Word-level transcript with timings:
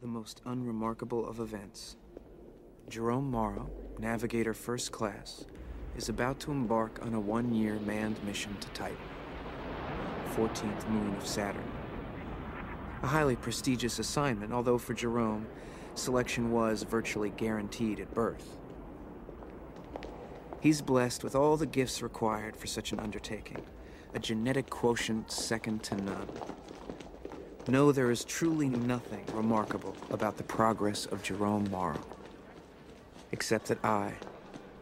the 0.00 0.06
most 0.06 0.40
unremarkable 0.44 1.28
of 1.28 1.40
events. 1.40 1.96
Jerome 2.88 3.28
Morrow, 3.28 3.68
Navigator 3.98 4.54
First 4.54 4.92
Class, 4.92 5.44
is 5.96 6.08
about 6.08 6.38
to 6.40 6.52
embark 6.52 7.00
on 7.02 7.14
a 7.14 7.20
one 7.20 7.52
year 7.52 7.80
manned 7.80 8.22
mission 8.22 8.56
to 8.60 8.68
Titan, 8.68 8.96
14th 10.36 10.88
moon 10.88 11.16
of 11.16 11.26
Saturn. 11.26 11.68
A 13.02 13.08
highly 13.08 13.34
prestigious 13.34 13.98
assignment, 13.98 14.52
although 14.52 14.78
for 14.78 14.94
Jerome, 14.94 15.48
selection 15.96 16.52
was 16.52 16.84
virtually 16.84 17.30
guaranteed 17.30 17.98
at 17.98 18.14
birth. 18.14 18.56
He's 20.60 20.80
blessed 20.80 21.24
with 21.24 21.34
all 21.34 21.56
the 21.56 21.66
gifts 21.66 22.02
required 22.02 22.56
for 22.56 22.68
such 22.68 22.92
an 22.92 23.00
undertaking, 23.00 23.62
a 24.14 24.20
genetic 24.20 24.70
quotient 24.70 25.32
second 25.32 25.82
to 25.84 25.96
none. 25.96 26.28
No, 27.70 27.92
there 27.92 28.10
is 28.10 28.24
truly 28.24 28.70
nothing 28.70 29.26
remarkable 29.34 29.94
about 30.10 30.38
the 30.38 30.42
progress 30.42 31.04
of 31.04 31.22
Jerome 31.22 31.70
Morrow, 31.70 32.00
except 33.30 33.66
that 33.66 33.84
I 33.84 34.14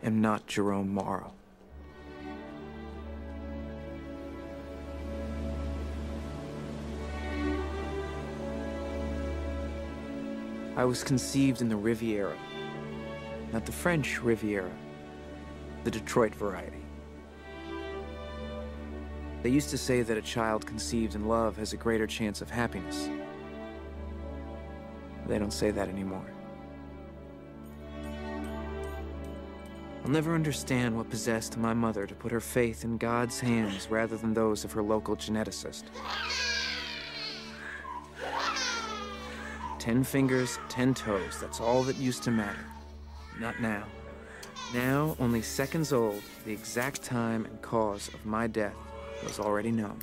am 0.04 0.20
not 0.20 0.46
Jerome 0.46 0.94
Morrow. 0.94 1.32
I 10.76 10.84
was 10.84 11.02
conceived 11.02 11.62
in 11.62 11.68
the 11.68 11.74
Riviera, 11.74 12.36
not 13.52 13.66
the 13.66 13.72
French 13.72 14.22
Riviera, 14.22 14.70
the 15.82 15.90
Detroit 15.90 16.36
variety. 16.36 16.85
They 19.46 19.52
used 19.52 19.70
to 19.70 19.78
say 19.78 20.02
that 20.02 20.18
a 20.18 20.22
child 20.22 20.66
conceived 20.66 21.14
in 21.14 21.28
love 21.28 21.56
has 21.58 21.72
a 21.72 21.76
greater 21.76 22.08
chance 22.08 22.42
of 22.42 22.50
happiness. 22.50 23.08
They 25.28 25.38
don't 25.38 25.52
say 25.52 25.70
that 25.70 25.88
anymore. 25.88 26.28
I'll 30.02 30.10
never 30.10 30.34
understand 30.34 30.96
what 30.96 31.08
possessed 31.10 31.56
my 31.58 31.72
mother 31.74 32.08
to 32.08 32.14
put 32.16 32.32
her 32.32 32.40
faith 32.40 32.82
in 32.82 32.98
God's 32.98 33.38
hands 33.38 33.88
rather 33.88 34.16
than 34.16 34.34
those 34.34 34.64
of 34.64 34.72
her 34.72 34.82
local 34.82 35.14
geneticist. 35.14 35.84
Ten 39.78 40.02
fingers, 40.02 40.58
ten 40.68 40.92
toes, 40.92 41.38
that's 41.40 41.60
all 41.60 41.84
that 41.84 41.94
used 41.98 42.24
to 42.24 42.32
matter. 42.32 42.66
Not 43.38 43.60
now. 43.60 43.84
Now, 44.74 45.16
only 45.20 45.40
seconds 45.40 45.92
old, 45.92 46.24
the 46.44 46.52
exact 46.52 47.04
time 47.04 47.44
and 47.44 47.62
cause 47.62 48.08
of 48.12 48.26
my 48.26 48.48
death 48.48 48.74
was 49.24 49.38
already 49.40 49.70
known. 49.70 49.98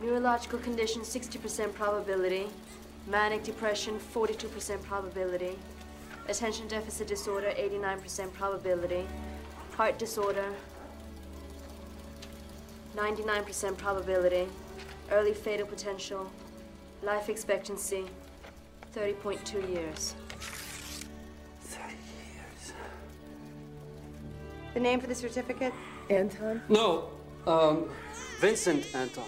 Neurological 0.00 0.58
condition, 0.60 1.02
60% 1.02 1.74
probability. 1.74 2.46
Manic 3.06 3.42
depression, 3.42 3.98
42% 4.14 4.82
probability. 4.82 5.58
Attention 6.28 6.68
deficit 6.68 7.08
disorder, 7.08 7.52
89% 7.58 8.32
probability. 8.32 9.06
Heart 9.76 9.98
disorder, 9.98 10.44
99% 12.94 13.76
probability. 13.76 14.46
Early 15.10 15.32
fatal 15.32 15.66
potential. 15.66 16.30
Life 17.02 17.28
expectancy, 17.28 18.04
30.2 18.94 19.68
years. 19.72 20.14
The 24.78 24.84
name 24.84 25.00
for 25.00 25.08
the 25.08 25.14
certificate? 25.16 25.72
Anton? 26.08 26.62
No, 26.68 27.10
um, 27.48 27.90
Vincent 28.38 28.94
Anton. 28.94 29.24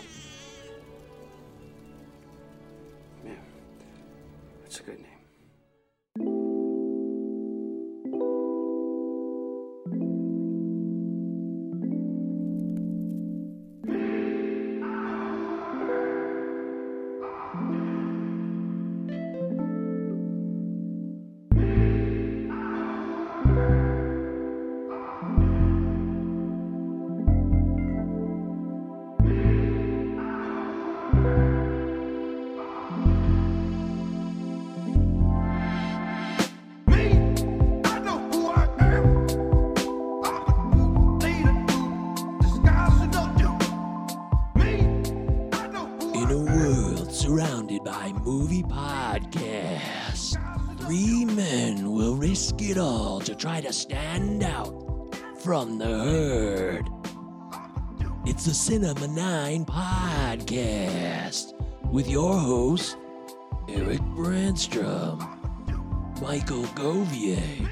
World 46.91 47.13
surrounded 47.13 47.85
by 47.85 48.13
movie 48.25 48.63
podcasts, 48.63 50.37
three 50.81 51.25
men 51.25 51.93
will 51.93 52.17
risk 52.17 52.61
it 52.61 52.79
all 52.79 53.21
to 53.21 53.35
try 53.35 53.61
to 53.61 53.73
stand 53.73 54.43
out 54.43 55.15
from 55.39 55.79
the 55.79 55.87
herd. 55.87 56.89
It's 58.27 58.45
the 58.45 58.55
Cinema 58.55 59.07
9 59.07 59.65
podcast 59.67 61.55
with 61.91 62.09
your 62.09 62.37
hosts, 62.37 62.97
Eric 63.69 64.01
Brandstrom, 64.17 65.21
Michael 66.21 66.65
Govier, 66.75 67.69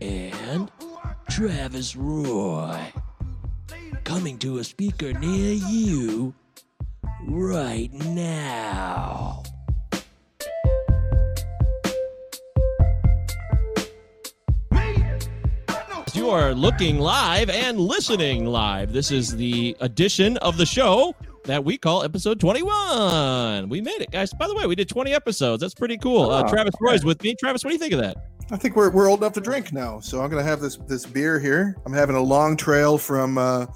and 0.00 0.70
Travis 1.30 1.94
Roy. 1.94 2.92
Coming 4.04 4.38
to 4.38 4.58
a 4.58 4.64
speaker 4.64 5.12
near 5.12 5.52
you 5.52 6.34
right 7.26 7.92
now. 7.92 9.42
You 16.14 16.30
are 16.30 16.54
looking 16.54 16.98
live 16.98 17.50
and 17.50 17.78
listening 17.78 18.46
live. 18.46 18.92
This 18.92 19.10
is 19.10 19.36
the 19.36 19.76
edition 19.80 20.38
of 20.38 20.56
the 20.56 20.64
show 20.64 21.14
that 21.44 21.62
we 21.62 21.76
call 21.76 22.02
episode 22.04 22.40
21. 22.40 23.68
We 23.68 23.80
made 23.82 24.00
it, 24.00 24.10
guys. 24.10 24.32
By 24.32 24.48
the 24.48 24.54
way, 24.54 24.66
we 24.66 24.74
did 24.74 24.88
20 24.88 25.12
episodes. 25.12 25.60
That's 25.60 25.74
pretty 25.74 25.98
cool. 25.98 26.30
Uh, 26.30 26.42
Oh, 26.44 26.48
Travis 26.48 26.74
Roy's 26.80 27.04
with 27.04 27.22
me. 27.22 27.34
Travis, 27.34 27.62
what 27.64 27.70
do 27.70 27.74
you 27.74 27.78
think 27.80 27.92
of 27.92 28.00
that? 28.00 28.16
I 28.50 28.56
think 28.56 28.76
we're, 28.76 28.90
we're 28.90 29.10
old 29.10 29.20
enough 29.20 29.34
to 29.34 29.40
drink 29.40 29.72
now, 29.72 29.98
so 30.00 30.20
I'm 30.22 30.30
gonna 30.30 30.42
have 30.44 30.60
this 30.60 30.76
this 30.86 31.04
beer 31.04 31.38
here. 31.40 31.76
I'm 31.84 31.92
having 31.92 32.14
a 32.14 32.20
long 32.22 32.56
trail 32.56 32.96
from 32.96 33.38
uh, 33.38 33.66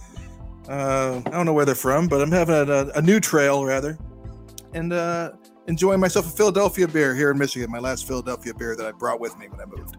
uh, 0.70 1.20
I 1.26 1.30
don't 1.30 1.46
know 1.46 1.52
where 1.52 1.64
they're 1.64 1.74
from, 1.74 2.08
but 2.08 2.22
I'm 2.22 2.32
having 2.32 2.54
a, 2.54 2.62
a, 2.62 2.86
a 2.92 3.02
new 3.02 3.20
trail 3.20 3.64
rather, 3.64 3.98
and 4.72 4.92
uh, 4.92 5.32
enjoying 5.66 6.00
myself 6.00 6.26
a 6.26 6.30
Philadelphia 6.30 6.88
beer 6.88 7.14
here 7.14 7.30
in 7.30 7.38
Michigan. 7.38 7.70
My 7.70 7.80
last 7.80 8.06
Philadelphia 8.06 8.54
beer 8.54 8.76
that 8.76 8.86
I 8.86 8.92
brought 8.92 9.20
with 9.20 9.36
me 9.38 9.48
when 9.48 9.60
I 9.60 9.66
moved. 9.66 9.96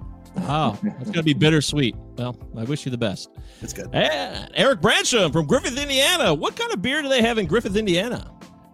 Oh, 0.47 0.79
it's 0.83 1.11
going 1.11 1.13
to 1.13 1.23
be 1.23 1.33
bittersweet. 1.33 1.95
Well, 2.15 2.37
I 2.57 2.63
wish 2.63 2.85
you 2.85 2.91
the 2.91 2.97
best. 2.97 3.29
It's 3.61 3.73
good. 3.73 3.89
And 3.93 4.49
Eric 4.53 4.79
Brancham 4.79 5.33
from 5.33 5.45
Griffith, 5.45 5.77
Indiana. 5.77 6.33
What 6.33 6.55
kind 6.55 6.71
of 6.71 6.81
beer 6.81 7.01
do 7.01 7.09
they 7.09 7.21
have 7.21 7.37
in 7.37 7.47
Griffith, 7.47 7.75
Indiana? 7.75 8.31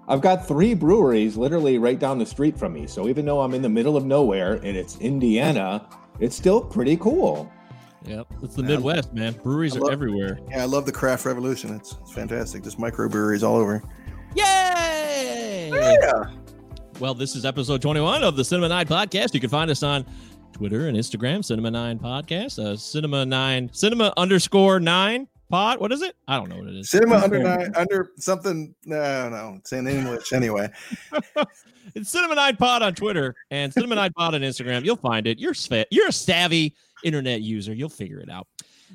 I've 0.07 0.21
got 0.21 0.47
three 0.47 0.73
breweries 0.73 1.35
literally 1.35 1.79
right 1.79 1.99
down 1.99 2.19
the 2.19 2.25
street 2.25 2.57
from 2.57 2.73
me. 2.73 2.87
So 2.87 3.09
even 3.09 3.25
though 3.25 3.41
I'm 3.41 3.53
in 3.53 3.61
the 3.61 3.69
middle 3.69 3.97
of 3.97 4.05
nowhere 4.05 4.53
and 4.53 4.77
it's 4.77 4.97
Indiana, 4.97 5.89
it's 6.19 6.35
still 6.35 6.61
pretty 6.61 6.95
cool. 6.95 7.51
Yep, 8.05 8.27
it's 8.43 8.55
the. 8.55 8.63
Midwest, 8.63 9.13
man. 9.13 9.33
Breweries 9.33 9.75
I 9.75 9.79
are 9.79 9.91
everywhere. 9.91 10.39
Yeah, 10.49 10.63
I 10.63 10.65
love 10.65 10.85
the 10.85 10.91
craft 10.91 11.25
revolution. 11.25 11.75
It's, 11.75 11.95
it's 12.01 12.13
fantastic. 12.13 12.63
Just 12.63 12.77
microbreweries 12.77 13.43
all 13.43 13.55
over. 13.55 13.83
Yay! 14.35 15.69
Yeah. 15.71 16.31
Well, 16.99 17.13
this 17.13 17.35
is 17.35 17.45
episode 17.45 17.81
21 17.81 18.23
of 18.23 18.35
the 18.35 18.43
Cinema 18.43 18.69
9 18.69 18.87
podcast. 18.87 19.33
You 19.33 19.39
can 19.39 19.49
find 19.49 19.69
us 19.69 19.83
on 19.83 20.05
Twitter 20.53 20.87
and 20.87 20.97
Instagram, 20.97 21.45
Cinema 21.45 21.69
9 21.69 21.99
Podcast, 21.99 22.59
uh, 22.59 22.75
Cinema 22.75 23.25
9, 23.25 23.69
Cinema 23.73 24.13
underscore 24.17 24.79
9 24.79 25.27
pod. 25.49 25.79
What 25.79 25.91
is 25.91 26.01
it? 26.01 26.15
I 26.27 26.37
don't 26.37 26.49
know 26.49 26.57
what 26.57 26.67
it 26.67 26.75
is. 26.75 26.89
Cinema 26.89 27.17
under 27.17 27.39
nine, 27.39 27.71
under 27.75 28.11
something. 28.17 28.73
No, 28.85 29.01
I 29.01 29.23
don't 29.23 29.31
know. 29.31 29.55
It's 29.57 29.71
in 29.73 29.87
English 29.87 30.33
anyway. 30.33 30.69
It's 31.95 32.09
Cinema 32.09 32.35
9 32.35 32.57
Pod 32.57 32.83
on 32.83 32.93
Twitter 32.93 33.33
and 33.49 33.73
Cinema 33.73 33.95
9 33.95 34.11
Pod 34.13 34.35
on 34.35 34.41
Instagram. 34.41 34.83
You'll 34.83 34.97
find 34.97 35.25
it. 35.25 35.39
You're 35.39 35.53
you're 35.89 36.09
a 36.09 36.11
savvy 36.11 36.75
internet 37.03 37.41
user. 37.41 37.73
You'll 37.73 37.89
figure 37.89 38.19
it 38.19 38.29
out. 38.29 38.47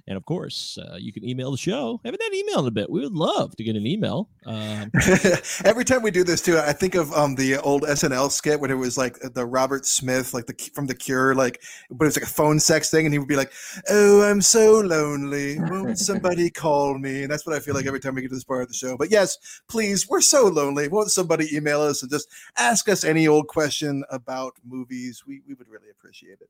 And 0.07 0.17
of 0.17 0.25
course, 0.25 0.79
uh, 0.79 0.97
you 0.97 1.13
can 1.13 1.29
email 1.29 1.51
the 1.51 1.57
show. 1.57 2.01
Haven't 2.05 2.23
had 2.23 2.33
an 2.33 2.39
email 2.39 2.61
in 2.61 2.67
a 2.67 2.71
bit. 2.71 2.91
We 2.91 3.01
would 3.01 3.13
love 3.13 3.55
to 3.57 3.65
get 3.65 3.77
an 3.77 3.87
email. 3.87 4.29
Um, 4.47 4.91
Every 5.65 5.85
time 5.85 6.03
we 6.03 6.11
do 6.11 6.25
this 6.25 6.41
too, 6.41 6.59
I 6.59 6.73
think 6.73 6.95
of 6.95 7.13
um 7.13 7.35
the 7.35 7.59
old 7.59 7.83
SNL 7.83 8.31
skit 8.31 8.61
when 8.61 8.71
it 8.71 8.77
was 8.77 8.97
like 8.97 9.19
the 9.21 9.45
Robert 9.45 9.87
Smith, 9.87 10.35
like 10.35 10.47
the 10.47 10.71
from 10.75 10.87
the 10.87 10.95
Cure, 10.95 11.35
like 11.35 11.61
but 11.91 12.07
it's 12.07 12.17
like 12.17 12.25
a 12.25 12.33
phone 12.33 12.59
sex 12.59 12.91
thing, 12.91 13.07
and 13.07 13.15
he 13.15 13.19
would 13.19 13.29
be 13.29 13.37
like, 13.37 13.53
"Oh, 13.91 14.23
I'm 14.23 14.41
so 14.41 14.81
lonely. 14.81 15.59
Won't 15.61 15.99
somebody 15.99 16.51
call 16.65 16.99
me?" 16.99 17.23
And 17.23 17.31
that's 17.31 17.47
what 17.47 17.55
I 17.55 17.61
feel 17.61 17.75
like 17.75 17.87
every 17.87 18.01
time 18.01 18.15
we 18.15 18.23
get 18.23 18.29
to 18.29 18.35
this 18.35 18.45
part 18.45 18.63
of 18.63 18.69
the 18.69 18.75
show. 18.75 18.97
But 18.97 19.11
yes, 19.11 19.39
please, 19.69 20.09
we're 20.09 20.21
so 20.21 20.47
lonely. 20.47 20.89
Won't 20.89 21.11
somebody 21.11 21.55
email 21.55 21.81
us 21.83 22.03
and 22.03 22.11
just 22.11 22.29
ask 22.57 22.89
us 22.89 23.05
any 23.05 23.29
old 23.29 23.49
question 23.49 24.05
about 24.11 24.55
movies? 24.65 25.23
We 25.27 25.43
we 25.47 25.55
would 25.55 25.69
really 25.69 25.91
appreciate 25.91 26.39
it. 26.41 26.49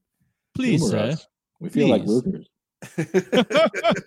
please, 0.54 0.80
Humor 0.82 0.98
uh, 0.98 1.08
us. 1.08 1.26
We 1.62 1.68
feel 1.68 1.88
like 1.88 2.04
please. 2.04 2.22
losers. 2.26 2.48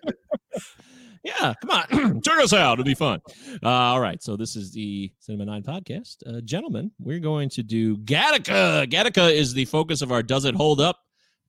yeah, 1.24 1.54
come 1.62 1.70
on, 1.72 2.22
check 2.22 2.38
us 2.40 2.52
out. 2.54 2.74
It'll 2.74 2.84
be 2.86 2.94
fun. 2.94 3.22
Uh, 3.64 3.70
all 3.70 4.02
right, 4.02 4.22
so 4.22 4.36
this 4.36 4.56
is 4.58 4.72
the 4.74 5.12
Cinema 5.20 5.46
Nine 5.46 5.64
podcast, 5.64 6.18
uh, 6.28 6.42
gentlemen. 6.42 6.92
We're 7.00 7.20
going 7.20 7.48
to 7.52 7.64
do 7.64 7.98
Gattaca. 8.00 8.88
Gattaca 8.92 9.32
is 9.34 9.54
the 9.54 9.64
focus 9.66 10.02
of 10.02 10.12
our 10.12 10.22
Does 10.22 10.44
It 10.44 10.54
Hold 10.56 10.82
Up 10.82 10.98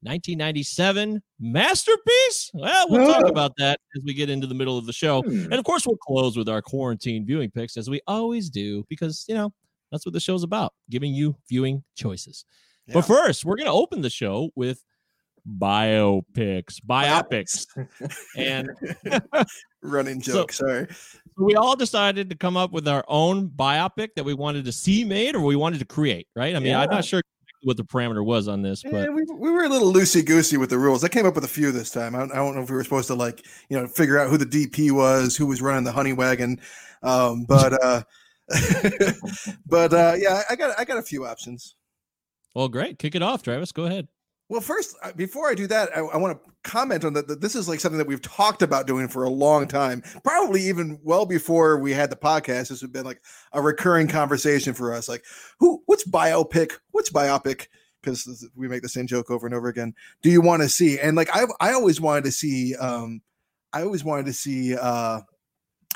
1997 0.02 1.20
masterpiece. 1.40 2.50
Well, 2.54 2.86
we'll 2.88 3.12
talk 3.12 3.24
Ah. 3.26 3.28
about 3.30 3.52
that 3.58 3.80
as 3.96 4.02
we 4.04 4.14
get 4.14 4.30
into 4.30 4.46
the 4.46 4.54
middle 4.54 4.78
of 4.78 4.86
the 4.86 4.92
show, 4.92 5.22
Hmm. 5.22 5.44
and 5.46 5.54
of 5.54 5.64
course, 5.64 5.86
we'll 5.86 5.96
close 5.96 6.36
with 6.36 6.48
our 6.48 6.62
quarantine 6.62 7.26
viewing 7.26 7.50
picks 7.50 7.76
as 7.76 7.90
we 7.90 8.00
always 8.06 8.48
do, 8.48 8.84
because 8.88 9.24
you 9.28 9.34
know 9.34 9.52
that's 9.90 10.06
what 10.06 10.12
the 10.12 10.20
show's 10.20 10.44
about, 10.44 10.72
giving 10.88 11.12
you 11.12 11.36
viewing 11.48 11.82
choices. 11.96 12.44
Yeah. 12.86 12.94
But 12.94 13.02
first, 13.02 13.44
we're 13.44 13.56
going 13.56 13.66
to 13.66 13.72
open 13.72 14.00
the 14.00 14.10
show 14.10 14.50
with 14.54 14.84
biopics, 15.58 16.80
biopics. 16.86 17.66
and 18.36 18.68
Running 19.82 20.22
So- 20.22 20.46
sorry. 20.50 20.88
we 21.36 21.54
all 21.54 21.76
decided 21.76 22.30
to 22.30 22.36
come 22.36 22.56
up 22.56 22.72
with 22.72 22.88
our 22.88 23.04
own 23.08 23.48
biopic 23.48 24.08
that 24.16 24.24
we 24.24 24.34
wanted 24.34 24.64
to 24.64 24.72
see 24.72 25.04
made 25.04 25.34
or 25.36 25.40
we 25.40 25.56
wanted 25.56 25.78
to 25.78 25.84
create, 25.84 26.26
right? 26.34 26.56
I 26.56 26.58
mean, 26.58 26.74
I'm 26.74 26.90
not 26.90 27.04
sure 27.04 27.22
what 27.62 27.76
the 27.76 27.84
parameter 27.84 28.24
was 28.24 28.48
on 28.48 28.62
this, 28.62 28.84
Yeah, 28.84 28.90
but 28.92 29.12
we, 29.14 29.22
we 29.38 29.50
were 29.50 29.64
a 29.64 29.68
little 29.68 29.92
loosey 29.92 30.24
goosey 30.24 30.56
with 30.56 30.70
the 30.70 30.78
rules. 30.78 31.02
I 31.04 31.08
came 31.08 31.26
up 31.26 31.34
with 31.34 31.44
a 31.44 31.48
few 31.48 31.72
this 31.72 31.90
time. 31.90 32.14
I 32.14 32.20
don't, 32.20 32.32
I 32.32 32.36
don't 32.36 32.54
know 32.54 32.62
if 32.62 32.70
we 32.70 32.76
were 32.76 32.84
supposed 32.84 33.08
to 33.08 33.14
like, 33.14 33.44
you 33.68 33.78
know, 33.78 33.86
figure 33.88 34.18
out 34.18 34.28
who 34.30 34.36
the 34.38 34.46
DP 34.46 34.92
was, 34.92 35.36
who 35.36 35.46
was 35.46 35.60
running 35.62 35.84
the 35.84 35.92
honey 35.92 36.12
wagon. 36.12 36.60
Um, 37.02 37.44
but 37.44 37.72
uh, 37.84 38.02
but 39.66 39.92
uh, 39.92 40.14
yeah, 40.16 40.42
I 40.48 40.56
got 40.56 40.78
I 40.78 40.84
got 40.84 40.98
a 40.98 41.02
few 41.02 41.26
options. 41.26 41.74
well, 42.54 42.68
great. 42.68 42.98
Kick 42.98 43.14
it 43.14 43.22
off, 43.22 43.42
Travis. 43.42 43.72
Go 43.72 43.84
ahead. 43.84 44.06
Well, 44.48 44.60
first, 44.60 44.96
uh, 45.02 45.12
before 45.12 45.48
I 45.48 45.54
do 45.54 45.66
that, 45.66 45.90
I, 45.96 46.00
I 46.00 46.16
want 46.18 46.40
to 46.40 46.50
comment 46.62 47.04
on 47.04 47.14
that. 47.14 47.40
This 47.40 47.56
is 47.56 47.68
like 47.68 47.80
something 47.80 47.98
that 47.98 48.06
we've 48.06 48.22
talked 48.22 48.62
about 48.62 48.86
doing 48.86 49.08
for 49.08 49.24
a 49.24 49.30
long 49.30 49.66
time, 49.66 50.02
probably 50.22 50.62
even 50.62 51.00
well 51.02 51.26
before 51.26 51.78
we 51.78 51.92
had 51.92 52.10
the 52.10 52.16
podcast. 52.16 52.68
This 52.68 52.80
has 52.80 52.90
been 52.90 53.04
like 53.04 53.20
a 53.52 53.60
recurring 53.60 54.06
conversation 54.06 54.72
for 54.72 54.94
us. 54.94 55.08
Like, 55.08 55.24
who, 55.58 55.82
what's 55.86 56.06
biopic? 56.08 56.74
What's 56.92 57.10
biopic? 57.10 57.66
Because 58.00 58.48
we 58.54 58.68
make 58.68 58.82
the 58.82 58.88
same 58.88 59.08
joke 59.08 59.32
over 59.32 59.46
and 59.46 59.54
over 59.54 59.66
again. 59.66 59.92
Do 60.22 60.30
you 60.30 60.40
want 60.40 60.62
to 60.62 60.68
see? 60.68 61.00
And 61.00 61.16
like, 61.16 61.34
I, 61.34 61.46
I 61.58 61.72
always 61.72 62.00
wanted 62.00 62.22
to 62.24 62.32
see. 62.32 62.76
Um, 62.76 63.22
I 63.72 63.82
always 63.82 64.04
wanted 64.04 64.26
to 64.26 64.32
see. 64.32 64.76
Uh, 64.76 65.22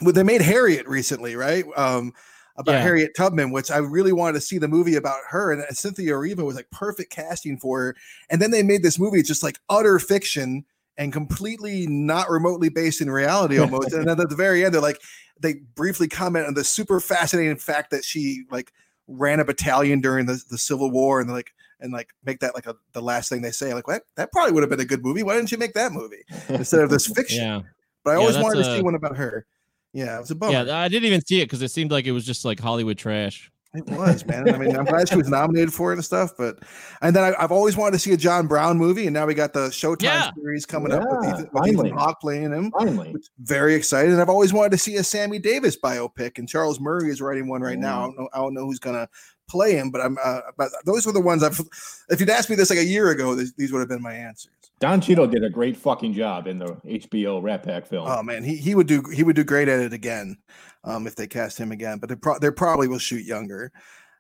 well, 0.03 0.13
they 0.13 0.25
made 0.25 0.43
Harriet 0.43 0.89
recently, 0.89 1.37
right? 1.37 1.65
Um, 1.77 2.13
about 2.57 2.73
Yeah. 2.73 2.83
Harriet 2.83 3.13
Tubman, 3.17 3.51
which 3.53 3.71
I 3.71 3.79
really 3.79 4.13
wanted 4.13 4.35
to 4.35 4.41
see 4.41 4.59
the 4.59 4.69
movie 4.69 4.97
about 4.97 5.21
her, 5.29 5.53
and 5.53 5.63
uh, 5.63 5.71
Cynthia 5.73 6.13
Erivo 6.13 6.45
was 6.45 6.57
like 6.57 6.71
perfect 6.71 7.11
casting 7.13 7.59
for 7.59 7.81
her. 7.81 7.97
And 8.31 8.41
then 8.43 8.51
they 8.51 8.63
made 8.63 8.83
this 8.83 8.99
movie, 8.99 9.23
just 9.23 9.43
like 9.43 9.59
utter 9.69 9.99
fiction 9.99 10.65
and 10.99 11.13
completely 11.13 11.87
not 11.87 12.29
remotely 12.31 12.69
based 12.69 13.01
in 13.01 13.11
reality 13.11 13.59
almost. 13.61 13.93
and 13.93 14.07
then 14.07 14.21
at 14.21 14.29
the 14.29 14.37
very 14.37 14.65
end, 14.65 14.75
they're 14.75 14.81
like, 14.83 15.01
they 15.41 15.55
briefly 15.75 16.09
comment 16.09 16.47
on 16.47 16.55
the 16.55 16.65
super 16.65 17.01
fascinating 17.01 17.57
fact 17.57 17.91
that 17.91 18.05
she 18.05 18.45
like 18.51 18.73
ran 19.09 19.41
a 19.41 19.45
battalion 19.45 20.01
during 20.01 20.27
the, 20.27 20.41
the 20.51 20.59
Civil 20.59 20.91
War, 20.91 21.21
and 21.21 21.29
they're 21.29 21.37
like, 21.37 21.53
and 21.81 21.93
like 21.95 22.11
make 22.27 22.41
that 22.41 22.55
like 22.55 22.67
a, 22.67 22.77
the 22.93 23.01
last 23.01 23.31
thing 23.31 23.41
they 23.41 23.51
say. 23.51 23.73
Like, 23.73 23.89
what? 23.89 24.03
That 24.17 24.31
probably 24.33 24.53
would 24.53 24.63
have 24.63 24.69
been 24.69 24.81
a 24.81 24.85
good 24.85 25.03
movie. 25.03 25.23
Why 25.23 25.35
didn't 25.37 25.51
you 25.51 25.57
make 25.57 25.73
that 25.73 25.93
movie 25.93 26.25
instead 26.51 26.83
of 26.83 26.91
this 26.91 27.07
fiction? 27.15 27.43
Yeah. 27.43 27.61
But 28.05 28.11
I 28.11 28.15
Yeah, 28.15 28.21
always 28.21 28.37
wanted 28.39 28.57
to 28.59 28.65
see 28.65 28.83
one 28.83 28.95
about 28.95 29.17
her. 29.17 29.47
Yeah, 29.93 30.17
it 30.17 30.21
was 30.21 30.31
a 30.31 30.35
bummer. 30.35 30.53
Yeah, 30.65 30.79
I 30.79 30.89
didn't 30.89 31.07
even 31.07 31.25
see 31.25 31.41
it 31.41 31.47
because 31.47 31.63
it 31.63 31.71
seemed 31.71 31.91
like 31.91 32.07
it 32.07 32.13
was 32.13 32.25
just 32.25 32.45
like 32.45 32.61
Hollywood 32.61 32.97
trash. 32.99 33.51
It 33.73 33.87
was, 33.91 34.27
man. 34.27 34.53
I 34.53 34.59
mean, 34.59 34.77
I'm 34.77 34.85
glad 34.85 35.09
she 35.09 35.15
was 35.17 35.29
nominated 35.29 35.73
for 35.73 35.93
it 35.93 35.95
and 35.95 36.05
stuff. 36.05 36.33
But 36.37 36.59
and 37.03 37.15
then 37.15 37.23
I, 37.23 37.43
I've 37.43 37.53
always 37.53 37.77
wanted 37.77 37.93
to 37.93 37.99
see 38.01 38.13
a 38.13 38.17
John 38.17 38.49
Brown 38.49 38.79
movie, 38.79 39.07
and 39.07 39.15
now 39.15 39.27
we 39.27 39.35
got 39.35 39.53
the 39.53 39.69
Showtime 39.69 40.03
Yeah. 40.03 40.31
series 40.35 40.67
coming 40.67 40.91
up 40.91 41.05
with 41.05 41.29
Ethan, 41.29 41.49
with 41.53 41.67
Ethan 41.69 41.77
finally. 41.77 41.91
Hawke 41.91 42.21
playing 42.21 42.53
him. 42.53 42.73
Finally. 42.77 43.15
Very 43.39 43.75
excited. 43.75 44.11
And 44.11 44.21
I've 44.21 44.29
always 44.29 44.53
wanted 44.53 44.73
to 44.73 44.79
see 44.79 44.97
a 44.97 45.05
Sammy 45.05 45.39
Davis 45.39 45.77
biopic, 45.81 46.39
and 46.39 46.49
Charles 46.49 46.81
Murray 46.81 47.11
is 47.11 47.21
writing 47.21 47.49
one 47.49 47.63
right 47.63 47.79
now. 47.79 48.01
I 48.01 48.07
don't 48.07 48.19
know. 48.19 48.29
I 48.35 48.39
don't 48.39 48.55
know 48.55 48.67
who's 48.67 48.81
gonna 48.81 49.09
play 49.49 49.77
him, 49.77 49.93
but 49.93 50.01
I'm. 50.01 50.19
Uh, 50.25 50.41
but 50.57 50.71
those 50.85 51.07
were 51.07 51.13
the 51.13 51.21
ones 51.21 51.45
I've. 51.45 51.61
If 52.09 52.19
you'd 52.19 52.31
asked 52.31 52.51
me 52.51 52.57
this 52.57 52.71
like 52.71 52.79
a 52.81 52.85
year 52.85 53.11
ago, 53.11 53.37
these, 53.37 53.53
these 53.55 53.71
would 53.73 53.79
have 53.81 53.89
been 53.89 54.03
my 54.03 54.15
answers. 54.15 54.51
Don 54.81 55.01
Cheadle 55.01 55.27
did 55.27 55.45
a 55.45 55.51
great 55.51 55.77
fucking 55.77 56.15
job 56.15 56.47
in 56.47 56.59
the 56.59 56.67
HBO 56.87 57.43
Rat 57.43 57.63
Pack 57.63 57.87
film. 57.87 58.07
Oh 58.09 58.23
man, 58.23 58.43
he 58.43 58.57
he 58.57 58.75
would 58.75 58.87
do 58.87 59.03
he 59.15 59.23
would 59.23 59.37
do 59.37 59.45
great 59.45 59.69
at 59.69 59.79
it 59.79 59.93
again, 59.93 60.39
um, 60.85 61.07
if 61.07 61.15
they 61.15 61.27
cast 61.27 61.59
him 61.59 61.71
again. 61.71 61.99
But 61.99 62.09
they 62.09 62.17
pro- 62.17 62.39
they 62.39 62.51
probably 62.51 62.89
will 62.89 62.99
shoot 62.99 63.25
younger. 63.25 63.73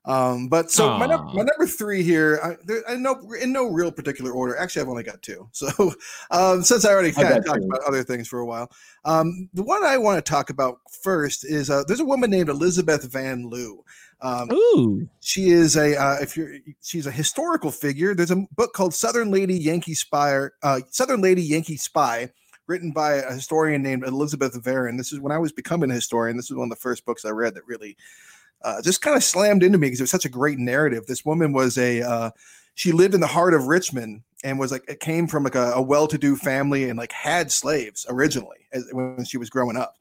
Um, 0.06 0.48
but 0.48 0.70
so 0.70 0.96
my, 0.96 1.06
num- 1.06 1.26
my 1.34 1.42
number 1.42 1.66
three 1.66 2.02
here, 2.02 2.40
I, 2.42 2.56
there, 2.64 2.82
I 2.88 2.96
know 2.96 3.20
in 3.40 3.52
no 3.52 3.70
real 3.70 3.92
particular 3.92 4.32
order. 4.32 4.56
Actually, 4.56 4.82
I've 4.82 4.88
only 4.88 5.02
got 5.02 5.20
two. 5.20 5.48
So 5.52 5.68
um, 6.30 6.62
since 6.62 6.84
I 6.84 6.92
already 6.92 7.12
kind 7.12 7.28
of 7.28 7.44
talked 7.44 7.64
about 7.64 7.82
other 7.86 8.02
things 8.02 8.28
for 8.28 8.38
a 8.38 8.46
while, 8.46 8.70
um, 9.04 9.48
the 9.52 9.62
one 9.62 9.84
I 9.84 9.98
want 9.98 10.24
to 10.24 10.30
talk 10.30 10.50
about 10.50 10.78
first 11.02 11.44
is 11.44 11.70
uh, 11.70 11.84
there's 11.86 12.00
a 12.00 12.04
woman 12.04 12.30
named 12.30 12.48
Elizabeth 12.48 13.10
Van 13.10 13.48
Lew. 13.48 13.84
Um, 14.22 14.50
Ooh. 14.52 15.08
she 15.20 15.50
is 15.50 15.76
a 15.76 15.96
uh, 15.96 16.16
if 16.20 16.36
you're 16.36 16.56
she's 16.82 17.06
a 17.06 17.10
historical 17.10 17.70
figure. 17.70 18.14
There's 18.14 18.30
a 18.30 18.44
book 18.56 18.72
called 18.72 18.94
Southern 18.94 19.30
Lady 19.30 19.54
Yankee 19.54 19.94
Spy, 19.94 20.48
uh, 20.62 20.80
Southern 20.90 21.20
Lady 21.20 21.42
Yankee 21.42 21.76
Spy, 21.76 22.30
written 22.66 22.92
by 22.92 23.14
a 23.14 23.32
historian 23.32 23.82
named 23.82 24.04
Elizabeth 24.04 24.54
Varon. 24.62 24.96
This 24.96 25.12
is 25.12 25.20
when 25.20 25.32
I 25.32 25.38
was 25.38 25.52
becoming 25.52 25.90
a 25.90 25.94
historian. 25.94 26.36
This 26.36 26.50
is 26.50 26.56
one 26.56 26.66
of 26.66 26.70
the 26.70 26.82
first 26.82 27.04
books 27.06 27.24
I 27.24 27.30
read 27.30 27.54
that 27.54 27.66
really 27.66 27.96
uh, 28.62 28.82
just 28.82 29.02
kind 29.02 29.16
of 29.16 29.24
slammed 29.24 29.62
into 29.62 29.78
me 29.78 29.86
because 29.86 30.00
it 30.00 30.04
was 30.04 30.10
such 30.10 30.24
a 30.24 30.30
great 30.30 30.58
narrative. 30.58 31.06
This 31.06 31.24
woman 31.24 31.52
was 31.52 31.78
a 31.78 32.02
uh, 32.02 32.30
she 32.74 32.92
lived 32.92 33.14
in 33.14 33.20
the 33.20 33.26
heart 33.26 33.54
of 33.54 33.66
Richmond 33.66 34.22
and 34.44 34.58
was 34.58 34.72
like 34.72 34.84
it 34.88 35.00
came 35.00 35.26
from 35.26 35.44
like 35.44 35.54
a, 35.54 35.72
a 35.72 35.82
well-to-do 35.82 36.36
family 36.36 36.88
and 36.88 36.98
like 36.98 37.12
had 37.12 37.50
slaves 37.50 38.06
originally 38.08 38.68
as, 38.72 38.86
when 38.92 39.24
she 39.24 39.38
was 39.38 39.50
growing 39.50 39.76
up. 39.76 39.96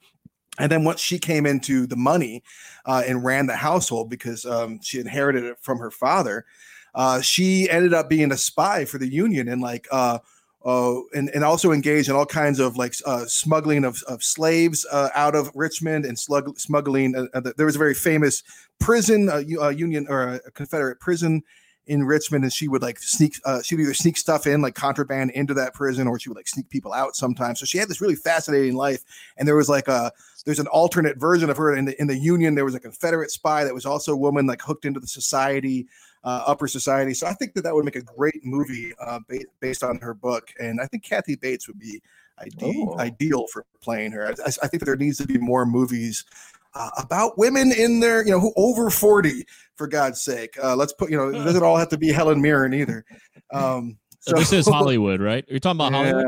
And 0.59 0.71
then 0.71 0.83
once 0.83 0.99
she 0.99 1.17
came 1.17 1.45
into 1.45 1.87
the 1.87 1.95
money 1.95 2.43
uh, 2.85 3.03
and 3.07 3.23
ran 3.23 3.47
the 3.47 3.55
household 3.55 4.09
because 4.09 4.45
um, 4.45 4.79
she 4.81 4.99
inherited 4.99 5.45
it 5.45 5.57
from 5.61 5.79
her 5.79 5.89
father, 5.89 6.45
uh, 6.93 7.21
she 7.21 7.69
ended 7.69 7.93
up 7.93 8.09
being 8.09 8.31
a 8.31 8.37
spy 8.37 8.85
for 8.85 8.97
the 8.97 9.07
Union 9.07 9.47
and 9.47 9.61
like 9.61 9.87
uh, 9.91 10.19
uh, 10.65 10.99
and, 11.13 11.29
and 11.29 11.43
also 11.43 11.71
engaged 11.71 12.09
in 12.09 12.15
all 12.15 12.25
kinds 12.25 12.59
of 12.59 12.75
like 12.75 12.93
uh, 13.05 13.25
smuggling 13.25 13.85
of, 13.85 14.03
of 14.07 14.21
slaves 14.21 14.85
uh, 14.91 15.09
out 15.15 15.33
of 15.33 15.49
Richmond 15.55 16.05
and 16.05 16.19
slug- 16.19 16.59
smuggling. 16.59 17.15
Uh, 17.15 17.39
there 17.55 17.65
was 17.65 17.77
a 17.77 17.79
very 17.79 17.93
famous 17.93 18.43
prison, 18.79 19.29
Union 19.47 20.05
or 20.09 20.33
a 20.45 20.51
Confederate 20.51 20.99
prison 20.99 21.43
in 21.89 22.03
Richmond, 22.05 22.43
and 22.45 22.53
she 22.53 22.67
would 22.67 22.81
like 22.81 22.99
sneak. 22.99 23.35
Uh, 23.43 23.61
she 23.61 23.75
would 23.75 23.81
either 23.83 23.93
sneak 23.93 24.15
stuff 24.17 24.47
in 24.47 24.61
like 24.61 24.75
contraband 24.75 25.31
into 25.31 25.53
that 25.55 25.73
prison, 25.73 26.07
or 26.07 26.19
she 26.19 26.29
would 26.29 26.37
like 26.37 26.47
sneak 26.47 26.69
people 26.69 26.93
out 26.93 27.15
sometimes. 27.15 27.59
So 27.59 27.65
she 27.65 27.77
had 27.77 27.89
this 27.89 27.99
really 27.99 28.15
fascinating 28.15 28.75
life. 28.75 29.03
And 29.37 29.47
there 29.47 29.55
was 29.55 29.67
like 29.69 29.87
a 29.87 30.11
there's 30.45 30.59
an 30.59 30.67
alternate 30.67 31.17
version 31.17 31.49
of 31.49 31.57
her 31.57 31.75
in 31.75 31.85
the 31.85 31.99
in 31.99 32.07
the 32.07 32.17
Union. 32.17 32.55
There 32.55 32.65
was 32.65 32.75
a 32.75 32.79
Confederate 32.79 33.31
spy 33.31 33.63
that 33.63 33.73
was 33.73 33.85
also 33.85 34.13
a 34.13 34.17
woman 34.17 34.45
like 34.47 34.61
hooked 34.61 34.85
into 34.85 34.99
the 34.99 35.07
society 35.07 35.87
uh, 36.23 36.43
upper 36.45 36.67
society. 36.67 37.13
So 37.13 37.27
I 37.27 37.33
think 37.33 37.53
that 37.55 37.61
that 37.63 37.73
would 37.73 37.85
make 37.85 37.95
a 37.95 38.01
great 38.01 38.45
movie 38.45 38.93
uh, 38.99 39.19
ba- 39.27 39.45
based 39.59 39.83
on 39.83 39.97
her 39.99 40.13
book, 40.13 40.53
and 40.59 40.79
I 40.81 40.85
think 40.85 41.03
Kathy 41.03 41.35
Bates 41.35 41.67
would 41.67 41.79
be 41.79 42.01
ide- 42.37 42.53
Oh. 42.61 42.97
ideal 42.99 43.47
for 43.47 43.65
playing 43.81 44.11
her. 44.11 44.27
I, 44.27 44.31
I- 44.31 44.53
I 44.63 44.67
think 44.67 44.79
that 44.81 44.85
there 44.85 44.95
needs 44.97 45.17
to 45.19 45.25
be 45.27 45.37
more 45.37 45.65
movies 45.65 46.25
uh, 46.73 46.89
about 46.97 47.37
women 47.37 47.71
in 47.71 47.99
their, 47.99 48.23
you 48.25 48.31
know, 48.31 48.39
who 48.39 48.53
over 48.55 48.89
forty, 48.89 49.45
for 49.79 49.87
God's 49.87 50.21
sake. 50.21 50.55
Uh, 50.61 50.75
let's 50.75 50.93
put, 50.93 51.09
you 51.09 51.17
know, 51.17 51.29
it 51.29 51.43
doesn't 51.43 51.63
all 51.63 51.77
have 51.77 51.89
to 51.89 51.97
be 51.97 52.11
Helen 52.11 52.41
Mirren 52.41 52.73
either. 52.75 53.03
Um, 53.51 53.97
So 54.21 54.35
this 54.35 54.51
is 54.51 54.67
Hollywood, 54.67 55.21
right? 55.21 55.45
You're 55.47 55.59
talking 55.59 55.79
about 55.79 55.93
Hollywood? 55.93 56.25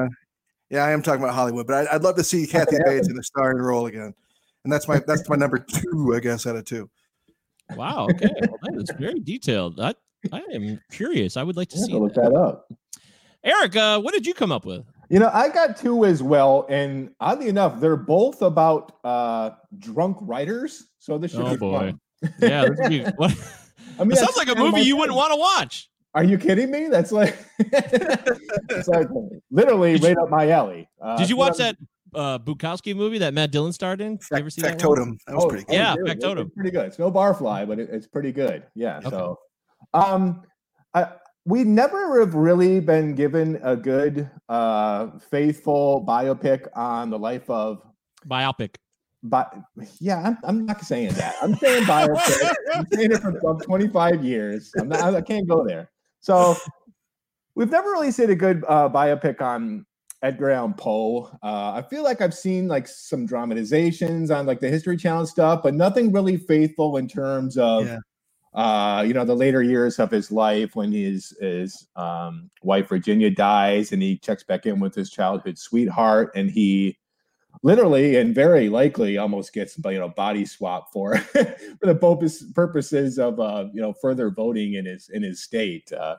yeah, 0.70 0.78
yeah, 0.78 0.86
I 0.86 0.92
am 0.92 1.02
talking 1.02 1.22
about 1.22 1.36
Hollywood, 1.36 1.68
but 1.68 1.76
I, 1.76 1.96
I'd 1.96 2.04
love 2.04 2.16
to 2.16 2.24
see 2.24 2.48
Kathy 2.48 2.78
Bates 2.86 3.10
in 3.10 3.20
a 3.20 3.22
starring 3.22 3.58
role 3.58 3.88
again. 3.88 4.14
And 4.64 4.72
that's 4.72 4.88
my 4.88 5.02
that's 5.06 5.28
my 5.28 5.36
number 5.36 5.60
two, 5.60 6.14
I 6.16 6.22
guess, 6.22 6.48
out 6.48 6.56
of 6.56 6.64
two. 6.64 6.90
Wow. 7.76 8.08
Okay. 8.10 8.30
Well, 8.48 8.58
that 8.64 8.82
is 8.82 8.90
very 8.98 9.20
detailed. 9.20 9.78
I, 9.82 9.94
I 10.32 10.42
am 10.54 10.80
curious. 10.90 11.36
I 11.36 11.44
would 11.44 11.58
like 11.58 11.68
to 11.70 11.78
I 11.78 11.82
see 11.82 11.92
to 11.92 12.00
look 12.00 12.14
that. 12.14 12.32
that 12.32 12.34
up. 12.34 12.72
Eric, 13.44 13.76
uh, 13.76 14.00
what 14.00 14.14
did 14.14 14.26
you 14.26 14.34
come 14.34 14.54
up 14.54 14.66
with? 14.66 14.86
You 15.12 15.20
know, 15.20 15.30
I 15.34 15.50
got 15.50 15.76
two 15.76 16.06
as 16.06 16.24
well, 16.24 16.66
and 16.70 17.10
oddly 17.20 17.50
enough, 17.50 17.82
they're 17.82 17.98
both 17.98 18.42
about 18.42 18.94
uh 19.04 19.52
drunk 19.78 20.18
writers. 20.22 20.88
So 21.00 21.18
this 21.18 21.32
should 21.32 21.42
Oh, 21.42 21.52
be 21.52 21.58
boy. 21.58 21.78
fun. 22.22 22.32
Yeah, 22.42 22.66
this 22.70 22.80
would 22.80 22.90
be, 22.90 23.02
what, 23.18 23.32
I 24.00 24.04
mean, 24.06 24.14
it 24.14 24.18
sounds 24.20 24.38
like 24.38 24.48
a 24.48 24.56
movie 24.56 24.82
you 24.82 24.96
wouldn't 24.96 25.18
want 25.18 25.34
to 25.34 25.38
watch. 25.38 25.90
Are 26.14 26.24
you 26.24 26.38
kidding 26.38 26.72
me? 26.72 26.88
That's 26.88 27.12
like, 27.12 27.38
it's 27.60 28.88
like 28.88 29.08
literally 29.50 29.94
Did 29.98 30.04
right 30.04 30.18
up 30.18 30.30
my 30.30 30.50
alley. 30.50 30.88
Uh, 31.02 31.18
Did 31.18 31.30
you 31.30 31.36
watch 31.38 31.58
that 31.58 31.76
uh, 32.14 32.38
Bukowski 32.40 32.96
movie 32.96 33.18
that 33.20 33.34
Matt 33.34 33.52
Dillon 33.52 33.74
starred 33.74 34.02
in? 34.02 34.18
Did 34.18 34.26
you 34.32 34.38
ever 34.38 34.50
see 34.50 34.62
that? 34.62 34.82
one? 34.84 34.98
Factotum. 34.98 35.18
That 35.28 35.36
was 35.36 35.46
Oh, 35.46 35.48
pretty 35.50 35.66
oh, 35.68 35.72
good. 35.72 35.76
Yeah, 35.76 35.96
dude, 35.96 36.08
it's- 36.10 36.16
Factotum. 36.24 36.46
It's 36.48 36.56
pretty 36.56 36.72
good. 36.72 36.86
It's 36.86 37.00
no 37.00 37.12
barfly, 37.12 37.68
but 37.68 37.80
it, 37.80 37.90
it's 37.92 38.08
pretty 38.08 38.32
good. 38.32 38.64
Yeah. 38.76 38.98
Okay. 39.00 39.10
So, 39.10 39.40
um, 39.94 40.44
I, 40.94 41.08
we 41.46 41.64
never 41.64 42.20
have 42.20 42.36
really 42.36 42.80
been 42.80 43.16
given 43.16 43.60
a 43.64 43.76
good, 43.76 44.30
uh, 44.50 45.08
faithful 45.20 46.06
biopic 46.08 46.68
on 46.76 47.10
the 47.10 47.18
life 47.18 47.50
of. 47.50 47.82
Biopic. 48.28 48.76
But 49.24 49.54
yeah, 50.00 50.22
I'm, 50.24 50.38
I'm 50.44 50.66
not 50.66 50.82
saying 50.82 51.14
that. 51.14 51.36
I'm 51.42 51.56
saying 51.56 51.84
biopic. 51.84 52.54
I'm 52.74 52.88
saying 52.92 53.12
it 53.12 53.22
for 53.22 53.40
some 53.42 53.60
25 53.60 54.24
years. 54.24 54.72
I'm 54.80 54.90
not. 54.90 55.16
I 55.16 55.22
can't 55.22 55.48
go 55.48 55.66
there. 55.66 55.92
So 56.22 56.56
we've 57.56 57.70
never 57.70 57.90
really 57.90 58.12
seen 58.12 58.30
a 58.30 58.36
good 58.36 58.64
uh, 58.68 58.90
biopic 58.90 59.42
on 59.42 59.86
Edgar 60.24 60.52
Allan 60.52 60.74
Poe. 60.74 61.26
Uh, 61.44 61.74
I 61.74 61.84
feel 61.88 62.04
like 62.04 62.22
I've 62.22 62.34
seen 62.34 62.68
like 62.68 62.88
some 62.88 63.26
dramatizations 63.26 64.32
on 64.32 64.46
like 64.46 64.60
the 64.60 64.70
History 64.70 64.98
Channel 64.98 65.26
stuff, 65.26 65.62
but 65.64 65.74
nothing 65.74 66.12
really 66.12 66.38
faithful 66.38 66.98
in 66.98 67.08
terms 67.08 67.58
of 67.58 67.88
Yeah. 67.88 67.98
Uh, 68.54 69.04
you 69.08 69.14
know 69.14 69.24
the 69.24 69.36
later 69.36 69.64
years 69.64 69.98
of 69.98 70.12
his 70.12 70.30
life 70.30 70.76
when 70.76 70.92
his 70.92 71.36
his 71.40 71.88
um, 71.96 72.50
wife 72.64 72.90
Virginia 72.90 73.32
dies 73.32 73.94
and 73.94 74.02
he 74.02 74.18
checks 74.18 74.44
back 74.44 74.66
in 74.66 74.80
with 74.80 74.94
his 74.94 75.10
childhood 75.10 75.58
sweetheart 75.58 76.32
and 76.36 76.52
he 76.52 76.98
literally 77.64 78.18
and 78.18 78.34
very 78.34 78.70
likely 78.70 79.18
almost 79.18 79.54
gets 79.54 79.78
you 79.86 80.00
know 80.00 80.10
body 80.10 80.46
swap 80.46 80.92
for 80.92 81.18
for 81.18 81.56
the 81.82 81.96
purpose, 81.96 82.44
purposes 82.54 83.20
of 83.20 83.40
uh, 83.40 83.66
you 83.74 83.82
know 83.82 83.94
further 83.94 84.30
voting 84.30 84.76
in 84.76 84.86
his 84.86 85.10
in 85.10 85.24
his 85.24 85.42
state. 85.42 85.92
Uh, 85.94 86.16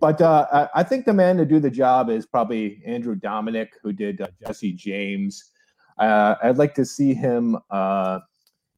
but 0.00 0.20
uh, 0.20 0.68
I, 0.74 0.82
think 0.82 1.06
the 1.06 1.12
man 1.12 1.36
to 1.36 1.46
do 1.46 1.60
the 1.60 1.70
job 1.70 2.10
is 2.10 2.26
probably 2.26 2.82
Andrew 2.84 3.14
Dominik, 3.14 3.68
who 3.80 3.92
did 3.92 4.20
uh, 4.20 4.26
Jesse 4.44 4.72
James. 4.72 5.52
Uh, 5.98 6.34
I'd 6.42 6.58
like 6.58 6.74
to 6.74 6.84
see 6.84 7.14
him 7.14 7.56
uh, 7.70 8.18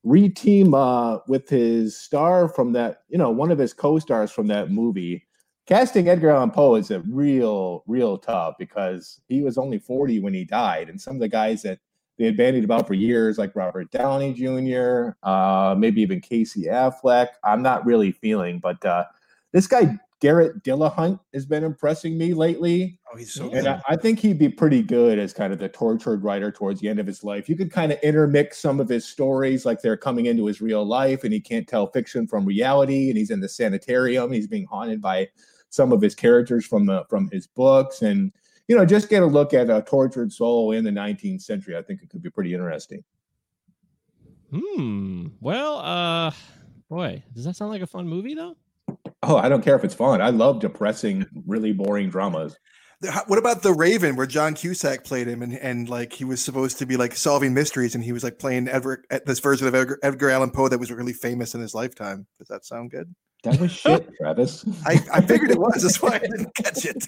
reteam 0.07 0.75
uh, 0.75 1.19
with 1.27 1.49
his 1.49 1.99
star 1.99 2.49
from 2.49 2.73
that, 2.73 3.03
you 3.09 3.19
know, 3.19 3.31
one 3.31 3.51
of 3.51 3.59
his 3.59 3.75
co-stars 3.75 4.31
from 4.31 4.47
that 4.47 4.71
movie. 4.71 5.27
Casting 5.67 6.09
Edgar 6.09 6.31
Allan 6.31 6.53
Poe 6.53 6.77
is 6.77 6.93
a 6.93 7.01
real, 7.01 7.83
real 7.89 8.17
tough 8.19 8.55
because 8.57 9.21
he 9.27 9.43
was 9.43 9.59
only 9.59 9.79
40 9.81 10.21
when 10.21 10.33
he 10.33 10.45
died, 10.45 10.89
and 10.89 11.01
some 11.01 11.17
of 11.17 11.21
the 11.21 11.29
guys 11.29 11.63
that 11.63 11.81
they 12.19 12.25
had 12.25 12.37
bandied 12.37 12.65
about 12.65 12.87
for 12.87 12.95
years, 12.95 13.37
like 13.37 13.57
Robert 13.57 13.91
Downey 13.91 14.33
Jr., 14.33 15.11
uh, 15.29 15.75
maybe 15.77 16.01
even 16.01 16.21
Casey 16.21 16.65
Affleck, 16.65 17.29
I'm 17.45 17.63
not 17.63 17.85
really 17.85 18.13
feeling. 18.13 18.61
But 18.61 18.83
uh, 18.85 19.05
this 19.53 19.67
guy 19.67 19.99
Garrett 20.21 20.63
Dillahunt 20.63 21.21
has 21.35 21.45
been 21.45 21.65
impressing 21.65 22.17
me 22.17 22.33
lately. 22.33 22.99
Oh, 23.17 23.19
he's 23.19 23.33
so 23.33 23.45
And 23.45 23.53
good. 23.53 23.67
I, 23.67 23.83
I 23.89 23.97
think 23.97 24.19
he'd 24.19 24.39
be 24.39 24.51
pretty 24.51 24.83
good 24.83 25.19
as 25.19 25.33
kind 25.33 25.51
of 25.51 25.59
the 25.59 25.71
tortured 25.71 26.23
writer 26.23 26.53
towards 26.53 26.81
the 26.81 26.89
end 26.89 26.99
of 26.99 27.07
his 27.07 27.25
life. 27.25 27.49
You 27.49 27.57
could 27.57 27.71
kind 27.71 27.91
of 27.91 27.99
intermix 28.03 28.59
some 28.59 28.79
of 28.79 28.91
his 28.91 29.07
stories 29.07 29.65
like 29.65 29.81
they're 29.81 29.97
coming 29.97 30.27
into 30.27 30.45
his 30.45 30.61
real 30.61 30.85
life 30.85 31.25
and 31.25 31.33
he 31.33 31.41
can't 31.41 31.67
tell 31.67 31.87
fiction 31.87 32.27
from 32.27 32.45
reality 32.45 33.09
and 33.09 33.17
he's 33.17 33.31
in 33.31 33.41
the 33.41 33.49
sanitarium. 33.49 34.33
He's 34.33 34.47
being 34.47 34.67
haunted 34.67 35.01
by 35.01 35.29
some 35.71 35.93
of 35.93 36.03
his 36.03 36.15
characters 36.15 36.67
from 36.67 36.85
the 36.85 37.05
from 37.09 37.31
his 37.31 37.47
books 37.47 38.03
and 38.03 38.33
you 38.69 38.77
know 38.77 38.85
just 38.85 39.09
get 39.09 39.23
a 39.23 39.27
look 39.27 39.55
at 39.55 39.71
a 39.71 39.83
tortured 39.83 40.31
soul 40.31 40.73
in 40.73 40.85
the 40.85 40.91
19th 40.91 41.41
century. 41.41 41.75
I 41.75 41.83
think 41.83 42.03
it 42.03 42.11
could 42.11 42.23
be 42.23 42.31
pretty 42.31 42.53
interesting. 42.53 43.03
Hmm. 44.53 45.29
Well, 45.41 45.79
uh, 45.79 46.33
boy, 46.91 47.23
does 47.35 47.45
that 47.47 47.57
sound 47.57 47.71
like 47.71 47.83
a 47.83 47.87
fun 47.87 48.07
movie 48.07 48.35
though? 48.35 48.57
Oh, 49.23 49.37
I 49.37 49.49
don't 49.49 49.65
care 49.65 49.75
if 49.75 49.85
it's 49.85 49.95
fun. 49.95 50.21
I 50.21 50.29
love 50.29 50.61
depressing, 50.61 51.25
really 51.47 51.73
boring 51.73 52.11
dramas. 52.11 52.57
The- 53.03 53.11
how- 53.11 53.25
What 53.27 53.39
about 53.39 53.63
the 53.63 53.73
Raven, 53.75 54.17
where 54.17 54.27
John 54.27 54.55
Cusack 54.55 55.05
played 55.05 55.27
him, 55.29 55.43
and, 55.43 55.55
and 55.59 55.89
like 55.89 56.13
he 56.13 56.25
was 56.25 56.41
supposed 56.43 56.79
to 56.79 56.87
be 56.87 56.97
like 56.97 57.15
solving 57.15 57.53
mysteries, 57.53 57.95
and 57.95 58.03
he 58.03 58.13
was 58.13 58.25
like 58.25 58.39
playing 58.39 58.69
Edgar, 58.69 59.05
this 59.27 59.39
version 59.41 59.67
of 59.69 59.75
Edgar, 59.75 59.99
Edgar 60.03 60.31
Allan 60.31 60.51
Poe 60.51 60.69
that 60.69 60.79
was 60.79 60.91
really 60.91 61.13
famous 61.13 61.55
in 61.55 61.61
his 61.61 61.75
lifetime. 61.75 62.27
Does 62.39 62.49
that 62.49 62.65
sound 62.65 62.91
good? 62.91 63.15
That 63.45 63.61
was 63.61 63.71
shit, 63.71 64.09
Travis. 64.17 64.65
I, 64.87 64.99
I 65.13 65.21
figured 65.21 65.51
it 65.51 65.59
was. 65.59 65.83
That's 65.83 66.01
why 66.03 66.15
I 66.15 66.19
didn't 66.21 66.55
catch 66.55 66.85
it. 66.87 67.07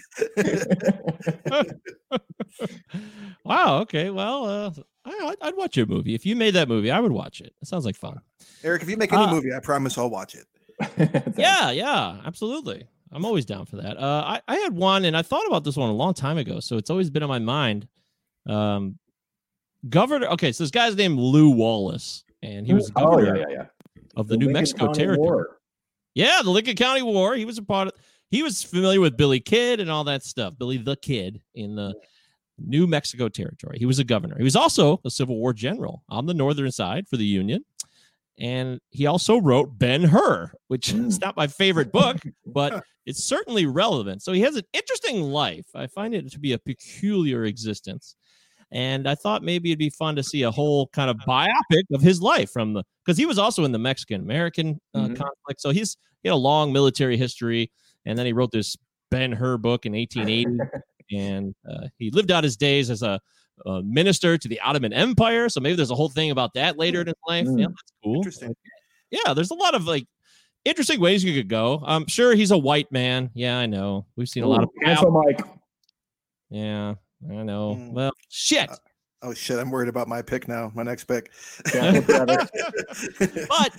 wow. 3.45 3.80
Okay. 3.80 4.11
Well, 4.11 4.45
uh, 4.45 4.71
I, 5.04 5.35
I'd 5.40 5.57
watch 5.57 5.76
your 5.76 5.87
movie 5.87 6.14
if 6.14 6.26
you 6.26 6.37
made 6.37 6.54
that 6.54 6.68
movie. 6.68 6.90
I 6.90 7.00
would 7.00 7.12
watch 7.12 7.40
it. 7.40 7.54
It 7.62 7.68
sounds 7.68 7.85
like 7.87 7.97
fun. 7.97 8.21
Eric, 8.62 8.83
if 8.83 8.90
you 8.90 8.97
make 8.97 9.12
any 9.12 9.25
Uh, 9.25 9.30
movie, 9.33 9.52
I 9.54 9.61
promise 9.61 9.97
I'll 9.99 10.11
watch 10.11 10.35
it. 10.35 10.45
Yeah, 11.38 11.71
yeah, 11.73 12.18
absolutely. 12.25 12.87
I'm 13.12 13.25
always 13.25 13.45
down 13.45 13.67
for 13.67 13.77
that. 13.77 13.97
Uh, 13.99 14.25
I, 14.27 14.41
I 14.49 14.57
had 14.57 14.75
one, 14.75 15.05
and 15.05 15.17
I 15.17 15.23
thought 15.23 15.47
about 15.47 15.65
this 15.65 15.77
one 15.77 15.88
a 15.88 15.95
long 15.95 16.15
time 16.15 16.38
ago, 16.38 16.61
so 16.61 16.77
it's 16.77 16.91
always 16.91 17.11
been 17.11 17.23
on 17.23 17.29
my 17.29 17.38
mind. 17.38 17.88
Um, 18.47 18.99
governor. 19.88 20.27
Okay, 20.29 20.53
so 20.53 20.65
this 20.65 20.71
guy's 20.71 20.97
named 20.97 21.19
Lew 21.19 21.50
Wallace, 21.50 22.25
and 22.43 22.67
he 22.67 22.75
was 22.75 22.91
oh 22.97 23.05
governor 23.05 23.37
yeah, 23.37 23.45
yeah, 23.49 23.57
yeah. 23.97 24.03
of 24.17 24.29
the, 24.29 24.35
The 24.35 24.38
New 24.38 24.47
Lincoln 24.47 24.53
Mexico 24.61 24.87
County 24.87 24.99
Territory. 24.99 25.27
War. 25.27 25.59
Yeah, 26.15 26.41
the 26.43 26.50
Lincoln 26.50 26.77
County 26.77 27.03
War. 27.03 27.35
He 27.35 27.45
was 27.45 27.59
a 27.59 27.62
part 27.62 27.88
of. 27.88 27.95
He 28.31 28.43
was 28.43 28.62
familiar 28.62 29.00
with 29.00 29.17
Billy 29.17 29.41
Kid 29.41 29.81
and 29.81 29.91
all 29.91 30.05
that 30.05 30.23
stuff. 30.23 30.55
Billy 30.59 30.77
the 30.77 30.97
Kid 30.97 31.41
in 31.55 31.75
the 31.75 31.95
New 32.59 32.87
Mexico 32.87 33.29
Territory. 33.29 33.79
He 33.79 33.87
was 33.87 33.99
a 33.99 34.05
governor. 34.05 34.37
He 34.37 34.45
was 34.45 34.57
also 34.57 35.00
a 35.05 35.11
Civil 35.11 35.37
War 35.37 35.53
general 35.53 36.03
on 36.09 36.27
the 36.27 36.35
northern 36.35 36.71
side 36.71 37.09
for 37.09 37.17
the 37.17 37.25
Union. 37.25 37.65
And 38.38 38.78
he 38.90 39.07
also 39.07 39.38
wrote 39.38 39.78
Ben 39.78 40.04
Hur, 40.04 40.52
which 40.68 40.92
is 40.92 41.21
not 41.21 41.37
my 41.37 41.47
favorite 41.49 41.90
book, 41.92 42.18
but 42.47 42.85
it's 43.04 43.25
certainly 43.25 43.66
relevant. 43.66 44.23
So 44.23 44.33
he 44.33 44.42
has 44.42 44.54
an 44.57 44.62
interesting 44.73 45.23
life. 45.23 45.66
I 45.75 45.88
find 45.88 46.14
it 46.14 46.30
to 46.33 46.38
be 46.38 46.52
a 46.52 46.59
peculiar 46.59 47.45
existence. 47.45 48.14
And 48.71 49.09
I 49.09 49.14
thought 49.14 49.42
maybe 49.42 49.71
it'd 49.71 49.78
be 49.78 49.90
fun 49.90 50.14
to 50.16 50.23
see 50.23 50.42
a 50.42 50.50
whole 50.50 50.88
kind 50.88 51.09
of 51.11 51.16
biopic 51.26 51.85
of 51.92 52.02
his 52.02 52.21
life 52.21 52.50
from 52.52 52.75
the 52.75 52.85
because 53.04 53.16
he 53.16 53.25
was 53.26 53.38
also 53.38 53.64
in 53.64 53.73
the 53.73 53.78
Mexican 53.78 54.21
American 54.21 54.78
uh, 54.95 55.09
Mhm. 55.09 55.16
conflict. 55.16 55.61
So 55.61 55.71
he's 55.71 55.97
he 56.23 56.28
had 56.28 56.35
a 56.35 56.37
long 56.37 56.73
military 56.73 57.16
history, 57.16 57.73
and 58.04 58.18
then 58.18 58.26
he 58.26 58.33
wrote 58.35 58.50
this 58.52 58.76
Ben 59.11 59.33
Hur 59.33 59.57
book 59.57 59.87
in 59.87 59.95
1880, 59.95 60.59
and 61.16 61.54
uh, 61.68 61.88
he 61.99 62.11
lived 62.11 62.30
out 62.30 62.45
his 62.45 62.57
days 62.59 62.90
as 62.90 63.02
a, 63.02 63.18
a 63.67 63.83
minister 63.83 64.38
to 64.38 64.49
the 64.49 64.61
Ottoman 64.61 64.93
Empire. 64.93 65.49
So 65.49 65.61
maybe 65.61 65.77
there's 65.77 65.91
a 65.91 65.95
whole 65.95 66.09
thing 66.09 66.31
about 66.31 66.55
that 66.55 66.79
later 66.79 67.00
in 67.00 67.07
his 67.09 67.17
life. 67.27 67.47
Mm. 67.47 67.61
Yeah, 67.61 67.67
that's 67.67 67.93
cool. 68.03 68.17
Interesting. 68.17 68.57
Yeah, 69.11 69.35
there's 69.35 69.50
a 69.50 69.55
lot 69.55 69.75
of 69.75 69.87
like 69.87 70.07
interesting 70.65 71.00
ways 71.00 71.25
you 71.25 71.35
could 71.35 71.49
go. 71.49 71.83
I'm 71.85 72.07
sure 72.07 72.35
he's 72.35 72.50
a 72.50 72.59
white 72.59 72.91
man. 72.93 73.31
Yeah, 73.35 73.59
I 73.59 73.67
know. 73.67 74.07
We've 74.17 74.29
seen 74.29 74.45
a 74.45 74.49
lot 74.49 74.62
of 74.62 74.69
Ooh, 74.69 74.85
cancel 74.85 75.11
Mike. 75.11 75.41
yeah, 76.50 76.95
I 77.31 77.43
know. 77.43 77.77
Mm. 77.79 77.93
Well, 77.93 78.12
shit. 78.29 78.71
Oh 79.23 79.35
shit, 79.35 79.59
I'm 79.59 79.71
worried 79.71 79.88
about 79.88 80.07
my 80.07 80.23
pick 80.23 80.47
now. 80.47 80.71
My 80.75 80.85
next 80.85 81.05
pick. 81.05 81.33
Cancel 81.65 82.27
but 83.49 83.77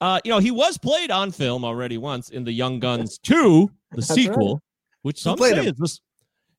uh, 0.00 0.20
you 0.24 0.30
know, 0.30 0.38
he 0.38 0.50
was 0.50 0.78
played 0.78 1.10
on 1.10 1.30
film 1.30 1.64
already 1.64 1.96
once 1.98 2.30
in 2.30 2.42
the 2.42 2.52
Young 2.52 2.80
Guns 2.80 3.18
2, 3.22 3.70
the 3.92 3.96
That's 3.96 4.08
sequel, 4.08 4.60
which 5.02 5.22
some 5.22 5.36
played 5.36 5.54
say 5.54 5.64
him? 5.64 5.76
was 5.78 6.00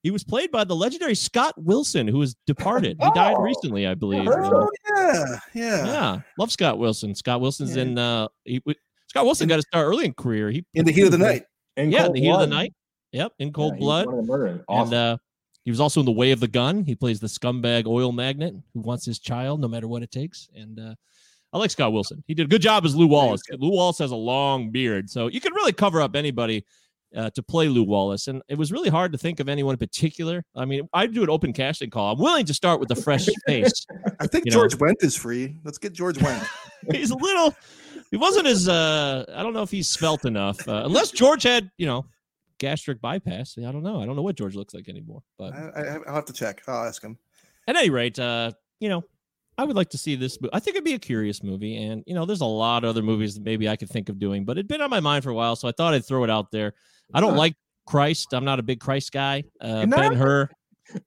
he 0.03 0.11
was 0.11 0.23
played 0.23 0.51
by 0.51 0.63
the 0.63 0.75
legendary 0.75 1.15
Scott 1.15 1.53
Wilson, 1.57 2.07
who 2.07 2.21
has 2.21 2.35
departed. 2.47 2.97
He 3.01 3.09
died 3.13 3.35
Oh, 3.37 3.41
recently, 3.41 3.85
I 3.87 3.93
believe. 3.93 4.25
heard 4.25 4.43
Uh, 4.53 4.67
yeah, 4.97 5.37
yeah, 5.53 5.85
yeah, 5.85 6.19
love 6.37 6.51
Scott 6.51 6.79
Wilson. 6.79 7.13
Scott 7.15 7.41
Wilson's 7.41 7.75
Yeah. 7.75 7.81
in 7.83 7.97
uh 7.97 8.27
he, 8.45 8.59
w- 8.59 8.75
Scott 9.07 9.25
Wilson 9.25 9.47
got 9.47 9.57
to 9.57 9.61
start 9.63 9.85
early 9.85 10.05
in 10.05 10.13
career. 10.13 10.49
He 10.51 10.65
In 10.73 10.85
the 10.85 10.91
heat 10.91 11.03
of 11.03 11.11
the 11.11 11.17
night. 11.17 11.43
In 11.77 11.91
yeah, 11.91 11.99
in 11.99 12.03
Cold 12.05 12.15
the 12.15 12.19
heat 12.21 12.29
of 12.31 12.39
the 12.41 12.47
Blood. 12.47 12.49
night. 12.49 12.73
Yep, 13.13 13.33
in 13.39 13.51
cold 13.53 13.73
he's 13.75 13.81
blood. 13.81 14.05
one 14.05 14.19
of 14.19 14.25
the 14.25 14.31
murdering. 14.31 14.63
And 14.69 14.93
uh, 14.93 15.17
he 15.65 15.69
was 15.71 15.81
also 15.81 15.99
in 15.99 16.05
The 16.05 16.13
Way 16.13 16.31
of 16.31 16.39
the 16.39 16.47
Gun. 16.47 16.85
He 16.85 16.95
plays 16.95 17.19
the 17.19 17.27
scumbag 17.27 17.85
oil 17.85 18.11
magnate 18.13 18.53
who 18.73 18.79
wants 18.79 19.05
his 19.05 19.19
child 19.19 19.59
no 19.59 19.67
matter 19.67 19.87
what 19.87 20.01
it 20.01 20.11
takes. 20.11 20.47
And 20.55 20.79
uh, 20.79 20.95
I 21.51 21.57
like 21.57 21.71
Scott 21.71 21.91
Wilson. 21.91 22.23
He 22.27 22.33
did 22.33 22.45
a 22.45 22.49
good 22.49 22.61
job 22.61 22.85
as 22.85 22.95
Lew 22.95 23.07
Wallace. 23.07 23.41
Lew 23.51 23.71
Wallace 23.71 23.97
has 23.99 24.11
a 24.11 24.15
long 24.15 24.71
beard, 24.71 25.09
so 25.09 25.27
you 25.27 25.41
can 25.41 25.53
really 25.53 25.73
cover 25.73 26.01
up 26.01 26.15
anybody 26.15 26.63
uh, 27.15 27.29
to 27.31 27.43
play 27.43 27.67
Lew 27.67 27.83
Wallace. 27.83 28.27
And 28.27 28.41
it 28.47 28.57
was 28.57 28.71
really 28.71 28.89
hard 28.89 29.11
to 29.11 29.17
think 29.17 29.39
of 29.39 29.49
anyone 29.49 29.73
in 29.73 29.79
particular. 29.79 30.43
I 30.55 30.65
mean, 30.65 30.87
I'd 30.93 31.13
do 31.13 31.23
an 31.23 31.29
open 31.29 31.53
casting 31.53 31.89
call. 31.89 32.13
I'm 32.13 32.19
willing 32.19 32.45
to 32.45 32.53
start 32.53 32.79
with 32.79 32.91
a 32.91 32.95
fresh 32.95 33.27
face. 33.47 33.85
I 34.19 34.27
think 34.27 34.45
You 34.45 34.51
know. 34.51 34.57
George 34.57 34.77
Wendt 34.77 35.03
is 35.03 35.15
free. 35.15 35.57
Let's 35.63 35.77
get 35.77 35.93
George 35.93 36.17
Wendt. 36.17 36.47
he's 36.91 37.11
a 37.11 37.15
little. 37.15 37.55
He 38.11 38.17
wasn't 38.17 38.47
as. 38.47 38.67
Uh, 38.67 39.25
I 39.35 39.43
don't 39.43 39.53
know 39.53 39.63
if 39.63 39.71
he's 39.71 39.89
svelte 39.89 40.25
enough. 40.25 40.67
Uh, 40.67 40.83
unless 40.85 41.11
George 41.11 41.43
had, 41.43 41.69
you 41.77 41.85
know, 41.85 42.05
gastric 42.59 43.01
bypass. 43.01 43.57
I 43.57 43.71
don't 43.71 43.83
know. 43.83 44.01
I 44.01 44.05
don't 44.05 44.15
know 44.15 44.21
what 44.21 44.35
George 44.35 44.55
looks 44.55 44.73
like 44.73 44.87
anymore. 44.89 45.23
But 45.37 45.53
I, 45.53 45.69
I, 45.75 45.97
I'll 46.07 46.15
have 46.15 46.25
to 46.25 46.33
check. 46.33 46.61
I'll 46.67 46.85
ask 46.85 47.03
him. 47.03 47.17
at 47.67 47.75
any 47.75 47.89
rate, 47.89 48.19
uh, 48.19 48.51
you 48.79 48.89
know, 48.89 49.03
I 49.57 49.63
would 49.63 49.75
like 49.75 49.89
to 49.91 49.97
see 49.97 50.15
this. 50.15 50.39
mo- 50.41 50.49
I 50.53 50.59
think 50.59 50.75
it'd 50.75 50.85
be 50.85 50.93
a 50.93 50.99
curious 50.99 51.43
movie, 51.43 51.75
and 51.83 52.03
you 52.07 52.15
know, 52.15 52.25
there's 52.25 52.41
a 52.41 52.45
lot 52.45 52.83
of 52.83 52.89
other 52.89 53.01
movies 53.03 53.35
that 53.35 53.43
maybe 53.43 53.67
I 53.69 53.75
could 53.75 53.89
think 53.89 54.09
of 54.09 54.17
doing, 54.19 54.43
but 54.45 54.57
it'd 54.57 54.67
been 54.67 54.81
on 54.81 54.89
my 54.89 54.99
mind 54.99 55.23
for 55.23 55.29
a 55.29 55.33
while, 55.35 55.55
so 55.55 55.67
I 55.67 55.71
thought 55.71 55.93
I'd 55.93 56.05
throw 56.05 56.23
it 56.23 56.29
out 56.29 56.51
there. 56.51 56.73
I 57.13 57.21
don't 57.21 57.35
like 57.35 57.55
Christ. 57.87 58.33
I'm 58.33 58.45
not 58.45 58.59
a 58.59 58.63
big 58.63 58.79
Christ 58.79 59.11
guy. 59.11 59.43
Uh, 59.59 59.85
ben 59.85 60.13
Hur, 60.13 60.49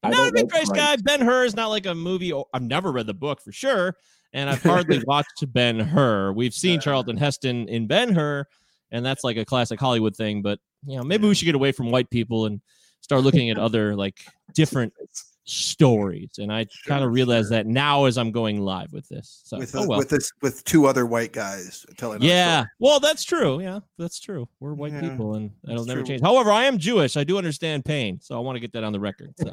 I 0.03 0.11
not 0.11 0.29
a 0.29 0.33
big 0.33 0.49
Christ 0.51 0.73
Christ. 0.73 1.05
guy. 1.05 1.17
Ben 1.19 1.21
Hur 1.27 1.45
is 1.45 1.55
not 1.57 1.69
like 1.69 1.87
a 1.87 1.95
movie. 1.95 2.33
or- 2.33 2.47
I've 2.53 2.63
never 2.63 2.93
read 2.93 3.07
the 3.07 3.15
book 3.15 3.41
for 3.43 3.53
sure, 3.53 3.97
and 4.33 4.49
I've 4.51 4.63
hardly 4.63 5.03
watched 5.07 5.45
Ben 5.53 5.79
Hur. 5.81 6.33
We've 6.33 6.55
seen 6.55 6.81
Charlton 6.81 7.17
Heston 7.17 7.69
in 7.69 7.87
Ben 7.87 8.15
Hur, 8.15 8.45
and 8.91 9.05
that's 9.05 9.25
like 9.25 9.37
a 9.37 9.45
classic 9.45 9.81
Hollywood 9.81 10.17
thing. 10.17 10.43
But 10.43 10.59
you 10.87 10.97
know, 10.97 11.03
maybe 11.05 11.27
we 11.29 11.35
should 11.35 11.47
get 11.47 11.55
away 11.55 11.73
from 11.73 11.91
white 11.91 12.11
people 12.11 12.47
and 12.47 12.61
start 13.01 13.23
looking 13.23 13.51
at 13.51 13.59
other 13.59 13.95
like 13.97 14.19
different 14.55 14.93
stories. 15.45 16.31
And 16.39 16.53
I 16.53 16.67
kind 16.87 17.05
of 17.05 17.13
realize 17.13 17.49
that 17.51 17.67
now 17.67 18.05
as 18.07 18.17
I'm 18.19 18.33
going 18.33 18.61
live 18.61 18.93
with 18.93 19.09
this. 19.09 19.43
So 19.45 19.59
with, 19.59 19.75
oh 19.77 19.83
uh, 19.83 19.87
well. 19.87 19.99
with 19.99 20.09
this 20.09 20.31
with 20.43 20.65
two 20.65 20.87
other 20.87 21.07
white 21.07 21.33
guys 21.33 21.85
telling. 21.97 22.23
yeah. 22.23 22.65
Well, 22.79 23.01
that's 23.01 23.25
true. 23.25 23.61
Yeah, 23.61 23.81
that's 23.99 24.21
true. 24.21 24.49
We're 24.61 24.75
white 24.75 24.93
Yeah, 24.93 25.03
people 25.03 25.35
and 25.35 25.51
that'll 25.65 25.85
never 25.85 26.01
true. 26.01 26.07
change. 26.09 26.23
However, 26.23 26.51
I 26.51 26.65
am 26.65 26.79
Jewish. 26.79 27.17
I 27.17 27.25
do 27.25 27.39
understand 27.39 27.85
pain. 27.85 28.19
So 28.23 28.37
I 28.37 28.41
want 28.41 28.57
to 28.57 28.61
get 28.61 28.73
that 28.73 28.85
on 28.85 28.93
the 28.93 29.01
record. 29.01 29.35
So. 29.39 29.51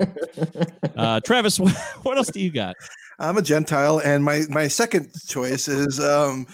uh, 0.96 1.20
Travis, 1.22 1.60
what, 1.60 1.76
what 2.04 2.18
else 2.18 2.30
do 2.30 2.40
you 2.40 2.52
got? 2.52 2.76
I'm 3.20 3.38
a 3.38 3.42
Gentile, 3.42 4.00
and 4.00 4.24
my 4.24 4.44
my 4.50 4.68
second 4.68 5.12
choice 5.28 5.68
is 5.68 6.00
um, 6.00 6.48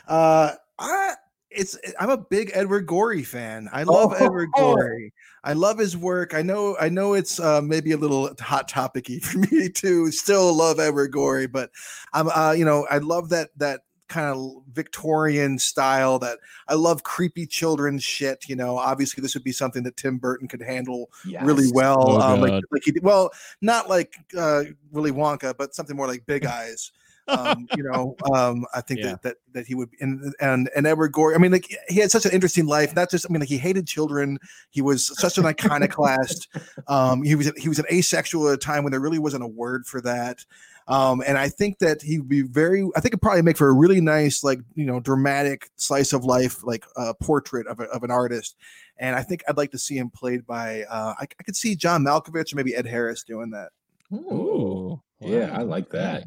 uh, 0.08 0.52
I 0.80 1.14
it's 1.50 1.78
I'm 2.00 2.10
a 2.10 2.18
big 2.18 2.52
Edward 2.54 2.86
Gorey 2.88 3.24
fan. 3.24 3.70
I 3.72 3.84
love 3.84 4.14
Oh. 4.20 4.26
Edward 4.26 4.50
Gorey. 4.56 5.14
I 5.44 5.54
love 5.54 5.78
his 5.78 5.98
work. 5.98 6.34
I 6.34 6.42
know 6.42 6.78
I 6.80 6.90
know 6.90 7.14
it's 7.14 7.40
uh, 7.40 7.62
maybe 7.62 7.92
a 7.92 7.98
little 7.98 8.34
hot 8.40 8.68
topicy 8.68 9.20
for 9.24 9.40
me 9.40 9.70
to 9.70 10.12
still 10.12 10.54
love 10.54 10.80
Edward 10.80 11.12
Gorey, 11.12 11.48
but 11.48 11.72
I'm 12.14 12.30
uh, 12.30 12.54
you 12.58 12.66
know 12.66 12.88
I 12.90 13.00
love 13.00 13.30
that 13.30 13.50
that 13.58 13.82
kind 14.08 14.28
of 14.28 14.62
Victorian 14.72 15.58
style 15.58 16.20
that 16.20 16.38
I 16.68 16.76
love 16.76 17.04
creepy 17.04 17.48
children 17.48 17.98
shit. 17.98 18.48
You 18.48 18.56
know, 18.56 18.78
obviously 18.78 19.22
this 19.22 19.34
would 19.34 19.44
be 19.44 19.52
something 19.52 19.84
that 19.84 19.98
Tim 19.98 20.18
Burton 20.18 20.48
could 20.48 20.62
handle 20.62 21.10
really 21.42 21.72
well. 21.74 22.12
Oh, 22.12 22.22
um, 22.22 22.42
like, 22.42 22.64
like 22.72 22.84
he 22.86 22.94
well, 23.02 23.32
not 23.62 23.90
like 23.90 24.16
uh, 24.38 24.64
Willy 24.92 25.12
Wonka, 25.12 25.56
but 25.58 25.74
something 25.74 25.96
more 25.96 26.08
like 26.08 26.26
Big 26.26 26.46
Eyes. 26.46 26.92
Um, 27.28 27.68
you 27.78 27.84
know, 27.84 28.16
um, 28.34 28.66
I 28.74 28.82
think 28.82 29.00
Yeah. 29.00 29.12
that, 29.12 29.22
that 29.24 29.36
that 29.54 29.68
he 29.68 29.76
would 29.76 29.90
and 30.00 30.34
and 30.40 30.70
and 30.76 30.86
Edward 30.88 31.12
Gorey. 31.12 31.36
I 31.36 31.38
mean, 31.38 31.52
like 31.52 31.74
he 31.88 32.00
had 32.00 32.12
such 32.12 32.26
an 32.26 32.32
interesting 32.32 32.66
life. 32.66 32.96
Not 32.96 33.10
just 33.10 33.26
I 33.28 33.32
mean, 33.32 33.40
like 33.40 33.50
he 33.50 33.58
hated 33.58 33.88
children. 33.88 34.40
He 34.72 34.82
was 34.82 35.12
such 35.20 35.38
an 35.38 35.46
iconoclast. 35.46 36.48
Um, 36.88 37.24
he 37.24 37.36
was 37.36 37.52
he 37.58 37.70
was 37.70 37.80
an 37.80 37.86
asexual 37.92 38.48
at 38.50 38.56
a 38.56 38.58
time 38.58 38.84
when 38.84 38.92
there 38.92 39.00
really 39.00 39.20
wasn't 39.20 39.44
a 39.44 39.48
word 39.48 39.86
for 39.86 40.02
that. 40.02 40.40
Um, 40.88 41.24
and 41.26 41.38
I 41.38 41.48
think 41.48 41.80
that 41.80 42.02
he'd 42.02 42.28
be 42.28 42.42
very. 42.42 42.84
I 42.96 43.00
think 43.00 43.14
it'd 43.14 43.22
probably 43.22 43.42
make 43.42 43.56
for 43.58 43.70
a 43.70 43.74
really 43.74 44.02
nice, 44.02 44.44
like 44.44 44.60
you 44.76 44.86
know, 44.86 45.00
dramatic 45.00 45.70
slice 45.78 46.12
of 46.12 46.26
life, 46.26 46.62
like 46.64 46.84
uh, 46.98 47.14
portrait 47.22 47.68
of, 47.68 47.80
a, 47.80 47.84
of 47.84 48.04
an 48.04 48.12
artist. 48.12 48.58
And 48.98 49.16
I 49.16 49.24
think 49.24 49.44
I'd 49.48 49.56
like 49.56 49.72
to 49.72 49.80
see 49.80 49.96
him 49.98 50.10
played 50.10 50.46
by. 50.46 50.84
Uh, 50.84 51.14
I, 51.18 51.24
I 51.24 51.44
could 51.44 51.56
see 51.56 51.76
John 51.76 52.04
Malkovich 52.04 52.52
or 52.54 52.58
maybe 52.58 52.76
Ed 52.76 52.86
Harris 52.86 53.24
doing 53.24 53.52
that. 53.52 53.70
Ooh. 54.14 55.02
Yeah, 55.22 55.58
I 55.58 55.62
like 55.62 55.90
that. 55.92 56.26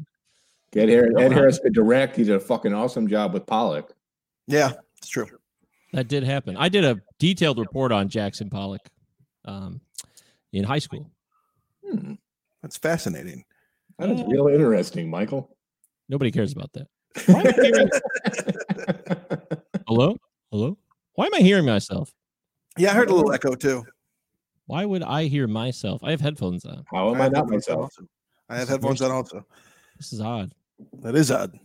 Okay. 0.77 0.83
Ed, 0.83 0.89
Harris, 0.89 1.11
Go 1.15 1.21
Ed. 1.23 1.31
Harris 1.33 1.59
could 1.59 1.73
direct. 1.73 2.15
He 2.15 2.23
did 2.23 2.35
a 2.35 2.39
fucking 2.39 2.73
awesome 2.73 3.07
job 3.07 3.33
with 3.33 3.45
Pollock. 3.45 3.93
Yeah, 4.47 4.73
it's 4.97 5.09
true. 5.09 5.27
That 5.93 6.07
did 6.07 6.23
happen. 6.23 6.57
I 6.57 6.69
did 6.69 6.83
a 6.85 7.01
detailed 7.19 7.57
report 7.59 7.91
on 7.91 8.09
Jackson 8.09 8.49
Pollock 8.49 8.81
um, 9.45 9.81
in 10.53 10.63
high 10.63 10.79
school. 10.79 11.09
Hmm. 11.89 12.13
That's 12.61 12.77
fascinating. 12.77 13.45
That 13.97 14.09
is 14.09 14.21
real 14.27 14.47
interesting, 14.47 15.09
Michael. 15.09 15.55
Nobody 16.09 16.31
cares 16.31 16.51
about 16.53 16.71
that. 16.73 16.87
Why 17.25 17.41
am 17.41 17.47
I 17.47 17.51
hearing- 17.51 17.89
Hello? 19.87 20.17
Hello? 20.51 20.77
Why 21.13 21.25
am 21.25 21.33
I 21.33 21.39
hearing 21.39 21.65
myself? 21.65 22.13
Yeah, 22.77 22.91
I 22.91 22.93
heard 22.93 23.09
a 23.09 23.13
little 23.15 23.31
echo 23.33 23.55
too. 23.55 23.83
Why 24.67 24.85
would 24.85 25.01
I 25.01 25.23
hear 25.23 25.47
myself? 25.47 26.03
I 26.03 26.11
have 26.11 26.21
headphones 26.21 26.65
on. 26.65 26.83
How 26.91 27.09
am 27.09 27.15
I 27.21 27.23
have 27.23 27.31
not 27.31 27.49
myself? 27.49 27.79
also. 27.83 28.03
I 28.49 28.57
have 28.59 28.69
headphones 28.69 29.01
on 29.01 29.11
also. 29.11 29.45
This 29.97 30.13
is 30.13 30.21
odd. 30.21 30.53
That 31.01 31.15
is 31.15 31.31
odd. 31.31 31.57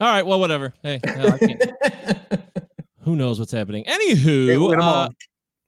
All 0.00 0.08
right, 0.08 0.26
well, 0.26 0.40
whatever. 0.40 0.74
Hey, 0.82 1.00
hell, 1.04 1.38
who 3.00 3.16
knows 3.16 3.38
what's 3.38 3.52
happening? 3.52 3.84
Anywho, 3.84 4.78
uh, 4.78 5.08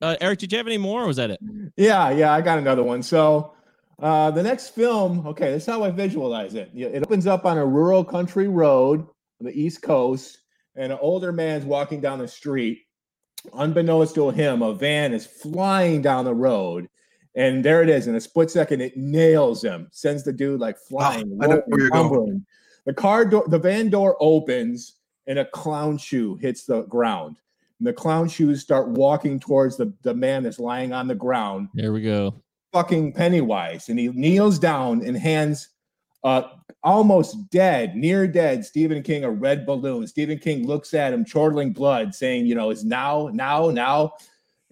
uh, 0.03 0.17
Eric, 0.21 0.41
did 0.41 0.53
you 0.53 0.59
have 0.59 0.67
any 0.67 0.79
more, 0.79 1.05
or 1.05 1.07
was 1.07 1.17
that 1.17 1.31
it? 1.31 1.41
yeah, 1.77 2.11
yeah, 2.11 2.33
I 2.33 2.43
got 2.43 2.59
another 2.59 2.83
one. 2.83 3.03
So 3.03 3.55
uh, 4.01 4.31
the 4.31 4.43
next 4.43 4.75
film, 4.75 5.27
okay, 5.27 5.53
that's 5.53 5.67
how 5.67 5.83
I 5.83 5.91
visualize 5.91 6.55
it. 6.55 6.71
It 6.75 7.03
opens 7.03 7.27
up 7.27 7.47
on 7.47 7.59
a 7.59 7.67
rural 7.67 8.05
country 8.05 8.49
road 8.49 9.01
on 9.01 9.47
the 9.47 9.61
East 9.61 9.83
Coast, 9.83 10.39
and 10.77 10.93
an 10.93 10.99
older 11.01 11.33
man's 11.33 11.65
walking 11.65 12.01
down 12.01 12.19
the 12.19 12.29
street. 12.29 12.83
Unbeknownst 13.55 14.15
to 14.17 14.31
him, 14.31 14.63
a 14.63 14.75
van 14.75 15.15
is 15.15 15.27
flying 15.27 16.03
down 16.03 16.25
the 16.25 16.35
road. 16.35 16.89
And 17.35 17.65
there 17.65 17.83
it 17.83 17.89
is. 17.89 18.09
In 18.09 18.15
a 18.15 18.21
split 18.21 18.51
second, 18.51 18.81
it 18.81 18.97
nails 18.97 19.63
him, 19.63 19.89
sends 19.93 20.25
the 20.25 20.33
dude 20.33 20.61
like 20.61 20.77
flying. 20.77 21.39
I 21.41 21.47
know 21.47 21.63
rolling, 21.93 22.45
where 22.97 23.05
you're 23.05 23.21
going. 23.21 23.27
tumbling. 23.27 23.27
The 23.27 23.27
car 23.27 23.27
door, 23.27 23.45
the 23.49 23.59
van 23.59 23.91
door 23.91 24.17
opens, 24.21 24.97
and 25.27 25.39
a 25.39 25.45
clown 25.47 25.99
shoe 25.99 26.37
hits 26.37 26.65
the 26.65 26.83
ground. 26.85 27.39
And 27.79 27.87
the 27.87 27.93
clown 27.93 28.29
shoes 28.29 28.61
start 28.63 28.91
walking 28.91 29.41
towards 29.41 29.77
the, 29.77 29.93
the 30.03 30.15
man 30.15 30.43
that's 30.43 30.59
lying 30.59 30.93
on 30.93 31.09
the 31.09 31.15
ground, 31.15 31.69
There 31.75 31.93
we 31.93 32.03
go. 32.03 32.43
fucking 32.73 33.13
Pennywise. 33.15 33.89
And 33.89 33.99
he 33.99 34.09
kneels 34.09 34.59
down 34.59 35.05
and 35.05 35.17
hands 35.17 35.69
uh 36.25 36.43
almost 36.85 37.51
dead, 37.51 37.97
near 37.97 38.27
dead 38.27 38.65
Stephen 38.65 39.03
King 39.03 39.25
a 39.25 39.31
red 39.31 39.67
balloon. 39.67 40.07
Stephen 40.07 40.39
King 40.39 40.67
looks 40.67 40.95
at 40.95 41.13
him, 41.13 41.25
chortling 41.25 41.73
blood, 41.73 42.15
saying, 42.15 42.47
you 42.47 42.55
know, 42.55 42.71
is 42.71 42.85
now, 42.85 43.31
now, 43.33 43.71
now. 43.71 44.15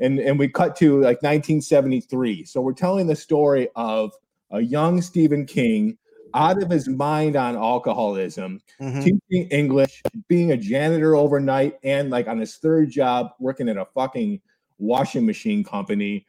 And 0.00 0.18
and 0.20 0.38
we 0.38 0.48
cut 0.48 0.76
to 0.78 0.96
like 1.02 1.22
1973. 1.22 2.44
So 2.46 2.60
we're 2.60 2.72
telling 2.74 3.06
the 3.08 3.16
story 3.16 3.68
of 3.76 4.12
a 4.52 4.60
young 4.60 5.02
Stephen 5.02 5.46
King 5.46 5.98
out 6.36 6.62
of 6.62 6.70
his 6.70 6.86
mind 6.88 7.34
on 7.34 7.56
alcoholism, 7.56 8.60
Mhm. 8.80 9.02
teaching 9.02 9.48
English, 9.50 10.02
being 10.28 10.52
a 10.52 10.56
janitor 10.56 11.16
overnight, 11.16 11.78
and 11.82 12.10
like 12.10 12.28
on 12.28 12.38
his 12.38 12.56
third 12.56 12.90
job, 12.90 13.30
working 13.40 13.68
at 13.68 13.76
a 13.76 13.86
fucking 13.94 14.40
washing 14.78 15.24
machine 15.24 15.64
company. 15.64 16.26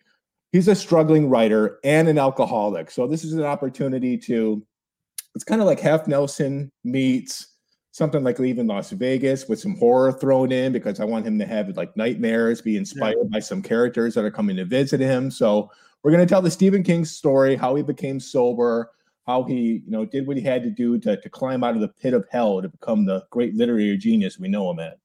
He's 0.53 0.69
a 0.69 0.75
struggling 0.75 1.29
writer 1.29 1.79
and 1.83 2.07
an 2.07 2.17
alcoholic. 2.17 2.89
So 2.89 3.05
this 3.05 3.25
is 3.25 3.33
an 3.33 3.43
opportunity 3.43 4.17
to, 4.19 4.65
it's 5.35 5.43
kind 5.43 5.59
of 5.59 5.67
like 5.67 5.79
Half 5.81 6.07
Nelson 6.07 6.71
meets 6.85 7.47
something 7.91 8.23
like 8.23 8.39
Leaving 8.39 8.67
Las 8.67 8.91
Vegas 8.91 9.49
with 9.49 9.59
some 9.59 9.75
horror 9.75 10.13
thrown 10.13 10.51
in 10.51 10.71
because 10.71 10.99
I 10.99 11.03
want 11.03 11.25
him 11.25 11.37
to 11.39 11.45
have 11.45 11.75
like 11.75 11.97
nightmares, 11.97 12.61
be 12.61 12.77
inspired 12.77 13.29
by 13.31 13.39
some 13.39 13.61
characters 13.61 14.13
that 14.13 14.23
are 14.23 14.31
coming 14.31 14.55
to 14.55 14.65
visit 14.65 14.99
him. 15.01 15.29
So 15.31 15.69
we're 16.03 16.11
going 16.11 16.25
to 16.25 16.29
tell 16.29 16.41
the 16.41 16.51
Stephen 16.51 16.83
King 16.83 17.03
story, 17.03 17.55
how 17.55 17.75
he 17.75 17.83
became 17.83 18.19
sober, 18.19 18.91
how 19.27 19.43
he, 19.43 19.83
you 19.85 19.91
know, 19.91 20.05
did 20.05 20.25
what 20.25 20.37
he 20.37 20.43
had 20.43 20.63
to 20.63 20.69
do 20.69 20.97
to, 20.99 21.19
to 21.19 21.29
climb 21.29 21.63
out 21.63 21.75
of 21.75 21.81
the 21.81 21.89
pit 21.89 22.13
of 22.13 22.25
hell 22.31 22.61
to 22.61 22.69
become 22.69 23.05
the 23.05 23.25
great 23.29 23.53
literary 23.53 23.97
genius 23.97 24.39
we 24.39 24.47
know 24.47 24.71
him 24.71 24.79
at. 24.79 24.99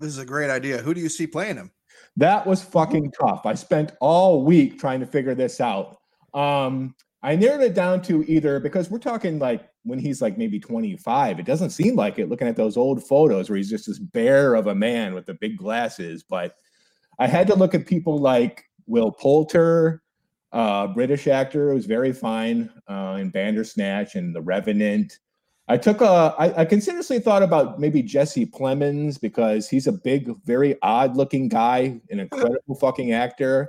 This 0.00 0.10
is 0.10 0.18
a 0.18 0.26
great 0.26 0.50
idea. 0.50 0.78
Who 0.78 0.92
do 0.92 1.00
you 1.00 1.08
see 1.08 1.26
playing 1.26 1.56
him? 1.56 1.70
That 2.16 2.46
was 2.46 2.62
fucking 2.62 3.12
tough. 3.12 3.46
I 3.46 3.54
spent 3.54 3.92
all 4.00 4.44
week 4.44 4.80
trying 4.80 4.98
to 5.00 5.06
figure 5.06 5.36
this 5.36 5.60
out. 5.60 5.98
Um, 6.34 6.96
I 7.22 7.36
narrowed 7.36 7.62
it 7.62 7.74
down 7.74 8.02
to 8.02 8.24
either 8.28 8.58
because 8.60 8.90
we're 8.90 8.98
talking 8.98 9.38
like 9.38 9.68
when 9.84 10.00
he's 10.00 10.20
like 10.20 10.36
maybe 10.36 10.58
25. 10.58 11.38
It 11.38 11.46
doesn't 11.46 11.70
seem 11.70 11.94
like 11.94 12.18
it 12.18 12.28
looking 12.28 12.48
at 12.48 12.56
those 12.56 12.76
old 12.76 13.02
photos 13.04 13.48
where 13.48 13.56
he's 13.56 13.70
just 13.70 13.86
this 13.86 14.00
bear 14.00 14.54
of 14.54 14.66
a 14.66 14.74
man 14.74 15.14
with 15.14 15.26
the 15.26 15.34
big 15.34 15.56
glasses. 15.56 16.24
But 16.24 16.54
I 17.20 17.28
had 17.28 17.46
to 17.48 17.54
look 17.54 17.74
at 17.74 17.86
people 17.86 18.18
like 18.18 18.64
Will 18.86 19.12
Poulter, 19.12 20.02
uh, 20.52 20.86
British 20.88 21.26
actor 21.26 21.72
who's 21.72 21.86
very 21.86 22.12
fine 22.12 22.70
uh, 22.88 23.18
in 23.20 23.30
Bandersnatch 23.30 24.14
and 24.14 24.34
The 24.34 24.40
Revenant. 24.40 25.18
I 25.68 25.76
took 25.76 26.00
a, 26.00 26.34
I, 26.38 26.62
I 26.62 26.64
considerously 26.64 27.18
thought 27.20 27.42
about 27.42 27.78
maybe 27.78 28.02
Jesse 28.02 28.46
Plemons 28.46 29.20
because 29.20 29.68
he's 29.68 29.86
a 29.86 29.92
big, 29.92 30.30
very 30.44 30.80
odd 30.80 31.16
looking 31.16 31.48
guy, 31.48 32.00
an 32.10 32.20
incredible 32.20 32.74
fucking 32.80 33.12
actor. 33.12 33.68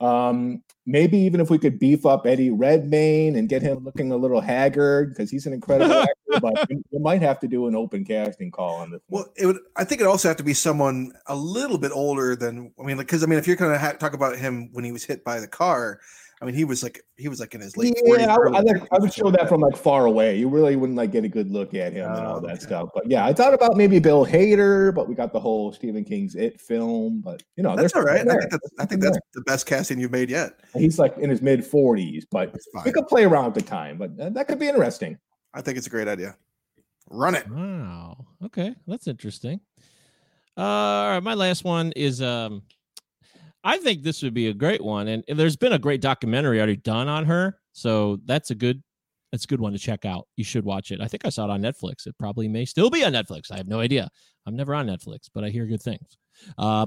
Um, 0.00 0.62
maybe 0.88 1.18
even 1.18 1.38
if 1.38 1.50
we 1.50 1.58
could 1.58 1.78
beef 1.78 2.06
up 2.06 2.26
Eddie 2.26 2.50
Redmayne 2.50 3.36
and 3.36 3.46
get 3.46 3.60
him 3.60 3.84
looking 3.84 4.10
a 4.10 4.16
little 4.16 4.40
haggard 4.40 5.10
because 5.10 5.30
he's 5.30 5.46
an 5.46 5.52
incredible 5.52 5.92
actor, 6.32 6.40
but 6.40 6.70
you, 6.70 6.82
you 6.90 6.98
might 6.98 7.20
have 7.20 7.38
to 7.40 7.46
do 7.46 7.66
an 7.66 7.76
open 7.76 8.04
casting 8.04 8.50
call 8.50 8.76
on 8.76 8.90
this. 8.90 9.00
one. 9.08 9.22
Well, 9.22 9.32
it 9.36 9.46
would. 9.46 9.58
I 9.76 9.84
think 9.84 10.00
it 10.00 10.06
also 10.06 10.28
have 10.28 10.38
to 10.38 10.42
be 10.42 10.54
someone 10.54 11.12
a 11.26 11.36
little 11.36 11.76
bit 11.76 11.92
older 11.92 12.34
than. 12.34 12.72
I 12.80 12.82
mean, 12.84 12.96
because 12.96 13.22
I 13.22 13.26
mean, 13.26 13.38
if 13.38 13.46
you're 13.46 13.56
going 13.56 13.72
to 13.72 13.78
ha- 13.78 13.92
talk 13.92 14.14
about 14.14 14.38
him 14.38 14.70
when 14.72 14.84
he 14.84 14.90
was 14.90 15.04
hit 15.04 15.24
by 15.24 15.40
the 15.40 15.46
car, 15.46 16.00
I 16.40 16.44
mean, 16.44 16.54
he 16.54 16.64
was 16.64 16.82
like 16.84 17.02
he 17.16 17.28
was 17.28 17.40
like 17.40 17.54
in 17.54 17.60
his 17.60 17.76
late. 17.76 17.94
40s, 18.06 18.18
yeah, 18.20 18.36
I, 18.36 18.58
I, 18.58 18.60
like, 18.60 18.82
I 18.92 18.98
would 18.98 19.12
show 19.12 19.28
that 19.32 19.48
from 19.48 19.60
like 19.60 19.76
far 19.76 20.06
away. 20.06 20.38
You 20.38 20.48
really 20.48 20.76
wouldn't 20.76 20.96
like 20.96 21.10
get 21.10 21.24
a 21.24 21.28
good 21.28 21.50
look 21.50 21.74
at 21.74 21.92
him 21.92 22.08
and 22.10 22.24
all 22.26 22.36
Oh, 22.36 22.40
that 22.40 22.52
okay. 22.52 22.60
stuff. 22.60 22.90
But 22.94 23.10
yeah, 23.10 23.26
I 23.26 23.32
thought 23.32 23.54
about 23.54 23.76
maybe 23.76 23.98
Bill 23.98 24.24
Hader, 24.24 24.94
but 24.94 25.08
we 25.08 25.16
got 25.16 25.32
the 25.32 25.40
whole 25.40 25.72
Stephen 25.72 26.04
King's 26.04 26.36
It 26.36 26.60
film. 26.60 27.20
But 27.20 27.42
you 27.56 27.64
know, 27.64 27.74
That's 27.74 27.94
all 27.96 28.02
right. 28.02 28.20
I 28.20 28.36
think 28.38 28.50
that's 28.52 28.70
I 28.78 28.84
think 28.86 29.02
that's 29.02 29.18
the 29.34 29.40
best 29.42 29.66
casting 29.66 29.98
you've 29.98 30.12
made 30.12 30.30
yet. 30.30 30.60
something 30.62 30.82
he's 30.82 30.98
like 30.98 31.16
in 31.18 31.28
his 31.28 31.42
mid 31.42 31.60
40s, 31.60 32.24
but 32.30 32.54
we 32.84 32.92
could 32.92 33.08
play 33.08 33.24
around 33.24 33.46
with 33.46 33.54
the 33.54 33.62
time. 33.68 33.98
But 33.98 34.16
that, 34.16 34.34
that 34.34 34.46
could 34.46 34.60
be 34.60 34.68
interesting. 34.68 35.18
I 35.54 35.60
think 35.60 35.76
it's 35.76 35.88
a 35.88 35.90
great 35.90 36.06
idea. 36.06 36.36
Run 37.10 37.34
it. 37.34 37.48
Wow. 37.50 38.26
Okay, 38.44 38.74
that's 38.86 39.08
interesting. 39.08 39.60
Uh, 40.56 40.60
all 40.60 41.08
right, 41.10 41.22
my 41.22 41.34
last 41.34 41.64
one 41.64 41.92
is 41.96 42.20
um, 42.22 42.62
I 43.68 43.76
think 43.78 44.02
this 44.02 44.22
would 44.22 44.32
be 44.34 44.48
a 44.48 44.54
great 44.54 44.82
one, 44.82 45.08
and, 45.08 45.22
and 45.28 45.38
there's 45.38 45.56
been 45.56 45.74
a 45.74 45.78
great 45.78 46.00
documentary 46.00 46.58
already 46.58 46.76
done 46.76 47.06
on 47.08 47.24
her, 47.26 47.58
so 47.72 48.18
that's 48.24 48.50
a 48.50 48.54
good 48.54 48.82
that's 49.30 49.44
a 49.44 49.46
good 49.46 49.60
one 49.60 49.72
to 49.74 49.78
check 49.78 50.06
out. 50.06 50.26
You 50.36 50.44
should 50.44 50.64
watch 50.64 50.90
it. 50.90 51.02
I 51.02 51.06
think 51.06 51.26
I 51.26 51.28
saw 51.28 51.44
it 51.44 51.50
on 51.50 51.60
Netflix. 51.60 52.06
It 52.06 52.16
probably 52.18 52.48
may 52.48 52.64
still 52.64 52.88
be 52.88 53.04
on 53.04 53.12
Netflix. 53.12 53.50
I 53.52 53.58
have 53.58 53.68
no 53.68 53.78
idea. 53.78 54.08
I'm 54.46 54.56
never 54.56 54.74
on 54.74 54.86
Netflix, 54.86 55.28
but 55.34 55.44
I 55.44 55.50
hear 55.50 55.66
good 55.66 55.82
things. 55.82 56.16
Uh, 56.56 56.86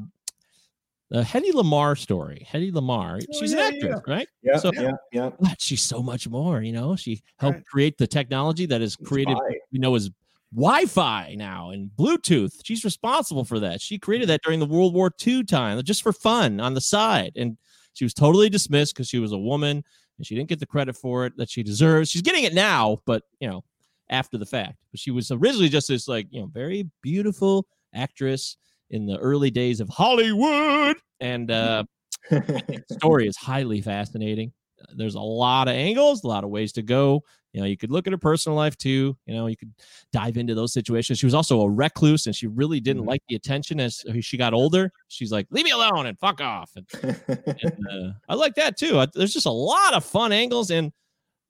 the 1.11 1.21
Hedy 1.21 1.51
Lamarr 1.51 1.95
story. 1.99 2.47
Hedy 2.51 2.71
Lamarr, 2.71 3.21
Oh, 3.31 3.39
she's 3.39 3.53
yeah, 3.53 3.67
an 3.67 3.73
actress, 3.75 4.01
right? 4.07 4.27
Yeah, 4.41 4.57
So- 4.57 4.71
yeah, 4.73 4.91
yeah. 5.11 5.29
But 5.39 5.59
she's 5.61 5.83
so 5.83 6.01
much 6.01 6.27
more. 6.29 6.63
You 6.63 6.71
know, 6.71 6.95
she 6.95 7.21
helped 7.37 7.57
Right. 7.57 7.65
create 7.65 7.97
the 7.99 8.07
technology 8.07 8.65
that 8.65 8.81
is 8.81 8.95
created. 8.95 9.37
You 9.69 9.79
know 9.79 9.93
as 9.93 10.09
Wi-Fi 10.53 11.35
now 11.37 11.69
and 11.69 11.89
Bluetooth. 11.97 12.59
She's 12.63 12.83
responsible 12.83 13.45
for 13.45 13.59
that. 13.59 13.81
She 13.81 13.97
created 13.97 14.29
that 14.29 14.41
during 14.43 14.59
the 14.59 14.65
World 14.65 14.93
War 14.93 15.11
II 15.25 15.43
time, 15.43 15.81
just 15.83 16.03
for 16.03 16.11
fun 16.11 16.59
on 16.59 16.73
the 16.73 16.81
side, 16.81 17.33
and 17.35 17.57
she 17.93 18.05
was 18.05 18.13
totally 18.13 18.49
dismissed 18.49 18.93
because 18.93 19.07
she 19.07 19.19
was 19.19 19.31
a 19.31 19.37
woman 19.37 19.83
and 20.17 20.25
she 20.25 20.35
didn't 20.35 20.49
get 20.49 20.59
the 20.59 20.65
credit 20.65 20.95
for 20.95 21.25
it 21.25 21.33
that 21.37 21.49
she 21.49 21.63
deserves. 21.63 22.09
She's 22.09 22.21
getting 22.21 22.43
it 22.43 22.53
now, 22.53 22.99
but 23.05 23.23
you 23.39 23.49
know, 23.49 23.63
after 24.09 24.37
the 24.37 24.45
fact. 24.45 24.77
But 24.91 24.99
she 24.99 25.11
was 25.11 25.31
originally 25.31 25.69
just 25.69 25.87
this 25.87 26.07
like 26.07 26.27
you 26.31 26.41
know 26.41 26.47
very 26.47 26.89
beautiful 27.01 27.67
actress 27.93 28.57
in 28.89 29.05
the 29.05 29.17
early 29.17 29.51
days 29.51 29.79
of 29.79 29.89
Hollywood, 29.89 30.97
and 31.19 31.49
uh, 31.49 31.83
the 32.29 32.83
story 32.91 33.27
is 33.27 33.37
highly 33.37 33.81
fascinating. 33.81 34.51
There's 34.95 35.15
a 35.15 35.19
lot 35.19 35.67
of 35.67 35.75
angles, 35.75 36.23
a 36.23 36.27
lot 36.27 36.43
of 36.43 36.49
ways 36.49 36.73
to 36.73 36.81
go. 36.81 37.23
You 37.53 37.61
know, 37.61 37.67
you 37.67 37.75
could 37.75 37.91
look 37.91 38.07
at 38.07 38.13
her 38.13 38.17
personal 38.17 38.55
life 38.55 38.77
too. 38.77 39.17
You 39.25 39.33
know, 39.33 39.47
you 39.47 39.57
could 39.57 39.73
dive 40.13 40.37
into 40.37 40.55
those 40.55 40.71
situations. 40.73 41.19
She 41.19 41.25
was 41.25 41.33
also 41.33 41.61
a 41.61 41.69
recluse, 41.69 42.25
and 42.25 42.35
she 42.35 42.47
really 42.47 42.79
didn't 42.79 43.03
Mhm. 43.03 43.07
like 43.09 43.23
the 43.27 43.35
attention 43.35 43.79
as 43.79 44.03
she 44.21 44.37
got 44.37 44.53
older. 44.53 44.91
She's 45.09 45.31
like, 45.31 45.47
"Leave 45.51 45.65
me 45.65 45.71
alone 45.71 46.05
and 46.05 46.17
fuck 46.17 46.39
off." 46.39 46.71
And, 46.75 46.87
and, 47.03 47.87
uh, 47.91 48.11
I 48.29 48.35
like 48.35 48.55
that 48.55 48.77
too. 48.77 48.99
I, 48.99 49.07
there's 49.13 49.33
just 49.33 49.45
a 49.47 49.51
lot 49.51 49.93
of 49.93 50.05
fun 50.05 50.31
angles, 50.31 50.71
and 50.71 50.91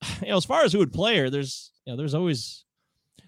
you 0.22 0.30
know, 0.30 0.38
as 0.38 0.46
far 0.46 0.64
as 0.64 0.74
who 0.74 0.80
would 0.80 0.94
play 0.94 1.18
her, 1.18 1.30
there's 1.30 1.72
you 1.86 1.94
know, 1.94 1.98
there's 1.98 2.14
always 2.16 2.66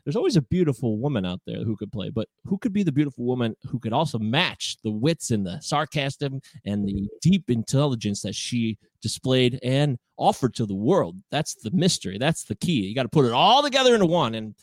there's 0.04 0.16
always 0.16 0.36
a 0.36 0.42
beautiful 0.42 0.98
woman 0.98 1.26
out 1.26 1.42
there 1.46 1.64
who 1.64 1.76
could 1.76 1.92
play, 1.92 2.10
but 2.10 2.28
who 2.46 2.58
could 2.58 2.74
be 2.74 2.84
the 2.84 2.92
beautiful 2.92 3.26
woman 3.26 3.56
who 3.70 3.80
could 3.80 3.94
also 3.94 4.20
match 4.20 4.78
the 4.84 4.92
wits 4.92 5.32
and 5.32 5.46
the 5.46 5.60
sarcasm 5.62 6.42
and 6.66 6.88
the 6.88 7.08
deep 7.22 7.50
intelligence 7.50 8.22
that 8.22 8.36
she 8.36 8.78
displayed 9.02 9.60
and 9.64 9.98
offered 10.18 10.54
to 10.56 10.66
the 10.66 10.76
world? 10.76 11.16
That's 11.32 11.56
the 11.56 11.72
mystery. 11.72 12.18
That's 12.18 12.44
the 12.44 12.56
key. 12.56 12.82
You 12.82 12.96
got 12.96 13.04
to 13.04 13.10
put 13.10 13.26
it 13.26 13.32
all 13.32 13.64
together 13.64 13.94
into 13.94 14.06
one. 14.06 14.36
And 14.36 14.56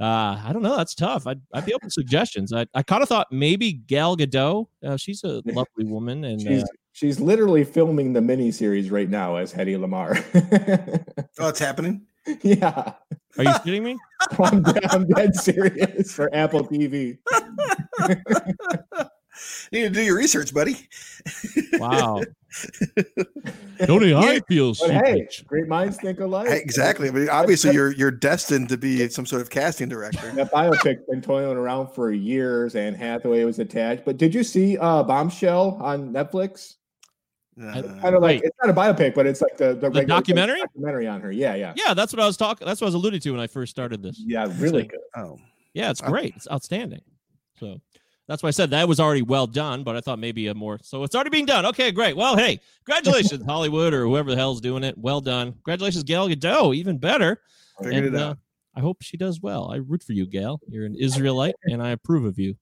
uh, 0.00 0.40
I 0.44 0.50
don't 0.52 0.62
know. 0.62 0.76
That's 0.76 0.94
tough. 0.94 1.26
I'd, 1.26 1.40
I'd 1.52 1.66
be 1.66 1.74
open 1.74 1.88
to 1.88 1.92
suggestions. 1.92 2.52
I, 2.52 2.66
I 2.74 2.82
kind 2.82 3.02
of 3.02 3.08
thought 3.08 3.28
maybe 3.30 3.74
Gal 3.74 4.16
Gadot. 4.16 4.66
Uh, 4.84 4.96
she's 4.96 5.22
a 5.24 5.42
lovely 5.46 5.84
woman, 5.84 6.24
and 6.24 6.40
she's 6.40 6.62
uh, 6.62 6.66
she's 6.92 7.20
literally 7.20 7.64
filming 7.64 8.12
the 8.12 8.20
miniseries 8.20 8.90
right 8.90 9.08
now 9.08 9.36
as 9.36 9.52
Hedy 9.52 9.76
Lamarr. 9.78 10.22
Oh, 11.38 11.48
it's 11.48 11.58
happening. 11.58 12.06
yeah, 12.42 12.92
are 13.38 13.44
you 13.44 13.54
kidding 13.64 13.84
me? 13.84 13.98
I'm, 14.38 14.62
dead- 14.62 14.86
I'm 14.90 15.06
dead 15.08 15.34
serious 15.34 16.12
for 16.12 16.34
Apple 16.34 16.66
TV. 16.66 17.18
You 19.70 19.72
need 19.72 19.82
to 19.82 19.90
do 19.90 20.02
your 20.02 20.16
research, 20.16 20.54
buddy. 20.54 20.88
Wow. 21.74 22.22
Only 23.88 24.14
I 24.14 24.40
feel 24.48 24.74
But 24.80 24.90
hey, 24.90 25.28
great 25.46 25.68
minds 25.68 25.98
think 25.98 26.20
alike. 26.20 26.48
Exactly. 26.50 27.08
I 27.08 27.10
mean, 27.10 27.28
obviously, 27.28 27.74
you're 27.74 27.92
you're 27.92 28.10
destined 28.10 28.70
to 28.70 28.78
be 28.78 29.08
some 29.10 29.26
sort 29.26 29.42
of 29.42 29.50
casting 29.50 29.88
director. 29.88 30.32
That 30.32 30.50
biopic's 30.50 31.04
been 31.08 31.20
toiling 31.20 31.58
around 31.58 31.88
for 31.88 32.10
years, 32.10 32.74
and 32.74 32.96
Hathaway 32.96 33.44
was 33.44 33.58
attached. 33.58 34.06
But 34.06 34.16
did 34.16 34.34
you 34.34 34.42
see 34.42 34.78
uh, 34.78 35.02
Bombshell 35.02 35.78
on 35.82 36.12
Netflix? 36.12 36.75
Uh, 37.60 37.72
Kind 37.82 38.14
of 38.14 38.22
like 38.22 38.42
Wait. 38.42 38.44
it's 38.44 38.56
not 38.62 38.70
a 38.70 38.74
biopic, 38.74 39.14
but 39.14 39.26
it's 39.26 39.40
like 39.40 39.56
the 39.56 39.74
the, 39.74 39.88
regular 39.90 40.04
documentary? 40.04 40.60
documentary 40.60 41.06
on 41.06 41.20
her. 41.22 41.32
Yeah, 41.32 41.54
yeah, 41.54 41.72
Yeah, 41.76 41.94
that's 41.94 42.12
what 42.12 42.20
I 42.20 42.26
was 42.26 42.36
talking. 42.36 42.66
That's 42.66 42.80
what 42.80 42.86
I 42.86 42.88
was 42.88 42.94
alluding 42.94 43.20
to 43.20 43.30
when 43.30 43.40
I 43.40 43.46
first 43.46 43.70
started 43.70 44.02
this. 44.02 44.20
yeah. 44.24 44.46
Really 44.58 44.82
like- 44.82 44.90
good. 44.90 45.00
oh, 45.16 45.38
Yeah, 45.74 45.90
it's 45.90 46.02
Uh, 46.02 46.08
great. 46.10 46.34
It's 46.36 46.46
outstanding. 46.50 47.00
So 47.58 47.80
that's 48.28 48.42
why 48.42 48.48
I 48.48 48.52
said 48.52 48.70
that 48.70 48.86
was 48.88 49.00
already 49.00 49.22
well 49.22 49.46
done, 49.46 49.84
but 49.84 49.96
I 49.96 50.00
thought 50.00 50.18
maybe 50.18 50.48
a 50.48 50.54
more. 50.54 50.78
So 50.82 51.02
it's 51.04 51.14
already 51.14 51.30
being 51.30 51.46
done. 51.46 51.64
Okay, 51.66 51.90
great. 51.92 52.14
Well, 52.16 52.36
hey, 52.36 52.60
congratulations, 52.84 53.42
Hollywood 53.46 53.94
or 53.94 54.04
whoever 54.04 54.30
the 54.30 54.36
hell's 54.36 54.60
doing 54.60 54.84
it. 54.84 54.98
Well 54.98 55.20
done. 55.22 55.52
Congratulations, 55.52 56.04
Gal 56.04 56.28
Gadot. 56.28 56.74
Even 56.76 56.98
better. 56.98 57.40
figured 57.82 58.04
And 58.06 58.14
it 58.14 58.20
uh. 58.20 58.34
I 58.74 58.80
hope 58.80 58.98
she 59.00 59.16
does 59.16 59.40
well. 59.40 59.70
I 59.72 59.76
root 59.76 60.02
for 60.02 60.12
you, 60.12 60.26
Gal. 60.26 60.60
You're 60.68 60.84
an 60.84 60.96
Israelite, 60.96 61.54
and 61.64 61.82
I 61.82 61.90
approve 61.92 62.26
of 62.26 62.38
you. 62.38 62.56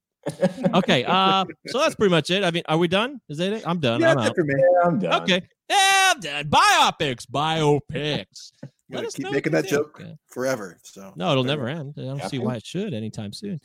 Okay, 0.74 1.04
uh, 1.04 1.44
so 1.66 1.78
that's 1.78 1.94
pretty 1.94 2.10
much 2.10 2.30
it. 2.30 2.42
I 2.44 2.50
mean, 2.50 2.62
are 2.66 2.78
we 2.78 2.88
done? 2.88 3.20
Is 3.28 3.38
that 3.38 3.52
it? 3.52 3.62
I'm 3.66 3.78
done. 3.80 4.00
Yeah, 4.00 4.12
I'm 4.12 4.18
out. 4.18 4.26
it 4.28 4.34
for 4.34 4.44
me. 4.44 4.54
Yeah, 4.56 4.88
I'm 4.88 4.98
done. 4.98 5.22
Okay. 5.22 5.42
Yeah, 5.68 6.12
I'm 6.14 6.20
done. 6.20 6.44
Biopics, 6.48 7.26
biopics. 7.26 8.52
I'm 8.62 8.70
Let 8.90 8.96
gonna 8.96 9.06
us 9.08 9.14
keep 9.14 9.24
know 9.24 9.30
making 9.32 9.52
that 9.52 9.64
you 9.64 9.70
joke 9.70 9.98
think. 9.98 10.18
forever. 10.28 10.76
So 10.82 11.12
No, 11.16 11.32
it'll 11.32 11.42
there 11.44 11.56
never 11.56 11.68
end. 11.68 11.94
I 11.98 12.02
don't 12.02 12.18
Yeah. 12.18 12.26
see 12.28 12.38
why 12.38 12.56
it 12.56 12.66
should 12.66 12.94
anytime 12.94 13.32
soon. 13.32 13.60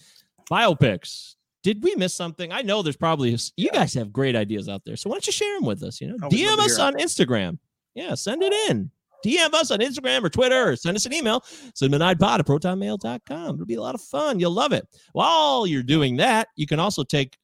Biopics. 0.51 1.35
Did 1.61 1.83
we 1.83 1.93
miss 1.95 2.13
something? 2.13 2.51
I 2.53 2.61
know 2.61 2.81
there's 2.81 2.95
probably 2.97 3.37
you 3.57 3.69
guys 3.71 3.93
have 3.95 4.13
great 4.13 4.35
ideas 4.35 4.69
out 4.69 4.83
there. 4.85 4.95
So 4.95 5.09
why 5.09 5.15
don't 5.15 5.27
you 5.27 5.33
share 5.33 5.53
them 5.55 5.65
with 5.65 5.83
us? 5.83 5.99
You 5.99 6.07
know, 6.17 6.29
DM 6.29 6.57
us 6.59 6.79
on 6.79 6.95
Instagram. 6.95 7.59
Yeah, 7.95 8.15
send 8.15 8.41
it 8.43 8.53
in. 8.69 8.91
DM 9.25 9.53
us 9.53 9.71
on 9.71 9.79
Instagram 9.79 10.23
or 10.23 10.29
Twitter 10.29 10.69
or 10.69 10.75
send 10.75 10.95
us 10.95 11.05
an 11.05 11.13
email. 11.13 11.41
Cinema9pod 11.41 12.39
at 12.39 12.45
protonmail.com. 12.45 13.55
It'll 13.55 13.65
be 13.65 13.75
a 13.75 13.81
lot 13.81 13.95
of 13.95 14.01
fun. 14.01 14.39
You'll 14.39 14.51
love 14.51 14.73
it. 14.73 14.87
While 15.13 15.67
you're 15.67 15.83
doing 15.83 16.17
that, 16.17 16.47
you 16.55 16.67
can 16.67 16.79
also 16.79 17.03
take 17.03 17.37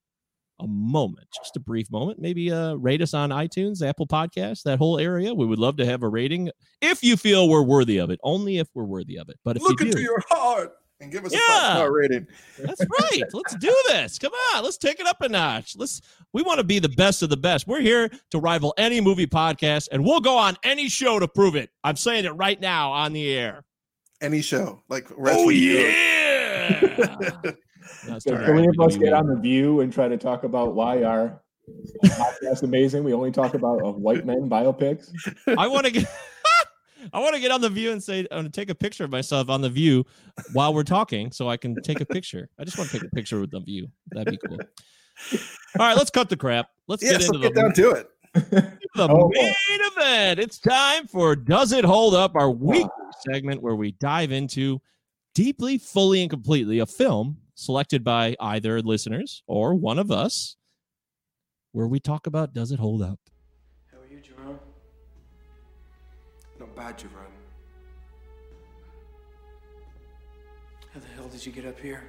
a 0.59 0.67
moment, 0.67 1.27
just 1.35 1.57
a 1.57 1.59
brief 1.59 1.91
moment, 1.91 2.19
maybe 2.19 2.51
uh, 2.51 2.75
rate 2.75 3.01
us 3.01 3.13
on 3.13 3.29
iTunes, 3.29 3.85
Apple 3.85 4.07
Podcasts, 4.07 4.63
that 4.63 4.77
whole 4.77 4.99
area. 4.99 5.33
We 5.33 5.45
would 5.45 5.59
love 5.59 5.75
to 5.77 5.85
have 5.85 6.01
a 6.03 6.07
rating 6.07 6.49
if 6.81 7.03
you 7.03 7.17
feel 7.17 7.49
we're 7.49 7.61
worthy 7.61 7.97
of 7.97 8.09
it. 8.09 8.19
Only 8.23 8.59
if 8.59 8.69
we're 8.73 8.85
worthy 8.85 9.17
of 9.17 9.27
it. 9.29 9.37
But 9.43 9.57
if 9.57 9.63
you 9.63 9.67
Look 9.69 9.81
you 9.81 9.87
into 9.87 9.97
do, 9.97 10.03
your 10.03 10.23
heart 10.29 10.73
and 11.01 11.11
give 11.11 11.25
us 11.25 11.33
a 11.33 11.35
Yeah. 11.35 11.41
five 11.47 11.71
star 11.77 11.93
rating. 11.93 12.27
that's 12.59 12.81
right. 13.01 13.21
Let's 13.33 13.55
do 13.57 13.75
this. 13.89 14.17
Come 14.19 14.31
on, 14.55 14.63
let's 14.63 14.77
take 14.77 14.99
it 14.99 15.05
up 15.07 15.21
a 15.21 15.29
notch. 15.29 15.75
Let's. 15.77 16.01
We 16.33 16.41
want 16.41 16.59
to 16.59 16.63
be 16.65 16.79
the 16.79 16.89
best 16.89 17.21
of 17.21 17.29
the 17.29 17.37
best. 17.37 17.67
We're 17.67 17.81
here 17.81 18.09
to 18.31 18.39
rival 18.39 18.73
any 18.77 18.99
movie 19.01 19.27
podcast, 19.27 19.87
and 19.91 20.03
we'll 20.03 20.19
go 20.21 20.37
on 20.37 20.57
any 20.63 20.89
show 20.89 21.19
to 21.19 21.27
prove 21.27 21.55
it. 21.55 21.69
I'm 21.83 21.95
saying 21.95 22.25
it 22.25 22.31
right 22.31 22.59
now 22.59 22.91
on 22.91 23.13
the 23.13 23.29
air. 23.33 23.63
Any 24.21 24.41
show 24.41 24.81
like 24.89 25.09
Oh 25.11 25.15
wrestling. 25.17 25.57
yeah! 25.61 27.39
Now 28.07 28.15
it's 28.15 28.25
So 28.25 28.31
time 28.31 28.45
can 28.45 28.55
we 28.55 28.67
of 28.67 28.79
us 28.79 28.97
get 28.97 29.13
on 29.13 29.27
the 29.27 29.35
View 29.39 29.81
and 29.81 29.93
try 29.93 30.07
to 30.07 30.17
talk 30.17 30.43
about 30.43 30.73
why 30.73 31.03
our 31.03 31.41
podcast 32.03 32.53
is 32.53 32.63
amazing? 32.63 33.03
We 33.03 33.13
only 33.13 33.31
talk 33.31 33.53
about 33.53 33.83
uh, 33.85 33.91
white 33.91 34.25
men 34.25 34.49
biopics. 34.49 35.09
I 35.57 35.67
want 35.67 35.85
to 35.85 35.91
get. 35.91 36.05
I 37.13 37.19
want 37.19 37.35
to 37.35 37.41
get 37.41 37.51
on 37.51 37.61
the 37.61 37.69
view 37.69 37.91
and 37.91 38.01
say 38.03 38.19
I'm 38.19 38.25
going 38.39 38.45
to 38.45 38.49
take 38.51 38.69
a 38.69 38.75
picture 38.75 39.03
of 39.03 39.11
myself 39.11 39.49
on 39.49 39.61
the 39.61 39.69
view 39.69 40.05
while 40.53 40.73
we're 40.73 40.83
talking, 40.83 41.31
so 41.31 41.49
I 41.49 41.57
can 41.57 41.75
take 41.81 42.01
a 42.01 42.05
picture. 42.05 42.49
I 42.59 42.63
just 42.63 42.77
want 42.77 42.89
to 42.91 42.99
take 42.99 43.07
a 43.07 43.15
picture 43.15 43.39
with 43.39 43.51
the 43.51 43.59
view. 43.61 43.87
That'd 44.11 44.31
be 44.39 44.47
cool. 44.47 44.59
All 45.79 45.87
right, 45.87 45.95
let's 45.97 46.09
cut 46.09 46.29
the 46.29 46.37
crap. 46.37 46.69
Let's 46.87 47.03
get 47.03 47.21
into 47.21 47.31
let's 47.33 47.41
the 47.43 47.49
get 47.49 47.55
down 47.55 47.73
to 47.73 47.91
it. 47.91 48.09
the 48.95 49.07
Oh. 49.09 49.29
main 49.33 49.79
event. 49.93 50.39
It's 50.39 50.59
time 50.59 51.07
for 51.07 51.35
Does 51.35 51.71
It 51.71 51.85
Hold 51.85 52.15
Up, 52.15 52.35
our 52.35 52.51
weekly 52.51 52.89
segment 53.29 53.61
where 53.61 53.75
we 53.75 53.93
dive 53.93 54.31
into 54.31 54.81
deeply, 55.33 55.77
fully, 55.77 56.21
and 56.21 56.29
completely 56.29 56.79
a 56.79 56.85
film 56.85 57.37
selected 57.55 58.03
by 58.03 58.35
either 58.41 58.81
listeners 58.81 59.41
or 59.47 59.73
one 59.73 59.99
of 59.99 60.11
us, 60.11 60.57
where 61.71 61.87
we 61.87 61.99
talk 61.99 62.27
about 62.27 62.53
Does 62.53 62.71
It 62.73 62.79
Hold 62.79 63.01
Up? 63.01 63.19
Bad, 66.75 66.97
Jerome. 66.97 67.13
How 70.93 70.99
the 70.99 71.07
hell 71.15 71.27
did 71.29 71.45
you 71.45 71.51
get 71.53 71.65
up 71.65 71.79
here? 71.79 72.03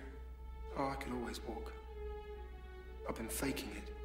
Oh, 0.77 0.89
I 0.89 0.97
can 0.97 1.13
always 1.13 1.41
walk. 1.47 1.73
I've 3.09 3.17
been 3.17 3.29
faking 3.29 3.71
it. 3.77 3.96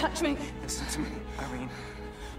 Touch 0.00 0.22
me. 0.22 0.34
Listen 0.62 0.86
to 0.86 1.00
me, 1.00 1.18
Irene. 1.38 1.68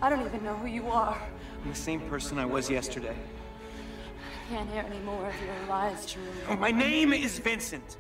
I 0.02 0.10
don't 0.10 0.26
even 0.26 0.44
know 0.44 0.56
who 0.56 0.66
you 0.66 0.88
are. 0.88 1.16
I'm 1.64 1.70
the 1.70 1.76
same 1.76 2.02
person 2.02 2.40
I 2.40 2.46
was 2.46 2.72
yesterday. 2.72 3.16
I 3.16 4.54
can't 4.54 4.70
hear 4.72 4.82
any 4.82 4.98
more 5.06 5.28
of 5.28 5.36
your 5.46 5.70
lies, 5.70 6.08
Jerome. 6.08 6.28
Oh, 6.50 6.56
my 6.56 6.72
name 6.72 7.14
is 7.14 7.38
Vincent. 7.38 7.98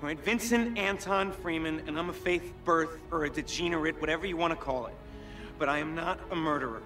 All 0.00 0.06
right, 0.06 0.18
Vincent 0.20 0.78
Anton 0.78 1.32
Freeman, 1.32 1.82
and 1.88 1.98
I'm 1.98 2.08
a 2.08 2.12
faith 2.12 2.54
birth 2.64 3.00
or 3.10 3.24
a 3.24 3.30
degenerate, 3.30 4.00
whatever 4.00 4.28
you 4.28 4.36
want 4.36 4.52
to 4.52 4.56
call 4.56 4.86
it. 4.86 4.94
But 5.58 5.68
I 5.68 5.78
am 5.78 5.96
not 5.96 6.20
a 6.30 6.36
murderer. 6.36 6.82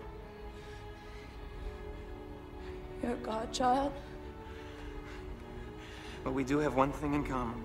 You're 3.03 3.13
a 3.13 3.17
godchild. 3.17 3.93
But 6.25 6.33
we 6.33 6.43
do 6.43 6.57
have 6.59 6.75
one 6.75 6.91
thing 6.91 7.13
in 7.13 7.23
common. 7.23 7.63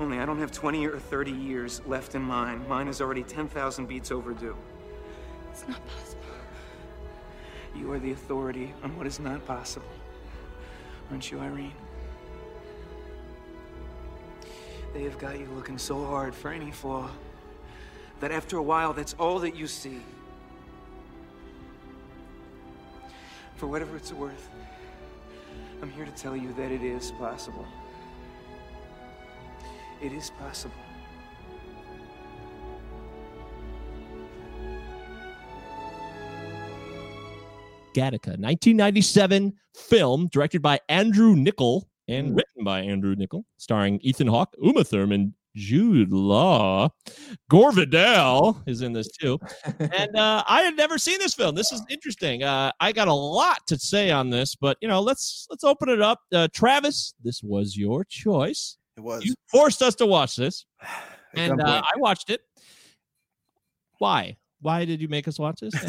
Only 0.00 0.18
I 0.18 0.24
don't 0.24 0.38
have 0.38 0.50
20 0.50 0.86
or 0.86 0.98
30 0.98 1.30
years 1.30 1.82
left 1.86 2.14
in 2.14 2.22
mine. 2.22 2.66
Mine 2.66 2.88
is 2.88 3.02
already 3.02 3.22
10,000 3.22 3.86
beats 3.86 4.10
overdue. 4.10 4.56
It's 5.50 5.68
not 5.68 5.86
possible. 5.86 6.20
You 7.76 7.92
are 7.92 7.98
the 7.98 8.12
authority 8.12 8.72
on 8.82 8.96
what 8.96 9.06
is 9.06 9.20
not 9.20 9.46
possible. 9.46 9.86
Aren't 11.10 11.30
you, 11.30 11.38
Irene? 11.38 11.74
They 14.94 15.02
have 15.02 15.18
got 15.18 15.38
you 15.38 15.46
looking 15.54 15.76
so 15.76 16.04
hard 16.06 16.34
for 16.34 16.50
any 16.50 16.70
flaw 16.70 17.10
that 18.20 18.32
after 18.32 18.56
a 18.56 18.62
while, 18.62 18.94
that's 18.94 19.14
all 19.18 19.38
that 19.40 19.54
you 19.54 19.66
see. 19.66 20.00
For 23.56 23.66
whatever 23.66 23.96
it's 23.96 24.12
worth, 24.14 24.48
I'm 25.82 25.90
here 25.90 26.06
to 26.06 26.12
tell 26.12 26.34
you 26.34 26.54
that 26.54 26.72
it 26.72 26.82
is 26.82 27.10
possible. 27.12 27.66
It 30.02 30.12
is 30.12 30.30
possible. 30.30 30.74
Gattaca, 37.94 38.38
1997 38.38 39.52
film 39.74 40.28
directed 40.28 40.62
by 40.62 40.80
Andrew 40.88 41.34
Niccol 41.34 41.82
and 42.08 42.36
written 42.36 42.64
by 42.64 42.80
Andrew 42.80 43.14
Niccol, 43.14 43.44
starring 43.56 44.00
Ethan 44.02 44.26
Hawke, 44.26 44.54
Uma 44.62 44.84
Thurman, 44.84 45.34
Jude 45.56 46.12
Law, 46.12 46.88
Gore 47.48 47.72
Vidal 47.72 48.62
is 48.66 48.82
in 48.82 48.92
this 48.92 49.10
too. 49.10 49.38
And 49.80 50.16
uh, 50.16 50.44
I 50.46 50.62
had 50.62 50.76
never 50.76 50.98
seen 50.98 51.18
this 51.18 51.34
film. 51.34 51.54
This 51.54 51.72
is 51.72 51.82
interesting. 51.90 52.42
Uh, 52.42 52.70
I 52.80 52.92
got 52.92 53.08
a 53.08 53.12
lot 53.12 53.66
to 53.66 53.78
say 53.78 54.10
on 54.10 54.30
this, 54.30 54.54
but 54.54 54.76
you 54.80 54.88
know, 54.88 55.00
let's 55.00 55.46
let's 55.50 55.64
open 55.64 55.88
it 55.88 56.00
up. 56.00 56.20
Uh, 56.32 56.48
Travis, 56.52 57.14
this 57.22 57.42
was 57.42 57.76
your 57.76 58.04
choice. 58.04 58.76
It 59.00 59.04
was. 59.04 59.24
You 59.24 59.34
forced 59.46 59.80
us 59.80 59.94
to 59.96 60.06
watch 60.06 60.36
this, 60.36 60.66
and 61.34 61.60
uh, 61.60 61.82
I 61.82 61.98
watched 61.98 62.28
it. 62.28 62.42
Why? 63.98 64.36
Why 64.60 64.84
did 64.84 65.00
you 65.00 65.08
make 65.08 65.26
us 65.26 65.38
watch 65.38 65.60
this? 65.60 65.72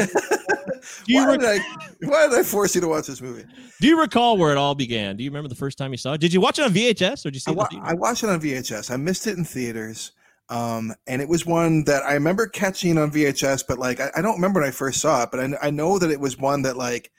Do, 1.06 1.13
you 1.13 1.19
Why 1.19 1.28
rec- 1.28 1.39
did, 1.41 1.50
I, 1.50 1.60
why 2.08 2.28
did 2.28 2.39
I 2.39 2.43
force 2.43 2.74
you 2.74 2.82
to 2.82 2.88
watch 2.88 3.06
this 3.06 3.21
movie? 3.21 3.45
do 3.80 3.88
you 3.88 4.00
recall 4.00 4.38
where 4.38 4.52
it 4.52 4.58
all 4.58 4.74
began? 4.74 5.15
Do 5.15 5.24
you 5.24 5.30
remember 5.30 5.47
the 5.47 5.56
first 5.56 5.78
time 5.78 5.91
you 5.91 5.97
saw 5.97 6.13
it? 6.13 6.21
Did 6.21 6.34
you 6.34 6.41
watch 6.41 6.58
it 6.58 6.63
on 6.63 6.74
VHS 6.74 7.26
or 7.26 7.30
did 7.30 7.36
you 7.36 7.39
see 7.39 7.52
I, 7.52 7.54
it? 7.54 7.58
wa- 7.58 7.67
the? 7.69 7.80
I 7.84 7.93
watched 7.93 8.24
it 8.24 8.30
on 8.30 8.41
VHS. 8.41 8.89
I 8.89 8.97
missed 8.97 9.28
it 9.28 9.38
in 9.38 9.43
theaters. 9.45 10.13
Um, 10.50 10.93
and 11.06 11.21
it 11.21 11.30
was 11.30 11.45
one 11.45 11.84
that 11.84 12.04
I 12.04 12.13
remember 12.13 12.47
catching 12.47 12.97
on 12.97 13.12
VHS, 13.12 13.65
but 13.67 13.78
like 13.78 14.00
I, 14.00 14.10
I 14.15 14.21
don't 14.21 14.36
remember 14.36 14.60
when 14.60 14.69
I 14.69 14.71
first 14.71 15.02
saw 15.02 15.24
it, 15.24 15.30
but 15.32 15.39
I, 15.39 15.50
I 15.62 15.69
know 15.69 16.00
that 16.00 16.10
it 16.10 16.19
was 16.19 16.38
one 16.38 16.63
that 16.63 16.78
like 16.78 17.12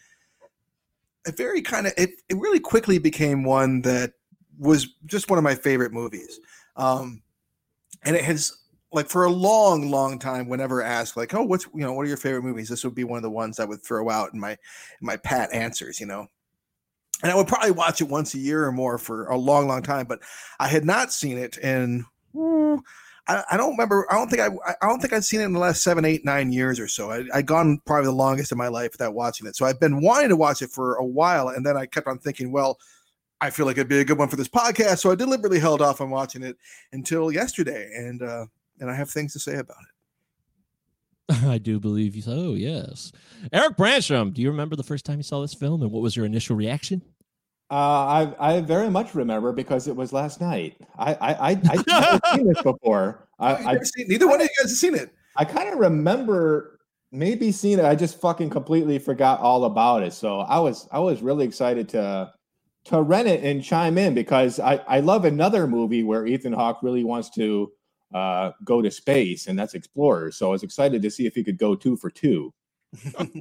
it 1.25 1.37
very 1.37 1.63
kind 1.63 1.87
of 1.87 1.93
it, 1.97 2.11
it 2.29 2.37
really 2.37 2.61
quickly 2.61 2.99
became 2.99 3.45
one 3.45 3.83
that 3.83 4.15
was 4.59 4.89
just 5.07 5.31
one 5.31 5.39
of 5.39 5.45
my 5.45 5.55
favorite 5.55 5.93
movies. 5.93 6.41
Um, 6.77 7.23
and 8.05 8.17
it 8.17 8.25
has 8.25 8.53
like 8.93 9.09
for 9.09 9.25
a 9.25 9.31
long, 9.31 9.91
long 9.91 10.19
time, 10.19 10.49
whenever 10.49 10.83
asked, 10.83 11.17
like, 11.17 11.35
oh, 11.35 11.43
what's 11.43 11.67
you 11.75 11.81
know, 11.81 11.93
what 11.93 12.05
are 12.05 12.09
your 12.09 12.17
favorite 12.17 12.43
movies? 12.43 12.69
This 12.69 12.85
would 12.85 12.95
be 12.95 13.05
one 13.05 13.17
of 13.17 13.23
the 13.23 13.31
ones 13.31 13.59
I 13.59 13.65
would 13.65 13.83
throw 13.83 14.11
out 14.11 14.35
in 14.35 14.41
my 14.41 14.53
in 14.53 14.59
my 15.01 15.17
pat 15.17 15.53
answers, 15.53 15.99
you 15.99 16.07
know. 16.07 16.27
And 17.23 17.31
I 17.31 17.37
would 17.37 17.47
probably 17.47 17.71
watch 17.71 18.01
it 18.01 18.09
once 18.09 18.35
a 18.35 18.39
year 18.39 18.65
or 18.67 18.73
more 18.73 18.99
for 18.99 19.27
a 19.27 19.37
long, 19.37 19.69
long 19.69 19.83
time, 19.83 20.07
but 20.07 20.21
I 20.59 20.67
had 20.67 20.85
not 20.85 21.13
seen 21.13 21.39
it 21.39 21.57
in 21.59 22.05
I, 23.29 23.45
I 23.53 23.57
don't 23.57 23.73
remember. 23.73 24.07
I 24.11 24.15
don't 24.15 24.29
think 24.29 24.43
I 24.43 24.49
I 24.81 24.89
don't 24.89 25.01
think 25.01 25.13
I'd 25.13 25.25
seen 25.25 25.41
it 25.41 25.45
in 25.45 25.53
the 25.53 25.59
last 25.59 25.83
seven, 25.83 26.05
eight, 26.05 26.25
nine 26.25 26.53
years 26.53 26.81
or 26.81 26.89
so. 26.89 27.11
I, 27.11 27.25
I'd 27.33 27.47
gone 27.47 27.81
probably 27.87 28.07
the 28.07 28.13
longest 28.13 28.53
of 28.53 28.59
my 28.59 28.69
life 28.69 28.93
without 28.93 29.15
watching 29.15 29.47
it. 29.47 29.57
So 29.57 29.65
I've 29.65 29.81
been 29.81 30.01
wanting 30.01 30.31
to 30.31 30.37
watch 30.37 30.63
it 30.63 30.71
for 30.71 30.97
a 30.97 31.05
while, 31.05 31.49
and 31.49 31.65
then 31.65 31.77
I 31.77 31.87
kept 31.87 32.09
on 32.09 32.19
thinking, 32.19 32.51
well, 32.51 32.79
I 33.43 33.51
feel 33.51 33.67
like 33.67 33.77
it'd 33.77 33.89
be 33.89 33.99
a 33.99 34.05
good 34.05 34.19
one 34.19 34.29
for 34.29 34.37
this 34.37 34.49
podcast, 34.49 34.99
so 35.01 35.11
I 35.11 35.17
deliberately 35.17 35.59
held 35.59 35.83
off 35.83 36.01
on 36.01 36.11
watching 36.11 36.43
it 36.45 36.57
until 36.93 37.33
yesterday, 37.33 37.91
and 37.97 38.23
uh, 38.23 38.47
and 38.81 38.89
I 38.91 38.95
have 38.95 39.11
things 39.11 39.33
to 39.33 39.41
say 39.41 39.57
about 39.57 39.77
it. 41.29 41.45
I 41.47 41.59
do 41.59 41.81
believe 41.81 42.15
you. 42.15 42.23
So 42.23 42.55
yes, 42.55 43.11
Eric 43.53 43.77
Branstrom. 43.77 44.33
Do 44.33 44.41
you 44.43 44.51
remember 44.51 44.77
the 44.77 44.83
first 44.85 45.05
time 45.05 45.19
you 45.19 45.25
saw 45.25 45.41
this 45.41 45.55
film 45.55 45.83
and 45.83 45.91
what 45.91 46.03
was 46.03 46.17
your 46.17 46.25
initial 46.25 46.55
reaction? 46.57 47.03
Uh, 47.71 47.75
I 47.75 48.35
I 48.39 48.61
very 48.61 48.91
much 48.91 49.15
remember 49.15 49.53
because 49.53 49.89
it 49.89 49.97
was 49.97 50.13
last 50.13 50.41
night. 50.41 50.77
I 50.99 51.15
I 51.15 51.33
I 51.33 51.51
I've 51.71 51.87
never 51.87 52.21
seen 52.35 52.47
this 52.47 52.63
before. 52.63 53.27
I, 53.41 53.59
You've 53.59 53.67
I 53.67 53.79
seen- 53.83 54.09
neither 54.09 54.27
one 54.29 54.37
of 54.37 54.43
you 54.43 54.49
guys 54.61 54.71
have 54.71 54.79
seen 54.79 54.95
it. 54.95 55.11
I 55.37 55.45
kind 55.45 55.69
of 55.73 55.79
remember 55.81 56.79
maybe 57.11 57.51
seeing 57.51 57.79
it. 57.79 57.85
I 57.85 57.95
just 57.97 58.21
fucking 58.21 58.51
completely 58.51 58.99
forgot 58.99 59.41
all 59.41 59.65
about 59.65 60.03
it. 60.05 60.13
So 60.13 60.41
I 60.41 60.61
was 60.61 60.87
I 60.93 60.99
was 61.01 61.23
really 61.23 61.45
excited 61.45 61.89
to 61.91 62.31
to 62.85 63.01
rent 63.03 63.29
it 63.29 63.45
and 63.45 63.63
chime 63.63 63.99
in 63.99 64.15
because 64.15 64.59
I 64.61 64.77
I 64.89 65.01
love 65.01 65.25
another 65.25 65.67
movie 65.67 66.03
where 66.05 66.27
Ethan 66.27 66.53
Hawke 66.53 66.83
really 66.83 67.05
wants 67.05 67.31
to 67.31 67.73
uh, 68.15 68.53
go 68.65 68.83
to 68.83 68.91
space, 68.91 69.47
and 69.47 69.59
that's 69.59 69.75
Explorers. 69.75 70.37
So 70.37 70.49
I 70.49 70.51
was 70.53 70.63
excited 70.63 71.01
to 71.03 71.11
see 71.11 71.27
if 71.27 71.35
he 71.35 71.43
could 71.45 71.59
go 71.59 71.75
two 71.75 71.97
for 71.97 72.11
two. 72.11 72.53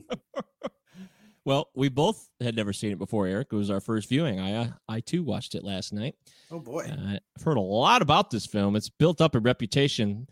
Well, 1.44 1.70
we 1.74 1.90
both 1.90 2.30
had 2.40 2.56
never 2.56 2.72
seen 2.72 2.92
it 2.92 3.00
before, 3.00 3.26
Eric. 3.26 3.48
It 3.52 3.56
was 3.56 3.72
our 3.72 3.80
first 3.80 4.08
viewing. 4.10 4.40
I 4.40 4.54
uh, 4.54 4.68
I 4.88 5.00
too 5.00 5.24
watched 5.24 5.56
it 5.56 5.64
last 5.64 5.92
night. 5.92 6.14
Oh 6.52 6.60
boy, 6.60 6.84
Uh, 6.84 7.18
I've 7.36 7.44
heard 7.44 7.58
a 7.58 7.62
lot 7.62 8.04
about 8.04 8.30
this 8.30 8.46
film. 8.46 8.76
It's 8.76 8.90
built 8.90 9.22
up 9.22 9.34
a 9.34 9.40
reputation, 9.40 10.28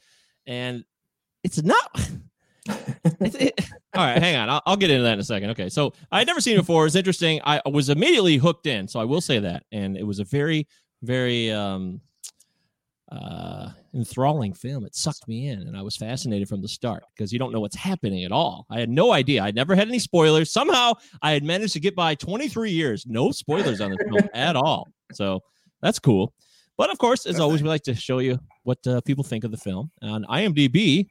and 0.45 0.84
it's 1.43 1.63
not. 1.63 1.80
all 2.70 4.06
right, 4.06 4.22
hang 4.22 4.36
on. 4.36 4.50
I'll, 4.50 4.62
I'll 4.66 4.78
get 4.78 4.90
into 4.90 5.04
that 5.04 5.14
in 5.14 5.20
a 5.20 5.24
second. 5.24 5.50
Okay, 5.52 5.70
so 5.70 5.94
I 6.12 6.20
had 6.20 6.28
never 6.28 6.42
seen 6.42 6.56
it 6.56 6.60
before. 6.60 6.86
It's 6.86 6.96
interesting. 6.96 7.42
I 7.44 7.62
was 7.66 7.90
immediately 7.90 8.38
hooked 8.38 8.68
in, 8.68 8.88
so 8.88 9.00
I 9.00 9.06
will 9.06 9.22
say 9.22 9.40
that, 9.40 9.64
and 9.72 9.98
it 9.98 10.04
was 10.04 10.20
a 10.20 10.24
very, 10.24 10.68
very 11.02 11.52
um, 11.52 12.02
uh, 13.12 13.70
enthralling 13.94 14.54
film. 14.54 14.86
It 14.86 14.96
sucked 14.96 15.28
me 15.28 15.48
in, 15.48 15.62
and 15.62 15.76
I 15.76 15.82
was 15.82 15.98
fascinated 15.98 16.48
from 16.48 16.62
the 16.62 16.68
start 16.68 17.04
because 17.16 17.34
you 17.34 17.40
don't 17.40 17.52
know 17.52 17.60
what's 17.60 17.76
happening 17.76 18.24
at 18.24 18.32
all. 18.32 18.66
I 18.70 18.80
had 18.80 18.90
no 18.90 19.12
idea. 19.12 19.44
I'd 19.44 19.56
never 19.56 19.76
had 19.76 19.88
any 19.88 20.00
spoilers. 20.00 20.52
Somehow, 20.52 20.94
I 21.22 21.32
had 21.32 21.44
managed 21.44 21.74
to 21.74 21.80
get 21.80 21.96
by 21.96 22.16
23 22.16 22.72
years, 22.72 23.06
no 23.08 23.32
spoilers 23.32 23.82
on 23.82 23.92
this 23.92 24.00
film 24.08 24.30
at 24.34 24.56
all. 24.56 24.88
So 25.14 25.42
that's 25.82 26.00
cool. 26.00 26.34
But 26.78 26.92
of 26.92 26.98
course, 26.98 27.26
as 27.26 27.40
always, 27.40 27.62
we 27.62 27.68
like 27.68 27.84
to 27.84 27.96
show 27.96 28.20
you 28.20 28.40
what 28.64 28.86
uh, 28.88 29.02
people 29.02 29.24
think 29.24 29.44
of 29.44 29.52
the 29.52 29.58
film 29.58 29.92
on 30.02 30.24
IMDb. 30.26 31.08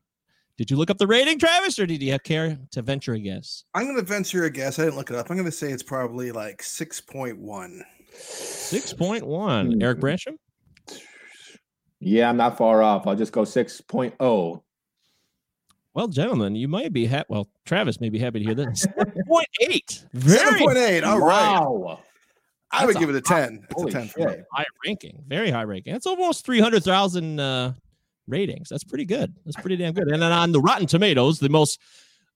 Did 0.59 0.73
you 0.73 0.77
look 0.77 0.90
up 0.90 0.99
the 0.99 1.07
rating, 1.07 1.38
Travis, 1.38 1.79
or 1.79 1.87
did 1.87 2.03
you 2.03 2.11
have 2.11 2.25
care 2.25 2.59
to 2.73 2.83
venture 2.83 3.14
a 3.14 3.21
guess? 3.21 3.62
I'm 3.75 3.85
going 3.85 3.97
to 3.97 4.03
venture 4.03 4.42
a 4.42 4.51
guess. 4.51 4.81
I 4.81 4.85
didn't 4.85 4.97
look 4.97 5.09
it 5.09 5.14
up. 5.14 5.31
I'm 5.31 5.37
going 5.37 5.47
to 5.47 5.53
say 5.53 5.71
it's 5.71 5.85
probably 5.85 6.33
like 6.33 6.64
six 6.64 7.01
point 7.01 7.38
one. 7.38 7.85
Six 8.12 8.92
point 8.92 9.25
one. 9.25 9.81
Eric 9.81 10.01
Bransham. 10.01 10.35
Yeah, 12.01 12.29
I'm 12.29 12.37
not 12.37 12.59
far 12.59 12.83
off. 12.83 13.07
I'll 13.07 13.14
just 13.14 13.33
go 13.33 13.42
oh. 13.42 13.44
6.0. 13.44 14.62
Well, 15.94 16.09
gentlemen, 16.09 16.57
you 16.57 16.66
might 16.66 16.92
be 16.92 17.07
happy. 17.07 17.27
Well, 17.29 17.49
Travis 17.64 18.01
may 18.01 18.09
be 18.09 18.18
happy 18.18 18.40
to 18.40 18.44
hear 18.44 18.55
this. 18.55 18.81
Seven 18.97 19.25
point 19.29 19.49
eight. 19.61 20.05
Very 20.12 20.61
point 20.61 20.79
eight. 20.79 21.05
All 21.05 21.21
right. 21.21 21.61
Wow. 21.61 22.01
I 22.73 22.85
would 22.85 22.97
give 22.97 23.09
it 23.09 23.16
a 23.16 23.21
ten. 23.21 23.64
It's 23.64 23.73
a 23.73 23.75
Holy 23.81 23.92
ten 23.92 24.09
for 24.09 24.29
me. 24.29 24.37
high 24.53 24.66
ranking. 24.85 25.23
Very 25.27 25.51
high 25.51 25.64
ranking. 25.64 25.92
That's 25.92 26.07
almost 26.07 26.44
three 26.44 26.61
hundred 26.61 26.85
thousand 26.85 27.40
uh, 27.40 27.73
ratings. 28.28 28.68
That's 28.68 28.84
pretty 28.84 29.04
good. 29.04 29.34
That's 29.44 29.56
pretty 29.56 29.76
damn 29.76 29.94
good. 29.94 30.08
And 30.08 30.22
then 30.22 30.32
on 30.32 30.52
the 30.52 30.60
Rotten 30.60 30.86
Tomatoes, 30.86 31.38
the 31.38 31.48
most 31.48 31.80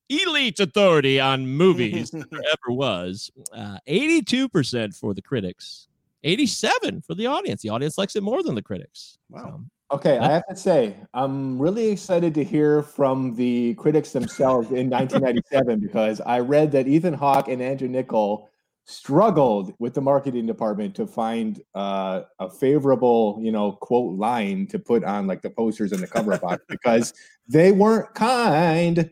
elite 0.08 0.60
authority 0.60 1.20
on 1.20 1.46
movies 1.46 2.10
there 2.10 2.24
ever 2.32 2.74
was, 2.74 3.30
uh, 3.52 3.78
eighty-two 3.86 4.48
percent 4.48 4.94
for 4.94 5.14
the 5.14 5.22
critics, 5.22 5.88
eighty-seven 6.24 7.02
for 7.02 7.14
the 7.14 7.26
audience. 7.26 7.62
The 7.62 7.70
audience 7.70 7.98
likes 7.98 8.16
it 8.16 8.22
more 8.22 8.42
than 8.42 8.54
the 8.54 8.62
critics. 8.62 9.18
Wow. 9.30 9.42
So, 9.42 9.64
Okay, 9.92 10.16
I 10.16 10.32
have 10.32 10.46
to 10.46 10.56
say, 10.56 10.96
I'm 11.12 11.58
really 11.58 11.90
excited 11.90 12.32
to 12.36 12.44
hear 12.44 12.82
from 12.82 13.34
the 13.34 13.74
critics 13.74 14.12
themselves 14.12 14.68
in 14.68 14.88
1997 14.90 15.80
because 15.80 16.22
I 16.22 16.38
read 16.38 16.72
that 16.72 16.88
Ethan 16.88 17.12
Hawke 17.12 17.48
and 17.48 17.60
Andrew 17.60 17.88
Niccol 17.88 18.46
struggled 18.84 19.74
with 19.78 19.94
the 19.94 20.00
marketing 20.00 20.46
department 20.46 20.94
to 20.96 21.06
find 21.06 21.60
uh, 21.74 22.22
a 22.38 22.50
favorable, 22.50 23.38
you 23.40 23.52
know, 23.52 23.72
quote 23.72 24.18
line 24.18 24.66
to 24.66 24.78
put 24.78 25.04
on 25.04 25.26
like 25.26 25.42
the 25.42 25.50
posters 25.50 25.92
and 25.92 26.02
the 26.02 26.06
cover 26.06 26.36
box 26.38 26.62
because 26.68 27.14
they 27.48 27.72
weren't 27.72 28.12
kind. 28.14 29.10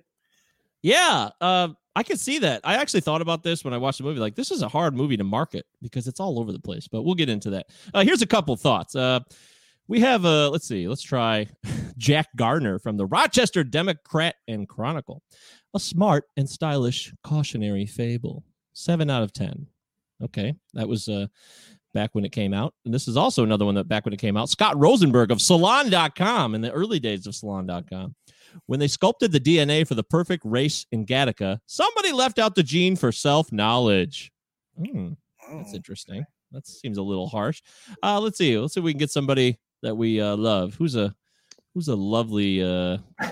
Yeah, 0.82 1.30
uh, 1.40 1.68
I 1.94 2.02
could 2.02 2.18
see 2.18 2.38
that. 2.38 2.62
I 2.64 2.76
actually 2.76 3.00
thought 3.00 3.20
about 3.20 3.42
this 3.42 3.64
when 3.64 3.74
I 3.74 3.78
watched 3.78 3.98
the 3.98 4.04
movie. 4.04 4.20
Like, 4.20 4.34
this 4.34 4.50
is 4.50 4.62
a 4.62 4.68
hard 4.68 4.94
movie 4.94 5.16
to 5.16 5.24
market 5.24 5.66
because 5.82 6.06
it's 6.06 6.20
all 6.20 6.38
over 6.38 6.52
the 6.52 6.60
place. 6.60 6.88
But 6.88 7.02
we'll 7.02 7.14
get 7.14 7.28
into 7.28 7.50
that. 7.50 7.66
Uh, 7.92 8.04
here's 8.04 8.22
a 8.22 8.26
couple 8.26 8.56
thoughts. 8.56 8.96
Uh, 8.96 9.20
we 9.88 10.00
have 10.00 10.24
uh, 10.24 10.48
let's 10.50 10.68
see, 10.68 10.86
let's 10.86 11.02
try 11.02 11.48
Jack 11.98 12.28
Gardner 12.36 12.78
from 12.78 12.96
the 12.96 13.06
Rochester 13.06 13.64
Democrat 13.64 14.36
and 14.46 14.68
Chronicle. 14.68 15.22
A 15.74 15.80
smart 15.80 16.24
and 16.36 16.48
stylish 16.48 17.12
cautionary 17.24 17.86
fable. 17.86 18.44
Seven 18.72 19.10
out 19.10 19.22
of 19.22 19.32
ten. 19.32 19.66
Okay, 20.22 20.54
that 20.74 20.88
was 20.88 21.08
uh, 21.08 21.26
back 21.94 22.14
when 22.14 22.24
it 22.24 22.32
came 22.32 22.52
out. 22.52 22.74
And 22.84 22.92
this 22.92 23.08
is 23.08 23.16
also 23.16 23.42
another 23.42 23.64
one 23.64 23.74
that 23.76 23.88
back 23.88 24.04
when 24.04 24.12
it 24.14 24.18
came 24.20 24.36
out. 24.36 24.48
Scott 24.50 24.78
Rosenberg 24.78 25.30
of 25.30 25.40
Salon.com 25.40 26.54
in 26.54 26.60
the 26.60 26.70
early 26.72 27.00
days 27.00 27.26
of 27.26 27.34
Salon.com. 27.34 28.14
When 28.66 28.80
they 28.80 28.88
sculpted 28.88 29.32
the 29.32 29.40
DNA 29.40 29.86
for 29.86 29.94
the 29.94 30.02
perfect 30.02 30.44
race 30.44 30.84
in 30.92 31.06
Gattaca, 31.06 31.60
somebody 31.66 32.12
left 32.12 32.38
out 32.38 32.54
the 32.54 32.62
gene 32.62 32.96
for 32.96 33.12
self 33.12 33.50
knowledge. 33.52 34.30
Hmm, 34.76 35.10
that's 35.52 35.72
Oh. 35.72 35.76
interesting. 35.76 36.24
That 36.52 36.66
seems 36.66 36.98
a 36.98 37.02
little 37.02 37.28
harsh. 37.28 37.62
Uh, 38.02 38.20
let's 38.20 38.36
see. 38.38 38.58
Let's 38.58 38.74
see 38.74 38.80
if 38.80 38.84
we 38.84 38.92
can 38.92 38.98
get 38.98 39.10
somebody 39.10 39.58
that 39.82 39.94
we 39.96 40.20
uh, 40.20 40.36
love. 40.36 40.74
Who's 40.74 40.96
a 40.96 41.14
who's 41.74 41.88
a 41.88 41.94
lovely 41.96 42.62
uh 42.62 42.98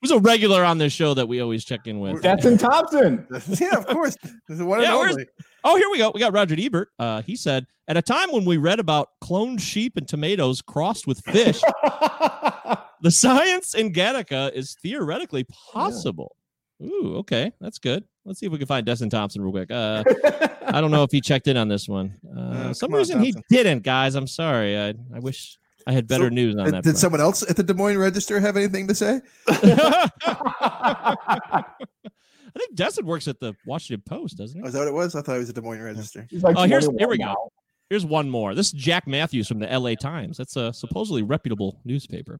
who's 0.00 0.10
a 0.10 0.18
regular 0.18 0.64
on 0.64 0.78
this 0.78 0.92
show 0.92 1.14
that 1.14 1.26
we 1.26 1.40
always 1.40 1.64
check 1.64 1.86
in 1.86 2.00
with. 2.00 2.22
Desson 2.22 2.58
Thomson. 2.58 3.26
yeah, 3.60 3.76
of 3.76 3.86
course. 3.86 4.16
The 4.48 4.64
one 4.64 4.82
Yeah, 4.82 4.96
where's- 4.96 5.12
only. 5.12 5.26
Oh, 5.66 5.76
here 5.76 5.88
we 5.90 5.96
go. 5.98 6.10
We 6.14 6.20
got 6.20 6.34
Roger 6.34 6.54
Ebert. 6.58 6.88
Uh, 6.98 7.22
he 7.22 7.36
said, 7.36 7.66
at 7.88 7.96
a 7.96 8.02
time 8.02 8.30
when 8.32 8.44
we 8.44 8.58
read 8.58 8.80
about 8.80 9.08
cloned 9.22 9.60
sheep 9.60 9.96
and 9.96 10.06
tomatoes 10.06 10.60
crossed 10.60 11.06
with 11.06 11.20
fish, 11.24 11.58
the 13.02 13.10
science 13.10 13.74
in 13.74 13.90
Gattaca 13.92 14.52
is 14.52 14.76
theoretically 14.82 15.46
possible. 15.72 16.36
Ooh, 16.82 17.14
okay, 17.18 17.50
that's 17.62 17.78
good. 17.78 18.04
Let's 18.26 18.40
see 18.40 18.46
if 18.46 18.52
we 18.52 18.58
can 18.58 18.66
find 18.66 18.86
Desson 18.86 19.08
Thomson 19.08 19.40
real 19.42 19.52
quick. 19.52 19.70
Uh, 19.70 20.04
I 20.66 20.80
don't 20.82 20.90
know 20.90 21.02
if 21.02 21.10
he 21.10 21.20
checked 21.22 21.46
in 21.46 21.56
on 21.56 21.68
this 21.68 21.88
one. 21.88 22.14
Uh, 22.36 22.40
Uh, 22.40 22.74
some 22.74 22.92
on, 22.92 22.98
reason 22.98 23.20
he 23.22 23.34
didn't, 23.48 23.82
guys. 23.84 24.16
I'm 24.16 24.26
sorry. 24.26 24.78
I, 24.78 24.88
I 25.14 25.18
wish 25.20 25.56
I 25.86 25.92
had 25.92 26.06
better 26.08 26.24
So, 26.24 26.28
news 26.30 26.56
on 26.56 26.64
that. 26.70 26.74
did 26.76 26.82
front. 26.84 26.98
someone 26.98 27.20
else 27.20 27.42
at 27.48 27.56
the 27.56 27.62
Des 27.62 27.74
Moines 27.74 27.98
Register 27.98 28.40
have 28.40 28.56
anything 28.56 28.88
to 28.88 28.94
say? 28.94 29.20
I 31.36 31.64
think 32.58 32.74
Desson 32.76 33.02
works 33.04 33.26
at 33.28 33.40
the 33.40 33.54
Washington 33.66 34.02
Post, 34.06 34.38
doesn't 34.38 34.56
he? 34.58 34.62
Was 34.62 34.72
that 34.74 34.80
what 34.80 34.88
it 34.88 34.94
was? 34.94 35.14
I 35.14 35.22
thought 35.22 35.36
it 35.36 35.40
was 35.40 35.50
a 35.50 35.52
Des 35.52 35.60
Moines 35.60 35.82
Register. 35.82 36.26
Like 36.32 36.56
Oh, 36.56 36.62
here's 36.62 36.86
here 36.98 37.08
we 37.08 37.18
now. 37.18 37.34
go. 37.34 37.52
Here's 37.90 38.06
one 38.06 38.30
more. 38.30 38.54
This 38.54 38.68
is 38.68 38.72
Jack 38.72 39.06
Matthews 39.06 39.46
from 39.48 39.58
the 39.58 39.66
LA 39.66 39.94
Times. 39.94 40.36
That's 40.38 40.56
a 40.56 40.72
supposedly 40.72 41.22
reputable 41.22 41.80
newspaper. 41.84 42.38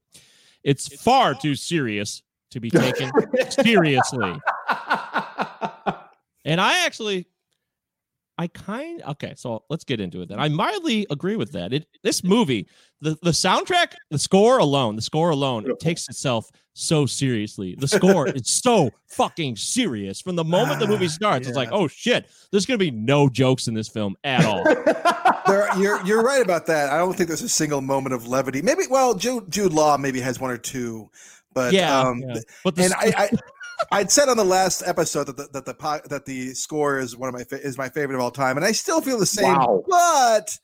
It's 0.63 0.89
far 1.03 1.35
too 1.35 1.55
serious 1.55 2.23
to 2.53 2.61
be 2.61 2.71
taken 2.71 3.11
seriously. 3.51 4.35
And 6.47 6.61
I 6.61 6.85
actually 6.87 7.27
I 8.37 8.49
kind 8.49 9.03
okay, 9.11 9.35
so 9.37 9.65
let's 9.71 9.85
get 9.85 10.01
into 10.01 10.21
it 10.23 10.29
then. 10.29 10.41
I 10.41 10.49
mildly 10.49 11.07
agree 11.11 11.37
with 11.37 11.53
that. 11.53 11.73
It 11.73 11.87
this 12.03 12.25
movie, 12.25 12.67
the 13.01 13.17
the 13.23 13.31
soundtrack, 13.31 13.93
the 14.11 14.19
score 14.19 14.59
alone, 14.59 14.97
the 14.97 15.03
score 15.03 15.31
alone, 15.31 15.71
it 15.71 15.79
takes 15.79 16.09
itself 16.09 16.51
so 16.73 17.07
seriously. 17.07 17.77
The 17.79 17.87
score 17.87 18.29
is 18.35 18.49
so 18.49 18.91
fucking 19.07 19.57
serious. 19.57 20.21
From 20.21 20.35
the 20.35 20.45
moment 20.45 20.81
the 20.81 20.89
movie 20.89 21.07
Ah, 21.07 21.11
starts, 21.11 21.47
it's 21.47 21.57
like, 21.57 21.69
oh 21.71 21.87
shit, 21.87 22.27
there's 22.51 22.67
gonna 22.67 22.79
be 22.79 22.91
no 22.91 23.29
jokes 23.29 23.69
in 23.69 23.75
this 23.75 23.89
film 23.89 24.17
at 24.25 24.45
all. 24.45 24.65
There, 25.47 25.69
you're 25.79 26.05
you're 26.07 26.23
right 26.23 26.43
about 26.43 26.65
that. 26.67 26.91
I 26.91 26.97
don't 26.97 27.15
think 27.15 27.29
there's 27.29 27.43
a 27.43 27.49
single 27.51 27.83
moment 27.83 28.15
of 28.15 28.27
levity. 28.27 28.63
Maybe 28.63 28.85
well, 28.89 29.15
Jude, 29.15 29.51
Jude 29.51 29.75
Law 29.75 29.99
maybe 29.99 30.19
has 30.21 30.41
one 30.41 30.51
or 30.51 30.57
two, 30.57 31.11
but 31.53 31.75
yeah, 31.75 32.01
um, 32.01 32.21
yeah. 32.21 32.41
but 32.65 32.75
the 32.75 32.85
and 32.85 32.95
I, 32.95 33.13
I 33.19 33.31
I'd 33.91 34.11
said 34.11 34.29
on 34.29 34.37
the 34.37 34.45
last 34.45 34.83
episode 34.87 35.25
that 35.29 35.37
the, 35.37 35.49
that 35.53 35.67
the 35.67 35.75
po- 35.75 36.01
that 36.09 36.25
the 36.25 36.55
score 36.55 36.99
is 36.99 37.17
one 37.17 37.29
of 37.29 37.35
my 37.35 37.45
fa- 37.45 37.61
is 37.61 37.79
my 37.79 37.89
favorite 37.89 38.17
of 38.17 38.23
all 38.23 38.31
time, 38.31 38.57
and 38.57 38.65
I 38.65 38.73
still 38.73 39.01
feel 39.01 39.19
the 39.19 39.27
same. 39.27 39.55
Wow. 39.55 39.85
But 39.89 40.59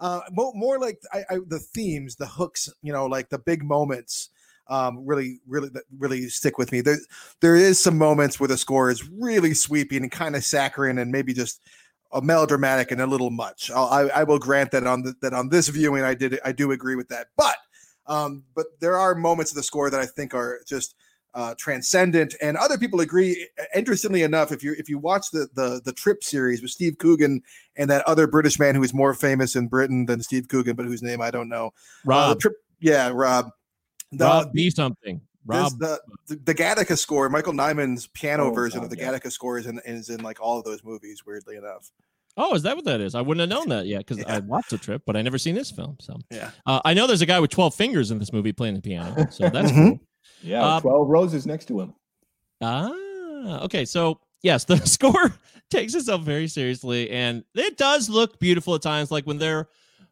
uh, 0.00 0.20
more, 0.30 0.52
more 0.54 0.78
like 0.78 1.00
I, 1.12 1.24
I, 1.30 1.38
the 1.46 1.58
themes, 1.58 2.16
the 2.16 2.26
hooks, 2.26 2.68
you 2.82 2.92
know, 2.92 3.06
like 3.06 3.28
the 3.28 3.38
big 3.38 3.62
moments, 3.62 4.30
um, 4.68 5.04
really, 5.06 5.40
really, 5.46 5.70
really 5.98 6.28
stick 6.28 6.58
with 6.58 6.72
me. 6.72 6.80
There, 6.80 6.98
there 7.40 7.56
is 7.56 7.82
some 7.82 7.98
moments 7.98 8.40
where 8.40 8.48
the 8.48 8.58
score 8.58 8.90
is 8.90 9.08
really 9.08 9.54
sweeping 9.54 10.02
and 10.02 10.10
kind 10.10 10.34
of 10.34 10.44
saccharine, 10.44 10.98
and 10.98 11.12
maybe 11.12 11.32
just 11.32 11.60
a 12.12 12.20
melodramatic 12.20 12.90
and 12.90 13.00
a 13.00 13.06
little 13.06 13.30
much. 13.30 13.70
I'll, 13.70 13.86
I, 13.86 14.02
I 14.08 14.24
will 14.24 14.38
grant 14.38 14.70
that 14.72 14.86
on 14.86 15.02
the, 15.02 15.14
that 15.22 15.32
on 15.32 15.48
this 15.48 15.68
viewing, 15.68 16.02
I 16.04 16.14
did 16.14 16.40
I 16.44 16.52
do 16.52 16.72
agree 16.72 16.96
with 16.96 17.08
that. 17.08 17.28
But 17.36 17.56
um, 18.06 18.44
but 18.54 18.66
there 18.80 18.98
are 18.98 19.14
moments 19.14 19.52
of 19.52 19.56
the 19.56 19.62
score 19.62 19.88
that 19.88 20.00
I 20.00 20.06
think 20.06 20.34
are 20.34 20.60
just 20.66 20.94
uh, 21.34 21.54
transcendent, 21.58 22.34
and 22.42 22.56
other 22.56 22.76
people 22.78 23.00
agree. 23.00 23.48
Interestingly 23.74 24.22
enough, 24.22 24.52
if 24.52 24.62
you 24.62 24.74
if 24.78 24.88
you 24.88 24.98
watch 24.98 25.30
the 25.30 25.48
the 25.54 25.80
the 25.84 25.92
Trip 25.92 26.22
series 26.22 26.60
with 26.62 26.70
Steve 26.70 26.98
Coogan 26.98 27.42
and 27.76 27.90
that 27.90 28.06
other 28.06 28.26
British 28.26 28.58
man 28.58 28.74
who 28.74 28.82
is 28.82 28.92
more 28.92 29.14
famous 29.14 29.56
in 29.56 29.68
Britain 29.68 30.06
than 30.06 30.22
Steve 30.22 30.48
Coogan, 30.48 30.76
but 30.76 30.86
whose 30.86 31.02
name 31.02 31.20
I 31.20 31.30
don't 31.30 31.48
know, 31.48 31.66
uh, 31.68 31.70
Rob, 32.04 32.40
Trip, 32.40 32.54
yeah, 32.80 33.10
Rob. 33.14 33.50
The, 34.12 34.24
Rob, 34.26 34.52
be 34.52 34.68
something. 34.70 35.20
Rob, 35.46 35.78
the, 35.78 36.00
the 36.28 36.36
the 36.36 36.54
Gattaca 36.54 36.96
score, 36.98 37.28
Michael 37.28 37.52
Nyman's 37.54 38.06
piano 38.08 38.50
Oh, 38.50 38.54
version 38.54 38.80
God, 38.80 38.84
of 38.84 38.90
the 38.90 38.98
yeah. 38.98 39.10
Gattaca 39.12 39.32
score 39.32 39.58
is 39.58 39.66
in, 39.66 39.80
is 39.86 40.08
in 40.10 40.22
like 40.22 40.40
all 40.40 40.58
of 40.58 40.64
those 40.64 40.84
movies. 40.84 41.24
Weirdly 41.26 41.56
enough, 41.56 41.90
Oh, 42.36 42.54
is 42.54 42.62
that 42.62 42.76
what 42.76 42.84
that 42.84 43.00
is? 43.00 43.14
I 43.14 43.20
wouldn't 43.22 43.40
have 43.40 43.58
known 43.58 43.68
that 43.70 43.86
yet 43.86 43.98
because 44.06 44.18
Yeah. 44.18 44.36
I 44.36 44.38
watched 44.40 44.70
the 44.70 44.78
trip, 44.78 45.02
but 45.04 45.16
I 45.16 45.22
never 45.22 45.38
seen 45.38 45.54
this 45.54 45.70
film. 45.70 45.96
So 46.00 46.16
yeah. 46.30 46.50
uh, 46.66 46.80
I 46.84 46.94
know 46.94 47.06
there's 47.06 47.22
a 47.22 47.26
guy 47.26 47.40
with 47.40 47.50
12 47.50 47.74
fingers 47.74 48.10
in 48.10 48.18
this 48.18 48.32
movie 48.32 48.52
playing 48.52 48.74
the 48.74 48.80
piano. 48.82 49.26
So 49.30 49.48
that's 49.50 49.72
Mhm. 49.72 49.88
cool. 49.88 50.00
Yeah, 50.42 50.64
Uh, 50.64 50.80
12 50.80 51.08
roses 51.08 51.46
next 51.46 51.66
to 51.68 51.80
him. 51.80 51.94
Ah, 52.60 53.60
okay. 53.64 53.84
So 53.84 54.20
yes, 54.42 54.64
the 54.70 54.76
score 54.78 55.34
takes 55.70 55.94
itself 55.94 56.22
very 56.22 56.48
seriously, 56.48 57.10
and 57.10 57.44
it 57.54 57.76
does 57.76 58.08
look 58.08 58.38
beautiful 58.38 58.74
at 58.74 58.82
times, 58.82 59.10
like 59.10 59.24
when 59.26 59.38
they're 59.38 59.68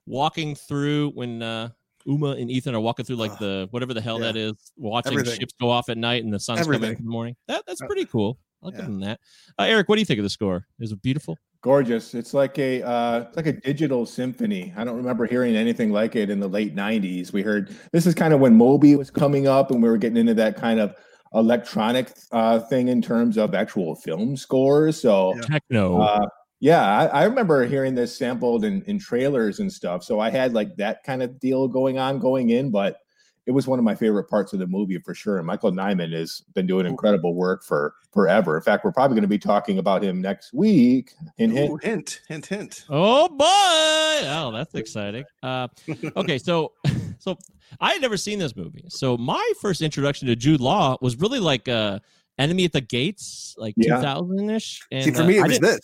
walking 0.06 0.54
through 0.54 1.10
when 1.14 1.42
uh 1.42 1.68
Uma 2.06 2.30
and 2.30 2.50
Ethan 2.50 2.74
are 2.74 2.80
walking 2.80 3.04
through 3.04 3.16
like 3.16 3.38
the 3.38 3.68
whatever 3.72 3.92
the 3.94 4.00
hell 4.00 4.18
Yeah. 4.18 4.26
that 4.32 4.36
is, 4.36 4.54
watching 4.76 5.12
Everything. 5.12 5.38
ships 5.38 5.52
go 5.60 5.68
off 5.70 5.88
at 5.90 5.98
night 5.98 6.24
and 6.24 6.32
the 6.32 6.40
sun's 6.40 6.62
coming 6.66 6.82
in 6.82 6.96
in 6.96 7.04
the 7.04 7.10
morning. 7.10 7.36
That 7.46 7.64
that's 7.66 7.82
Uh, 7.82 7.86
pretty 7.86 8.06
cool. 8.06 8.38
I'll 8.62 8.70
give 8.70 8.80
yeah. 8.80 8.86
them 8.86 9.00
that. 9.00 9.20
Uh, 9.58 9.64
Eric, 9.64 9.88
what 9.88 9.96
do 9.96 10.00
you 10.00 10.06
think 10.06 10.18
of 10.18 10.22
the 10.24 10.30
score? 10.30 10.66
Is 10.80 10.92
it 10.92 11.00
beautiful? 11.02 11.36
Gorgeous. 11.62 12.14
It's 12.14 12.32
like 12.32 12.58
a 12.58 12.82
uh, 12.82 13.24
it's 13.28 13.36
like 13.36 13.46
a 13.46 13.52
digital 13.52 14.06
symphony. 14.06 14.72
I 14.76 14.84
don't 14.84 14.96
remember 14.96 15.26
hearing 15.26 15.56
anything 15.56 15.92
like 15.92 16.16
it 16.16 16.30
in 16.30 16.40
the 16.40 16.48
late 16.48 16.74
90s. 16.74 17.32
We 17.32 17.42
heard 17.42 17.76
this 17.92 18.06
is 18.06 18.14
kind 18.14 18.32
of 18.32 18.40
when 18.40 18.56
Moby 18.56 18.96
was 18.96 19.10
coming 19.10 19.46
up 19.46 19.70
and 19.70 19.82
we 19.82 19.88
were 19.88 19.98
getting 19.98 20.16
into 20.16 20.34
that 20.34 20.56
kind 20.56 20.80
of 20.80 20.94
electronic 21.34 22.12
uh, 22.32 22.60
thing 22.60 22.88
in 22.88 23.02
terms 23.02 23.36
of 23.36 23.54
actual 23.54 23.94
film 23.94 24.36
scores. 24.36 25.00
So 25.00 25.34
Yeah. 25.36 25.42
Techno. 25.42 26.00
uh, 26.00 26.26
yeah, 26.60 26.82
I, 26.82 27.06
I 27.06 27.24
remember 27.24 27.66
hearing 27.66 27.94
this 27.94 28.16
sampled 28.16 28.64
in, 28.64 28.82
in 28.82 28.98
trailers 28.98 29.60
and 29.60 29.72
stuff. 29.72 30.04
So 30.04 30.20
I 30.20 30.30
had 30.30 30.52
like 30.52 30.76
that 30.76 31.02
kind 31.04 31.22
of 31.22 31.38
deal 31.40 31.68
going 31.68 31.98
on 31.98 32.18
going 32.18 32.50
in, 32.50 32.70
but 32.70 32.98
it 33.46 33.52
was 33.52 33.66
one 33.66 33.78
of 33.78 33.84
my 33.84 33.94
favorite 33.94 34.24
parts 34.24 34.52
of 34.52 34.58
the 34.58 34.66
movie 34.66 34.98
for 34.98 35.14
sure. 35.14 35.38
And 35.38 35.46
Michael 35.46 35.72
Nyman 35.72 36.12
has 36.12 36.42
been 36.54 36.66
doing 36.66 36.86
incredible 36.86 37.34
work 37.34 37.64
for 37.64 37.94
forever. 38.12 38.56
In 38.56 38.62
fact, 38.62 38.84
we're 38.84 38.92
probably 38.92 39.14
going 39.14 39.22
to 39.22 39.28
be 39.28 39.38
talking 39.38 39.78
about 39.78 40.02
him 40.02 40.20
next 40.20 40.52
week. 40.52 41.12
Hint, 41.36 41.54
hint. 41.54 41.70
Ooh, 41.70 41.76
hint, 41.82 42.20
hint, 42.28 42.46
hint. 42.46 42.84
Oh 42.88 43.28
boy! 43.28 44.28
Oh, 44.28 44.52
that's 44.52 44.74
exciting. 44.74 45.24
Uh, 45.42 45.68
okay, 46.16 46.38
so 46.38 46.72
so 47.18 47.36
I 47.80 47.92
had 47.92 48.02
never 48.02 48.16
seen 48.16 48.38
this 48.38 48.54
movie. 48.56 48.84
So 48.88 49.16
my 49.16 49.52
first 49.60 49.80
introduction 49.80 50.28
to 50.28 50.36
Jude 50.36 50.60
Law 50.60 50.96
was 51.00 51.16
really 51.18 51.38
like 51.40 51.68
uh, 51.68 52.00
Enemy 52.38 52.64
at 52.64 52.72
the 52.72 52.80
Gates, 52.80 53.54
like 53.58 53.74
Yeah. 53.76 53.96
2000 53.96 54.50
ish. 54.50 54.80
And 54.90 55.04
See, 55.04 55.10
for 55.12 55.22
uh, 55.22 55.26
me, 55.26 55.38
it 55.38 55.44
I 55.44 55.48
was 55.48 55.58
this. 55.60 55.80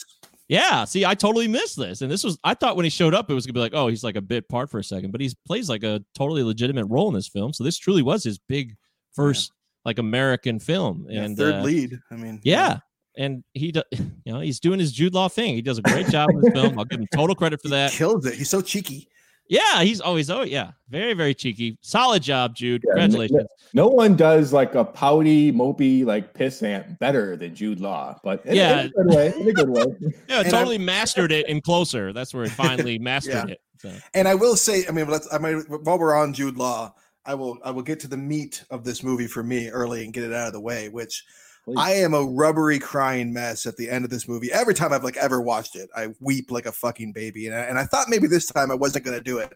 Yeah, 0.48 0.84
see, 0.84 1.04
I 1.04 1.14
totally 1.14 1.48
missed 1.48 1.76
this, 1.76 2.02
and 2.02 2.10
this 2.10 2.22
was 2.22 2.38
I 2.44 2.54
thought 2.54 2.76
when 2.76 2.84
he 2.84 2.90
showed 2.90 3.14
up, 3.14 3.30
it 3.30 3.34
was 3.34 3.46
gonna 3.46 3.54
be 3.54 3.60
like, 3.60 3.74
oh, 3.74 3.88
he's 3.88 4.04
like 4.04 4.16
a 4.16 4.20
bit 4.20 4.48
part 4.48 4.70
for 4.70 4.78
a 4.78 4.84
second, 4.84 5.10
but 5.10 5.20
he 5.20 5.32
plays 5.46 5.68
like 5.68 5.82
a 5.82 6.04
totally 6.14 6.44
legitimate 6.44 6.86
role 6.86 7.08
in 7.08 7.14
this 7.14 7.26
film. 7.28 7.52
So 7.52 7.64
this 7.64 7.78
truly 7.78 8.02
was 8.02 8.22
his 8.22 8.38
big 8.38 8.76
first 9.12 9.52
like 9.84 9.98
American 9.98 10.60
film, 10.60 11.06
Yeah, 11.08 11.22
and 11.22 11.36
third 11.36 11.54
uh, 11.56 11.62
lead. 11.62 11.98
I 12.10 12.16
mean, 12.16 12.40
yeah. 12.44 12.78
And 13.18 13.42
he, 13.54 13.72
do, 13.72 13.82
you 13.92 14.32
know, 14.32 14.40
he's 14.40 14.60
doing 14.60 14.78
his 14.78 14.92
Jude 14.92 15.14
Law 15.14 15.28
thing. 15.28 15.54
He 15.54 15.62
does 15.62 15.78
a 15.78 15.82
great 15.82 16.08
job 16.08 16.28
in 16.30 16.40
this 16.40 16.52
film. 16.52 16.78
I'll 16.78 16.84
give 16.84 17.00
him 17.00 17.06
total 17.14 17.34
credit 17.34 17.62
for 17.62 17.68
he 17.68 17.74
that. 17.74 17.92
kills 17.92 18.26
it. 18.26 18.34
He's 18.34 18.50
so 18.50 18.60
cheeky. 18.60 19.08
Yeah, 19.48 19.82
he's 19.82 20.00
always, 20.00 20.28
oh 20.30 20.42
yeah, 20.42 20.72
very, 20.88 21.14
very 21.14 21.34
cheeky. 21.34 21.78
Solid 21.80 22.22
job, 22.22 22.54
Jude. 22.56 22.82
Yeah, 22.84 22.92
Congratulations. 22.94 23.48
No 23.74 23.88
one 23.88 24.16
does 24.16 24.52
like 24.52 24.74
a 24.74 24.84
pouty, 24.84 25.52
mopey, 25.52 26.04
like 26.04 26.34
pissant 26.34 26.98
better 26.98 27.36
than 27.36 27.54
Jude 27.54 27.80
Law, 27.80 28.18
but 28.24 28.44
in, 28.46 28.56
Yeah. 28.56 28.80
in 28.80 28.86
a 28.86 28.90
good 28.90 29.06
way. 29.14 29.32
In 29.38 29.48
a 29.48 29.52
good 29.52 29.68
way. 29.70 29.84
Yeah, 30.28 30.40
And 30.40 30.50
totally 30.50 30.78
mastered 30.78 31.30
it 31.32 31.48
in 31.48 31.60
Closer. 31.60 32.12
That's 32.12 32.34
where 32.34 32.44
he 32.44 32.50
finally 32.50 32.98
mastered 33.00 33.48
Yeah. 33.48 33.54
it. 33.54 33.60
So. 33.78 33.92
And 34.14 34.26
I 34.26 34.34
will 34.34 34.56
say, 34.56 34.84
I 34.88 34.90
mean, 34.92 35.06
let's. 35.08 35.32
I 35.32 35.38
mean, 35.38 35.60
while 35.68 35.98
we're 35.98 36.16
on 36.16 36.32
Jude 36.32 36.56
Law, 36.56 36.94
I 37.26 37.34
will. 37.34 37.58
I 37.62 37.70
will 37.70 37.82
get 37.82 38.00
to 38.00 38.08
the 38.08 38.16
meat 38.16 38.64
of 38.70 38.84
this 38.84 39.02
movie 39.02 39.26
for 39.26 39.42
me 39.42 39.68
early 39.68 40.02
and 40.04 40.12
get 40.14 40.24
it 40.24 40.32
out 40.32 40.46
of 40.46 40.54
the 40.54 40.60
way. 40.60 40.88
Which 40.88 41.22
Please. 41.66 41.76
I 41.78 41.94
am 41.94 42.14
a 42.14 42.22
rubbery 42.22 42.78
crying 42.78 43.32
mess 43.32 43.66
at 43.66 43.76
the 43.76 43.90
end 43.90 44.04
of 44.04 44.10
this 44.10 44.28
movie. 44.28 44.52
Every 44.52 44.72
time 44.72 44.92
I've 44.92 45.02
like 45.02 45.16
ever 45.16 45.40
watched 45.40 45.74
it, 45.74 45.90
I 45.96 46.14
weep 46.20 46.52
like 46.52 46.66
a 46.66 46.70
fucking 46.70 47.10
baby. 47.10 47.48
And 47.48 47.56
I, 47.56 47.60
and 47.62 47.76
I 47.76 47.84
thought 47.84 48.08
maybe 48.08 48.28
this 48.28 48.46
time 48.46 48.70
I 48.70 48.76
wasn't 48.76 49.04
going 49.04 49.18
to 49.18 49.24
do 49.24 49.38
it, 49.38 49.52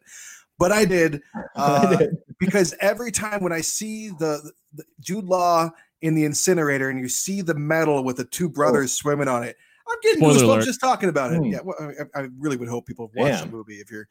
but 0.58 0.72
I 0.72 0.84
did. 0.84 1.22
Uh, 1.56 2.06
because 2.38 2.74
every 2.80 3.10
time 3.12 3.42
when 3.42 3.52
I 3.52 3.60
see 3.60 4.08
the, 4.08 4.50
the 4.72 4.84
Jude 4.98 5.26
Law 5.26 5.68
in 6.00 6.14
the 6.14 6.24
incinerator 6.24 6.88
and 6.88 6.98
you 6.98 7.08
see 7.08 7.42
the 7.42 7.54
metal 7.54 8.02
with 8.02 8.16
the 8.16 8.24
two 8.24 8.48
brothers 8.48 8.92
swimming 8.92 9.28
on 9.28 9.42
it, 9.42 9.56
I'm 9.90 9.98
getting 10.02 10.18
Spoiler 10.20 10.34
goosebumps 10.38 10.44
alert. 10.44 10.64
just 10.64 10.80
talking 10.80 11.08
about 11.08 11.32
it. 11.32 11.38
Hmm. 11.38 11.44
Yeah, 11.44 11.58
well, 11.64 11.76
I, 12.14 12.20
I 12.20 12.28
really 12.38 12.56
would 12.56 12.68
hope 12.68 12.86
people 12.86 13.10
watch 13.14 13.32
Damn. 13.32 13.50
the 13.50 13.56
movie 13.56 13.76
if 13.80 13.90
you're. 13.90 14.06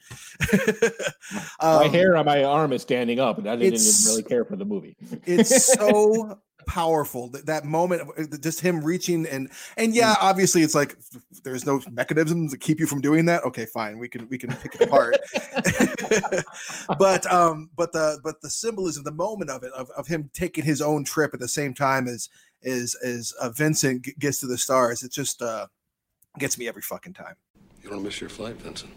my 1.62 1.86
Um, 1.86 1.92
hair 1.92 2.16
on 2.18 2.26
my 2.26 2.44
arm 2.44 2.74
is 2.74 2.82
standing 2.82 3.20
up, 3.20 3.38
and 3.38 3.50
I 3.50 3.56
didn't 3.56 3.76
even 3.80 3.92
really 4.08 4.24
care 4.24 4.44
for 4.46 4.56
the 4.56 4.66
movie. 4.66 4.96
it's 5.26 5.74
so 5.74 6.38
powerful 6.68 7.30
that, 7.30 7.48
that 7.48 7.66
moment 7.66 8.02
of 8.02 8.10
uh, 8.16 8.38
just 8.42 8.60
him 8.62 8.80
reaching 8.84 9.26
and 9.26 9.50
and 9.78 9.96
yeah 9.96 10.16
obviously 10.22 10.62
it's 10.62 10.76
like 10.76 10.96
there's 11.44 11.66
no 11.66 11.82
mechanisms 11.90 12.52
to 12.52 12.60
keep 12.60 12.80
you 12.80 12.86
from 12.86 13.02
doing 13.02 13.26
that 13.26 13.44
okay 13.44 13.66
fine 13.66 13.98
we 13.98 14.08
can 14.08 14.28
we 14.30 14.38
can 14.38 14.54
pick 14.58 14.76
it 14.76 14.82
apart 14.82 15.16
but 17.00 17.32
um 17.32 17.72
but 17.76 17.92
the 17.92 18.20
but 18.24 18.40
the 18.42 18.50
symbolism 18.50 19.04
the 19.04 19.12
moment 19.12 19.50
of 19.50 19.64
it 19.64 19.72
of, 19.74 19.90
of 19.98 20.06
him 20.06 20.30
taking 20.34 20.64
his 20.64 20.80
own 20.82 21.04
trip 21.04 21.34
at 21.34 21.40
the 21.40 21.48
same 21.48 21.74
time 21.74 22.08
as 22.08 22.30
as 22.64 22.96
is 23.02 23.32
uh, 23.42 23.50
vincent 23.50 24.08
gets 24.20 24.40
to 24.40 24.48
the 24.48 24.58
stars 24.58 25.04
it 25.04 25.12
just 25.12 25.42
uh 25.42 25.68
gets 26.38 26.58
me 26.58 26.68
every 26.68 26.82
fucking 26.82 27.14
time 27.14 27.36
You 27.84 27.90
don't 27.90 28.04
miss 28.04 28.20
your 28.22 28.30
flight, 28.30 28.56
Vincent. 28.56 28.92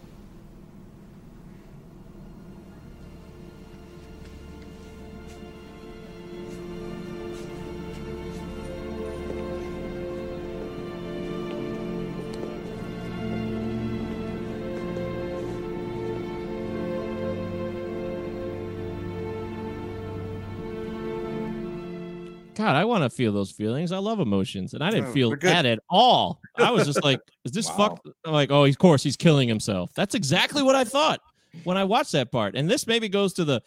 God, 22.55 22.75
I 22.75 22.85
want 22.85 23.03
to 23.03 23.09
feel 23.09 23.31
those 23.31 23.51
feelings. 23.51 23.91
I 23.91 23.97
love 23.97 24.19
emotions, 24.19 24.73
and 24.73 24.83
I 24.83 24.89
didn't 24.91 25.07
Oh, 25.07 25.13
feel 25.13 25.35
that 25.41 25.65
at 25.65 25.79
all. 25.89 26.39
I 26.57 26.71
was 26.71 26.85
just 26.85 27.03
like, 27.03 27.19
"Is 27.45 27.51
this 27.51 27.67
Wow. 27.69 27.77
fuck?" 27.77 28.05
I'm 28.25 28.33
like, 28.33 28.51
"Oh, 28.51 28.65
of 28.65 28.77
course 28.77 29.03
he's 29.03 29.17
killing 29.17 29.47
himself." 29.47 29.91
That's 29.95 30.15
exactly 30.15 30.61
what 30.63 30.75
I 30.75 30.83
thought 30.83 31.19
when 31.63 31.77
I 31.77 31.83
watched 31.83 32.11
that 32.13 32.31
part. 32.31 32.55
And 32.55 32.69
this 32.69 32.87
maybe 32.87 33.09
goes 33.09 33.33
to 33.33 33.45
the 33.45 33.61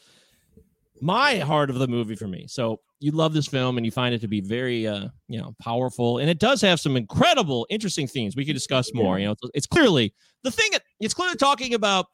my 1.00 1.36
heart 1.36 1.68
of 1.70 1.78
the 1.78 1.86
movie 1.88 2.14
for 2.14 2.26
me. 2.26 2.46
So 2.48 2.80
you 3.00 3.10
love 3.12 3.34
this 3.34 3.46
film 3.46 3.76
and 3.76 3.84
you 3.84 3.92
find 3.92 4.14
it 4.14 4.20
to 4.22 4.28
be 4.28 4.40
very, 4.40 4.86
uh, 4.86 5.08
you 5.28 5.38
know, 5.38 5.54
powerful, 5.60 6.18
and 6.18 6.30
it 6.30 6.38
does 6.38 6.60
have 6.62 6.80
some 6.80 6.96
incredible, 6.96 7.66
interesting 7.68 8.06
themes 8.06 8.34
we 8.36 8.44
could 8.46 8.54
discuss 8.54 8.92
more. 8.94 9.18
You 9.18 9.26
know, 9.26 9.32
it's, 9.32 9.50
it's 9.54 9.66
clearly 9.66 10.14
the 10.42 10.50
thing. 10.50 10.70
It's 11.00 11.12
clearly 11.14 11.36
talking 11.36 11.74
about 11.74 12.06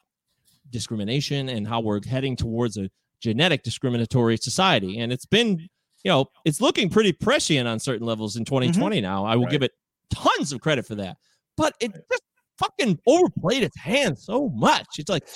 discrimination 0.70 1.48
and 1.48 1.66
how 1.66 1.80
we're 1.80 2.00
heading 2.06 2.34
towards 2.36 2.76
a 2.76 2.90
genetic 3.20 3.62
discriminatory 3.62 4.36
society, 4.36 4.98
and 4.98 5.12
it's 5.12 5.26
been 5.26 5.68
you 6.04 6.10
know, 6.10 6.26
it's 6.44 6.60
looking 6.60 6.88
pretty 6.88 7.12
prescient 7.12 7.68
on 7.68 7.78
certain 7.78 8.06
levels 8.06 8.36
in 8.36 8.44
mm-hmm. 8.44 8.54
2020 8.54 9.00
now. 9.00 9.24
I 9.24 9.36
will 9.36 9.46
give 9.46 9.62
it 9.62 9.72
tons 10.10 10.52
of 10.52 10.60
credit 10.60 10.86
for 10.86 10.94
that. 10.96 11.16
But 11.56 11.74
it 11.80 11.92
just 11.92 12.22
fucking 12.58 12.98
overplayed 13.06 13.62
its 13.62 13.78
hand 13.78 14.18
so 14.18 14.48
much. 14.50 14.98
It's 14.98 15.10
like 15.10 15.28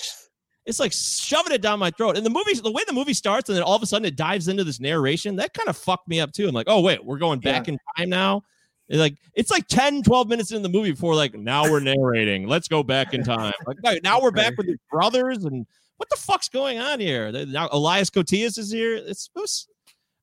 it's 0.65 0.79
like 0.79 0.91
shoving 0.91 1.53
it 1.53 1.61
down 1.61 1.79
my 1.79 1.91
throat. 1.91 2.17
And 2.17 2.25
the 2.25 2.29
movie, 2.29 2.53
the 2.53 2.71
way 2.71 2.83
the 2.85 2.93
movie 2.93 3.13
starts, 3.13 3.49
and 3.49 3.55
then 3.55 3.63
all 3.63 3.75
of 3.75 3.81
a 3.81 3.85
sudden 3.85 4.05
it 4.05 4.17
dives 4.17 4.49
into 4.49 4.65
this 4.65 4.79
narration, 4.79 5.37
that 5.37 5.53
kind 5.53 5.69
of 5.69 5.77
fucked 5.77 6.09
me 6.09 6.19
up 6.19 6.33
too. 6.33 6.47
I'm 6.47 6.53
like, 6.53 6.67
oh 6.69 6.81
wait, 6.81 7.03
we're 7.03 7.17
going 7.17 7.39
back 7.39 7.67
in 7.67 7.77
time 7.97 8.09
now. 8.09 8.43
It's 8.89 8.99
like 8.99 9.15
it's 9.33 9.51
like 9.51 9.67
10, 9.67 10.03
12 10.03 10.27
minutes 10.27 10.51
in 10.51 10.61
the 10.61 10.69
movie 10.69 10.91
before 10.91 11.15
like 11.15 11.33
now 11.33 11.63
we're 11.63 11.79
narrating. 11.79 12.47
Let's 12.47 12.67
go 12.67 12.83
back 12.83 13.13
in 13.13 13.23
time. 13.23 13.53
Like 13.67 13.77
no, 13.83 13.97
now 14.03 14.21
we're 14.21 14.31
back 14.31 14.57
with 14.57 14.67
his 14.67 14.77
brothers 14.91 15.43
and 15.45 15.65
what 15.97 16.09
the 16.09 16.15
fuck's 16.15 16.47
going 16.47 16.79
on 16.79 16.99
here? 16.99 17.31
Now 17.31 17.69
Elias 17.71 18.09
Koteas 18.09 18.57
is 18.57 18.71
here. 18.71 18.95
It's 18.95 19.25
supposed 19.25 19.69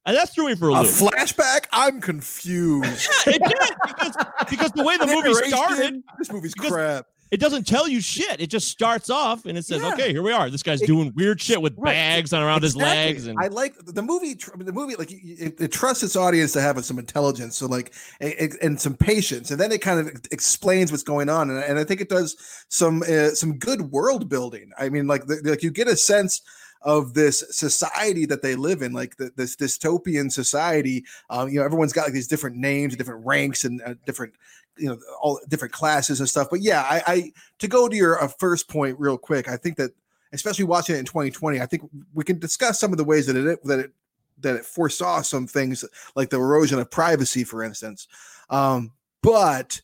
and 0.06 0.16
that 0.16 0.30
threw 0.30 0.46
me 0.46 0.54
for 0.54 0.68
a 0.70 0.74
A 0.74 0.82
loop. 0.82 0.86
flashback? 0.90 1.66
I'm 1.72 2.00
confused. 2.00 3.08
yeah, 3.26 3.34
it 3.34 3.42
did 3.42 3.58
because 3.86 4.16
because 4.50 4.72
the 4.72 4.84
way 4.84 4.96
the 4.96 5.06
movie 5.06 5.32
started, 5.48 6.02
This 6.18 6.32
movie's 6.32 6.54
crap. 6.54 7.06
It 7.30 7.40
doesn't 7.40 7.66
tell 7.66 7.88
you 7.88 8.00
shit. 8.00 8.40
It 8.40 8.46
just 8.46 8.68
starts 8.68 9.10
off 9.10 9.44
and 9.44 9.58
it 9.58 9.64
says, 9.64 9.82
Yeah. 9.82 9.92
"Okay, 9.94 10.12
here 10.12 10.22
we 10.22 10.30
are. 10.30 10.48
This 10.50 10.62
guy's 10.62 10.80
It- 10.82 10.86
doing 10.86 11.12
weird 11.16 11.40
shit 11.40 11.60
with 11.60 11.74
Right. 11.76 11.92
bags 11.94 12.32
on 12.32 12.42
around 12.42 12.62
his 12.62 12.76
legs." 12.76 13.26
And 13.26 13.36
I 13.40 13.48
like 13.48 13.74
the 13.84 14.02
movie. 14.02 14.34
The 14.56 14.72
movie, 14.72 14.94
like 14.94 15.10
it, 15.10 15.54
it 15.58 15.72
trusts 15.72 16.04
its 16.04 16.14
audience 16.14 16.52
to 16.52 16.60
have 16.60 16.84
some 16.84 16.96
intelligence, 16.98 17.56
so 17.56 17.66
like 17.66 17.92
and 18.20 18.80
some 18.80 18.94
patience, 18.94 19.50
and 19.50 19.58
then 19.58 19.72
it 19.72 19.80
kind 19.80 19.98
of 19.98 20.14
explains 20.30 20.92
what's 20.92 21.02
going 21.02 21.28
on, 21.28 21.50
and, 21.50 21.58
and 21.64 21.76
I 21.78 21.82
think 21.82 22.00
it 22.00 22.08
does 22.08 22.36
some 22.68 23.02
uh, 23.02 23.30
some 23.30 23.58
good 23.58 23.90
world 23.90 24.28
building. 24.28 24.70
I 24.78 24.88
mean, 24.88 25.08
like 25.08 25.26
the, 25.26 25.40
like 25.44 25.62
you 25.64 25.70
get 25.72 25.88
a 25.88 25.96
sense 25.96 26.40
of 26.84 27.14
this 27.14 27.42
society 27.50 28.26
that 28.26 28.42
they 28.42 28.54
live 28.54 28.82
in, 28.82 28.92
like 28.92 29.16
the, 29.16 29.32
this 29.36 29.56
dystopian 29.56 30.30
society. 30.30 31.04
Um, 31.30 31.48
you 31.48 31.58
know, 31.58 31.64
everyone's 31.64 31.92
got 31.92 32.04
like 32.04 32.12
these 32.12 32.28
different 32.28 32.56
names, 32.56 32.94
different 32.94 33.24
ranks, 33.26 33.64
and 33.64 33.82
uh, 33.82 33.94
different 34.06 34.34
you 34.76 34.88
know 34.88 34.98
all 35.20 35.40
different 35.48 35.72
classes 35.72 36.20
and 36.20 36.28
stuff. 36.28 36.48
But 36.50 36.60
yeah, 36.60 36.82
I, 36.82 37.02
I 37.06 37.32
to 37.58 37.68
go 37.68 37.88
to 37.88 37.96
your 37.96 38.22
uh, 38.22 38.28
first 38.28 38.68
point 38.68 38.98
real 38.98 39.18
quick, 39.18 39.48
I 39.48 39.56
think 39.56 39.76
that 39.76 39.92
especially 40.32 40.64
watching 40.64 40.96
it 40.96 40.98
in 40.98 41.04
2020, 41.04 41.60
I 41.60 41.66
think 41.66 41.82
we 42.12 42.24
can 42.24 42.38
discuss 42.38 42.78
some 42.78 42.92
of 42.92 42.98
the 42.98 43.04
ways 43.04 43.26
that 43.26 43.36
it 43.36 43.64
that 43.64 43.78
it 43.78 43.92
that 44.40 44.56
it 44.56 44.64
foresaw 44.64 45.22
some 45.22 45.46
things 45.46 45.84
like 46.16 46.30
the 46.30 46.36
erosion 46.36 46.78
of 46.78 46.90
privacy, 46.90 47.44
for 47.44 47.62
instance. 47.62 48.08
Um, 48.50 48.92
but 49.22 49.80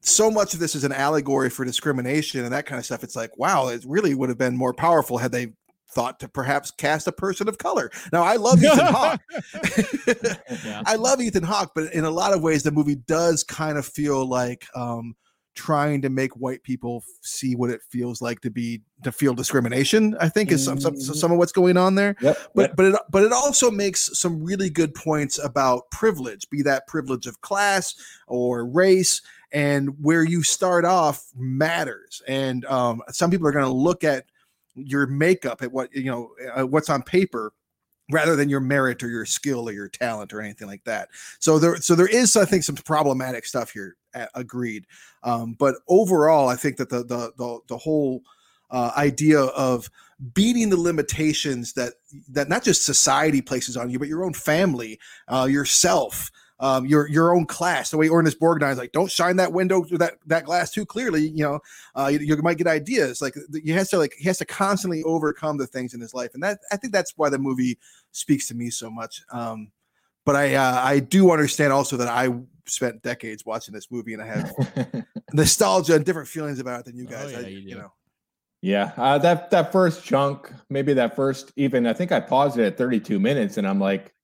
so 0.00 0.30
much 0.30 0.52
of 0.52 0.60
this 0.60 0.74
is 0.74 0.84
an 0.84 0.92
allegory 0.92 1.48
for 1.48 1.64
discrimination 1.64 2.44
and 2.44 2.52
that 2.52 2.66
kind 2.66 2.78
of 2.78 2.84
stuff. 2.84 3.02
It's 3.02 3.16
like, 3.16 3.38
wow, 3.38 3.68
it 3.68 3.84
really 3.86 4.14
would 4.14 4.28
have 4.28 4.36
been 4.36 4.56
more 4.56 4.74
powerful 4.74 5.16
had 5.16 5.32
they 5.32 5.54
thought 5.94 6.20
to 6.20 6.28
perhaps 6.28 6.70
cast 6.70 7.06
a 7.06 7.12
person 7.12 7.48
of 7.48 7.58
color. 7.58 7.90
Now, 8.12 8.22
I 8.22 8.36
love 8.36 8.62
Ethan 8.62 8.78
Hawke. 8.80 9.20
yeah. 10.64 10.82
I 10.86 10.96
love 10.96 11.20
Ethan 11.20 11.44
Hawke, 11.44 11.72
but 11.74 11.92
in 11.92 12.04
a 12.04 12.10
lot 12.10 12.32
of 12.34 12.42
ways, 12.42 12.62
the 12.62 12.72
movie 12.72 12.96
does 12.96 13.44
kind 13.44 13.78
of 13.78 13.86
feel 13.86 14.26
like 14.26 14.66
um, 14.74 15.14
trying 15.54 16.02
to 16.02 16.08
make 16.08 16.32
white 16.32 16.62
people 16.62 17.04
see 17.22 17.54
what 17.54 17.70
it 17.70 17.80
feels 17.88 18.20
like 18.20 18.40
to 18.40 18.50
be 18.50 18.82
to 19.02 19.12
feel 19.12 19.34
discrimination. 19.34 20.16
I 20.20 20.28
think 20.28 20.50
is 20.50 20.64
some 20.64 20.80
some, 20.80 20.96
some 20.96 21.32
of 21.32 21.38
what's 21.38 21.52
going 21.52 21.76
on 21.76 21.94
there. 21.94 22.16
Yep. 22.20 22.38
But 22.54 22.76
but 22.76 22.86
it 22.86 23.00
but 23.10 23.22
it 23.22 23.32
also 23.32 23.70
makes 23.70 24.18
some 24.18 24.42
really 24.42 24.70
good 24.70 24.94
points 24.94 25.38
about 25.42 25.90
privilege, 25.90 26.48
be 26.50 26.62
that 26.62 26.86
privilege 26.86 27.26
of 27.26 27.40
class 27.40 27.94
or 28.26 28.66
race, 28.66 29.22
and 29.52 29.90
where 30.02 30.24
you 30.24 30.42
start 30.42 30.84
off 30.84 31.24
matters. 31.36 32.22
And 32.26 32.64
um, 32.66 33.02
some 33.10 33.30
people 33.30 33.46
are 33.46 33.52
going 33.52 33.64
to 33.64 33.70
look 33.70 34.04
at 34.04 34.24
your 34.74 35.06
makeup 35.06 35.62
at 35.62 35.72
what 35.72 35.94
you 35.94 36.10
know 36.10 36.30
uh, 36.56 36.66
what's 36.66 36.90
on 36.90 37.02
paper 37.02 37.52
rather 38.10 38.36
than 38.36 38.48
your 38.48 38.60
merit 38.60 39.02
or 39.02 39.08
your 39.08 39.24
skill 39.24 39.68
or 39.68 39.72
your 39.72 39.88
talent 39.88 40.32
or 40.32 40.40
anything 40.40 40.68
like 40.68 40.84
that. 40.84 41.08
So 41.38 41.58
there, 41.58 41.76
so 41.76 41.94
there 41.94 42.06
is, 42.06 42.36
I 42.36 42.44
think, 42.44 42.62
some 42.62 42.76
problematic 42.76 43.46
stuff 43.46 43.70
here. 43.70 43.96
Agreed. 44.34 44.86
Um, 45.22 45.54
but 45.58 45.76
overall, 45.88 46.48
I 46.48 46.56
think 46.56 46.76
that 46.76 46.88
the 46.88 46.98
the 46.98 47.32
the, 47.36 47.58
the 47.68 47.78
whole 47.78 48.22
uh, 48.70 48.92
idea 48.96 49.40
of 49.40 49.90
beating 50.34 50.70
the 50.70 50.76
limitations 50.76 51.72
that 51.72 51.94
that 52.28 52.48
not 52.48 52.62
just 52.62 52.84
society 52.84 53.42
places 53.42 53.76
on 53.76 53.90
you, 53.90 53.98
but 53.98 54.08
your 54.08 54.24
own 54.24 54.34
family, 54.34 55.00
uh, 55.28 55.48
yourself. 55.50 56.30
Um, 56.60 56.86
your 56.86 57.08
your 57.08 57.34
own 57.34 57.46
class, 57.46 57.90
the 57.90 57.96
way 57.96 58.08
Ernest 58.08 58.38
Borgnine 58.38 58.70
is 58.72 58.78
like, 58.78 58.92
don't 58.92 59.10
shine 59.10 59.36
that 59.36 59.52
window 59.52 59.84
that 59.98 60.14
that 60.26 60.44
glass 60.44 60.70
too 60.70 60.86
clearly. 60.86 61.28
You 61.28 61.42
know, 61.44 61.60
uh, 61.96 62.06
you, 62.06 62.20
you 62.20 62.36
might 62.42 62.58
get 62.58 62.68
ideas. 62.68 63.20
Like 63.20 63.34
he 63.62 63.70
has 63.72 63.90
to 63.90 63.98
like 63.98 64.14
he 64.16 64.24
has 64.28 64.38
to 64.38 64.44
constantly 64.44 65.02
overcome 65.02 65.58
the 65.58 65.66
things 65.66 65.94
in 65.94 66.00
his 66.00 66.14
life, 66.14 66.30
and 66.34 66.42
that 66.44 66.60
I 66.70 66.76
think 66.76 66.92
that's 66.92 67.12
why 67.16 67.28
the 67.28 67.38
movie 67.38 67.76
speaks 68.12 68.46
to 68.48 68.54
me 68.54 68.70
so 68.70 68.88
much. 68.88 69.20
Um, 69.32 69.72
but 70.24 70.36
I 70.36 70.54
uh, 70.54 70.80
I 70.82 71.00
do 71.00 71.32
understand 71.32 71.72
also 71.72 71.96
that 71.96 72.08
I 72.08 72.28
spent 72.66 73.02
decades 73.02 73.44
watching 73.44 73.74
this 73.74 73.90
movie 73.90 74.14
and 74.14 74.22
I 74.22 74.26
have 74.26 75.04
nostalgia 75.32 75.96
and 75.96 76.04
different 76.04 76.28
feelings 76.28 76.60
about 76.60 76.80
it 76.80 76.86
than 76.86 76.96
you 76.96 77.06
Oh, 77.08 77.10
guys. 77.10 77.32
yeah, 77.32 77.38
I, 77.38 77.42
you 77.42 77.58
you 77.58 77.74
know, 77.74 77.92
Yeah, 78.62 78.92
uh, 78.96 79.18
that 79.18 79.50
that 79.50 79.72
first 79.72 80.04
chunk, 80.04 80.50
maybe 80.70 80.94
that 80.94 81.16
first 81.16 81.52
even 81.56 81.86
I 81.86 81.92
think 81.92 82.12
I 82.12 82.20
paused 82.20 82.58
it 82.58 82.64
at 82.64 82.78
32 82.78 83.18
minutes, 83.18 83.58
and 83.58 83.66
I'm 83.66 83.80
like, 83.80 84.14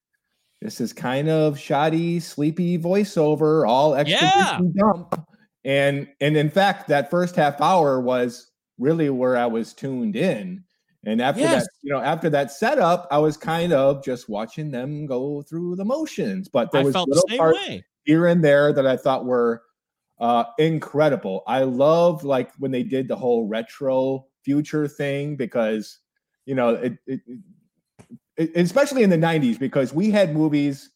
this 0.61 0.81
is 0.81 0.93
kind 0.93 1.29
of 1.29 1.59
shoddy, 1.59 2.21
sleepy 2.21 2.79
voiceover, 2.79 3.67
all 3.67 3.95
exposition 3.95 4.73
dump. 4.77 5.27
And 5.65 6.09
and 6.21 6.37
in 6.37 6.51
fact, 6.51 6.89
that 6.89 7.11
first 7.11 7.37
half 7.37 7.61
hour 7.61 8.01
was 8.01 8.51
really 8.79 9.11
where 9.11 9.37
I 9.37 9.47
was 9.47 9.73
tuned 9.75 10.17
in. 10.17 10.65
And 11.05 11.23
after 11.23 11.41
Yes. 11.41 11.65
that, 11.65 11.71
you 11.83 11.93
know, 11.93 12.01
after 12.01 12.29
that 12.31 12.51
setup, 12.53 13.09
I 13.11 13.19
was 13.19 13.37
kind 13.37 13.73
of 13.73 14.05
just 14.05 14.29
watching 14.29 14.71
them 14.71 15.07
go 15.07 15.43
through 15.43 15.77
the 15.77 15.85
motions. 15.85 16.49
But 16.49 16.71
there 16.73 16.83
I 16.83 16.85
was 16.85 16.93
felt 16.95 17.09
the 17.09 17.15
little 17.15 17.29
same 17.29 17.39
parts 17.39 17.59
way. 17.59 17.85
here 18.05 18.27
and 18.27 18.45
there 18.45 18.73
that 18.75 18.87
I 18.87 18.97
thought 18.99 19.25
were 19.25 19.63
uh, 20.19 20.45
incredible. 20.59 21.43
I 21.47 21.63
love 21.63 22.23
like 22.25 22.53
when 22.59 22.71
they 22.71 22.83
did 22.83 23.09
the 23.09 23.17
whole 23.17 23.47
retro 23.49 24.27
future 24.45 24.87
thing 24.89 25.37
because 25.37 25.99
you 26.45 26.55
know 26.55 26.71
it, 26.75 26.99
it, 27.07 27.21
it 27.27 27.39
especially 28.55 29.03
in 29.03 29.11
the 29.11 29.19
90s 29.19 29.59
because 29.59 29.93
we 29.93 30.11
had 30.11 30.35
movies 30.35 30.91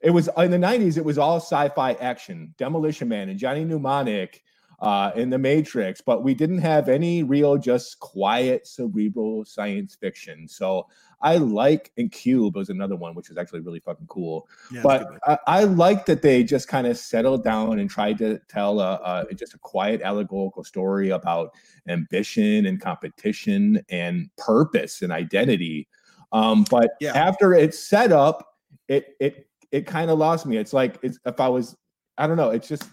it 0.00 0.10
was 0.10 0.28
in 0.36 0.50
the 0.50 0.58
90s 0.58 0.96
it 0.96 1.04
was 1.04 1.18
all 1.18 1.36
sci-fi 1.36 1.92
action 1.94 2.54
demolition 2.58 3.08
man 3.08 3.28
and 3.28 3.38
johnny 3.38 3.64
mnemonic 3.64 4.42
uh, 4.80 5.10
in 5.16 5.28
the 5.28 5.38
matrix 5.38 6.00
but 6.00 6.22
we 6.22 6.34
didn't 6.34 6.58
have 6.58 6.88
any 6.88 7.22
real 7.22 7.56
just 7.56 7.98
quiet 7.98 8.66
cerebral 8.66 9.44
science 9.44 9.96
fiction. 9.96 10.46
So 10.46 10.86
i 11.20 11.36
like 11.36 11.90
and 11.96 12.12
cube 12.12 12.54
was 12.54 12.68
another 12.68 12.94
one 12.94 13.12
which 13.16 13.28
was 13.28 13.38
actually 13.38 13.58
really 13.58 13.80
fucking 13.80 14.06
cool. 14.06 14.46
Yeah, 14.70 14.82
but 14.82 15.18
I, 15.26 15.38
I 15.48 15.64
like 15.64 16.06
that 16.06 16.22
they 16.22 16.44
just 16.44 16.68
kind 16.68 16.86
of 16.86 16.96
settled 16.96 17.42
down 17.42 17.80
and 17.80 17.90
tried 17.90 18.18
to 18.18 18.38
tell 18.48 18.78
a, 18.78 19.26
a 19.28 19.34
just 19.34 19.54
a 19.54 19.58
quiet 19.58 20.00
allegorical 20.02 20.62
story 20.62 21.10
about 21.10 21.54
ambition 21.88 22.66
and 22.66 22.80
competition 22.80 23.84
and 23.88 24.30
purpose 24.36 25.02
and 25.02 25.10
identity. 25.10 25.88
Um, 26.32 26.64
but 26.70 26.90
Yeah. 27.00 27.12
after 27.12 27.54
it's 27.54 27.78
set 27.78 28.12
up, 28.12 28.46
it 28.88 29.16
it 29.20 29.48
it 29.70 29.86
kind 29.86 30.10
of 30.10 30.18
lost 30.18 30.46
me. 30.46 30.56
It's 30.56 30.72
like 30.72 30.98
it's 31.02 31.18
if 31.26 31.40
I 31.40 31.48
was, 31.48 31.76
I 32.16 32.26
don't 32.26 32.36
know. 32.36 32.50
It's 32.50 32.68
just, 32.68 32.84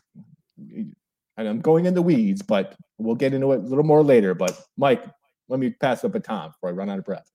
and 0.57 0.95
I'm 1.37 1.59
going 1.59 1.85
in 1.85 1.93
the 1.93 2.01
weeds, 2.01 2.41
but 2.41 2.75
we'll 2.97 3.15
get 3.15 3.33
into 3.33 3.51
it 3.53 3.57
a 3.59 3.61
little 3.61 3.83
more 3.83 4.03
later. 4.03 4.33
But 4.33 4.61
Mike, 4.77 5.03
let 5.47 5.59
me 5.59 5.71
pass 5.71 6.01
the 6.01 6.09
baton 6.09 6.49
before 6.49 6.69
I 6.69 6.73
run 6.73 6.89
out 6.89 6.99
of 6.99 7.05
breath. 7.05 7.29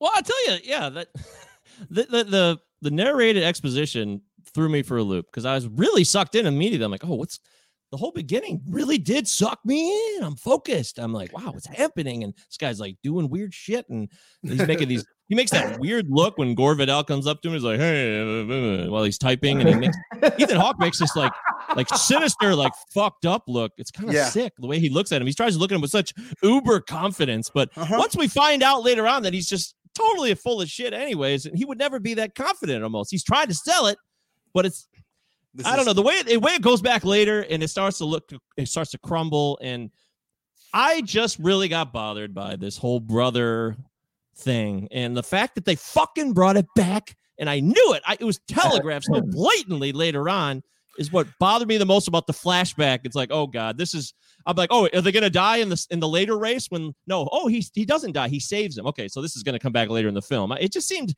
Well, 0.00 0.12
I 0.14 0.22
tell 0.22 0.52
you, 0.52 0.60
yeah, 0.64 0.88
that 0.88 1.08
the 1.90 2.04
the 2.04 2.24
the, 2.24 2.58
the 2.82 2.90
narrated 2.90 3.42
exposition 3.44 4.22
threw 4.54 4.68
me 4.68 4.82
for 4.82 4.96
a 4.96 5.02
loop 5.02 5.26
because 5.26 5.44
I 5.44 5.54
was 5.54 5.66
really 5.68 6.04
sucked 6.04 6.34
in 6.34 6.46
immediately. 6.46 6.84
I'm 6.84 6.90
like, 6.90 7.04
oh, 7.04 7.14
what's 7.14 7.38
the 7.92 7.96
whole 7.98 8.10
beginning 8.10 8.60
really 8.68 8.98
did 8.98 9.28
suck 9.28 9.60
me 9.64 10.16
in. 10.16 10.24
I'm 10.24 10.34
focused. 10.34 10.98
I'm 10.98 11.12
like, 11.12 11.32
wow, 11.32 11.52
what's 11.52 11.66
happening? 11.66 12.24
And 12.24 12.34
this 12.34 12.56
guy's 12.58 12.80
like 12.80 12.96
doing 13.04 13.28
weird 13.28 13.52
shit, 13.54 13.86
and 13.88 14.08
he's 14.42 14.66
making 14.66 14.88
these. 14.88 15.04
He 15.28 15.34
makes 15.36 15.50
that 15.52 15.78
weird 15.80 16.08
look 16.10 16.36
when 16.36 16.54
Gore 16.54 16.74
Vidal 16.74 17.04
comes 17.04 17.26
up 17.26 17.40
to 17.40 17.48
him. 17.48 17.54
He's 17.54 17.62
like, 17.62 17.78
hey, 17.80 18.20
uh, 18.20 18.84
uh," 18.84 18.90
while 18.90 19.02
he's 19.02 19.16
typing, 19.16 19.60
and 19.60 19.68
he 19.70 19.74
makes 19.76 19.96
Ethan 20.38 20.58
Hawke 20.58 20.78
makes 20.78 20.98
this 20.98 21.16
like 21.16 21.32
like 21.74 21.88
sinister, 21.96 22.54
like 22.54 22.72
fucked 22.92 23.24
up 23.24 23.44
look. 23.48 23.72
It's 23.78 23.90
kind 23.90 24.10
of 24.10 24.14
Yeah. 24.14 24.28
sick 24.28 24.52
the 24.58 24.66
way 24.66 24.78
he 24.78 24.90
looks 24.90 25.10
at 25.10 25.22
him. 25.22 25.26
He 25.26 25.32
tries 25.32 25.54
to 25.54 25.58
look 25.58 25.72
at 25.72 25.76
him 25.76 25.80
with 25.80 25.90
such 25.90 26.12
uber 26.42 26.80
confidence, 26.80 27.50
but 27.54 27.70
Uh-huh. 27.78 27.96
once 27.98 28.14
we 28.14 28.28
find 28.28 28.62
out 28.62 28.82
later 28.84 29.06
on 29.06 29.22
that 29.22 29.32
he's 29.32 29.48
just 29.48 29.74
totally 29.94 30.34
full 30.34 30.60
of 30.60 30.68
shit, 30.68 30.92
anyways, 30.92 31.46
and 31.46 31.56
he 31.56 31.64
would 31.64 31.78
never 31.78 31.98
be 31.98 32.12
that 32.14 32.34
confident 32.34 32.84
almost. 32.84 33.10
He's 33.10 33.24
trying 33.24 33.46
to 33.46 33.54
sell 33.54 33.86
it, 33.86 33.96
but 34.52 34.66
it's 34.66 34.86
This 35.54 35.66
I 35.66 35.72
don't 35.72 35.80
is- 35.80 35.86
know 35.86 35.92
the 35.92 36.02
way 36.02 36.14
it, 36.14 36.26
the 36.26 36.36
way 36.38 36.52
it 36.52 36.62
goes 36.62 36.80
back 36.80 37.04
later 37.04 37.42
and 37.42 37.62
it 37.62 37.68
starts 37.68 37.98
to 37.98 38.04
look 38.04 38.30
it 38.56 38.68
starts 38.68 38.90
to 38.92 38.98
crumble 38.98 39.58
and 39.62 39.90
I 40.74 41.02
just 41.02 41.38
really 41.38 41.68
got 41.68 41.92
bothered 41.92 42.32
by 42.34 42.56
this 42.56 42.78
whole 42.78 43.00
brother 43.00 43.76
thing 44.36 44.88
and 44.90 45.14
the 45.16 45.22
fact 45.22 45.54
that 45.56 45.64
they 45.66 45.74
fucking 45.74 46.32
brought 46.32 46.56
it 46.56 46.66
back 46.74 47.14
and 47.38 47.50
I 47.50 47.60
knew 47.60 47.92
it. 47.92 48.02
I, 48.06 48.16
it 48.18 48.24
was 48.24 48.40
telegraphed 48.48 49.06
so 49.06 49.20
blatantly 49.26 49.92
later 49.92 50.28
on 50.28 50.62
is 50.98 51.12
what 51.12 51.26
bothered 51.38 51.68
me 51.68 51.76
the 51.76 51.86
most 51.86 52.08
about 52.08 52.26
the 52.26 52.32
flashback. 52.32 53.00
It's 53.04 53.16
like 53.16 53.30
oh 53.30 53.46
god 53.46 53.76
this 53.76 53.92
is 53.94 54.14
I'm 54.46 54.56
like 54.56 54.70
oh 54.72 54.88
are 54.94 55.00
they 55.02 55.12
gonna 55.12 55.28
die 55.28 55.58
in 55.58 55.68
the 55.68 55.86
in 55.90 56.00
the 56.00 56.08
later 56.08 56.38
race 56.38 56.66
when 56.70 56.94
no 57.06 57.28
oh 57.30 57.46
he 57.48 57.62
he 57.74 57.84
doesn't 57.84 58.12
die 58.12 58.28
he 58.28 58.40
saves 58.40 58.78
him. 58.78 58.86
Okay 58.86 59.08
so 59.08 59.20
this 59.20 59.36
is 59.36 59.42
gonna 59.42 59.58
come 59.58 59.72
back 59.72 59.90
later 59.90 60.08
in 60.08 60.14
the 60.14 60.22
film. 60.22 60.52
It 60.52 60.72
just 60.72 60.88
seemed 60.88 61.14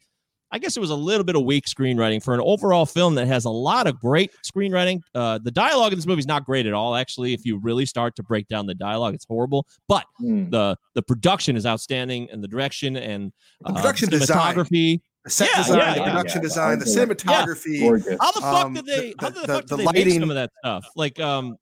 I 0.55 0.59
guess 0.59 0.77
it 0.77 0.81
was 0.81 0.91
a 0.91 0.95
little 0.95 1.25
bit 1.25 1.35
of 1.35 1.43
weak 1.43 1.65
screenwriting 1.67 2.23
for 2.23 2.33
an 2.33 2.41
overall 2.41 2.87
film 2.87 3.17
that 3.17 3.27
has 3.27 3.45
a 3.45 3.51
lot 3.51 3.89
of 3.89 3.99
great 3.99 4.31
screenwriting. 4.49 5.01
Uh, 5.13 5.39
the 5.43 5.51
dialogue 5.51 5.93
in 5.93 5.99
this 5.99 6.07
movie 6.07 6.21
is 6.21 6.29
not 6.29 6.45
great 6.45 6.65
at 6.65 6.73
all. 6.73 6.95
Actually, 6.95 7.35
if 7.35 7.45
you 7.45 7.59
really 7.59 7.85
start 7.85 8.15
to 8.15 8.23
break 8.23 8.47
down 8.47 8.65
the 8.67 8.75
dialogue, 8.77 9.15
it's 9.15 9.25
horrible. 9.27 9.67
But 9.89 10.05
Hmm. 10.19 10.51
the 10.51 10.77
the 10.95 11.03
production 11.03 11.57
is 11.57 11.67
outstanding, 11.67 12.29
and 12.31 12.41
the 12.41 12.47
direction 12.47 12.97
and 12.97 13.33
The 13.63 13.71
uh, 13.71 13.75
production 13.75 14.09
design. 14.11 14.55
cinematography. 14.55 15.01
The 15.25 15.31
set 15.31 15.49
Yeah, 15.51 15.57
design, 15.63 15.79
yeah, 15.79 15.95
the 15.95 16.01
yeah. 16.01 16.11
production 16.11 16.39
Yeah, 16.39 16.43
design, 16.49 16.79
the 16.79 16.85
art- 17.01 17.09
cinematography. 17.49 17.81
Gorgeous. 17.81 18.17
How 18.21 18.31
the 18.31 18.41
fuck 18.41 18.65
Um, 18.67 18.75
did 18.75 18.87
they? 18.87 18.95
the- 19.11 19.15
how 19.19 19.31
the, 19.31 19.41
the- 19.41 19.47
fuck 19.49 19.67
the 19.67 19.77
did 19.77 19.79
they 19.79 19.85
make 19.93 19.97
lighting- 20.07 20.21
some 20.21 20.31
of 20.31 20.37
that 20.37 20.51
stuff? 20.63 20.87
Like 20.95 21.19
um, 21.19 21.57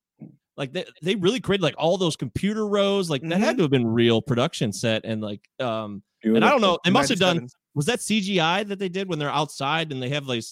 like 0.59 0.75
they 0.75 0.85
they 1.03 1.15
really 1.15 1.41
created 1.41 1.63
like 1.63 1.77
all 1.79 1.97
those 1.97 2.15
computer 2.17 2.69
rows. 2.69 3.09
Like 3.09 3.23
that 3.23 3.31
Mm-hmm. 3.31 3.43
had 3.43 3.57
to 3.57 3.63
have 3.63 3.71
been 3.71 3.87
real 3.87 4.21
production 4.21 4.71
set, 4.71 5.07
and 5.07 5.23
like 5.23 5.41
um, 5.61 6.03
and 6.25 6.45
I 6.45 6.51
don't 6.51 6.61
know. 6.61 6.79
They 6.85 6.91
must 6.91 7.09
have 7.09 7.19
done. 7.19 7.49
97. 7.75 7.75
Was 7.75 7.87
that 7.87 7.99
CGI 8.01 8.69
that 8.69 8.79
they 8.79 8.89
did 8.89 9.09
when 9.09 9.19
they're 9.19 9.31
outside 9.31 9.93
and 9.93 10.03
they 10.03 10.09
have 10.11 10.27
like 10.27 10.45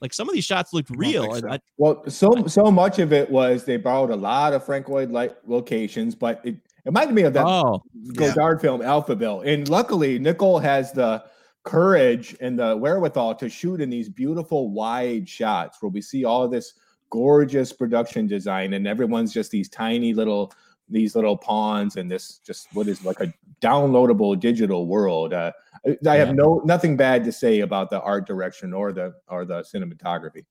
like 0.00 0.14
some 0.14 0.28
of 0.28 0.34
these 0.34 0.44
shots 0.44 0.72
looked 0.72 0.90
real? 0.90 1.22
think 1.32 1.38
so. 1.38 1.48
I- 1.48 1.54
I- 1.54 1.60
Well, 1.76 2.02
so 2.08 2.46
so 2.46 2.70
much 2.70 2.98
of 2.98 3.12
it 3.12 3.30
was 3.30 3.64
they 3.64 3.76
borrowed 3.76 4.10
a 4.10 4.16
lot 4.16 4.52
of 4.52 4.64
Frank 4.64 4.88
Lloyd 4.88 5.12
Wright 5.12 5.34
locations, 5.46 6.14
but 6.14 6.40
it, 6.44 6.54
it 6.54 6.60
reminded 6.86 7.14
me 7.14 7.22
of 7.22 7.32
that 7.34 7.44
oh, 7.46 7.82
Yeah. 7.94 8.12
Godard 8.28 8.60
film 8.60 8.80
Alphaville. 8.80 9.46
And 9.46 9.68
luckily, 9.68 10.18
Niccol 10.18 10.62
has 10.62 10.92
the 10.92 11.24
courage 11.64 12.36
and 12.40 12.58
the 12.58 12.76
wherewithal 12.76 13.34
to 13.34 13.48
shoot 13.48 13.80
in 13.80 13.90
these 13.90 14.08
beautiful 14.08 14.70
wide 14.70 15.28
shots 15.28 15.82
where 15.82 15.90
we 15.90 16.00
see 16.00 16.24
all 16.24 16.44
of 16.44 16.50
this 16.50 16.74
gorgeous 17.10 17.72
production 17.72 18.26
design, 18.26 18.74
and 18.74 18.86
everyone's 18.86 19.32
just 19.32 19.50
these 19.50 19.68
tiny 19.68 20.14
little 20.14 20.52
these 20.90 21.14
little 21.14 21.36
pawns 21.36 21.96
and 21.96 22.10
this 22.10 22.38
just 22.38 22.68
what 22.72 22.88
is 22.88 23.04
like 23.04 23.20
a 23.20 23.30
downloadable 23.60 24.38
digital 24.38 24.86
world. 24.86 25.34
Uh, 25.34 25.52
I- 25.86 25.96
I 26.10 26.16
have 26.16 26.34
no 26.34 26.60
nothing 26.64 26.96
bad 26.96 27.24
to 27.24 27.32
say 27.32 27.60
about 27.60 27.90
the 27.90 28.00
art 28.00 28.26
direction 28.26 28.72
or 28.72 28.92
the 28.92 29.14
or 29.28 29.44
the 29.44 29.60
cinematography. 29.62 30.44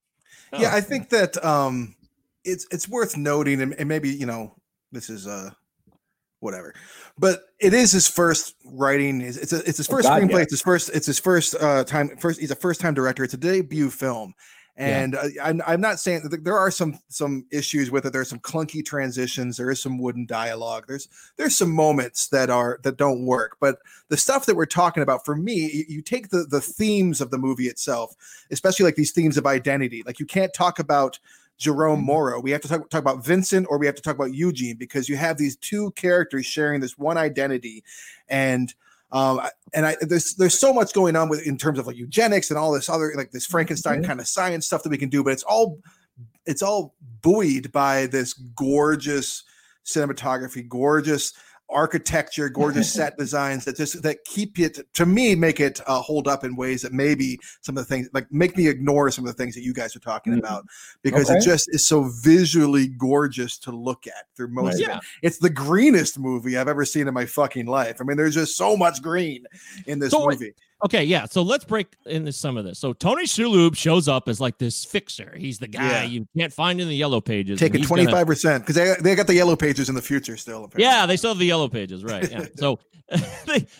yeah 0.54 0.72
Oh. 0.74 0.78
i 0.78 0.82
think 0.82 1.10
that 1.10 1.44
um 1.44 1.96
it's 2.46 2.66
it's 2.72 2.88
worth 2.88 3.18
noting 3.18 3.62
and, 3.62 3.74
and 3.74 3.88
maybe 3.90 4.10
you 4.10 4.26
know 4.26 4.56
this 4.92 5.10
is 5.10 5.28
uh 5.28 5.50
whatever 6.40 6.74
but 7.18 7.42
it 7.60 7.74
is 7.74 7.92
his 7.92 8.08
first 8.08 8.54
writing 8.64 9.22
it's 9.22 9.38
it's, 9.38 9.54
a, 9.54 9.58
it's 9.68 9.78
his 9.78 9.90
Oh, 9.90 9.94
first 9.96 10.08
God, 10.08 10.22
screenplay 10.22 10.32
yeah. 10.34 10.42
it's 10.42 10.54
his 10.54 10.62
first 10.62 10.90
it's 10.94 11.08
his 11.08 11.20
first 11.20 11.56
uh 11.56 11.84
time 11.84 12.16
first 12.18 12.40
he's 12.40 12.52
a 12.52 12.56
first 12.56 12.80
time 12.80 12.94
director 12.94 13.24
it's 13.24 13.34
a 13.34 13.38
debut 13.38 13.90
film 13.90 14.34
and 14.78 15.16
uh, 15.16 15.28
I'm, 15.44 15.62
I'm 15.66 15.82
not 15.82 16.00
saying 16.00 16.30
that 16.30 16.44
there 16.44 16.58
are 16.58 16.72
some 16.72 17.00
some 17.10 17.46
issues 17.52 17.92
with 17.92 18.06
it. 18.06 18.14
There's 18.14 18.30
some 18.30 18.40
clunky 18.40 18.86
transitions. 18.86 19.58
There 19.58 19.72
is 19.72 19.82
some 19.82 19.98
wooden 19.98 20.26
dialogue. 20.26 20.86
There's 20.88 21.08
there's 21.36 21.56
some 21.56 21.72
moments 21.72 22.28
that 22.28 22.50
are 22.50 22.80
that 22.84 22.98
don't 22.98 23.26
work. 23.26 23.58
But 23.60 23.80
the 24.10 24.18
stuff 24.18 24.46
that 24.46 24.56
we're 24.56 24.66
talking 24.66 25.04
about 25.04 25.26
for 25.26 25.36
me 25.36 25.72
you, 25.72 25.86
you 25.90 26.02
take 26.02 26.30
the 26.30 26.46
the 26.50 26.62
themes 26.62 27.22
of 27.22 27.32
the 27.32 27.38
movie 27.38 27.68
itself 27.68 28.16
especially 28.52 28.86
like 28.86 28.96
these 28.96 29.12
themes 29.12 29.38
of 29.38 29.46
identity. 29.46 30.04
Like 30.06 30.20
you 30.20 30.26
can't 30.26 30.54
talk 30.54 30.80
about 30.80 31.20
Jerome 31.58 32.04
Morrow. 32.04 32.40
We 32.40 32.52
have 32.52 32.62
to 32.62 32.68
talk, 32.68 32.90
talk 32.90 33.02
about 33.02 33.26
Vincent 33.26 33.68
or 33.70 33.78
we 33.78 33.86
have 33.88 33.96
to 33.96 34.02
talk 34.02 34.16
about 34.16 34.34
Eugene 34.34 34.78
because 34.78 35.10
you 35.10 35.18
have 35.18 35.38
these 35.38 35.56
two 35.56 35.92
characters 35.92 36.46
sharing 36.46 36.82
this 36.82 36.98
one 36.98 37.18
identity. 37.18 37.84
And 38.30 38.74
um 39.12 39.42
and 39.74 39.86
I 39.86 39.96
there's 40.02 40.36
there's 40.36 40.60
so 40.60 40.74
much 40.74 40.94
going 40.94 41.16
on 41.16 41.30
with 41.30 41.46
in 41.48 41.58
terms 41.58 41.80
of 41.80 41.88
like 41.88 41.96
eugenics 41.96 42.50
and 42.50 42.58
all 42.58 42.72
this 42.72 42.90
other 42.90 43.14
like 43.16 43.32
this 43.32 43.46
Frankenstein 43.46 44.04
kind 44.04 44.20
of 44.20 44.28
science 44.28 44.66
stuff 44.66 44.84
that 44.84 44.90
we 44.90 44.98
can 44.98 45.10
do, 45.10 45.24
but 45.24 45.34
it's 45.34 45.44
all 45.44 45.80
it's 46.46 46.62
all 46.62 46.94
buoyed 47.22 47.72
by 47.72 48.08
this 48.08 48.34
gorgeous 48.34 49.44
cinematography, 49.86 50.68
gorgeous 50.68 51.34
architecture, 51.70 52.50
gorgeous 52.50 52.92
set 53.00 53.18
designs 53.18 53.66
that 53.66 53.76
just 53.76 54.02
that 54.04 54.24
keep 54.26 54.60
it 54.60 54.80
to 54.94 55.06
me 55.06 55.36
make 55.36 55.60
it 55.60 55.82
uh, 55.88 56.02
hold 56.02 56.28
up 56.28 56.44
in 56.44 56.56
ways 56.56 56.82
that 56.82 56.94
maybe 56.94 57.40
some 57.62 57.78
of 57.78 57.88
the 57.88 57.94
things 57.96 58.10
like 58.14 58.32
make 58.32 58.56
me 58.58 58.68
ignore 58.68 59.12
some 59.12 59.26
of 59.26 59.36
the 59.36 59.44
things 59.44 59.54
that 59.56 59.62
you 59.62 59.74
guys 59.74 59.96
are 59.96 60.00
talking 60.00 60.34
Mm. 60.34 60.40
about 60.40 60.66
because 61.02 61.30
it 61.30 61.42
just 61.44 61.68
is 61.74 61.86
so 61.86 62.04
visually 62.22 62.88
gorgeous 62.88 63.58
to 63.60 63.72
look 63.72 64.08
at 64.08 64.26
through 64.36 64.50
most 64.50 64.76
of 64.76 64.82
Yeah. 64.82 64.98
it. 64.98 65.04
It's 65.24 65.38
the 65.40 65.50
greenest 65.50 66.20
movie 66.20 66.58
I've 66.58 66.68
ever 66.68 66.86
seen 66.86 67.08
in 67.08 67.14
my 67.14 67.26
fucking 67.26 67.66
life. 67.66 67.98
I 68.02 68.04
mean, 68.04 68.18
there's 68.18 68.36
just 68.36 68.56
so 68.58 68.76
much 68.78 69.02
green 69.02 69.46
in 69.86 70.00
this 70.00 70.12
So 70.12 70.26
wait, 70.26 70.40
movie. 70.40 70.54
Okay, 70.86 71.04
yeah. 71.06 71.26
So 71.26 71.42
let's 71.42 71.66
break 71.66 71.88
into 72.06 72.32
some 72.32 72.56
of 72.56 72.64
this. 72.64 72.78
So 72.78 72.94
Tony 72.94 73.24
Shalhoub 73.24 73.76
shows 73.76 74.08
up 74.08 74.30
as 74.30 74.40
like 74.40 74.58
this 74.60 74.86
fixer. 74.86 75.34
He's 75.36 75.58
the 75.58 75.68
guy 75.68 75.90
Yeah. 75.90 76.04
you 76.04 76.28
can't 76.38 76.54
find 76.54 76.80
in 76.80 76.88
the 76.88 76.96
yellow 76.96 77.20
pages. 77.20 77.60
Take 77.60 77.74
it 77.74 77.80
he's 77.80 77.88
gonna- 77.90 78.04
25% 78.04 78.60
because 78.60 78.76
they, 78.76 78.94
they 79.02 79.16
got 79.16 79.26
the 79.28 79.34
yellow 79.34 79.56
pages 79.56 79.90
in 79.90 79.96
the 79.96 80.02
future 80.02 80.38
still. 80.38 80.66
apparently. 80.66 80.84
Yeah, 80.84 81.06
they 81.08 81.18
still 81.18 81.32
have 81.32 81.40
the 81.40 81.46
yellow 81.46 81.68
pages, 81.68 82.04
right? 82.04 82.30
Yeah. 82.30 82.46
so, 82.56 82.80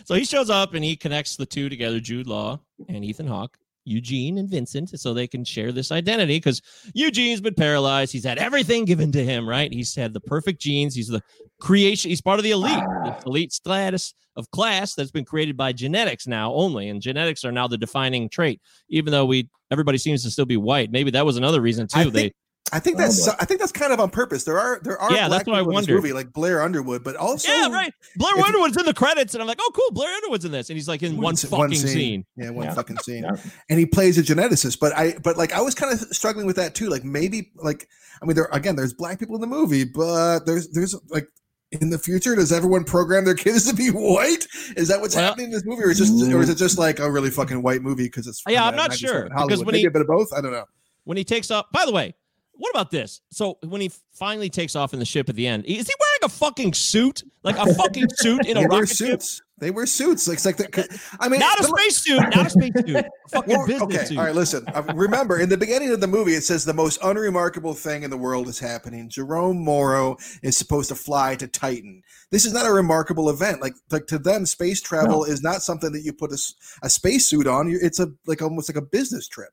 so 0.04 0.14
he 0.14 0.24
shows 0.24 0.50
up 0.50 0.74
and 0.74 0.84
he 0.84 0.96
connects 0.96 1.36
the 1.36 1.46
two 1.46 1.68
together: 1.68 2.00
Jude 2.00 2.26
Law 2.26 2.58
and 2.88 3.04
Ethan 3.04 3.26
Hawke, 3.28 3.58
Eugene 3.88 4.38
and 4.38 4.48
Vincent, 4.48 4.98
so 4.98 5.12
they 5.12 5.26
can 5.26 5.44
share 5.44 5.72
this 5.72 5.90
identity. 5.90 6.36
Because 6.36 6.60
Eugene's 6.94 7.40
been 7.40 7.54
paralyzed; 7.54 8.12
he's 8.12 8.24
had 8.24 8.38
everything 8.38 8.84
given 8.84 9.10
to 9.12 9.24
him. 9.24 9.48
Right? 9.48 9.72
He's 9.72 9.94
had 9.94 10.12
the 10.12 10.20
perfect 10.20 10.60
genes. 10.60 10.94
He's 10.94 11.08
the 11.08 11.22
creation. 11.60 12.10
He's 12.10 12.20
part 12.20 12.38
of 12.38 12.44
the 12.44 12.52
elite, 12.52 12.84
the 13.04 13.16
elite 13.26 13.52
status 13.52 14.14
of 14.36 14.50
class 14.50 14.94
that's 14.94 15.10
been 15.10 15.24
created 15.24 15.56
by 15.56 15.72
genetics 15.72 16.26
now 16.26 16.52
only, 16.54 16.88
and 16.88 17.02
genetics 17.02 17.44
are 17.44 17.52
now 17.52 17.66
the 17.66 17.78
defining 17.78 18.28
trait. 18.28 18.60
Even 18.88 19.10
though 19.10 19.26
we 19.26 19.48
everybody 19.70 19.98
seems 19.98 20.22
to 20.22 20.30
still 20.30 20.46
be 20.46 20.56
white, 20.56 20.90
maybe 20.90 21.10
that 21.10 21.26
was 21.26 21.36
another 21.36 21.60
reason 21.60 21.86
too. 21.86 22.10
They 22.10 22.32
I 22.72 22.80
think 22.80 22.96
Oh, 22.96 23.00
that's 23.00 23.26
boy. 23.26 23.32
I 23.40 23.44
think 23.44 23.60
that's 23.60 23.72
kind 23.72 23.92
of 23.92 24.00
on 24.00 24.10
purpose. 24.10 24.44
There 24.44 24.58
are 24.58 24.80
there 24.82 24.98
are 24.98 25.10
Yeah, 25.12 25.28
black 25.28 25.40
that's 25.40 25.46
what 25.48 25.56
I 25.56 25.60
people 25.60 25.78
in 25.78 25.84
this 25.84 25.88
movie 25.88 26.12
like 26.12 26.32
Blair 26.32 26.62
Underwood, 26.62 27.02
but 27.04 27.16
also 27.16 27.50
yeah, 27.50 27.68
right. 27.68 27.92
Blair 28.16 28.38
if- 28.38 28.44
Underwood's 28.44 28.76
in 28.76 28.84
the 28.84 28.94
credits, 28.94 29.34
and 29.34 29.40
I'm 29.42 29.46
like, 29.48 29.58
oh, 29.60 29.70
cool. 29.74 29.90
Blair 29.92 30.12
Underwood's 30.14 30.44
in 30.44 30.52
this, 30.52 30.68
and 30.70 30.76
he's 30.76 30.88
like 30.88 31.02
in 31.02 31.16
one, 31.16 31.34
s- 31.34 31.44
fucking 31.44 31.74
scene. 31.76 32.24
Yeah, 32.36 32.50
one 32.50 32.66
Yeah. 32.66 32.74
fucking 32.74 32.98
scene. 32.98 33.22
Yeah. 33.24 33.36
And 33.70 33.78
he 33.78 33.86
plays 33.86 34.18
a 34.18 34.22
geneticist, 34.22 34.78
but 34.80 34.96
I 34.96 35.14
but 35.22 35.36
like 35.36 35.52
I 35.52 35.60
was 35.60 35.74
kind 35.74 35.92
of 35.92 35.98
struggling 36.14 36.46
with 36.46 36.56
that 36.56 36.74
too. 36.74 36.88
Like 36.88 37.04
maybe 37.04 37.50
like 37.56 37.88
I 38.22 38.26
mean 38.26 38.34
there 38.36 38.48
again 38.52 38.76
there's 38.76 38.92
black 38.94 39.18
people 39.18 39.34
in 39.34 39.40
the 39.40 39.46
movie, 39.46 39.84
but 39.84 40.40
there's 40.46 40.68
there's 40.70 40.94
like 41.08 41.28
in 41.70 41.90
the 41.90 41.98
future 41.98 42.34
does 42.34 42.50
everyone 42.50 42.82
program 42.82 43.24
their 43.26 43.34
kids 43.34 43.68
to 43.68 43.74
be 43.74 43.88
white? 43.94 44.46
Is 44.76 44.88
that 44.88 45.00
what's 45.00 45.14
Well- 45.14 45.24
happening 45.24 45.46
in 45.46 45.52
this 45.52 45.64
movie, 45.64 45.82
or 45.84 45.90
is 45.90 45.98
just 45.98 46.12
or 46.32 46.40
is 46.42 46.48
it 46.50 46.56
just 46.56 46.78
like 46.78 46.98
a 46.98 47.10
really 47.10 47.30
fucking 47.30 47.62
white 47.62 47.82
movie 47.82 48.04
because 48.04 48.26
it's 48.26 48.42
Yeah, 48.46 48.60
from, 48.60 48.68
I'm 48.68 48.74
uh, 48.74 48.86
not 48.88 48.94
sure, 48.96 49.24
because 49.30 49.58
when 49.60 49.66
maybe 49.72 49.78
he- 49.80 49.86
a 49.86 49.90
bit 49.90 50.02
of 50.02 50.06
both. 50.08 50.32
I 50.36 50.40
don't 50.40 50.52
know. 50.52 50.64
when 51.04 51.16
he 51.16 51.24
takes 51.24 51.50
off. 51.50 51.66
By 51.72 51.84
the 51.86 51.92
way, 51.92 52.14
what 52.58 52.70
about 52.70 52.90
this? 52.90 53.20
So 53.30 53.58
when 53.64 53.80
he 53.80 53.90
finally 54.12 54.50
takes 54.50 54.74
off 54.76 54.92
in 54.92 54.98
the 54.98 55.04
ship 55.04 55.28
at 55.28 55.36
the 55.36 55.46
end, 55.46 55.64
is 55.64 55.86
he 55.86 55.94
wearing 55.98 56.18
a 56.24 56.28
fucking 56.28 56.74
suit? 56.74 57.22
Like 57.44 57.56
a 57.56 57.72
fucking 57.74 58.08
suit 58.16 58.46
in 58.46 58.56
a 58.56 58.60
They 58.60 58.66
wear 58.66 58.80
rocket 58.80 58.88
ship? 58.88 58.96
suits. 59.22 59.42
They 59.60 59.70
wear 59.72 59.86
suits. 59.86 60.28
Like, 60.28 60.36
it's 60.36 60.46
like 60.46 60.56
the, 60.56 61.00
I 61.18 61.28
mean, 61.28 61.40
Not 61.40 61.58
a 61.58 61.64
space 61.64 61.98
suit. 61.98 62.20
Not 62.20 62.46
a 62.46 62.50
space 62.50 62.72
suit. 62.74 62.96
A 63.26 63.30
fucking 63.30 63.66
business 63.66 63.82
okay, 63.82 64.04
suit. 64.06 64.18
all 64.18 64.24
right. 64.24 64.34
Listen, 64.34 64.64
uh, 64.68 64.82
remember 64.94 65.38
in 65.40 65.48
the 65.48 65.56
beginning 65.56 65.90
of 65.90 66.00
the 66.00 66.06
movie, 66.06 66.32
it 66.32 66.42
says 66.44 66.64
the 66.64 66.72
most 66.72 66.98
unremarkable 67.04 67.74
thing 67.74 68.04
in 68.04 68.10
the 68.10 68.16
world 68.16 68.48
is 68.48 68.58
happening. 68.58 69.08
Jerome 69.08 69.58
Morrow 69.62 70.16
is 70.42 70.56
supposed 70.56 70.88
to 70.88 70.94
fly 70.94 71.34
to 71.36 71.46
Titan. 71.48 72.02
This 72.30 72.46
is 72.46 72.52
not 72.52 72.66
a 72.66 72.72
remarkable 72.72 73.28
event. 73.30 73.60
Like, 73.60 73.74
like 73.90 74.06
to 74.06 74.18
them, 74.18 74.46
space 74.46 74.80
travel 74.80 75.24
is 75.24 75.42
not 75.42 75.62
something 75.62 75.92
that 75.92 76.02
you 76.02 76.12
put 76.12 76.32
a 76.32 76.88
space 76.88 77.26
suit 77.26 77.46
on. 77.46 77.68
It's 77.82 78.00
a 78.00 78.08
like 78.26 78.40
almost 78.42 78.68
like 78.70 78.76
a 78.82 78.86
business 78.86 79.28
trip. 79.28 79.50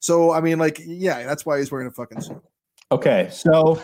So 0.00 0.32
I 0.32 0.40
mean, 0.40 0.58
like, 0.58 0.80
yeah, 0.84 1.24
that's 1.24 1.46
why 1.46 1.58
he's 1.58 1.70
wearing 1.70 1.88
a 1.88 1.90
fucking 1.90 2.20
suit. 2.20 2.42
Okay, 2.92 3.28
so 3.32 3.80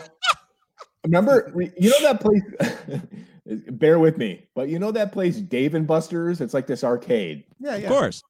remember, 1.03 1.53
you 1.77 1.89
know 1.89 2.01
that 2.01 2.21
place. 2.21 3.01
bear 3.71 3.99
with 3.99 4.17
me, 4.17 4.47
but 4.55 4.69
you 4.69 4.79
know 4.79 4.91
that 4.91 5.11
place, 5.11 5.37
Dave 5.37 5.75
and 5.75 5.85
Buster's. 5.85 6.39
It's 6.41 6.53
like 6.53 6.67
this 6.67 6.83
arcade. 6.83 7.43
Yeah, 7.59 7.75
Of 7.75 7.87
course. 7.87 8.21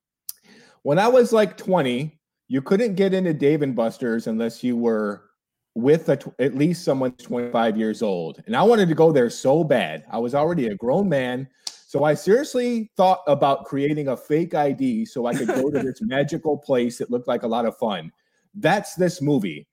When 0.82 1.00
I 1.00 1.08
was 1.08 1.32
like 1.32 1.58
twenty, 1.58 2.20
you 2.48 2.62
couldn't 2.62 2.96
get 2.96 3.14
into 3.14 3.34
Dave 3.34 3.62
and 3.62 3.76
Buster's 3.76 4.28
unless 4.28 4.64
you 4.64 4.76
were 4.76 5.24
with 5.76 6.10
a 6.10 6.18
tw- 6.18 6.40
at 6.40 6.56
least 6.56 6.84
someone 6.84 7.12
25 7.14 7.78
years 7.78 8.02
old. 8.02 8.44
And 8.46 8.56
I 8.56 8.62
wanted 8.64 8.90
to 8.90 8.96
go 8.96 9.12
there 9.12 9.30
so 9.30 9.64
bad. 9.64 10.06
I 10.12 10.20
was 10.20 10.36
already 10.36 10.68
a 10.68 10.76
grown 10.76 11.10
man. 11.10 11.48
So 11.94 12.06
I 12.06 12.16
seriously 12.16 12.90
thought 12.98 13.22
about 13.28 13.66
creating 13.66 14.08
a 14.08 14.18
fake 14.18 14.56
ID 14.56 15.06
so 15.06 15.28
I 15.28 15.36
could 15.36 15.48
go 15.48 15.70
to 15.70 15.78
this 15.78 16.02
magical 16.02 16.58
place 16.58 16.98
that 16.98 17.12
looked 17.12 17.28
like 17.28 17.44
a 17.44 17.48
lot 17.48 17.68
of 17.68 17.78
fun. 17.78 18.12
That's 18.56 18.96
this 18.96 19.22
movie. 19.22 19.68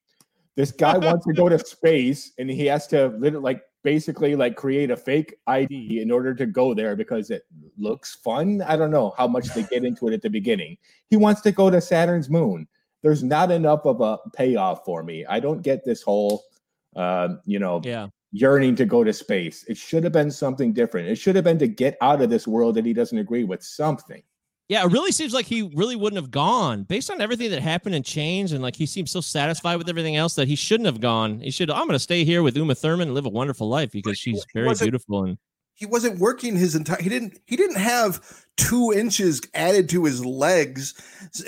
This 0.54 0.70
guy 0.70 0.98
wants 1.08 1.24
to 1.24 1.32
go 1.32 1.48
to 1.48 1.58
space 1.58 2.32
and 2.38 2.50
he 2.50 2.66
has 2.66 2.86
to 2.88 3.06
literally 3.16 3.42
like 3.42 3.62
basically 3.84 4.36
like 4.36 4.54
create 4.54 4.90
a 4.90 4.98
fake 4.98 5.34
ID 5.46 6.02
in 6.02 6.10
order 6.10 6.34
to 6.34 6.44
go 6.44 6.74
there 6.74 6.94
because 6.94 7.30
it 7.30 7.44
looks 7.78 8.16
fun. 8.16 8.60
I 8.68 8.76
don't 8.76 8.90
know 8.90 9.14
how 9.16 9.26
much 9.26 9.46
they 9.54 9.62
get 9.62 9.86
into 9.86 10.06
it 10.08 10.12
at 10.12 10.20
the 10.20 10.28
beginning. 10.28 10.76
He 11.08 11.16
wants 11.16 11.40
to 11.40 11.52
go 11.52 11.70
to 11.70 11.80
Saturn's 11.80 12.28
moon. 12.28 12.68
there's 13.00 13.22
not 13.22 13.50
enough 13.50 13.86
of 13.86 14.02
a 14.02 14.18
payoff 14.36 14.84
for 14.84 15.02
me. 15.02 15.24
I 15.24 15.40
don't 15.40 15.62
get 15.62 15.86
this 15.86 16.02
whole, 16.02 16.44
uh, 16.96 17.36
you 17.46 17.58
know, 17.58 17.80
Yeah. 17.82 18.08
Yearning 18.32 18.76
to 18.76 18.84
go 18.84 19.04
to 19.04 19.12
space. 19.12 19.64
It 19.68 19.76
should 19.76 20.04
have 20.04 20.12
been 20.12 20.30
something 20.30 20.72
different. 20.72 21.08
It 21.08 21.16
should 21.16 21.36
have 21.36 21.44
been 21.44 21.58
to 21.58 21.68
get 21.68 21.96
out 22.00 22.22
of 22.22 22.30
this 22.30 22.46
world 22.46 22.76
that 22.76 22.86
he 22.86 22.92
doesn't 22.92 23.18
agree 23.18 23.44
with. 23.44 23.62
Something. 23.62 24.22
Yeah, 24.68 24.84
it 24.84 24.92
really 24.92 25.10
seems 25.10 25.34
like 25.34 25.46
he 25.46 25.62
really 25.74 25.96
wouldn't 25.96 26.22
have 26.22 26.30
gone 26.30 26.84
based 26.84 27.10
on 27.10 27.20
everything 27.20 27.50
that 27.50 27.60
happened 27.60 27.96
and 27.96 28.04
changed, 28.04 28.52
and 28.52 28.62
like 28.62 28.76
he 28.76 28.86
seems 28.86 29.10
so 29.10 29.20
satisfied 29.20 29.76
with 29.76 29.88
everything 29.88 30.16
else 30.16 30.36
that 30.36 30.46
he 30.46 30.54
shouldn't 30.54 30.86
have 30.86 31.00
gone. 31.00 31.40
He 31.40 31.50
should. 31.50 31.70
I'm 31.70 31.86
going 31.86 31.90
to 31.90 31.98
stay 31.98 32.24
here 32.24 32.42
with 32.42 32.56
Uma 32.56 32.76
Thurman 32.76 33.08
and 33.08 33.14
live 33.14 33.26
a 33.26 33.30
wonderful 33.30 33.68
life 33.68 33.90
because 33.90 34.16
she's 34.16 34.44
very 34.54 34.72
beautiful 34.74 35.24
and 35.24 35.38
he 35.80 35.86
wasn't 35.86 36.18
working 36.18 36.54
his 36.54 36.76
entire 36.76 37.00
he 37.00 37.08
didn't 37.08 37.40
he 37.46 37.56
didn't 37.56 37.78
have 37.78 38.44
two 38.56 38.92
inches 38.94 39.40
added 39.54 39.88
to 39.88 40.04
his 40.04 40.24
legs 40.24 40.94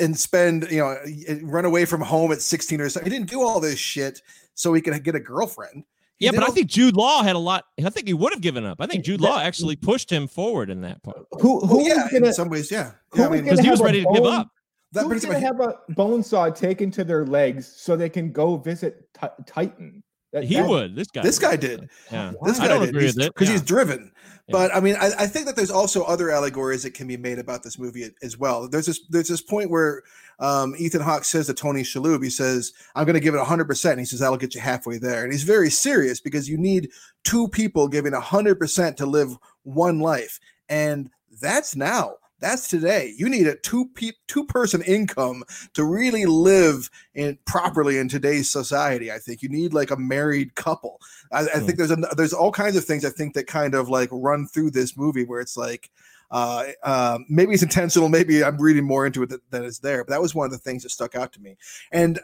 and 0.01 0.18
spend 0.18 0.68
you 0.70 0.78
know 0.78 0.97
run 1.43 1.66
away 1.66 1.85
from 1.85 2.01
home 2.01 2.33
at 2.33 2.41
16 2.41 2.80
or 2.80 2.89
something 2.89 3.12
he 3.12 3.16
didn't 3.16 3.30
do 3.30 3.43
all 3.43 3.61
this 3.61 3.78
shit 3.78 4.22
so 4.55 4.72
he 4.72 4.80
could 4.80 5.05
get 5.05 5.14
a 5.14 5.20
girlfriend 5.20 5.74
He 5.74 5.91
yeah. 6.22 6.30
did 6.30 6.40
But 6.40 6.48
I 6.48 6.52
think 6.52 6.68
Jude 6.68 6.96
Law 6.96 7.22
had 7.22 7.36
a 7.36 7.38
lot. 7.38 7.64
I 7.84 7.90
think 7.90 8.06
he 8.06 8.14
would 8.14 8.32
have 8.32 8.40
given 8.40 8.64
up. 8.64 8.78
I 8.80 8.86
think 8.86 9.04
Jude 9.04 9.20
That- 9.20 9.24
Law 9.26 9.38
actually 9.38 9.76
pushed 9.76 10.10
him 10.10 10.26
forward 10.26 10.70
in 10.70 10.80
that 10.82 11.02
part 11.02 11.18
Who 11.40 11.60
who 11.60 11.78
well, 11.78 11.86
yeah 11.86 12.08
gonna, 12.10 12.26
in 12.28 12.32
some 12.32 12.48
ways 12.48 12.70
yeah, 12.70 12.92
who 13.10 13.20
yeah 13.20 13.26
I 13.26 13.30
mean 13.30 13.44
because 13.44 13.60
he 13.60 13.70
was 13.70 13.80
a 13.80 13.84
ready 13.84 14.02
to 14.04 14.10
give 14.14 14.24
up. 14.24 14.48
that 14.92 15.04
Who's 15.04 15.24
gonna 15.24 15.38
have 15.40 15.60
a 15.60 15.74
bone 15.90 16.22
saw 16.22 16.48
taken 16.50 16.90
to 16.92 17.04
their 17.04 17.26
legs 17.26 17.66
so 17.76 17.96
they 17.96 18.08
can 18.08 18.30
go 18.32 18.56
visit 18.56 19.08
Ti- 19.20 19.28
Titan? 19.46 20.02
That- 20.33 20.45
He 20.45 20.55
that- 20.57 20.68
would. 20.68 20.97
This 20.97 21.09
guy. 21.09 21.22
this 21.22 21.39
guy 21.39 21.57
did 21.57 21.89
Yeah. 22.11 22.33
this 22.45 22.59
I 22.59 22.62
guy 22.62 22.68
don't 22.68 22.80
did 22.80 22.89
agree 22.91 23.07
with 23.07 23.18
it. 23.20 23.35
because 23.35 23.49
Yeah. 23.49 23.53
he's 23.55 23.62
driven 23.62 24.12
Yeah. 24.49 24.53
but 24.53 24.74
i 24.74 24.80
mean 24.80 24.97
I, 25.01 25.11
I 25.20 25.26
think 25.26 25.47
that 25.47 25.57
there's 25.57 25.70
also 25.70 26.03
other 26.05 26.30
allegories 26.30 26.83
that 26.85 26.95
can 26.95 27.07
be 27.07 27.16
made 27.16 27.39
about 27.39 27.62
this 27.62 27.78
movie 27.78 28.09
as 28.22 28.39
well 28.39 28.66
there's 28.68 28.87
this 28.87 29.01
there's 29.11 29.28
this 29.28 29.43
point 29.43 29.70
where 29.70 30.03
um, 30.41 30.74
ethan 30.78 31.01
hawke 31.03 31.24
says 31.24 31.47
to 31.47 31.55
tony 31.55 31.83
shalhoub 31.83 32.24
he 32.24 32.30
says 32.30 32.72
i'm 32.97 33.05
going 33.05 33.14
to 33.14 33.20
give 33.20 33.35
it 33.35 33.41
100% 33.41 33.91
and 33.91 34.01
he 34.01 34.05
says 34.07 34.18
that'll 34.20 34.37
get 34.39 34.55
you 34.55 34.61
halfway 34.61 34.99
there 34.99 35.22
and 35.22 35.33
he's 35.33 35.43
very 35.45 35.70
serious 35.70 36.18
because 36.20 36.49
you 36.49 36.57
need 36.59 36.89
two 37.24 37.47
people 37.49 37.87
giving 37.87 38.12
100% 38.12 38.97
to 38.97 39.07
live 39.07 39.37
one 39.64 40.01
life 40.01 40.41
and 40.68 41.11
that's 41.41 41.76
now 41.76 42.14
that's 42.43 42.68
today 42.68 43.14
you 43.16 43.28
need 43.28 43.47
a 43.47 43.57
two 43.57 43.86
pe- 43.95 44.11
two 44.28 44.45
person 44.45 44.82
income 44.82 45.43
to 45.72 45.84
really 45.84 46.26
live 46.26 46.90
in 47.14 47.38
properly 47.47 47.99
in 47.99 48.09
today's 48.09 48.51
society 48.51 49.11
i 49.11 49.18
think 49.18 49.43
you 49.43 49.49
need 49.49 49.72
like 49.72 49.90
a 49.90 49.97
married 49.97 50.55
couple 50.55 51.01
I, 51.32 51.40
I 51.40 51.61
think 51.61 51.78
there's 51.78 51.90
a, 51.90 51.97
there's 52.16 52.32
all 52.32 52.53
kinds 52.53 52.76
of 52.76 52.84
things 52.84 53.05
I 53.05 53.11
think 53.11 53.34
that 53.34 53.47
kind 53.47 53.74
of 53.74 53.88
like 53.88 54.09
run 54.12 54.47
through 54.47 54.72
this 54.72 54.97
movie 54.97 55.24
where 55.24 55.40
it's 55.40 55.57
like 55.57 55.90
uh, 56.30 56.64
um, 56.82 57.26
maybe 57.28 57.53
it's 57.53 57.62
intentional, 57.62 58.09
maybe 58.09 58.43
I'm 58.43 58.61
reading 58.61 58.84
more 58.84 59.05
into 59.07 59.22
it 59.22 59.28
than, 59.28 59.40
than 59.51 59.64
is 59.64 59.78
there. 59.78 60.03
But 60.03 60.12
that 60.12 60.22
was 60.22 60.34
one 60.34 60.47
of 60.47 60.53
the 60.53 60.59
things 60.59 60.82
that 60.82 60.88
stuck 60.90 61.14
out 61.14 61.32
to 61.34 61.43
me. 61.43 61.57
And 61.90 62.20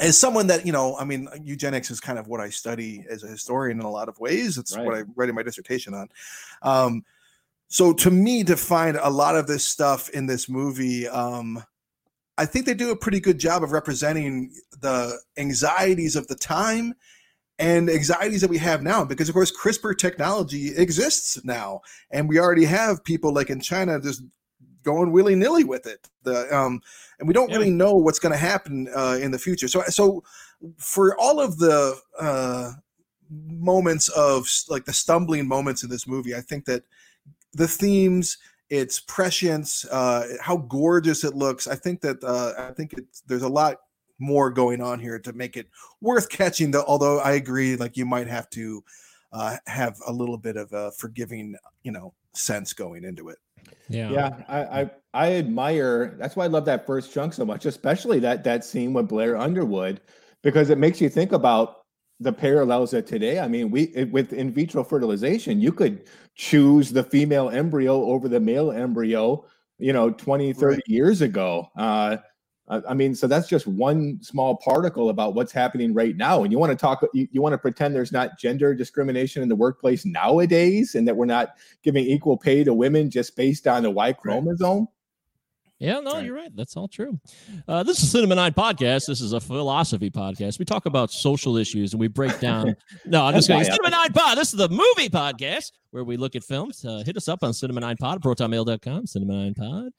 as 0.00 0.18
someone 0.18 0.48
that 0.48 0.66
you 0.66 0.72
know, 0.72 0.96
I 0.98 1.04
mean, 1.04 1.28
eugenics 1.42 1.90
is 1.90 2.00
kind 2.00 2.18
of 2.18 2.28
what 2.28 2.40
I 2.40 2.50
study 2.50 3.04
as 3.08 3.24
a 3.24 3.28
historian 3.28 3.80
in 3.80 3.86
a 3.86 3.90
lot 3.90 4.08
of 4.08 4.18
ways. 4.18 4.58
It's 4.58 4.76
what 4.76 4.94
I 4.94 4.98
Right. 5.00 5.06
read 5.16 5.28
in 5.28 5.34
my 5.34 5.42
dissertation 5.42 5.94
on. 5.94 6.08
Um, 6.62 7.04
so 7.72 7.94
to 7.94 8.10
me, 8.10 8.44
to 8.44 8.54
find 8.54 8.98
a 9.00 9.08
lot 9.08 9.34
of 9.34 9.46
this 9.46 9.66
stuff 9.66 10.10
in 10.10 10.26
this 10.26 10.46
movie, 10.46 11.08
um, 11.08 11.64
I 12.36 12.44
think 12.44 12.66
they 12.66 12.74
do 12.74 12.90
a 12.90 12.96
pretty 12.96 13.18
good 13.18 13.38
job 13.38 13.62
of 13.62 13.72
representing 13.72 14.52
the 14.82 15.18
anxieties 15.38 16.14
of 16.14 16.26
the 16.26 16.34
time 16.34 16.92
and 17.58 17.88
anxieties 17.88 18.42
that 18.42 18.50
we 18.50 18.58
have 18.58 18.82
now 18.82 19.06
because 19.06 19.28
of 19.30 19.34
course 19.34 19.50
crispr 19.56 19.96
technology 19.96 20.76
exists 20.76 21.42
now 21.44 21.80
and 22.10 22.28
we 22.28 22.38
already 22.38 22.64
have 22.64 23.04
people 23.04 23.32
like 23.32 23.48
in 23.50 23.60
china 23.60 24.00
just 24.00 24.22
going 24.82 25.12
willy-nilly 25.12 25.62
with 25.62 25.86
it 25.86 26.08
the 26.24 26.54
um 26.54 26.80
and 27.18 27.28
we 27.28 27.34
don't 27.34 27.50
Yeah. 27.50 27.58
really 27.58 27.70
know 27.70 27.94
what's 27.94 28.18
going 28.18 28.32
to 28.32 28.38
happen 28.38 28.88
uh 28.96 29.18
in 29.20 29.30
the 29.30 29.38
future 29.38 29.68
so 29.68 29.82
so 29.82 30.24
for 30.78 31.14
all 31.20 31.38
of 31.40 31.58
the 31.58 31.94
uh 32.18 32.72
moments 33.30 34.08
of 34.08 34.46
like 34.68 34.86
the 34.86 34.92
stumbling 34.92 35.46
moments 35.46 35.82
in 35.84 35.90
this 35.90 36.06
movie 36.06 36.34
i 36.34 36.40
think 36.40 36.64
that 36.64 36.82
the 37.54 37.68
themes 37.68 38.38
its 38.70 39.00
prescience 39.00 39.84
uh 39.86 40.26
how 40.40 40.56
gorgeous 40.56 41.24
it 41.24 41.34
looks 41.34 41.66
i 41.66 41.74
think 41.74 42.00
that 42.00 42.22
uh 42.24 42.52
i 42.58 42.72
think 42.72 42.92
it's 42.94 43.20
there's 43.22 43.42
a 43.42 43.48
lot 43.48 43.76
more 44.18 44.50
going 44.50 44.80
on 44.80 44.98
here 44.98 45.18
to 45.18 45.32
make 45.32 45.56
it 45.56 45.68
worth 46.00 46.28
catching 46.28 46.70
the 46.70 46.84
although 46.86 47.18
i 47.20 47.32
agree 47.32 47.76
like 47.76 47.96
you 47.96 48.06
might 48.06 48.26
have 48.26 48.48
to 48.50 48.82
uh 49.32 49.56
have 49.66 49.98
a 50.06 50.12
little 50.12 50.38
bit 50.38 50.56
of 50.56 50.72
a 50.72 50.90
forgiving 50.92 51.54
you 51.82 51.92
know 51.92 52.14
sense 52.34 52.72
going 52.72 53.04
into 53.04 53.28
it 53.28 53.38
Yeah. 53.88 54.10
Yeah, 54.10 54.30
I, 54.48 54.80
I 54.80 54.90
I 55.14 55.32
admire. 55.34 56.16
That's 56.18 56.36
why 56.36 56.44
I 56.44 56.48
love 56.48 56.64
that 56.64 56.86
first 56.86 57.12
chunk 57.12 57.34
so 57.34 57.44
much, 57.44 57.66
especially 57.66 58.18
that 58.20 58.44
that 58.44 58.64
scene 58.64 58.92
with 58.94 59.08
Blair 59.08 59.36
Underwood, 59.36 60.00
because 60.42 60.70
it 60.70 60.78
makes 60.78 61.00
you 61.00 61.08
think 61.10 61.32
about 61.32 61.81
the 62.22 62.32
parallels 62.32 62.94
of 62.94 63.04
today. 63.06 63.38
I 63.40 63.48
mean, 63.48 63.70
we 63.70 63.84
it- 63.94 64.12
with 64.12 64.32
in 64.32 64.52
vitro 64.52 64.84
fertilization, 64.84 65.60
you 65.60 65.72
could 65.72 66.04
choose 66.34 66.90
the 66.92 67.02
female 67.04 67.50
embryo 67.50 68.04
over 68.04 68.28
the 68.28 68.40
male 68.40 68.70
embryo. 68.72 69.44
You 69.78 69.92
know, 69.92 70.10
20, 70.10 70.52
30 70.52 70.76
Right. 70.76 70.82
years 70.86 71.22
ago. 71.22 71.68
Uh, 71.76 72.18
I 72.68 72.80
I 72.90 72.94
mean, 72.94 73.14
so 73.16 73.26
that's 73.26 73.48
just 73.48 73.66
one 73.66 74.18
small 74.22 74.56
particle 74.56 75.08
about 75.10 75.34
what's 75.34 75.50
happening 75.52 75.92
right 75.92 76.16
now. 76.16 76.44
And 76.44 76.52
you 76.52 76.58
want 76.58 76.70
to 76.70 76.76
talk, 76.76 77.04
you, 77.12 77.26
you 77.32 77.42
want 77.42 77.52
to 77.54 77.58
pretend 77.58 77.94
there's 77.94 78.12
not 78.12 78.38
gender 78.38 78.74
discrimination 78.74 79.42
in 79.42 79.48
the 79.48 79.56
workplace 79.56 80.04
nowadays 80.06 80.94
and 80.94 81.06
that 81.08 81.16
we're 81.16 81.26
not 81.26 81.54
giving 81.82 82.04
equal 82.04 82.36
pay 82.36 82.62
to 82.64 82.72
women 82.72 83.10
just 83.10 83.34
based 83.36 83.66
on 83.66 83.82
the 83.82 83.90
Y 83.90 84.12
chromosome. 84.12 84.86
Yeah, 85.82 85.98
no, 85.98 86.12
Right. 86.12 86.24
you're 86.24 86.34
right. 86.36 86.54
That's 86.54 86.76
all 86.76 86.86
true. 86.86 87.18
Uh, 87.66 87.82
this 87.82 88.00
is 88.02 88.10
Cinema 88.12 88.36
Nine 88.36 88.52
Podcast. 88.52 89.06
This 89.06 89.20
is 89.20 89.32
a 89.32 89.40
philosophy 89.40 90.10
podcast. 90.10 90.60
We 90.60 90.64
talk 90.64 90.86
about 90.86 91.10
social 91.10 91.56
issues 91.56 91.92
and 91.92 91.98
we 92.00 92.06
break 92.06 92.38
down. 92.38 92.76
no, 93.04 93.24
I'm 93.24 93.34
just 93.34 93.48
kidding. 93.48 93.64
Cinema 93.64 93.90
Nine 93.90 94.12
Pod. 94.12 94.38
This 94.38 94.52
is 94.52 94.58
the 94.58 94.68
movie 94.68 95.08
podcast 95.08 95.72
where 95.90 96.04
we 96.04 96.16
look 96.16 96.36
at 96.36 96.44
films. 96.44 96.84
Uh, 96.84 97.02
hit 97.04 97.16
us 97.16 97.26
up 97.26 97.42
on 97.42 97.52
Cinema 97.52 97.80
Nine 97.80 97.96
Pod, 97.96 98.22
protonmail.com, 98.22 99.06
Cinema 99.08 99.32
Nine 99.32 99.54
Pod, 99.54 99.90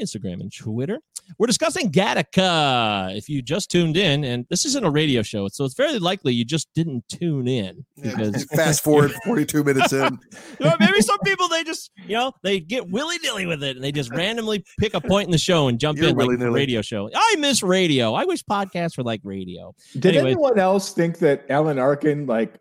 Instagram 0.00 0.40
and 0.40 0.52
Twitter. 0.54 1.00
We're 1.38 1.46
discussing 1.46 1.90
Gattaca. 1.90 3.16
If 3.16 3.28
you 3.28 3.40
just 3.42 3.70
tuned 3.70 3.96
in, 3.96 4.24
and 4.24 4.44
this 4.50 4.64
isn't 4.66 4.84
a 4.84 4.90
radio 4.90 5.22
show, 5.22 5.48
so 5.48 5.64
it's 5.64 5.74
very 5.74 5.98
likely 5.98 6.34
you 6.34 6.44
just 6.44 6.68
didn't 6.74 7.04
tune 7.08 7.48
in 7.48 7.84
Yeah, 7.96 8.14
because 8.16 8.44
fast 8.54 8.82
forward 8.84 9.12
42 9.24 9.64
minutes 9.64 9.92
in 9.92 10.18
you 10.60 10.66
know, 10.66 10.76
maybe 10.80 11.00
some 11.00 11.18
people 11.20 11.48
they 11.48 11.64
just 11.64 11.90
you 12.06 12.14
know 12.14 12.32
they 12.42 12.60
get 12.60 12.90
willy 12.90 13.16
nilly 13.22 13.46
with 13.46 13.62
it 13.62 13.76
and 13.76 13.84
they 13.84 13.92
just 13.92 14.10
randomly 14.10 14.64
pick 14.78 14.94
a 14.94 15.00
point 15.00 15.26
in 15.26 15.32
the 15.32 15.38
show 15.38 15.68
and 15.68 15.78
jump 15.80 15.98
You're 15.98 16.08
in 16.08 16.16
like 16.16 16.24
the 16.24 16.26
willy-nilly. 16.28 16.54
radio 16.60 16.82
show. 16.82 17.08
I 17.14 17.36
miss 17.38 17.62
radio. 17.62 18.12
I 18.14 18.24
wish 18.24 18.44
podcasts 18.44 18.98
were 18.98 19.04
like 19.04 19.20
radio. 19.24 19.74
Did 19.94 20.06
Anyways. 20.16 20.24
anyone 20.34 20.58
else 20.58 20.92
think 20.92 21.18
that 21.20 21.44
Alan 21.50 21.78
Arkin 21.78 22.26
like 22.26 22.60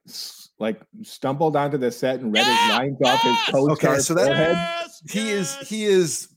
like 0.59 0.79
stumbled 1.01 1.55
onto 1.57 1.77
the 1.77 1.91
set 1.91 2.19
and 2.21 2.31
read 2.33 2.45
Yeah! 2.45 2.61
his 2.67 2.69
lines 2.77 2.97
off 3.03 3.21
his 3.21 3.31
Yes! 3.31 3.49
co-star 3.51 3.91
Okay, 3.93 3.99
so 4.01 4.13
that- 4.13 4.25
forehead? 4.27 4.51
Yes, 4.55 5.01
he 5.11 5.29
is 5.29 5.55
he 5.67 5.83
is 5.83 6.27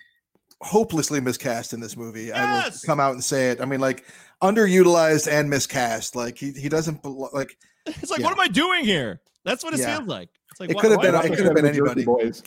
hopelessly 0.62 1.20
miscast 1.20 1.72
in 1.74 1.80
this 1.80 1.96
movie 1.96 2.32
i 2.32 2.64
will 2.64 2.70
come 2.86 2.98
out 2.98 3.12
and 3.12 3.22
say 3.22 3.50
it 3.50 3.60
i 3.60 3.64
mean 3.66 3.78
like 3.80 4.04
underutilized 4.42 5.30
and 5.30 5.50
miscast 5.50 6.16
like 6.16 6.38
he, 6.38 6.50
he 6.52 6.68
doesn't 6.68 7.04
like 7.04 7.56
It's 7.86 8.10
like, 8.10 8.20
yeah. 8.20 8.26
what 8.26 8.32
am 8.32 8.40
I 8.40 8.48
doing 8.48 8.84
here? 8.84 9.20
That's 9.44 9.62
what 9.62 9.74
it 9.74 9.80
Yeah. 9.80 9.96
feels 9.98 10.08
like. 10.08 10.28
It's 10.50 10.58
like 10.60 10.70
It 10.70 10.78
could 10.78 10.90
have 10.90 11.00
been- 11.00 11.14
it 11.14 11.36
could 11.36 11.44
have 11.46 11.54
been 11.54 11.66
anybody. 11.66 12.04
Boys. 12.04 12.42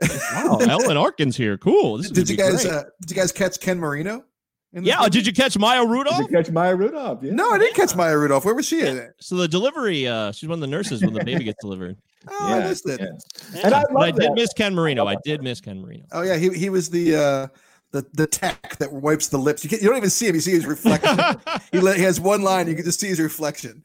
Wow, 0.32 0.58
Alan 0.66 0.96
Arkin's 0.96 1.36
here. 1.36 1.58
Cool. 1.58 1.98
This 1.98 2.10
did 2.10 2.30
you 2.30 2.36
guys 2.36 2.64
uh, 2.64 2.84
did 3.02 3.10
you 3.10 3.16
guys 3.16 3.30
catch 3.32 3.60
ken 3.60 3.78
marino 3.78 4.24
in 4.72 4.82
yeah. 4.84 4.98
movie? 5.00 5.10
Did 5.10 5.26
you 5.26 5.32
catch 5.34 5.58
Maya 5.58 5.84
Rudolph? 5.84 6.16
Did 6.16 6.30
you 6.30 6.36
catch 6.38 6.50
Maya 6.50 6.74
Rudolph? 6.74 7.18
Yeah. 7.22 7.32
no 7.34 7.50
i 7.50 7.58
didn't 7.58 7.74
catch 7.74 7.94
maya 7.94 8.16
rudolph 8.16 8.44
where 8.46 8.54
was 8.54 8.66
she 8.66 8.80
in 8.80 8.96
it 8.96 9.12
So 9.20 9.34
the 9.36 9.46
delivery, 9.48 10.08
uh, 10.08 10.32
she's 10.32 10.48
one 10.48 10.56
of 10.56 10.60
the 10.62 10.66
nurses 10.68 11.02
when 11.02 11.12
the 11.12 11.24
baby 11.24 11.44
gets 11.44 11.58
delivered. 11.60 11.98
Oh 12.28 12.54
i 12.54 12.60
missed 12.60 12.88
it 12.88 13.00
yeah. 13.00 13.60
And 13.64 13.74
I 13.74 13.84
But 13.92 14.02
I 14.02 14.10
did 14.10 14.32
miss 14.32 14.52
Ken 14.52 14.74
Marino. 14.74 15.06
I 15.06 15.16
did 15.24 15.42
miss 15.42 15.60
Ken 15.60 15.80
Marino. 15.80 16.04
oh 16.12 16.22
yeah 16.22 16.36
he, 16.36 16.50
he 16.50 16.68
was 16.68 16.90
the 16.90 17.16
uh 17.16 17.46
the, 17.92 18.06
the 18.12 18.26
tech 18.26 18.76
that 18.76 18.92
wipes 18.92 19.28
the 19.28 19.38
lips. 19.38 19.64
You, 19.64 19.70
can't, 19.70 19.82
you 19.82 19.88
don't 19.88 19.96
even 19.96 20.10
see 20.10 20.28
him. 20.28 20.36
You 20.36 20.40
see 20.40 20.52
his 20.52 20.66
reflection. 20.66 21.18
he, 21.72 21.80
let, 21.80 21.96
he 21.96 22.02
has 22.02 22.20
one 22.20 22.42
line. 22.42 22.68
You 22.68 22.76
can 22.76 22.84
just 22.84 23.00
see 23.00 23.08
his 23.08 23.18
reflection. 23.18 23.82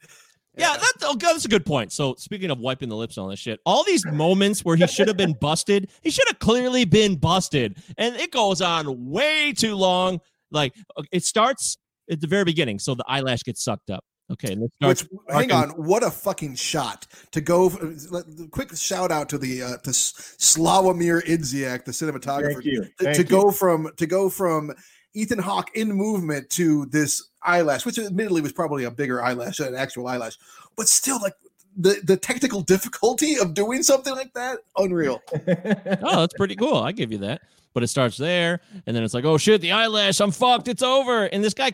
Yeah, 0.56 0.72
that's 0.72 1.02
oh 1.02 1.16
god, 1.16 1.34
that's 1.34 1.44
a 1.44 1.48
good 1.48 1.66
point. 1.66 1.92
So 1.92 2.14
speaking 2.16 2.50
of 2.50 2.58
wiping 2.58 2.88
the 2.88 2.96
lips 2.96 3.18
on 3.18 3.28
this 3.28 3.38
shit, 3.38 3.60
all 3.66 3.84
these 3.84 4.06
moments 4.06 4.64
where 4.64 4.74
he 4.74 4.86
should 4.86 5.06
have 5.06 5.16
been 5.16 5.34
busted, 5.34 5.90
he 6.02 6.10
should 6.10 6.26
have 6.28 6.38
clearly 6.38 6.86
been 6.86 7.16
busted, 7.16 7.76
and 7.98 8.16
it 8.16 8.30
goes 8.30 8.62
on 8.62 9.10
way 9.10 9.52
too 9.52 9.74
long. 9.74 10.18
Like 10.50 10.72
uh, 10.96 11.02
it 11.12 11.24
starts 11.24 11.76
at 12.10 12.22
the 12.22 12.26
very 12.26 12.44
beginning, 12.44 12.78
so 12.78 12.94
the 12.94 13.04
eyelash 13.06 13.42
gets 13.42 13.62
sucked 13.62 13.90
up. 13.90 14.02
Okay, 14.30 14.52
and 14.52 14.64
it 14.64 14.72
starts. 14.76 15.02
Which 15.02 15.10
hang 15.28 15.52
on, 15.52 15.70
what 15.70 16.02
a 16.02 16.10
fucking 16.10 16.56
shot 16.56 17.06
to 17.30 17.40
go! 17.40 17.66
let- 18.10 18.24
Quick 18.50 18.76
shout 18.76 19.12
out 19.12 19.28
to 19.28 19.38
the 19.38 19.62
uh, 19.62 19.76
to 19.78 19.90
Slawomir 19.90 21.24
Idziak, 21.24 21.84
the 21.84 21.92
cinematographer, 21.92 22.54
Thank 22.54 22.64
you. 22.64 22.84
to, 22.98 23.04
Thank 23.04 23.16
to 23.16 23.22
you. 23.22 23.28
go 23.28 23.50
from 23.50 23.90
to 23.96 24.06
go 24.06 24.28
from 24.28 24.72
Ethan 25.14 25.38
Hawke 25.38 25.70
in 25.76 25.92
movement 25.92 26.50
to 26.50 26.86
this 26.86 27.28
eyelash, 27.42 27.86
which 27.86 27.98
admittedly 27.98 28.40
was 28.42 28.52
probably 28.52 28.84
a 28.84 28.90
bigger 28.90 29.22
eyelash 29.22 29.58
than 29.58 29.68
an 29.68 29.74
actual 29.76 30.08
eyelash, 30.08 30.36
but 30.76 30.88
still 30.88 31.20
like 31.20 31.34
the 31.76 32.00
the 32.04 32.16
technical 32.16 32.60
difficulty 32.74 33.38
of 33.38 33.54
doing 33.54 33.82
something 33.84 34.14
like 34.14 34.32
that, 34.34 34.58
unreal. 34.76 35.22
oh, 35.32 36.20
that's 36.20 36.34
pretty 36.34 36.56
cool. 36.56 36.76
I 36.78 36.92
give 36.92 37.12
you 37.12 37.18
that. 37.18 37.42
But 37.74 37.82
it 37.82 37.88
starts 37.88 38.16
there, 38.16 38.60
and 38.86 38.96
then 38.96 39.04
it's 39.04 39.12
like, 39.12 39.26
oh 39.26 39.36
shit, 39.36 39.60
the 39.60 39.72
eyelash, 39.72 40.18
I'm 40.20 40.30
fucked, 40.30 40.66
it's 40.66 40.82
over. 40.82 41.24
And 41.26 41.44
this 41.44 41.52
guy, 41.52 41.72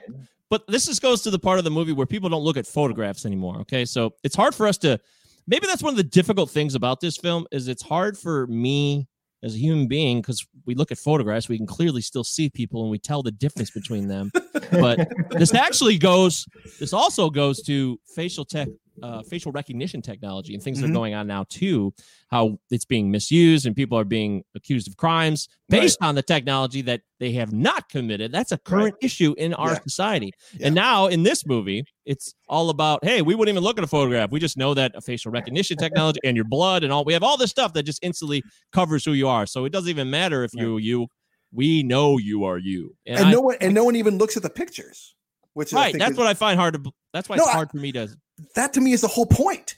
but 0.53 0.67
this 0.67 0.85
just 0.85 1.01
goes 1.01 1.23
to 1.23 1.31
the 1.31 1.39
part 1.39 1.57
of 1.57 1.65
the 1.65 1.71
movie 1.71 1.93
where 1.93 2.07
people 2.07 2.29
don't 2.29 2.43
look 2.43 2.59
at 2.59 2.67
photographs 2.67 3.25
anymore. 3.25 3.57
Okay, 3.61 3.87
so 3.87 4.13
it's 4.23 4.37
hard 4.37 4.55
for 4.55 4.69
us 4.69 4.77
to. 4.79 5.01
Maybe 5.47 5.67
that's 5.67 5.83
one 5.83 5.95
of 5.95 5.97
the 5.97 6.05
difficult 6.05 6.51
things 6.51 6.75
about 6.75 7.01
this 7.01 7.17
film 7.17 7.47
is 7.51 7.69
it's 7.69 7.83
hard 7.83 8.19
for 8.19 8.47
me 8.49 9.09
as 9.43 9.55
a 9.55 9.59
human 9.59 9.89
being 9.89 10.21
because 10.21 10.47
we 10.67 10.75
look 10.75 10.93
at 10.93 10.99
photographs, 10.99 11.49
we 11.49 11.57
can 11.57 11.67
clearly 11.67 12.03
still 12.03 12.23
see 12.23 12.51
people 12.51 12.83
and 12.83 12.91
we 12.91 12.99
tell 12.99 13.23
the 13.23 13.31
difference 13.33 13.71
between 13.71 14.09
them. 14.09 14.31
but 14.73 15.09
this 15.31 15.55
actually 15.55 15.97
goes. 15.97 16.47
This 16.79 16.93
also 16.93 17.31
goes 17.31 17.63
to 17.63 17.99
facial 18.15 18.45
tech 18.45 18.69
uh, 19.03 19.23
facial 19.23 19.53
recognition 19.53 20.03
technology 20.03 20.55
and 20.55 20.63
things 20.63 20.81
that 20.81 20.87
Mhm. 20.87 20.91
are 20.91 20.95
going 20.95 21.15
on 21.15 21.27
now 21.27 21.45
too. 21.49 21.93
How 22.31 22.59
it's 22.71 22.85
being 22.85 23.11
misused 23.11 23.67
and 23.67 23.75
people 23.77 23.99
are 23.99 24.05
being 24.05 24.43
accused 24.55 24.89
of 24.89 24.97
crimes 24.97 25.49
based 25.69 25.99
on 26.03 26.15
the 26.15 26.23
technology 26.23 26.83
that 26.83 27.01
they 27.19 27.33
have 27.33 27.53
not 27.53 27.89
committed. 27.89 28.33
That's 28.33 28.53
a 28.53 28.59
current 28.59 28.95
issue 29.01 29.35
in 29.39 29.55
our 29.55 29.73
Yeah. 29.73 29.79
society. 29.83 30.33
Yeah. 30.59 30.67
And 30.67 30.75
now 30.75 31.07
in 31.07 31.23
this 31.23 31.47
movie, 31.47 31.85
it's 32.05 32.35
all 32.49 32.69
about 32.71 33.05
hey, 33.05 33.23
we 33.23 33.35
wouldn't 33.35 33.55
even 33.55 33.65
look 33.65 33.79
at 33.79 33.85
a 33.85 33.87
photograph. 33.87 34.31
We 34.31 34.41
just 34.41 34.57
know 34.57 34.75
that 34.75 34.93
a 34.95 35.01
facial 35.01 35.33
recognition 35.33 35.77
technology 35.79 36.21
and 36.25 36.37
your 36.37 36.45
blood 36.47 36.85
and 36.85 36.93
all. 36.93 37.05
We 37.05 37.13
have 37.15 37.23
all 37.23 37.37
this 37.37 37.51
stuff 37.51 37.73
that 37.75 37.85
just 37.85 38.01
instantly 38.03 38.43
covers 38.73 39.05
who 39.05 39.13
you 39.13 39.29
are. 39.29 39.47
So 39.47 39.65
it 39.65 39.73
doesn't 39.73 39.89
even 39.91 40.11
matter 40.11 40.45
if 40.45 40.53
you 40.55 40.79
you. 40.79 41.07
We 41.55 41.83
know 41.83 42.17
you 42.19 42.45
are 42.45 42.57
you. 42.59 42.97
And, 43.07 43.27
I- 43.27 43.31
no 43.31 43.41
one 43.43 43.57
and 43.61 43.75
no 43.75 43.85
one 43.85 43.95
even 43.97 44.17
looks 44.19 44.37
at 44.39 44.43
the 44.43 44.49
pictures, 44.51 45.15
which 45.55 45.73
I 45.75 45.77
right. 45.77 45.85
think 45.93 46.01
That's 46.01 46.13
is- 46.13 46.19
what 46.19 46.27
I 46.27 46.35
find 46.35 46.59
hard 46.59 46.75
to. 46.83 46.93
That's 47.13 47.29
why 47.29 47.37
No, 47.37 47.43
it's 47.45 47.51
I- 47.51 47.55
hard 47.55 47.71
for 47.71 47.77
me 47.79 47.93
to. 47.93 48.09
that 48.57 48.73
to 48.75 48.81
me 48.81 48.93
is 48.93 49.01
the 49.03 49.09
whole 49.09 49.27
point. 49.27 49.77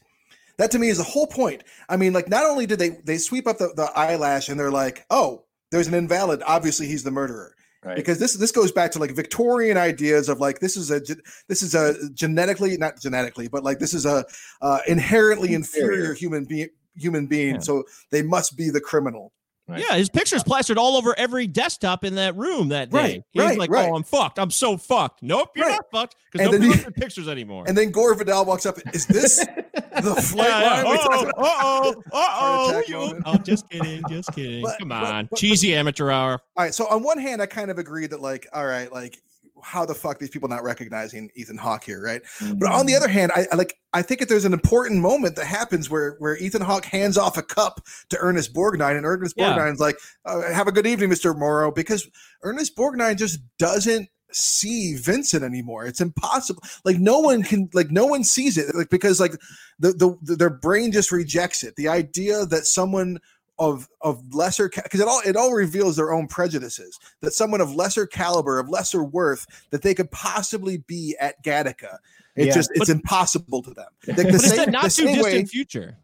That 0.58 0.70
to 0.70 0.78
me 0.78 0.88
is 0.88 0.98
the 0.98 1.04
whole 1.04 1.26
point. 1.26 1.64
I 1.88 1.96
mean, 1.96 2.12
like, 2.12 2.28
not 2.28 2.44
only 2.44 2.66
did 2.66 2.78
they 2.78 2.90
they 3.04 3.18
sweep 3.18 3.46
up 3.48 3.58
the, 3.58 3.72
the 3.74 3.90
eyelash 3.96 4.48
and 4.48 4.58
they're 4.58 4.70
like, 4.70 5.04
oh, 5.10 5.44
there's 5.72 5.88
an 5.88 5.94
invalid. 5.94 6.42
Obviously, 6.46 6.86
he's 6.86 7.02
the 7.02 7.10
murderer. 7.10 7.54
Right. 7.82 7.96
Because 7.96 8.18
this 8.18 8.34
this 8.34 8.52
goes 8.52 8.70
back 8.72 8.92
to 8.92 8.98
like 8.98 9.10
Victorian 9.10 9.76
ideas 9.76 10.28
of 10.30 10.38
like 10.40 10.60
this 10.60 10.76
is 10.76 10.90
a 10.90 11.00
this 11.48 11.62
is 11.62 11.74
a 11.74 11.94
genetically 12.14 12.78
not 12.78 12.98
genetically 12.98 13.46
but 13.46 13.62
like 13.62 13.78
this 13.78 13.92
is 13.92 14.06
a 14.06 14.24
uh, 14.62 14.78
inherently 14.88 15.52
inferior, 15.52 15.92
Inferior. 15.92 16.14
human 16.14 16.44
being 16.46 16.68
human 16.96 17.26
being 17.26 17.56
Yeah. 17.56 17.60
so 17.60 17.84
they 18.10 18.22
must 18.22 18.56
be 18.56 18.70
the 18.70 18.80
criminal 18.80 19.32
Right. 19.66 19.80
Yeah, 19.88 19.96
his 19.96 20.10
picture's 20.10 20.44
plastered 20.44 20.76
all 20.76 20.96
over 20.96 21.14
every 21.18 21.46
desktop 21.46 22.04
in 22.04 22.16
that 22.16 22.36
room 22.36 22.68
that 22.68 22.90
day. 22.90 22.98
Right, 22.98 23.22
He's 23.32 23.42
right, 23.42 23.58
like, 23.58 23.70
right. 23.70 23.88
"Oh, 23.90 23.96
I'm 23.96 24.02
fucked. 24.02 24.38
I'm 24.38 24.50
so 24.50 24.76
fucked." 24.76 25.22
Nope, 25.22 25.52
you're 25.56 25.68
not 25.70 25.86
fucked 25.90 26.16
because 26.30 26.44
nobody 26.50 26.68
looks 26.68 26.84
at 26.84 26.94
pictures 26.94 27.28
anymore. 27.28 27.64
and 27.66 27.76
then 27.76 27.90
Gore 27.90 28.14
Vidal 28.14 28.44
walks 28.44 28.66
up 28.66 28.76
is 28.92 29.06
this 29.06 29.38
the 29.74 30.14
flight 30.22 30.48
yeah, 30.48 30.82
line 30.82 30.96
Uh 30.98 31.32
oh, 31.38 31.94
uh 32.12 32.26
oh, 32.92 33.20
oh, 33.24 33.38
just 33.38 33.70
kidding, 33.70 34.02
just 34.10 34.30
kidding. 34.34 34.62
But- 34.62 34.78
Come 34.80 34.88
but- 34.90 35.02
on, 35.02 35.26
but- 35.30 35.38
cheesy 35.38 35.74
amateur 35.74 36.10
hour. 36.10 36.40
All 36.58 36.64
right. 36.64 36.74
So 36.74 36.86
on 36.88 37.02
one 37.02 37.16
hand, 37.18 37.40
I 37.40 37.46
kind 37.46 37.70
of 37.70 37.78
agree 37.78 38.06
that 38.08 38.20
like, 38.20 38.46
all 38.52 38.66
right, 38.66 38.92
like 38.92 39.22
how 39.64 39.84
the 39.86 39.94
fuck 39.94 40.18
these 40.18 40.28
people 40.28 40.48
not 40.48 40.62
recognizing 40.62 41.30
Ethan 41.34 41.56
Hawke 41.56 41.84
here, 41.84 42.02
right? 42.02 42.22
But 42.56 42.70
on 42.70 42.86
the 42.86 42.94
other 42.94 43.08
hand, 43.08 43.32
I, 43.34 43.46
I 43.50 43.56
like 43.56 43.76
I 43.92 44.02
think 44.02 44.20
if 44.20 44.28
there's 44.28 44.44
an 44.44 44.52
important 44.52 45.00
moment 45.00 45.36
that 45.36 45.46
happens 45.46 45.88
where 45.88 46.16
where 46.18 46.36
Ethan 46.36 46.62
Hawke 46.62 46.84
hands 46.84 47.16
off 47.16 47.38
a 47.38 47.42
cup 47.42 47.80
to 48.10 48.18
Ernest 48.20 48.54
Borgnine, 48.54 48.96
and 48.96 49.06
Ernest 49.06 49.34
Yeah. 49.36 49.56
Borgnine's 49.56 49.80
like, 49.80 49.96
uh, 50.26 50.52
"Have 50.52 50.68
a 50.68 50.72
good 50.72 50.86
evening, 50.86 51.08
Mister 51.08 51.32
Morrow," 51.32 51.72
because 51.72 52.08
Ernest 52.42 52.76
Borgnine 52.76 53.16
just 53.16 53.40
doesn't 53.58 54.08
see 54.32 54.96
Vincent 54.96 55.44
anymore. 55.44 55.86
It's 55.86 56.00
impossible. 56.00 56.62
Like 56.84 56.98
no 56.98 57.20
one 57.20 57.42
can 57.42 57.70
like 57.72 57.90
no 57.90 58.04
one 58.06 58.24
sees 58.24 58.58
it 58.58 58.74
like 58.74 58.90
because 58.90 59.20
like 59.20 59.32
the 59.78 59.92
the, 59.92 60.16
the 60.22 60.36
their 60.36 60.50
brain 60.50 60.92
just 60.92 61.12
rejects 61.12 61.62
it. 61.64 61.76
The 61.76 61.88
idea 61.88 62.44
that 62.46 62.66
someone 62.66 63.18
of 63.58 63.88
of 64.00 64.20
lesser 64.34 64.68
because 64.68 65.00
it 65.00 65.06
all 65.06 65.20
it 65.24 65.36
all 65.36 65.52
reveals 65.52 65.96
their 65.96 66.12
own 66.12 66.26
prejudices 66.26 66.98
that 67.20 67.32
someone 67.32 67.60
of 67.60 67.74
lesser 67.74 68.06
caliber 68.06 68.58
of 68.58 68.68
lesser 68.68 69.04
worth 69.04 69.46
that 69.70 69.80
they 69.82 69.94
could 69.94 70.10
possibly 70.10 70.78
be 70.88 71.14
at 71.20 71.40
Gattaca 71.44 71.98
it 72.34 72.46
Yeah. 72.48 72.54
just 72.54 72.70
it's 72.72 72.80
But- 72.80 72.88
impossible 72.88 73.62
to 73.62 73.70
them 73.72 73.86
like 74.08 74.16
But 74.16 74.26
the 74.26 74.28
it's 74.30 74.48
same, 74.48 74.56
that 74.56 74.66
the 74.66 74.70
not 74.72 74.90
too 74.90 75.04
distant 75.06 75.22
way 75.22 75.44
future. 75.44 75.96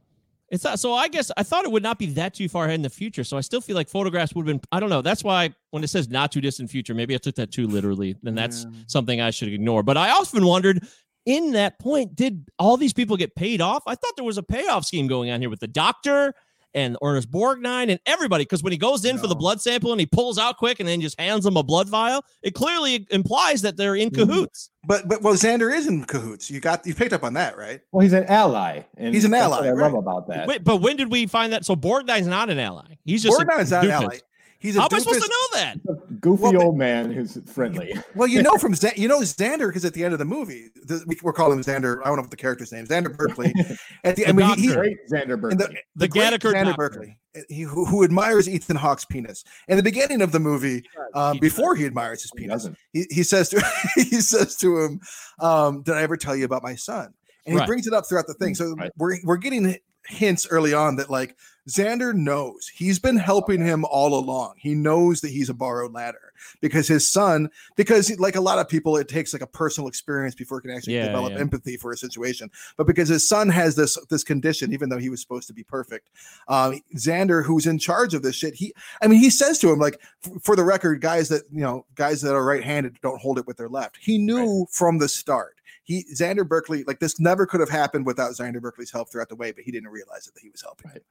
It's 0.48 0.64
not, 0.64 0.80
so 0.80 0.92
I 0.94 1.06
guess 1.06 1.30
I 1.36 1.44
thought 1.44 1.64
it 1.64 1.70
would 1.70 1.84
not 1.84 1.96
be 1.96 2.06
that 2.06 2.34
too 2.34 2.48
far 2.48 2.64
ahead 2.64 2.74
in 2.74 2.82
the 2.82 2.90
future. 2.90 3.22
So 3.22 3.36
I 3.36 3.40
still 3.40 3.60
feel 3.60 3.76
like 3.76 3.88
photographs 3.88 4.34
would 4.34 4.48
have 4.48 4.60
been. 4.60 4.68
I 4.72 4.80
don't 4.80 4.90
know. 4.90 5.00
That's 5.00 5.22
why 5.22 5.54
when 5.70 5.84
it 5.84 5.86
says 5.90 6.08
not 6.08 6.32
too 6.32 6.40
distant 6.40 6.68
future, 6.70 6.92
maybe 6.92 7.14
I 7.14 7.18
took 7.18 7.36
that 7.36 7.52
too 7.52 7.68
literally. 7.68 8.16
Then 8.24 8.34
that's 8.34 8.66
something 8.88 9.20
I 9.20 9.30
should 9.30 9.46
ignore. 9.46 9.84
But 9.84 9.96
I 9.96 10.10
often 10.10 10.44
wondered, 10.44 10.84
in 11.24 11.52
that 11.52 11.78
point, 11.78 12.16
did 12.16 12.48
all 12.58 12.76
these 12.76 12.92
people 12.92 13.16
get 13.16 13.36
paid 13.36 13.60
off? 13.60 13.84
I 13.86 13.94
thought 13.94 14.14
there 14.16 14.24
was 14.24 14.38
a 14.38 14.42
payoff 14.42 14.84
scheme 14.86 15.06
going 15.06 15.30
on 15.30 15.40
here 15.40 15.50
with 15.50 15.60
the 15.60 15.68
doctor 15.68 16.34
and 16.74 16.96
Ernest 17.02 17.30
Borgnine 17.30 17.90
and 17.90 17.98
everybody. 18.06 18.44
Because 18.44 18.62
when 18.62 18.72
he 18.72 18.78
goes 18.78 19.04
in 19.04 19.18
for 19.18 19.26
the 19.26 19.34
blood 19.34 19.60
sample 19.60 19.92
and 19.92 20.00
he 20.00 20.06
pulls 20.06 20.38
out 20.38 20.56
quick 20.56 20.80
and 20.80 20.88
then 20.88 21.00
just 21.00 21.18
hands 21.20 21.44
them 21.44 21.56
a 21.56 21.62
blood 21.62 21.88
vial, 21.88 22.24
it 22.42 22.54
clearly 22.54 23.06
implies 23.10 23.62
that 23.62 23.76
they're 23.76 23.96
in 23.96 24.10
Mhm. 24.10 24.14
cahoots. 24.14 24.70
but 24.86 25.06
but 25.08 25.20
well 25.22 25.34
Xander 25.34 25.74
is 25.76 25.86
in 25.86 26.04
cahoots 26.04 26.50
you 26.50 26.58
got 26.58 26.86
you 26.86 26.94
picked 26.94 27.12
up 27.12 27.22
on 27.22 27.34
that 27.34 27.56
right 27.58 27.80
Well, 27.92 28.00
he's 28.02 28.14
an 28.14 28.24
ally. 28.24 28.80
And 28.96 29.14
He's 29.14 29.24
an 29.26 29.30
that's 29.30 29.48
what 29.50 29.58
ally, 29.60 29.68
I 29.68 29.72
right. 29.72 29.92
love 29.92 29.94
about 29.94 30.26
that. 30.28 30.46
Wait, 30.48 30.64
but 30.64 30.76
when 30.78 30.96
did 30.96 31.10
we 31.10 31.26
find 31.26 31.52
that? 31.52 31.64
So 31.66 31.76
Borgnine's 31.76 32.26
not 32.26 32.48
an 32.48 32.58
ally. 32.58 32.96
He's 33.04 33.22
just 33.22 33.38
a 33.40 33.44
Borgnine's 33.44 33.70
not 33.72 33.84
an 33.84 33.90
ally 33.90 34.18
he's 34.60 34.76
a 34.76 34.80
How 34.80 34.86
am 34.90 34.94
I 34.94 34.98
supposed 35.00 35.22
to 35.22 35.28
know 35.28 35.60
that? 35.60 36.20
Goofy 36.20 36.42
Well, 36.42 36.62
old 36.62 36.76
man 36.78 37.10
who's 37.12 37.38
friendly. 37.52 37.94
well 38.14 38.28
you 38.28 38.42
know 38.42 38.56
from 38.58 38.74
Xan- 38.74 38.96
you 38.96 39.08
know 39.08 39.20
Xander 39.20 39.68
because 39.68 39.84
at 39.84 39.94
the 39.94 40.04
end 40.04 40.12
of 40.12 40.18
the 40.18 40.24
movie 40.24 40.68
the, 40.84 41.02
we, 41.06 41.16
we're 41.22 41.32
calling 41.32 41.58
him 41.58 41.64
Xander 41.64 42.00
I 42.02 42.06
don't 42.06 42.16
know 42.16 42.22
what 42.22 42.30
the 42.30 42.36
character's 42.36 42.70
name 42.72 42.86
Xander 42.86 43.16
Berkeley 43.16 43.52
at 44.04 44.16
the, 44.16 44.26
I 44.28 44.32
mean 44.32 44.46
he, 44.56 44.62
he, 44.62 44.68
doctor. 44.68 44.80
Great 44.80 44.96
Xander 45.10 45.40
Berkeley. 45.40 45.56
the, 45.56 45.68
The 45.96 46.06
the 46.06 46.08
great 46.08 46.32
Xander. 46.40 46.76
Berkeley, 46.76 47.18
uh, 47.36 47.40
he, 47.48 47.62
who, 47.62 47.84
who 47.84 48.04
admires 48.04 48.48
Ethan 48.48 48.76
Hawke's 48.76 49.04
penis. 49.04 49.44
In 49.68 49.76
the 49.76 49.82
beginning 49.82 50.20
of 50.22 50.32
the 50.32 50.40
movie, 50.40 50.84
um, 51.14 51.34
He 51.34 51.40
before 51.40 51.74
he 51.74 51.86
admires 51.86 52.22
his 52.22 52.30
penis, 52.36 52.54
doesn't. 52.64 52.76
he, 52.92 53.06
he 53.10 53.22
says 53.22 53.48
to 53.50 53.62
he 53.94 54.20
says 54.20 54.56
to 54.56 54.80
him, 54.80 55.00
um, 55.40 55.82
"Did 55.82 55.94
I 55.94 56.02
ever 56.02 56.16
tell 56.16 56.34
you 56.36 56.44
about 56.44 56.62
my 56.62 56.74
son?" 56.74 57.12
And 57.46 57.54
he 57.54 57.58
Right. 57.58 57.66
brings 57.66 57.86
it 57.86 57.94
up 57.94 58.06
throughout 58.08 58.26
the 58.26 58.34
thing. 58.34 58.54
So 58.54 58.74
Right. 58.76 58.90
we're 58.98 59.16
we're 59.24 59.36
getting 59.36 59.76
hints 60.08 60.46
early 60.50 60.74
on 60.74 60.96
that 60.96 61.08
like 61.08 61.36
Xander 61.68 62.14
knows 62.14 62.68
he's 62.68 62.98
been 62.98 63.16
helping 63.16 63.60
him 63.60 63.84
all 63.84 64.18
along. 64.18 64.54
He 64.56 64.74
knows 64.74 65.20
that 65.20 65.30
he's 65.30 65.48
a 65.50 65.54
borrowed 65.54 65.92
ladder 65.92 66.32
because 66.60 66.88
his 66.88 67.06
son, 67.06 67.50
because 67.76 68.18
like 68.18 68.36
a 68.36 68.40
lot 68.40 68.58
of 68.58 68.68
people, 68.68 68.96
it 68.96 69.08
takes 69.08 69.32
like 69.32 69.42
a 69.42 69.46
personal 69.46 69.88
experience 69.88 70.34
before 70.34 70.58
it 70.58 70.62
can 70.62 70.70
actually 70.70 70.94
Yeah, 70.94 71.06
develop 71.06 71.32
yeah. 71.32 71.38
empathy 71.38 71.76
for 71.76 71.92
a 71.92 71.96
situation. 71.96 72.50
But 72.76 72.86
because 72.86 73.08
his 73.08 73.28
son 73.28 73.48
has 73.50 73.76
this 73.76 73.98
this 74.08 74.24
condition, 74.24 74.72
even 74.72 74.88
though 74.88 74.98
he 74.98 75.10
was 75.10 75.20
supposed 75.20 75.48
to 75.48 75.54
be 75.54 75.62
perfect, 75.62 76.10
um, 76.48 76.80
Xander, 76.96 77.44
who's 77.44 77.66
in 77.66 77.78
charge 77.78 78.14
of 78.14 78.22
this 78.22 78.36
shit, 78.36 78.54
he, 78.54 78.72
I 79.02 79.06
mean, 79.06 79.20
he 79.20 79.30
says 79.30 79.58
to 79.60 79.70
him 79.70 79.78
like, 79.78 80.00
for 80.42 80.56
the 80.56 80.64
record, 80.64 81.00
guys 81.00 81.28
that 81.28 81.42
you 81.52 81.60
know, 81.60 81.86
guys 81.94 82.20
that 82.22 82.34
are 82.34 82.44
right-handed 82.44 82.98
don't 83.02 83.20
hold 83.20 83.38
it 83.38 83.46
with 83.46 83.56
their 83.56 83.68
left. 83.68 83.98
He 84.00 84.18
knew 84.18 84.66
from 84.70 84.98
the 84.98 85.08
start. 85.08 85.56
He 85.84 86.04
Xander 86.14 86.46
Berkeley, 86.46 86.84
like 86.84 87.00
this 87.00 87.18
never 87.18 87.46
could 87.46 87.60
have 87.60 87.70
happened 87.70 88.06
without 88.06 88.32
Xander 88.32 88.60
Berkeley's 88.60 88.90
help 88.90 89.10
throughout 89.10 89.28
the 89.28 89.36
way, 89.36 89.50
but 89.52 89.64
he 89.64 89.70
didn't 89.72 89.88
realize 89.88 90.26
it 90.26 90.34
that 90.34 90.40
he 90.40 90.50
was 90.50 90.62
helping. 90.62 90.90
Right. 90.90 91.02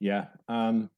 Yeah. 0.00 0.26
Um, 0.48 0.90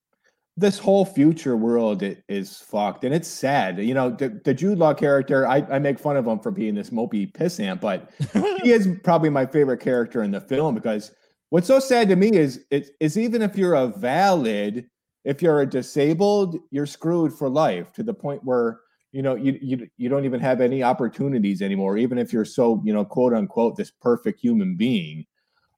this 0.56 0.78
whole 0.78 1.04
future 1.04 1.56
world 1.56 2.02
is 2.28 2.58
fucked, 2.58 3.04
and 3.04 3.12
it's 3.12 3.28
sad. 3.28 3.78
You 3.78 3.92
know, 3.92 4.10
the, 4.10 4.40
the 4.44 4.54
Jude 4.54 4.78
Law 4.78 4.94
character, 4.94 5.46
I, 5.48 5.66
I 5.70 5.78
make 5.78 5.98
fun 5.98 6.16
of 6.16 6.26
him 6.26 6.38
for 6.38 6.52
being 6.52 6.74
this 6.74 6.90
mopey 6.90 7.30
pissant, 7.32 7.80
but 7.80 8.10
he 8.62 8.70
is 8.70 8.88
probably 9.02 9.30
my 9.30 9.46
favorite 9.46 9.80
character 9.80 10.22
in 10.22 10.30
the 10.30 10.40
film 10.40 10.74
because 10.74 11.10
what's 11.50 11.66
so 11.66 11.80
sad 11.80 12.08
to 12.08 12.16
me 12.16 12.32
is 12.32 12.64
it 12.70 12.90
is 13.00 13.18
even 13.18 13.42
if 13.42 13.56
you're 13.56 13.74
a 13.74 13.88
valid, 13.88 14.86
if 15.24 15.42
you're 15.42 15.60
a 15.60 15.66
disabled, 15.66 16.58
you're 16.70 16.86
screwed 16.86 17.32
for 17.32 17.48
life 17.48 17.92
to 17.92 18.04
the 18.04 18.14
point 18.14 18.42
where 18.44 18.80
you 19.10 19.22
know 19.22 19.34
you 19.34 19.58
you 19.60 19.88
you 19.96 20.08
don't 20.08 20.24
even 20.24 20.40
have 20.40 20.60
any 20.60 20.84
opportunities 20.84 21.62
anymore, 21.62 21.98
even 21.98 22.16
if 22.16 22.32
you're 22.32 22.44
so 22.44 22.80
you 22.84 22.92
know 22.92 23.04
quote 23.04 23.34
unquote 23.34 23.76
this 23.76 23.90
perfect 23.90 24.40
human 24.40 24.76
being. 24.76 25.26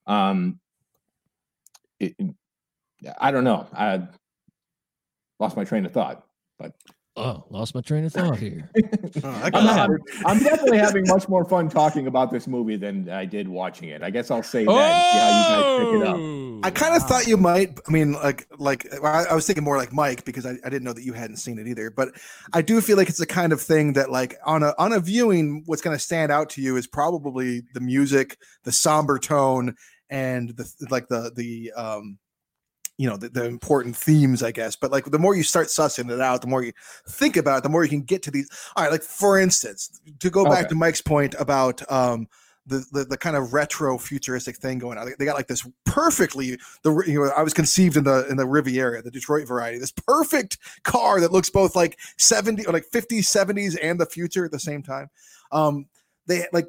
Um, 0.06 0.60
it, 2.00 2.14
I 3.20 3.30
don't 3.30 3.44
know. 3.44 3.66
I 3.72 4.02
lost 5.38 5.56
my 5.56 5.64
train 5.64 5.86
of 5.86 5.92
thought, 5.92 6.24
but 6.58 6.72
Oh, 7.18 7.44
lost 7.48 7.74
my 7.74 7.80
train 7.80 8.04
of 8.04 8.12
thought 8.12 8.36
here. 8.36 8.68
Oh, 9.24 9.30
I 9.30 9.44
I'm, 9.46 9.50
got 9.52 9.88
not- 9.88 10.00
I'm 10.26 10.38
definitely 10.38 10.76
having 10.76 11.04
much 11.06 11.30
more 11.30 11.46
fun 11.46 11.70
talking 11.70 12.06
about 12.06 12.30
this 12.30 12.46
movie 12.46 12.76
than 12.76 13.08
I 13.08 13.24
did 13.24 13.48
watching 13.48 13.88
it. 13.88 14.02
I 14.02 14.10
guess 14.10 14.30
I'll 14.30 14.42
say 14.42 14.66
that 14.66 14.70
and 14.70 15.02
see 15.12 15.18
you 15.18 15.56
guys 15.56 15.78
pick 15.78 16.02
it 16.02 16.06
up. 16.06 16.16
Oh, 16.18 16.60
I 16.62 16.70
kind 16.70 16.94
of 16.94 17.08
thought 17.08 17.26
you 17.26 17.38
might. 17.38 17.80
I 17.88 17.90
mean, 17.90 18.12
like, 18.12 18.46
like 18.58 18.86
I, 19.02 19.24
I 19.30 19.34
was 19.34 19.46
thinking 19.46 19.64
more 19.64 19.78
like 19.78 19.94
Mike 19.94 20.26
because 20.26 20.44
I, 20.44 20.56
I 20.62 20.68
didn't 20.68 20.82
know 20.84 20.92
that 20.92 21.04
you 21.04 21.14
hadn't 21.14 21.36
seen 21.38 21.58
it 21.58 21.66
either. 21.66 21.90
But 21.90 22.10
I 22.52 22.60
do 22.60 22.82
feel 22.82 22.98
like 22.98 23.08
it's 23.08 23.18
the 23.18 23.24
kind 23.26 23.52
of 23.54 23.62
thing 23.62 23.94
that, 23.94 24.10
like, 24.10 24.36
on 24.44 24.62
a 24.62 24.74
on 24.78 24.92
a 24.92 25.00
viewing, 25.00 25.62
what's 25.64 25.80
going 25.80 25.96
to 25.96 26.02
stand 26.02 26.30
out 26.30 26.50
to 26.50 26.60
you 26.62 26.76
is 26.76 26.86
probably 26.86 27.62
the 27.72 27.80
music, 27.80 28.36
the 28.64 28.72
somber 28.72 29.18
tone, 29.18 29.74
and 30.10 30.50
the 30.50 30.70
like 30.90 31.08
the 31.08 31.32
the 31.34 31.72
um 31.72 32.18
you 32.98 33.08
know 33.08 33.16
the, 33.16 33.28
the 33.28 33.44
important 33.44 33.94
themes 33.96 34.42
i 34.42 34.50
guess 34.50 34.74
but 34.76 34.90
like 34.90 35.04
the 35.06 35.18
more 35.18 35.34
you 35.36 35.42
start 35.42 35.66
sussing 35.66 36.10
it 36.10 36.20
out 36.20 36.40
the 36.40 36.46
more 36.46 36.62
you 36.62 36.72
think 37.08 37.36
about 37.36 37.58
it 37.58 37.62
the 37.62 37.68
more 37.68 37.82
you 37.84 37.90
can 37.90 38.00
get 38.02 38.22
to 38.22 38.30
these 38.30 38.48
all 38.74 38.84
right 38.84 38.92
like 38.92 39.02
for 39.02 39.38
instance 39.38 40.00
to 40.18 40.30
go 40.30 40.44
back 40.44 40.60
Okay. 40.60 40.68
to 40.68 40.74
mike's 40.74 41.02
point 41.02 41.34
about 41.38 41.82
um 41.92 42.26
the, 42.68 42.84
the 42.90 43.04
the 43.04 43.16
kind 43.16 43.36
of 43.36 43.52
retro 43.52 43.96
futuristic 43.96 44.56
thing 44.56 44.80
going 44.80 44.98
on. 44.98 45.06
They- 45.06 45.14
They 45.20 45.24
got 45.24 45.36
like 45.36 45.46
this 45.46 45.64
perfectly 45.84 46.58
the 46.82 47.00
you 47.06 47.22
know 47.22 47.30
I 47.36 47.42
was 47.44 47.54
conceived 47.54 47.96
in 47.96 48.02
the 48.02 48.26
in 48.28 48.36
the 48.36 48.44
Riviera, 48.44 49.02
the 49.02 49.10
Detroit 49.12 49.46
variety. 49.46 49.78
This 49.78 49.92
perfect 49.92 50.58
car 50.82 51.20
that 51.20 51.30
looks 51.30 51.48
both 51.48 51.76
like 51.76 51.96
70 52.18 52.66
or 52.66 52.72
like 52.72 52.90
50s, 52.92 53.20
70s 53.20 53.78
and 53.80 54.00
the 54.00 54.06
future 54.06 54.44
at 54.44 54.50
the 54.50 54.58
same 54.58 54.82
time. 54.82 55.10
Um 55.52 55.86
they 56.26 56.44
like 56.52 56.66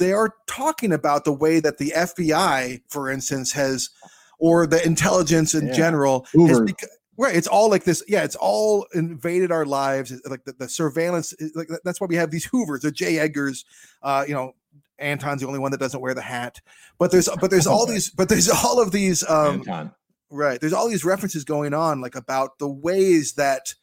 they 0.00 0.12
are 0.12 0.34
talking 0.48 0.92
about 0.92 1.24
the 1.24 1.32
way 1.32 1.60
that 1.60 1.78
the 1.78 1.92
FBI, 1.96 2.82
for 2.88 3.08
instance, 3.08 3.52
has 3.52 3.90
or 4.38 4.66
the 4.66 4.84
intelligence 4.84 5.54
in 5.54 5.68
Yeah. 5.68 5.72
general 5.74 6.24
has 6.32 6.34
Uber. 6.50 6.66
beca- 6.66 6.86
right 7.18 7.36
it's 7.36 7.46
all 7.46 7.68
like 7.68 7.84
this 7.84 8.02
yeah 8.08 8.24
it's 8.24 8.36
all 8.36 8.86
invaded 8.94 9.52
our 9.52 9.66
lives 9.66 10.10
like 10.24 10.42
the, 10.44 10.54
the 10.54 10.66
surveillance 10.68 11.34
like 11.54 11.68
that's 11.84 12.00
why 12.00 12.06
we 12.06 12.16
have 12.16 12.30
these 12.30 12.46
hoovers 12.46 12.80
the 12.80 12.90
j 12.90 13.18
Edgar's, 13.18 13.66
uh 14.02 14.24
you 14.26 14.32
know 14.32 14.52
anton's 14.98 15.42
the 15.42 15.46
only 15.46 15.58
one 15.58 15.70
that 15.70 15.80
doesn't 15.80 16.00
wear 16.00 16.14
the 16.14 16.22
hat 16.22 16.60
but 16.98 17.10
there's 17.10 17.28
but 17.40 17.50
there's 17.50 17.66
all 17.66 17.84
these 17.84 18.08
but 18.08 18.30
there's 18.30 18.48
all 18.48 18.80
of 18.80 18.90
these 18.92 19.22
um 19.28 19.56
Anton. 19.58 19.92
right 20.30 20.58
there's 20.62 20.72
all 20.72 20.88
these 20.88 21.04
references 21.04 21.44
going 21.44 21.74
on 21.74 22.00
like 22.00 22.14
about 22.14 22.58
the 22.58 22.68
ways 22.68 23.34
that 23.34 23.74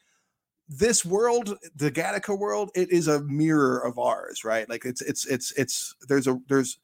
this 0.69 1.05
world 1.05 1.57
the 1.75 1.91
gattaca 1.91 2.37
world 2.37 2.71
it 2.75 2.91
is 2.91 3.07
a 3.07 3.21
mirror 3.21 3.79
of 3.79 3.97
ours 3.97 4.43
right? 4.43 4.69
Like 4.69 4.85
it's 4.85 5.01
it's 5.01 5.25
it's 5.25 5.51
it's 5.53 5.95
there's 6.07 6.27
a 6.27 6.39
there's 6.47 6.79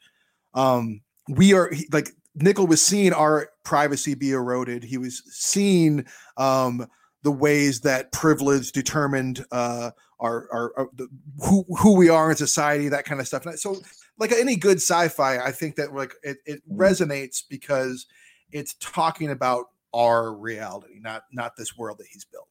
um 0.53 1.01
we 1.29 1.53
are 1.53 1.71
like 1.91 2.09
Niccol 2.37 2.67
was 2.67 2.81
seeing 2.81 3.13
our 3.13 3.49
privacy 3.63 4.15
be 4.15 4.31
eroded. 4.31 4.83
He 4.83 4.97
was 4.97 5.21
seeing 5.29 6.05
um 6.37 6.87
the 7.23 7.31
ways 7.31 7.81
that 7.81 8.11
privilege 8.11 8.71
determined 8.71 9.45
uh 9.51 9.91
our 10.19 10.47
our, 10.51 10.73
our 10.77 10.89
the, 10.95 11.07
who 11.39 11.65
who 11.77 11.95
we 11.95 12.09
are 12.09 12.31
in 12.31 12.37
society 12.37 12.89
that 12.89 13.05
kind 13.05 13.19
of 13.19 13.27
stuff. 13.27 13.45
And 13.45 13.59
so 13.59 13.81
like 14.19 14.31
any 14.31 14.55
good 14.55 14.77
sci-fi 14.77 15.39
i 15.39 15.51
think 15.51 15.75
that 15.75 15.93
like 15.93 16.13
it, 16.23 16.37
it 16.45 16.61
resonates 16.71 17.43
because 17.47 18.05
it's 18.51 18.75
talking 18.79 19.31
about 19.31 19.65
our 19.93 20.33
reality 20.33 20.99
not 20.99 21.23
not 21.31 21.55
this 21.55 21.77
world 21.77 21.97
that 21.97 22.07
he's 22.11 22.25
built 22.25 22.47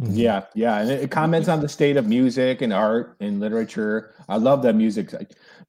Yeah, 0.00 0.44
yeah, 0.54 0.78
and 0.78 0.90
it 0.90 1.02
it 1.02 1.10
comments 1.10 1.48
on 1.48 1.60
the 1.60 1.68
state 1.68 1.96
of 1.96 2.06
music 2.06 2.62
and 2.62 2.72
art 2.72 3.16
and 3.18 3.40
literature. 3.40 4.14
I 4.28 4.36
love 4.36 4.62
that 4.62 4.76
music. 4.76 5.12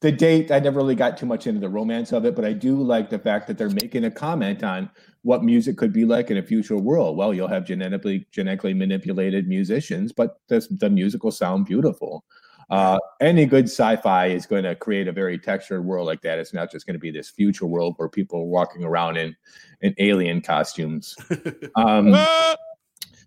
The 0.01 0.11
date, 0.11 0.51
I 0.51 0.59
never 0.59 0.77
really 0.79 0.93
got 0.93 1.17
too 1.17 1.25
much 1.25 1.47
into 1.47 1.59
the 1.59 1.69
romance 1.69 2.11
of 2.11 2.25
it, 2.25 2.35
but 2.35 2.45
I 2.45 2.53
do 2.53 2.75
like 2.75 3.09
the 3.09 3.17
fact 3.17 3.47
that 3.47 3.57
they're 3.57 3.71
making 3.71 4.05
a 4.05 4.11
comment 4.11 4.63
on 4.63 4.89
what 5.23 5.43
music 5.43 5.77
could 5.77 5.91
be 5.91 6.05
like 6.05 6.29
in 6.29 6.37
a 6.37 6.43
future 6.43 6.77
world. 6.77 7.17
Well, 7.17 7.33
you'll 7.33 7.47
have 7.47 7.65
genetically 7.65 8.27
genetically 8.31 8.75
manipulated 8.75 9.47
musicians, 9.47 10.11
but 10.11 10.39
this, 10.47 10.67
the 10.67 10.91
music 10.91 11.23
will 11.23 11.31
sound 11.31 11.65
beautiful. 11.65 12.23
Uh, 12.69 12.99
any 13.19 13.47
good 13.47 13.65
sci-fi 13.65 14.27
is 14.27 14.45
going 14.45 14.63
to 14.63 14.75
create 14.75 15.07
a 15.07 15.11
very 15.11 15.39
textured 15.39 15.83
world 15.83 16.05
like 16.05 16.21
that. 16.21 16.37
It's 16.37 16.53
not 16.53 16.71
just 16.71 16.85
going 16.85 16.93
to 16.93 16.99
be 16.99 17.09
this 17.09 17.31
future 17.31 17.65
world 17.65 17.95
where 17.97 18.07
people 18.07 18.41
are 18.41 18.45
walking 18.45 18.83
around 18.83 19.17
in 19.17 19.35
in 19.81 19.95
alien 19.97 20.41
costumes. 20.41 21.15
Um, 21.75 22.11
Ah! 22.13 22.55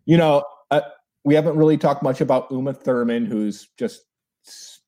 you 0.04 0.16
know, 0.16 0.44
uh, 0.72 0.80
we 1.24 1.34
haven't 1.34 1.56
really 1.56 1.76
talked 1.78 2.02
much 2.02 2.20
about 2.20 2.50
Uma 2.50 2.72
Thurman, 2.72 3.26
who's 3.26 3.68
just 3.78 4.02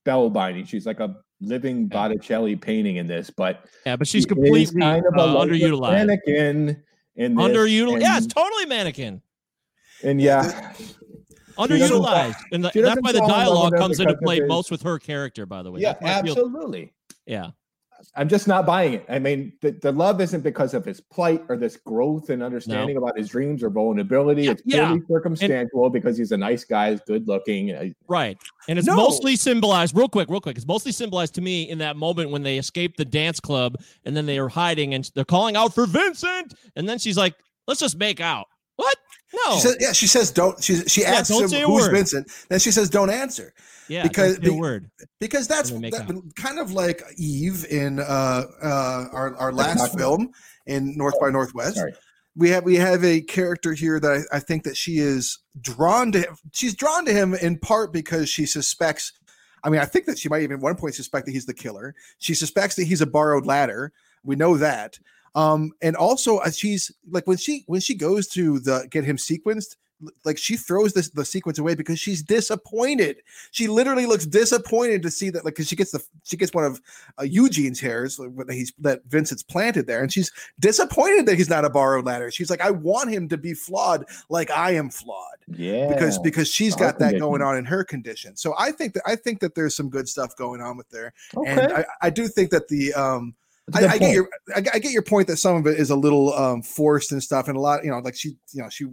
spellbinding. 0.06 0.66
She's 0.66 0.86
like 0.86 1.00
a 1.00 1.16
living 1.40 1.86
Botticelli 1.88 2.56
painting 2.56 2.96
in 2.96 3.06
this, 3.06 3.30
but 3.30 3.64
yeah, 3.86 3.96
but 3.96 4.08
she's 4.08 4.22
she 4.22 4.28
completely 4.28 4.80
kind 4.80 5.04
of 5.06 5.14
uh, 5.14 5.36
underutilized. 5.36 5.92
mannequin 5.92 6.82
in 7.16 7.34
this, 7.36 7.44
Underutilized. 7.44 8.00
Yeah, 8.00 8.16
it's 8.16 8.26
totally 8.26 8.66
mannequin. 8.66 9.22
and 10.02 10.20
yeah, 10.20 10.72
Underutilized, 11.58 12.34
and 12.50 12.64
that's 12.64 12.74
why 13.00 13.12
the 13.12 13.18
fall 13.18 13.28
in 13.28 13.30
love 13.30 13.70
dialogue 13.70 13.76
comes 13.76 14.00
into 14.00 14.16
play 14.16 14.40
most 14.40 14.70
with 14.70 14.82
her 14.82 14.98
character. 14.98 15.46
By 15.46 15.62
the 15.62 15.70
way, 15.70 15.80
yeah, 15.80 15.92
That's 15.92 16.02
why 16.02 16.22
feel- 16.22 16.44
absolutely. 16.46 16.92
yeah, 17.26 17.50
I'm 18.16 18.28
just 18.28 18.46
not 18.48 18.66
buying 18.66 18.94
it. 18.94 19.04
I 19.08 19.18
mean, 19.18 19.52
the, 19.60 19.72
the 19.72 19.92
love 19.92 20.20
isn't 20.20 20.42
because 20.42 20.74
of 20.74 20.84
his 20.84 21.00
plight 21.00 21.44
or 21.48 21.56
this 21.56 21.76
growth 21.76 22.30
and 22.30 22.42
understanding 22.42 22.96
about 22.96 23.16
his 23.18 23.28
dreams 23.28 23.62
or 23.62 23.70
vulnerability. 23.70 24.46
It's 24.48 24.62
yeah. 24.64 24.86
purely 24.86 25.02
circumstantial 25.08 25.90
because 25.90 26.16
he's 26.16 26.32
a 26.32 26.36
nice 26.36 26.64
guy, 26.64 26.92
he's 26.92 27.00
good 27.06 27.26
looking. 27.28 27.94
right. 28.08 28.36
And 28.68 28.78
it's 28.78 28.88
No. 28.88 28.96
mostly 28.96 29.36
symbolized, 29.36 29.96
real 29.96 30.08
quick, 30.08 30.28
real 30.28 30.40
quick. 30.40 30.56
It's 30.56 30.66
mostly 30.66 30.92
symbolized 30.92 31.34
to 31.34 31.40
me 31.40 31.68
in 31.68 31.78
that 31.78 31.96
moment 31.96 32.30
when 32.30 32.42
they 32.42 32.58
escape 32.58 32.96
the 32.96 33.04
dance 33.04 33.40
club 33.40 33.76
and 34.04 34.16
then 34.16 34.26
they 34.26 34.38
are 34.38 34.48
hiding 34.48 34.94
and 34.94 35.10
they're 35.14 35.24
calling 35.24 35.56
out 35.56 35.74
for 35.74 35.86
Vincent, 35.86 36.54
and 36.76 36.88
then 36.88 36.98
she's 36.98 37.16
like, 37.16 37.34
"Let's 37.66 37.80
just 37.80 37.96
make 37.98 38.20
out." 38.20 38.46
What? 38.76 38.96
No. 39.46 39.54
She 39.54 39.60
says, 39.60 39.76
yeah, 39.80 39.92
she 39.92 40.06
says 40.06 40.30
don't. 40.30 40.62
She 40.62 40.76
she 40.86 41.04
asks 41.04 41.28
don't 41.28 41.50
him 41.52 41.66
who's 41.68 41.84
word. 41.86 41.92
Vincent. 41.92 42.28
Then 42.48 42.58
she 42.58 42.70
says 42.70 42.88
don't 42.90 43.10
answer 43.10 43.52
yeah, 43.88 44.02
because- 44.02 44.36
because 44.36 44.48
the 44.50 44.54
be- 44.54 44.60
word. 44.60 44.90
because 45.20 45.48
that's 45.48 45.70
And 45.70 45.78
they 45.84 45.90
make 45.90 45.92
that, 46.06 46.32
kind 46.36 46.58
of 46.58 46.72
like 46.72 47.02
Eve 47.16 47.64
in 47.70 48.00
uh, 48.00 48.42
uh, 48.62 49.04
our 49.12 49.36
our 49.36 49.52
last 49.52 49.96
film 49.96 50.30
in 50.66 50.96
North 50.96 51.18
by 51.20 51.30
Northwest. 51.30 51.76
Sorry. 51.76 51.94
We 52.36 52.50
have 52.50 52.64
we 52.64 52.76
have 52.76 53.04
a 53.04 53.20
character 53.20 53.74
here 53.74 54.00
that 54.00 54.26
I, 54.32 54.36
I 54.36 54.40
think 54.40 54.64
that 54.64 54.76
she 54.76 54.98
is 54.98 55.38
drawn 55.60 56.10
to. 56.12 56.20
Him. 56.20 56.36
She's 56.52 56.74
drawn 56.74 57.04
to 57.06 57.12
him 57.12 57.34
in 57.34 57.58
part 57.58 57.92
because 57.92 58.28
she 58.28 58.44
suspects. 58.46 59.12
I 59.62 59.70
mean, 59.70 59.80
I 59.80 59.84
think 59.84 60.06
that 60.06 60.18
she 60.18 60.28
might 60.28 60.42
even 60.42 60.56
at 60.56 60.62
one 60.62 60.74
point 60.76 60.94
suspect 60.94 61.26
that 61.26 61.32
he's 61.32 61.46
the 61.46 61.54
killer. 61.54 61.94
She 62.18 62.34
suspects 62.34 62.74
that 62.76 62.84
he's 62.84 63.00
a 63.00 63.06
borrowed 63.06 63.46
ladder. 63.46 63.92
We 64.24 64.36
know 64.36 64.56
that. 64.58 64.98
Um, 65.34 65.72
and 65.82 65.96
also 65.96 66.38
uh, 66.38 66.50
she's 66.50 66.92
like 67.10 67.26
when 67.26 67.36
she 67.36 67.64
when 67.66 67.80
she 67.80 67.94
goes 67.94 68.28
to 68.28 68.60
the 68.60 68.86
get 68.90 69.04
him 69.04 69.16
sequenced, 69.16 69.76
like 70.24 70.38
she 70.38 70.56
throws 70.56 70.92
this 70.92 71.10
the 71.10 71.24
sequence 71.24 71.58
away 71.58 71.74
because 71.74 71.98
she's 71.98 72.22
disappointed. 72.22 73.22
She 73.50 73.66
literally 73.68 74.06
looks 74.06 74.26
disappointed 74.26 75.02
to 75.02 75.10
see 75.10 75.30
that 75.30 75.44
like 75.44 75.54
because 75.54 75.68
she 75.68 75.76
gets 75.76 75.90
the 75.90 76.04
she 76.24 76.36
gets 76.36 76.52
one 76.52 76.64
of 76.64 76.80
uh, 77.18 77.24
Eugene's 77.24 77.80
hairs 77.80 78.16
that 78.16 78.52
he's 78.52 78.72
that 78.78 79.02
Vincent's 79.06 79.42
planted 79.42 79.86
there, 79.86 80.02
and 80.02 80.12
she's 80.12 80.30
disappointed 80.60 81.26
that 81.26 81.36
he's 81.36 81.50
not 81.50 81.64
a 81.64 81.70
borrowed 81.70 82.04
ladder. 82.04 82.30
She's 82.30 82.50
like, 82.50 82.60
I 82.60 82.70
want 82.70 83.10
him 83.10 83.28
to 83.28 83.38
be 83.38 83.54
flawed 83.54 84.04
like 84.28 84.50
I 84.50 84.72
am 84.72 84.90
flawed 84.90 85.38
yeah, 85.48 85.88
because 85.88 86.18
because 86.18 86.48
she's 86.48 86.74
got 86.74 86.98
that 86.98 87.18
going 87.18 87.42
on 87.42 87.56
in 87.56 87.64
her 87.64 87.84
condition. 87.84 88.36
So 88.36 88.54
I 88.58 88.72
think 88.72 88.94
that 88.94 89.02
I 89.06 89.16
think 89.16 89.40
that 89.40 89.54
there's 89.54 89.76
some 89.76 89.88
good 89.88 90.08
stuff 90.08 90.36
going 90.36 90.60
on 90.60 90.76
with 90.76 90.88
there, 90.90 91.12
okay. 91.36 91.50
and 91.50 91.72
I, 91.72 91.84
I 92.02 92.10
do 92.10 92.28
think 92.28 92.50
that 92.50 92.68
the 92.68 92.94
um 92.94 93.34
I, 93.72 93.86
I 93.86 93.98
get 93.98 94.12
your 94.12 94.28
I, 94.54 94.60
get- 94.60 94.74
I 94.74 94.78
get 94.78 94.92
your 94.92 95.02
point 95.02 95.28
that 95.28 95.38
some 95.38 95.56
of 95.56 95.66
it 95.66 95.78
is 95.78 95.90
a 95.90 95.96
little 95.96 96.34
um 96.34 96.62
forced 96.62 97.12
and 97.12 97.22
stuff, 97.22 97.48
and 97.48 97.56
a 97.56 97.60
lot 97.60 97.84
you 97.84 97.90
know 97.90 97.98
like 98.00 98.14
she 98.16 98.36
you 98.52 98.62
know 98.62 98.68
she 98.68 98.86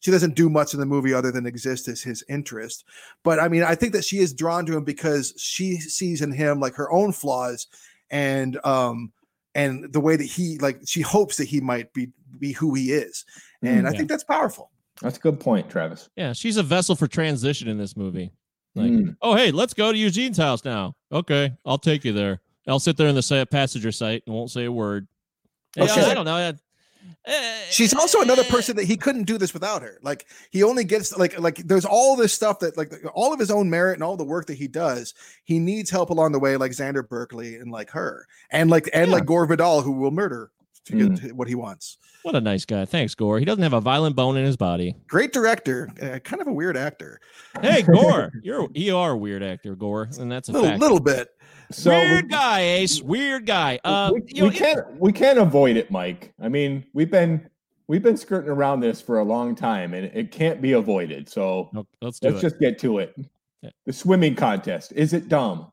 she 0.00 0.10
doesn't 0.10 0.34
do 0.34 0.48
much 0.50 0.74
in 0.74 0.80
the 0.80 0.86
movie 0.86 1.12
other 1.14 1.30
than 1.32 1.46
exist 1.46 1.86
as 1.88 2.02
his 2.02 2.22
interest. 2.28 2.84
But 3.22 3.38
I 3.38 3.48
mean, 3.48 3.62
I 3.62 3.74
think 3.74 3.92
that 3.94 4.04
she 4.04 4.18
is 4.18 4.32
drawn 4.34 4.66
to 4.66 4.76
him 4.76 4.84
because 4.84 5.32
she 5.38 5.76
sees 5.78 6.20
in 6.22 6.32
him 6.32 6.60
like 6.60 6.74
her 6.74 6.90
own 6.92 7.12
flaws, 7.12 7.66
and 8.10 8.58
um 8.64 9.12
and 9.54 9.92
the 9.92 10.00
way 10.00 10.16
that 10.16 10.24
he 10.24 10.58
like 10.58 10.80
she 10.86 11.00
hopes 11.00 11.36
that 11.38 11.48
he 11.48 11.60
might 11.60 11.92
be 11.92 12.08
be 12.38 12.52
who 12.52 12.74
he 12.74 12.92
is, 12.92 13.24
and 13.62 13.86
I 13.86 13.90
Yeah. 13.90 13.96
think 13.98 14.08
that's 14.10 14.24
powerful. 14.24 14.70
That's 15.02 15.16
a 15.16 15.20
good 15.20 15.40
point, 15.40 15.70
Travis. 15.70 16.10
Yeah, 16.16 16.34
she's 16.34 16.58
a 16.58 16.62
vessel 16.62 16.94
for 16.94 17.06
transition 17.06 17.68
in 17.68 17.78
this 17.78 17.96
movie. 17.96 18.32
Like, 18.74 18.90
Mm. 18.92 19.16
oh 19.22 19.34
hey, 19.34 19.50
let's 19.50 19.74
go 19.74 19.90
to 19.92 19.98
Eugene's 19.98 20.36
house 20.36 20.64
now. 20.64 20.94
Okay, 21.10 21.52
I'll 21.64 21.78
take 21.78 22.04
you 22.04 22.12
there. 22.12 22.40
I'll 22.70 22.78
sit 22.80 22.96
there 22.96 23.08
in 23.08 23.14
the 23.14 23.48
passenger 23.50 23.92
site 23.92 24.22
and 24.26 24.34
won't 24.34 24.50
say 24.50 24.64
a 24.64 24.72
word. 24.72 25.06
Yeah, 25.76 25.84
Okay. 25.84 26.10
I 26.10 26.14
don't 26.14 26.24
know. 26.24 26.52
Uh, 27.26 27.32
She's 27.70 27.94
also 27.94 28.20
another 28.22 28.44
person 28.44 28.76
that 28.76 28.84
he 28.84 28.96
couldn't 28.96 29.24
do 29.24 29.38
this 29.38 29.52
without 29.54 29.82
her. 29.82 29.98
Like 30.02 30.26
he 30.50 30.62
only 30.62 30.84
gets 30.84 31.16
like 31.16 31.38
like 31.38 31.56
there's 31.58 31.84
all 31.84 32.16
this 32.16 32.32
stuff 32.32 32.58
that 32.60 32.76
like 32.76 32.92
all 33.14 33.32
of 33.32 33.38
his 33.38 33.50
own 33.50 33.68
merit 33.70 33.94
and 33.94 34.02
all 34.02 34.16
the 34.16 34.24
work 34.24 34.46
that 34.46 34.54
he 34.56 34.68
does. 34.68 35.14
He 35.44 35.58
needs 35.58 35.90
help 35.90 36.10
along 36.10 36.32
the 36.32 36.38
way, 36.38 36.56
like 36.56 36.72
Xander 36.72 37.06
Berkeley 37.06 37.56
and 37.56 37.70
like 37.70 37.90
her, 37.90 38.26
and 38.50 38.68
like 38.70 38.88
and 38.92 39.08
Yeah. 39.10 39.16
like 39.16 39.26
Gore 39.26 39.46
Vidal, 39.46 39.82
who 39.82 39.92
will 39.92 40.10
murder 40.10 40.50
to 40.86 40.92
Mm. 40.92 41.16
get 41.20 41.28
to 41.28 41.34
what 41.34 41.48
he 41.48 41.54
wants. 41.54 41.98
What 42.22 42.34
a 42.34 42.40
nice 42.40 42.66
guy. 42.66 42.84
Thanks, 42.84 43.14
Gore. 43.14 43.38
He 43.38 43.44
doesn't 43.46 43.62
have 43.62 43.72
a 43.72 43.80
violent 43.80 44.14
bone 44.14 44.36
in 44.36 44.44
his 44.44 44.56
body. 44.58 44.94
Great 45.08 45.32
director, 45.32 45.88
uh, 46.02 46.18
kind 46.18 46.42
of 46.42 46.48
a 46.48 46.52
weird 46.52 46.76
actor, 46.76 47.18
Hey, 47.62 47.80
Gore, 47.82 48.30
you're 48.42 48.68
you 48.74 48.96
are 48.96 49.12
a 49.12 49.16
weird 49.16 49.42
actor, 49.42 49.74
Gore, 49.74 50.08
and 50.18 50.30
that's 50.30 50.48
a 50.48 50.52
little 50.52 50.76
little 50.76 51.00
bit. 51.00 51.28
So 51.70 51.90
weird 51.90 52.24
we, 52.24 52.28
guy, 52.30 52.60
Ace. 52.60 53.00
Weird 53.00 53.46
guy. 53.46 53.78
Uh, 53.84 54.10
we, 54.14 54.22
you 54.26 54.42
know, 54.42 54.48
we 54.48 54.54
can't 54.54 55.00
we 55.00 55.12
can't 55.12 55.38
avoid 55.38 55.76
it, 55.76 55.90
Mike. 55.90 56.32
I 56.40 56.48
mean, 56.48 56.84
we've 56.92 57.10
been 57.10 57.48
we've 57.86 58.02
been 58.02 58.16
skirting 58.16 58.50
around 58.50 58.80
this 58.80 59.00
for 59.00 59.18
a 59.18 59.24
long 59.24 59.54
time, 59.54 59.94
and 59.94 60.06
it 60.06 60.32
can't 60.32 60.60
be 60.60 60.72
avoided. 60.72 61.28
So 61.28 61.70
no, 61.72 61.86
let's 62.00 62.18
do 62.18 62.28
let's 62.28 62.40
it. 62.40 62.42
just 62.42 62.60
get 62.60 62.78
to 62.80 62.98
it. 62.98 63.16
The 63.84 63.92
swimming 63.92 64.34
contest 64.34 64.92
is 64.96 65.12
it 65.12 65.28
dumb? 65.28 65.70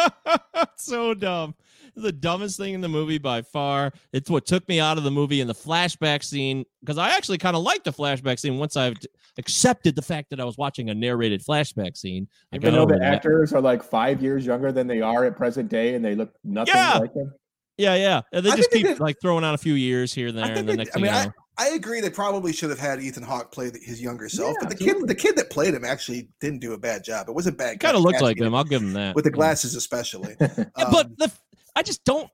so 0.76 1.14
dumb. 1.14 1.54
The 1.96 2.12
dumbest 2.12 2.56
thing 2.58 2.74
in 2.74 2.80
the 2.80 2.88
movie 2.88 3.18
by 3.18 3.42
far. 3.42 3.92
It's 4.12 4.28
what 4.28 4.46
took 4.46 4.68
me 4.68 4.80
out 4.80 4.98
of 4.98 5.04
the 5.04 5.10
movie 5.10 5.40
in 5.40 5.46
the 5.46 5.54
flashback 5.54 6.24
scene 6.24 6.64
because 6.80 6.98
I 6.98 7.10
actually 7.10 7.38
kind 7.38 7.54
of 7.56 7.62
liked 7.62 7.84
the 7.84 7.92
flashback 7.92 8.38
scene 8.40 8.58
once 8.58 8.76
I've 8.76 8.96
accepted 9.38 9.94
the 9.96 10.02
fact 10.02 10.30
that 10.30 10.40
I 10.40 10.44
was 10.44 10.56
watching 10.58 10.90
a 10.90 10.94
narrated 10.94 11.42
flashback 11.44 11.96
scene. 11.96 12.28
I 12.52 12.56
Even 12.56 12.74
though 12.74 12.86
the 12.86 12.94
that. 12.94 13.02
actors 13.14 13.52
are 13.52 13.60
like 13.60 13.82
five 13.82 14.22
years 14.22 14.44
younger 14.44 14.72
than 14.72 14.86
they 14.86 15.00
are 15.00 15.24
at 15.24 15.36
present 15.36 15.68
day, 15.68 15.94
and 15.94 16.04
they 16.04 16.14
look 16.14 16.32
nothing 16.44 16.74
Yeah. 16.74 16.98
like 16.98 17.14
them. 17.14 17.32
Yeah, 17.76 17.94
yeah. 17.96 18.20
And 18.32 18.44
they 18.46 18.50
I 18.52 18.56
just 18.56 18.70
think 18.70 18.86
they 18.86 18.92
keep 18.92 19.00
like 19.00 19.16
throwing 19.20 19.44
out 19.44 19.54
a 19.54 19.58
few 19.58 19.74
years 19.74 20.12
here 20.14 20.28
and 20.28 20.38
there, 20.38 20.46
think 20.46 20.58
and 20.58 20.68
the 20.68 20.72
they- 20.72 20.76
next 20.76 20.90
I 20.90 20.92
thing 20.94 21.02
mean, 21.02 21.12
I. 21.12 21.28
I 21.56 21.68
agree. 21.68 22.00
They 22.00 22.10
probably 22.10 22.52
should 22.52 22.70
have 22.70 22.80
had 22.80 23.00
Ethan 23.00 23.22
Hawke 23.22 23.52
play 23.52 23.70
the, 23.70 23.78
his 23.78 24.02
younger 24.02 24.28
self, 24.28 24.56
Yeah, 24.60 24.68
but 24.68 24.70
the 24.76 24.84
kid 24.84 24.96
the 25.06 25.14
kid 25.14 25.36
that 25.36 25.50
played 25.50 25.72
him 25.72 25.84
actually 25.84 26.28
didn't 26.40 26.58
do 26.58 26.72
a 26.72 26.78
bad 26.78 27.04
job. 27.04 27.28
It 27.28 27.32
wasn't 27.32 27.56
bad. 27.58 27.78
Kind 27.78 27.96
of 27.96 28.02
looked 28.02 28.20
like 28.20 28.38
casting 28.38 28.44
them. 28.46 28.54
I'll 28.56 28.64
give 28.64 28.82
him 28.82 28.92
that. 28.94 29.14
with 29.14 29.22
the 29.24 29.30
Yeah. 29.30 29.36
glasses, 29.36 29.76
especially. 29.76 30.34
Yeah, 30.40 30.48
but 30.76 31.06
Um, 31.06 31.14
the 31.16 31.30
I 31.76 31.82
just 31.82 32.04
don't. 32.04 32.30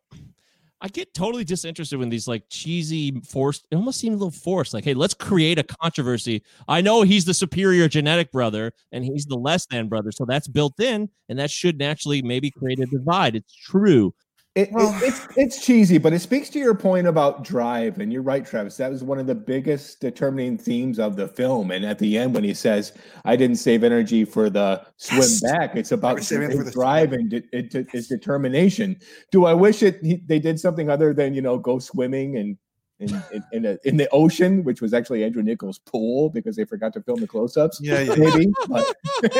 I 0.82 0.88
get 0.88 1.12
totally 1.12 1.45
disinterested 1.45 1.99
when 1.99 2.09
these 2.09 2.26
like 2.26 2.45
cheesy 2.49 3.20
forced. 3.20 3.66
It 3.70 3.76
almost 3.76 4.01
seems 4.01 4.14
a 4.14 4.16
little 4.16 4.30
forced. 4.30 4.72
Like, 4.72 4.84
hey, 4.84 4.95
let's 4.95 5.12
create 5.12 5.59
a 5.59 5.62
controversy. 5.62 6.43
I 6.68 6.80
know 6.80 7.03
he's 7.03 7.26
the 7.26 7.34
superior 7.34 7.86
genetic 7.86 8.32
brother, 8.32 8.72
and 8.91 9.05
he's 9.05 9.26
the 9.26 9.36
less 9.36 9.66
than 9.66 9.88
brother, 9.88 10.11
so 10.11 10.24
that's 10.24 10.49
built 10.49 10.80
in, 10.80 11.11
and 11.28 11.38
that 11.38 11.51
should 11.51 11.78
naturally 11.78 12.22
maybe 12.22 12.51
create 12.51 12.80
a 12.80 12.86
divide. 12.86 13.36
It's 13.36 13.55
true. 13.55 14.14
It, 14.61 14.68
it, 14.72 15.02
it's 15.02 15.26
it's 15.36 15.64
cheesy, 15.64 15.98
but 15.98 16.12
it 16.12 16.18
speaks 16.20 16.48
to 16.50 16.58
your 16.58 16.74
point 16.74 17.06
about 17.06 17.44
drive, 17.44 17.98
and 17.98 18.12
you're 18.12 18.22
right, 18.22 18.44
Travis. 18.44 18.76
That 18.76 18.90
was 18.90 19.02
one 19.02 19.18
of 19.18 19.26
the 19.26 19.34
biggest 19.34 20.00
determining 20.00 20.58
themes 20.58 20.98
of 20.98 21.16
the 21.16 21.26
film. 21.28 21.70
And 21.70 21.84
at 21.84 21.98
the 21.98 22.18
end, 22.18 22.34
when 22.34 22.44
he 22.44 22.52
says, 22.54 22.92
"I 23.24 23.36
didn't 23.36 23.56
save 23.56 23.84
energy 23.84 24.24
for 24.24 24.50
the 24.50 24.82
swim 24.98 25.20
Yes. 25.20 25.40
back," 25.40 25.76
it's 25.76 25.92
about 25.92 26.16
Never 26.16 26.22
save 26.22 26.40
his 26.42 26.56
for 26.58 26.64
the 26.64 26.70
drive 26.70 27.12
and 27.12 27.30
de- 27.30 27.42
it, 27.52 27.74
it- 27.74 27.90
his 27.90 28.08
determination. 28.08 28.96
Do 29.30 29.46
I 29.46 29.54
wish 29.54 29.82
it 29.82 29.98
he, 30.02 30.22
they 30.26 30.38
did 30.38 30.61
something 30.61 30.90
other 30.90 31.14
than 31.14 31.32
you 31.34 31.42
know 31.42 31.58
go 31.58 31.78
swimming 31.78 32.36
and 32.36 32.56
in 33.01 33.22
in, 33.32 33.44
in, 33.53 33.66
a, 33.66 33.78
in 33.84 33.96
the 33.96 34.09
ocean, 34.11 34.62
which 34.64 34.80
was 34.80 34.94
actually 34.94 35.24
Andrew 35.24 35.42
Niccol's 35.42 35.78
pool 35.78 36.30
because 36.30 36.57
they 36.57 36.64
forgot 36.64 36.92
to 36.94 37.01
film 37.03 37.20
the 37.20 37.26
close-ups? 37.26 37.80
Yeah, 37.82 38.01
yeah. 38.01 38.14
maybe. 38.16 38.46
But 38.68 38.86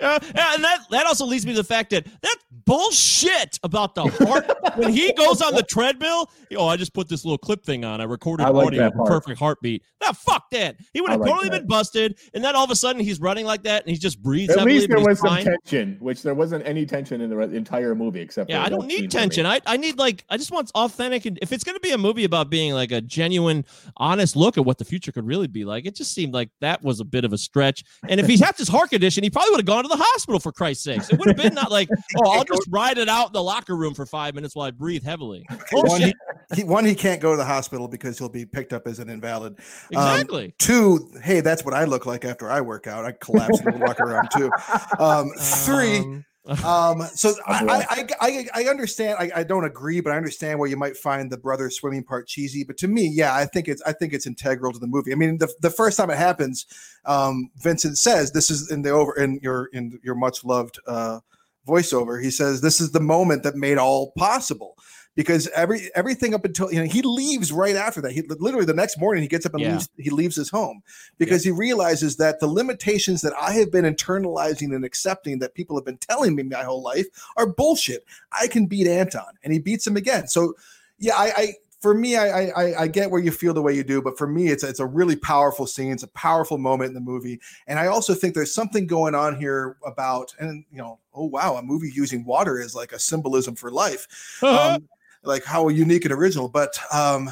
Uh, 0.00 0.18
and 0.22 0.64
that 0.64 0.78
that 0.90 1.06
also 1.06 1.24
leads 1.24 1.44
me 1.46 1.52
to 1.52 1.58
the 1.58 1.64
fact 1.64 1.90
that 1.90 2.06
that 2.22 2.36
bullshit 2.64 3.58
about 3.62 3.94
the 3.94 4.04
heart 4.04 4.46
when 4.76 4.92
he 4.92 5.12
goes 5.14 5.40
on 5.42 5.54
the 5.54 5.62
treadmill. 5.62 6.30
Oh, 6.56 6.66
I 6.66 6.76
just 6.76 6.92
put 6.94 7.08
this 7.08 7.24
little 7.24 7.38
clip 7.38 7.64
thing 7.64 7.84
on. 7.84 8.00
I 8.00 8.04
recorded 8.04 8.44
I 8.44 8.50
like 8.50 8.66
audio 8.68 8.80
that 8.80 8.86
of 8.88 8.94
a 8.94 8.96
part. 8.98 9.08
perfect 9.08 9.38
heartbeat. 9.38 9.82
Now, 10.00 10.12
fuck 10.12 10.50
that. 10.50 10.76
He 10.92 11.00
would 11.00 11.10
have 11.10 11.20
like 11.20 11.30
totally 11.30 11.48
that. 11.50 11.60
been 11.60 11.66
busted, 11.68 12.18
and 12.34 12.44
then 12.44 12.54
all 12.54 12.64
of 12.64 12.70
a 12.70 12.76
sudden 12.76 13.02
he's 13.02 13.20
running 13.20 13.44
like 13.46 13.62
that, 13.64 13.82
and 13.84 13.90
he 13.90 13.98
just 13.98 14.22
breathes. 14.22 14.56
at 14.56 14.64
least 14.64 14.88
there 14.88 14.98
was 15.00 15.18
some 15.18 15.28
fine. 15.28 15.44
tension, 15.44 15.96
which 16.00 16.22
there 16.22 16.34
wasn't 16.34 16.66
any 16.66 16.86
tension 16.86 17.20
in 17.20 17.30
the 17.30 17.36
re- 17.36 17.56
entire 17.56 17.94
movie 17.94 18.20
except. 18.20 18.50
Yeah, 18.50 18.60
for 18.60 18.66
I 18.66 18.68
don't 18.68 18.86
need 18.86 18.98
scene 18.98 19.10
for 19.10 19.16
me. 19.16 19.20
tension. 19.20 19.46
I, 19.46 19.60
I 19.66 19.76
need 19.76 19.98
like 19.98 20.24
I 20.28 20.36
just 20.36 20.50
want 20.52 20.70
authentic 20.74 21.26
and 21.26 21.38
if 21.42 21.52
it's 21.52 21.64
gonna 21.64 21.80
be 21.80 21.90
a 21.90 21.98
movie 21.98 22.24
about 22.24 22.50
being 22.50 22.67
like 22.74 22.92
a 22.92 23.00
genuine, 23.00 23.64
honest 23.96 24.36
look 24.36 24.58
at 24.58 24.64
what 24.64 24.78
the 24.78 24.84
future 24.84 25.12
could 25.12 25.26
really 25.26 25.46
be 25.46 25.64
like, 25.64 25.86
it 25.86 25.94
just 25.94 26.12
seemed 26.12 26.34
like 26.34 26.50
that 26.60 26.82
was 26.82 27.00
a 27.00 27.04
bit 27.04 27.24
of 27.24 27.32
a 27.32 27.38
stretch. 27.38 27.84
And 28.08 28.20
if 28.20 28.26
he 28.26 28.36
had 28.38 28.56
this 28.56 28.68
heart 28.68 28.90
condition, 28.90 29.22
he 29.24 29.30
probably 29.30 29.50
would 29.52 29.60
have 29.60 29.66
gone 29.66 29.82
to 29.84 29.88
the 29.88 29.96
hospital 29.96 30.40
for 30.40 30.52
Christ's 30.52 30.84
sakes. 30.84 31.10
It 31.10 31.18
would 31.18 31.28
have 31.28 31.36
been 31.36 31.54
not 31.54 31.70
like, 31.70 31.88
oh, 32.24 32.30
I'll 32.30 32.44
just 32.44 32.66
ride 32.70 32.98
it 32.98 33.08
out 33.08 33.28
in 33.28 33.32
the 33.32 33.42
locker 33.42 33.76
room 33.76 33.94
for 33.94 34.06
five 34.06 34.34
minutes 34.34 34.54
while 34.54 34.66
I 34.66 34.70
breathe 34.70 35.04
heavily. 35.04 35.44
One 35.70 35.86
Bullshit. 35.86 36.14
he, 36.54 36.62
he, 36.62 36.64
one, 36.64 36.84
he 36.84 36.94
can't 36.94 37.20
go 37.20 37.30
to 37.32 37.36
the 37.36 37.44
hospital 37.44 37.88
because 37.88 38.18
he'll 38.18 38.28
be 38.28 38.46
picked 38.46 38.72
up 38.72 38.86
as 38.86 38.98
an 38.98 39.08
invalid. 39.10 39.58
Um, 39.96 40.10
Exactly. 40.14 40.54
two, 40.58 41.10
hey, 41.22 41.40
that's 41.40 41.64
what 41.64 41.74
I 41.74 41.84
look 41.84 42.06
like 42.06 42.24
after 42.24 42.50
I 42.50 42.60
work 42.60 42.86
out. 42.86 43.04
I 43.04 43.12
collapse 43.12 43.60
and 43.60 43.80
walk 43.80 44.00
around 44.00 44.28
too. 44.36 44.50
Um, 44.98 45.30
three, 45.38 45.98
Um, 45.98 46.24
um, 46.64 47.02
so 47.14 47.34
I. 47.46 47.84
I, 47.90 48.06
I, 48.20 48.46
I, 48.54 48.64
understand. 48.64 49.16
I, 49.18 49.30
I 49.40 49.44
don't 49.44 49.64
agree, 49.64 50.00
but 50.00 50.12
I 50.12 50.16
understand 50.16 50.58
where 50.58 50.68
you 50.68 50.76
might 50.76 50.96
find 50.96 51.30
the 51.30 51.36
brother 51.36 51.70
swimming 51.70 52.04
part 52.04 52.26
cheesy. 52.26 52.64
But 52.64 52.76
to 52.78 52.88
me, 52.88 53.06
yeah, 53.06 53.34
I 53.34 53.44
think 53.44 53.68
it's 53.68 53.82
I 53.82 53.92
think 53.92 54.12
it's 54.12 54.26
integral 54.26 54.72
to 54.72 54.78
the 54.78 54.86
movie. 54.86 55.12
I 55.12 55.16
mean, 55.16 55.38
the, 55.38 55.52
the 55.60 55.70
first 55.70 55.96
time 55.96 56.10
it 56.10 56.18
happens, 56.18 56.66
um, 57.04 57.50
Vincent 57.56 57.98
says 57.98 58.32
this 58.32 58.50
is 58.50 58.70
in 58.70 58.82
the 58.82 58.90
over 58.90 59.16
in 59.16 59.40
your 59.42 59.68
in 59.72 59.98
your 60.02 60.14
much 60.14 60.44
loved 60.44 60.78
uh, 60.86 61.20
voiceover. 61.66 62.22
He 62.22 62.30
says 62.30 62.60
this 62.60 62.80
is 62.80 62.92
the 62.92 63.00
moment 63.00 63.42
that 63.42 63.54
made 63.54 63.78
all 63.78 64.12
possible. 64.16 64.76
Because 65.18 65.48
every 65.48 65.90
everything 65.96 66.32
up 66.32 66.44
until 66.44 66.72
you 66.72 66.78
know 66.78 66.84
he 66.84 67.02
leaves 67.02 67.50
right 67.50 67.74
after 67.74 68.00
that. 68.02 68.12
He 68.12 68.22
literally 68.22 68.64
the 68.64 68.72
next 68.72 69.00
morning 69.00 69.20
he 69.20 69.28
gets 69.28 69.44
up 69.44 69.52
and 69.52 69.64
Yeah. 69.64 69.72
leaves. 69.72 69.88
He 69.98 70.10
leaves 70.10 70.36
his 70.36 70.48
home 70.48 70.80
because 71.18 71.42
he 71.42 71.50
realizes 71.50 72.18
that 72.18 72.38
the 72.38 72.46
limitations 72.46 73.22
that 73.22 73.32
I 73.36 73.54
have 73.54 73.72
been 73.72 73.84
internalizing 73.84 74.72
and 74.72 74.84
accepting 74.84 75.40
that 75.40 75.54
people 75.54 75.76
have 75.76 75.84
been 75.84 75.96
telling 75.98 76.36
me 76.36 76.44
my 76.44 76.62
whole 76.62 76.84
life 76.84 77.06
are 77.36 77.48
bullshit. 77.48 78.04
I 78.30 78.46
can 78.46 78.66
beat 78.66 78.86
Anton, 78.86 79.32
and 79.42 79.52
he 79.52 79.58
beats 79.58 79.84
him 79.84 79.96
again. 79.96 80.28
So, 80.28 80.54
yeah, 81.00 81.16
I, 81.16 81.32
I 81.36 81.54
for 81.80 81.94
me, 81.94 82.16
I, 82.16 82.50
I 82.50 82.82
I 82.82 82.86
get 82.86 83.10
where 83.10 83.20
you 83.20 83.32
feel 83.32 83.54
the 83.54 83.62
way 83.62 83.74
you 83.74 83.82
do, 83.82 84.00
but 84.00 84.16
for 84.18 84.28
me, 84.28 84.50
it's 84.50 84.62
it's 84.62 84.78
a 84.78 84.86
really 84.86 85.16
powerful 85.16 85.66
scene. 85.66 85.90
It's 85.90 86.04
a 86.04 86.08
powerful 86.08 86.58
moment 86.58 86.90
in 86.90 86.94
the 86.94 87.00
movie, 87.00 87.40
and 87.66 87.80
I 87.80 87.88
also 87.88 88.14
think 88.14 88.34
there's 88.34 88.54
something 88.54 88.86
going 88.86 89.16
on 89.16 89.34
here 89.36 89.78
about, 89.84 90.32
and 90.38 90.64
you 90.70 90.78
know, 90.78 91.00
oh 91.12 91.24
wow, 91.24 91.56
a 91.56 91.62
movie 91.62 91.90
using 91.92 92.24
water 92.24 92.60
is 92.60 92.76
like 92.76 92.92
a 92.92 93.00
symbolism 93.00 93.56
for 93.56 93.72
life 93.72 94.06
um, 94.44 94.88
like 95.24 95.44
how 95.44 95.68
unique 95.68 96.04
and 96.04 96.12
original 96.12 96.48
but 96.48 96.78
um 96.92 97.30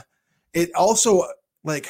it 0.55 0.70
also 0.74 1.24
like 1.64 1.87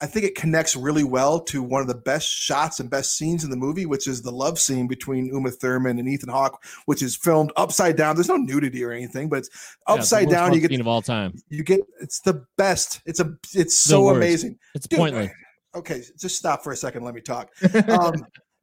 i 0.00 0.06
think 0.06 0.24
it 0.24 0.34
connects 0.34 0.74
really 0.74 1.04
well 1.04 1.38
to 1.40 1.62
one 1.62 1.82
of 1.82 1.88
the 1.88 1.94
best 1.94 2.26
shots 2.28 2.80
and 2.80 2.88
best 2.88 3.16
scenes 3.16 3.44
in 3.44 3.50
the 3.50 3.56
movie 3.56 3.84
which 3.86 4.06
is 4.08 4.22
the 4.22 4.30
love 4.30 4.58
scene 4.58 4.86
between 4.88 5.26
uma 5.26 5.50
thurman 5.50 5.98
and 5.98 6.08
ethan 6.08 6.28
hawke 6.30 6.62
which 6.86 7.02
is 7.02 7.14
filmed 7.16 7.52
upside 7.56 7.96
down. 7.96 8.14
There's 8.16 8.28
no 8.28 8.36
nudity 8.36 8.82
or 8.84 8.92
anything 8.92 9.28
but 9.28 9.40
it's 9.40 9.50
Yeah, 9.88 9.94
upside 9.94 10.26
worst 10.28 10.36
down. 10.36 10.54
you 10.54 10.60
get 10.60 10.70
scene 10.70 10.80
of 10.80 10.88
all 10.88 11.02
time. 11.02 11.34
you 11.48 11.62
get 11.62 11.80
it's 12.00 12.20
the 12.20 12.44
best. 12.56 13.00
It's 13.04 13.20
a 13.20 13.34
it's 13.54 13.76
so 13.76 14.08
amazing. 14.10 14.58
It's 14.74 14.86
Dude, 14.88 14.98
pointless. 14.98 15.30
okay 15.74 16.02
just 16.18 16.36
stop 16.36 16.64
for 16.64 16.72
a 16.72 16.76
second 16.76 17.04
let 17.04 17.14
me 17.14 17.20
talk. 17.20 17.50
Um 17.88 18.14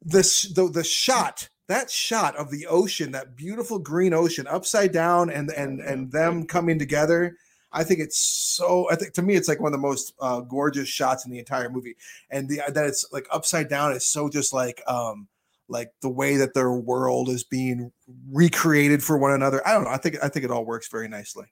this 0.02 0.52
the 0.54 0.68
the 0.68 0.84
shot 0.84 1.48
that 1.68 1.90
shot 1.90 2.34
of 2.36 2.50
the 2.50 2.66
ocean 2.66 3.12
that 3.12 3.36
beautiful 3.36 3.78
green 3.78 4.12
ocean 4.12 4.46
upside 4.48 4.92
down 4.92 5.30
and 5.30 5.50
and 5.50 5.80
and 5.80 6.10
them 6.10 6.46
coming 6.46 6.78
together 6.78 7.36
i 7.72 7.84
think 7.84 8.00
it's 8.00 8.18
so 8.18 8.90
i 8.90 8.96
think 8.96 9.12
to 9.12 9.22
me 9.22 9.34
it's 9.34 9.48
like 9.48 9.60
one 9.60 9.72
of 9.72 9.78
the 9.80 9.86
most 9.86 10.14
uh, 10.20 10.40
gorgeous 10.40 10.88
shots 10.88 11.24
in 11.24 11.30
the 11.30 11.38
entire 11.38 11.70
movie 11.70 11.96
and 12.30 12.48
the 12.48 12.60
that 12.68 12.86
it's 12.86 13.06
like 13.12 13.26
upside 13.30 13.68
down 13.68 13.92
is 13.92 14.06
so 14.06 14.28
just 14.28 14.52
like 14.52 14.82
um 14.86 15.28
like 15.68 15.92
the 16.00 16.08
way 16.08 16.36
that 16.36 16.54
their 16.54 16.72
world 16.72 17.28
is 17.28 17.44
being 17.44 17.92
recreated 18.32 19.04
for 19.04 19.18
one 19.18 19.32
another 19.32 19.66
i 19.66 19.72
don't 19.72 19.84
know 19.84 19.90
i 19.90 19.98
think 19.98 20.16
i 20.22 20.28
think 20.28 20.44
it 20.44 20.50
all 20.50 20.64
works 20.64 20.88
very 20.88 21.08
nicely 21.08 21.44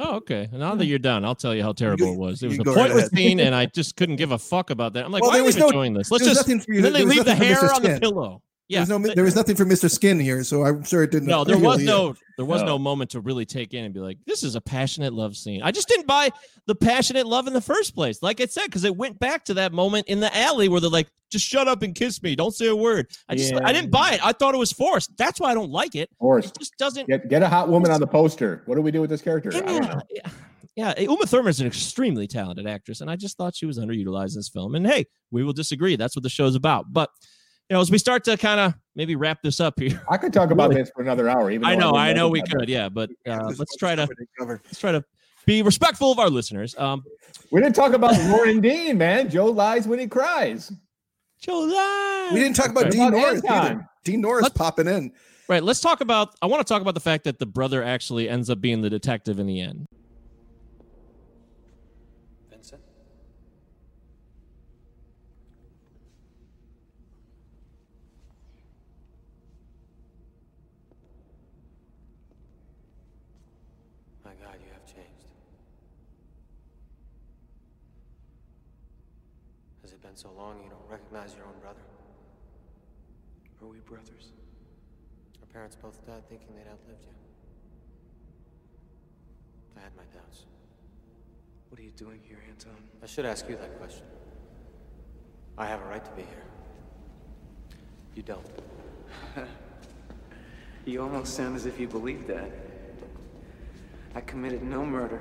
Oh, 0.00 0.14
okay. 0.18 0.48
Now 0.52 0.76
that 0.76 0.86
you're 0.86 1.00
done, 1.00 1.24
I'll 1.24 1.34
tell 1.34 1.52
you 1.52 1.64
how 1.64 1.72
terrible 1.72 2.12
it 2.12 2.16
was. 2.16 2.44
It 2.44 2.46
was 2.46 2.60
a 2.60 2.62
go 2.62 2.72
right 2.72 2.88
pointless 2.88 3.10
scene, 3.10 3.40
and 3.40 3.52
I 3.52 3.66
just 3.74 3.96
couldn't 3.96 4.14
give 4.14 4.30
a 4.30 4.38
fuck 4.38 4.70
about 4.70 4.92
that. 4.92 5.04
I'm 5.04 5.10
like, 5.10 5.22
Well, 5.22 5.32
why 5.32 5.40
are 5.40 5.44
we 5.44 5.52
no- 5.54 5.72
doing 5.72 5.92
this? 5.92 6.12
Let's 6.12 6.24
just 6.24 6.46
for 6.46 6.72
you 6.72 6.82
then 6.82 6.92
they 6.92 7.04
leave 7.04 7.24
the 7.24 7.34
hair 7.34 7.58
on 7.74 7.82
the 7.82 7.98
pillow. 7.98 8.40
Yeah, 8.68 8.84
There's 8.84 8.88
no, 8.90 8.98
there 9.14 9.24
was 9.24 9.34
nothing 9.34 9.56
for 9.56 9.64
Mr. 9.64 9.90
Skin 9.90 10.20
here, 10.20 10.44
so 10.44 10.62
I'm 10.64 10.84
sure 10.84 11.02
it 11.02 11.10
didn't. 11.10 11.28
no, 11.28 11.42
there 11.42 11.56
was 11.58 11.76
appeal 11.76 11.86
to 11.86 12.12
no, 12.12 12.14
there 12.36 12.44
was 12.44 12.60
No. 12.60 12.66
no 12.68 12.78
moment 12.78 13.10
to 13.12 13.20
really 13.20 13.46
take 13.46 13.72
in 13.72 13.84
and 13.86 13.94
be 13.94 14.00
like, 14.00 14.18
this 14.26 14.42
is 14.42 14.56
a 14.56 14.60
passionate 14.60 15.14
love 15.14 15.36
scene. 15.38 15.62
I 15.62 15.70
just 15.70 15.88
didn't 15.88 16.06
buy 16.06 16.30
the 16.66 16.74
passionate 16.74 17.26
love 17.26 17.46
in 17.46 17.54
the 17.54 17.62
first 17.62 17.94
place. 17.94 18.22
Like 18.22 18.42
I 18.42 18.46
said, 18.46 18.66
because 18.66 18.84
it 18.84 18.94
went 18.94 19.18
back 19.18 19.46
to 19.46 19.54
that 19.54 19.72
moment 19.72 20.08
in 20.08 20.20
the 20.20 20.34
alley 20.36 20.68
where 20.68 20.82
they're 20.82 20.90
like, 20.90 21.08
just 21.30 21.46
shut 21.46 21.66
up 21.66 21.82
and 21.82 21.94
kiss 21.94 22.22
me. 22.22 22.36
Don't 22.36 22.54
say 22.54 22.66
a 22.66 22.76
word. 22.76 23.06
I 23.26 23.36
just, 23.36 23.54
I 23.54 23.72
didn't 23.72 23.90
buy 23.90 24.12
it. 24.12 24.20
I 24.24 24.32
thought 24.32 24.54
it 24.54 24.58
was 24.58 24.72
forced. 24.72 25.16
That's 25.16 25.40
why 25.40 25.50
I 25.50 25.54
don't 25.54 25.70
like 25.70 25.94
it. 25.94 26.10
Forced. 26.18 26.50
It 26.56 26.58
just 26.58 26.76
doesn't. 26.76 27.08
Get 27.08 27.28
get 27.30 27.42
a 27.42 27.48
hot 27.48 27.70
woman 27.70 27.90
on 27.90 28.00
the 28.00 28.06
poster. 28.06 28.62
What 28.66 28.74
do 28.76 28.82
we 28.82 28.90
do 28.90 29.00
with 29.00 29.08
this 29.08 29.22
character? 29.22 29.48
I 29.54 29.60
don't 29.60 29.82
Yeah, 29.82 29.94
know. 29.94 30.00
yeah, 30.10 30.94
yeah. 30.96 31.00
Uma 31.00 31.24
Thurman 31.26 31.48
is 31.50 31.60
an 31.60 31.66
extremely 31.66 32.26
talented 32.26 32.66
actress, 32.66 33.00
and 33.00 33.10
I 33.10 33.16
just 33.16 33.38
thought 33.38 33.56
she 33.56 33.64
was 33.66 33.78
underutilized 33.78 34.34
in 34.34 34.40
this 34.40 34.48
film. 34.50 34.74
And 34.74 34.86
hey, 34.86 35.06
we 35.30 35.42
will 35.42 35.52
disagree. 35.54 35.96
That's 35.96 36.14
what 36.14 36.22
the 36.22 36.28
show's 36.28 36.54
about. 36.54 36.92
But 36.92 37.10
you 37.68 37.74
know, 37.74 37.80
as 37.80 37.90
we 37.90 37.98
start 37.98 38.24
to 38.24 38.36
kind 38.36 38.60
of 38.60 38.74
maybe 38.94 39.14
wrap 39.16 39.42
this 39.42 39.60
up 39.60 39.78
here, 39.78 40.02
I 40.10 40.16
could 40.16 40.32
talk 40.32 40.50
about 40.50 40.70
Really? 40.70 40.82
this 40.82 40.90
for 40.94 41.02
another 41.02 41.28
hour. 41.28 41.50
Even 41.50 41.66
I 41.66 41.74
know, 41.74 41.92
wouldn't 41.92 42.08
I 42.08 42.12
know 42.14 42.28
we 42.28 42.40
that. 42.40 42.50
could, 42.50 42.68
yeah. 42.68 42.88
But 42.88 43.10
uh, 43.28 43.52
let's 43.58 43.76
try 43.76 43.94
to 43.94 44.06
to 44.06 44.14
let's 44.48 44.78
try 44.78 44.92
to 44.92 45.04
be 45.46 45.62
respectful 45.62 46.10
of 46.12 46.18
our 46.18 46.30
listeners. 46.30 46.76
Um, 46.78 47.04
We 47.50 47.60
didn't 47.60 47.74
talk 47.76 47.92
about 47.92 48.18
Loren 48.30 48.60
Dean, 48.60 48.98
man. 48.98 49.28
Joe 49.30 49.46
lies 49.46 49.86
when 49.86 49.98
he 49.98 50.06
cries. 50.06 50.72
Joe 51.40 51.60
lies. 51.60 52.32
We 52.34 52.40
didn't 52.40 52.56
talk 52.56 52.68
about 52.70 52.84
What 52.84 52.92
Dean 52.92 53.08
about 53.08 53.16
Norris 53.18 53.44
Anton? 53.44 53.66
either. 53.66 53.88
Dean 54.04 54.20
Norris 54.20 54.42
Let's- 54.44 54.56
popping 54.56 54.86
in. 54.88 55.12
Right. 55.48 55.62
Let's 55.62 55.80
talk 55.80 56.00
about. 56.02 56.34
I 56.42 56.46
want 56.46 56.66
to 56.66 56.70
talk 56.70 56.82
about 56.82 56.92
the 56.94 57.00
fact 57.00 57.24
that 57.24 57.38
the 57.38 57.46
brother 57.46 57.82
actually 57.82 58.28
ends 58.28 58.50
up 58.50 58.60
being 58.60 58.82
the 58.82 58.90
detective 58.90 59.38
in 59.38 59.46
the 59.46 59.60
end. 59.62 59.86
Vincent? 62.50 62.82
My 74.24 74.32
God, 74.42 74.56
you 74.60 74.70
have 74.72 74.86
changed. 74.86 75.26
Has 79.82 79.92
it 79.92 80.02
been 80.02 80.07
so 80.18 80.30
long 80.36 80.60
you 80.64 80.68
don't 80.68 80.90
recognize 80.90 81.32
your 81.36 81.44
own 81.44 81.60
brother? 81.60 81.78
Are 83.62 83.68
we 83.68 83.78
brothers? 83.78 84.32
Our 85.40 85.46
parents 85.52 85.76
both 85.80 86.04
died 86.04 86.28
thinking 86.28 86.48
they'd 86.56 86.62
outlived 86.68 87.04
you. 87.04 87.12
I 89.76 89.80
had 89.80 89.94
my 89.96 90.02
doubts. 90.12 90.46
What 91.68 91.78
are 91.78 91.84
you 91.84 91.92
doing 91.92 92.18
here, 92.26 92.38
Anton? 92.48 92.82
I 93.00 93.06
should 93.06 93.26
ask 93.26 93.48
you 93.48 93.56
that 93.58 93.78
question. 93.78 94.02
I 95.56 95.66
have 95.66 95.82
a 95.82 95.84
right 95.84 96.04
to 96.04 96.10
be 96.10 96.22
here. 96.22 96.44
You 98.16 98.22
don't. 98.22 98.46
You 100.84 101.02
almost 101.02 101.34
sound 101.34 101.54
as 101.54 101.66
if 101.66 101.78
you 101.78 101.86
believe 101.86 102.26
that. 102.28 102.50
I 104.14 104.22
committed 104.22 104.62
no 104.62 104.86
murder. 104.86 105.20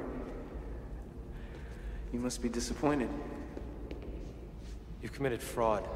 You 2.14 2.20
must 2.20 2.42
be 2.42 2.48
disappointed. 2.48 3.10
You've 5.02 5.14
committed 5.14 5.42
fraud. 5.42 5.88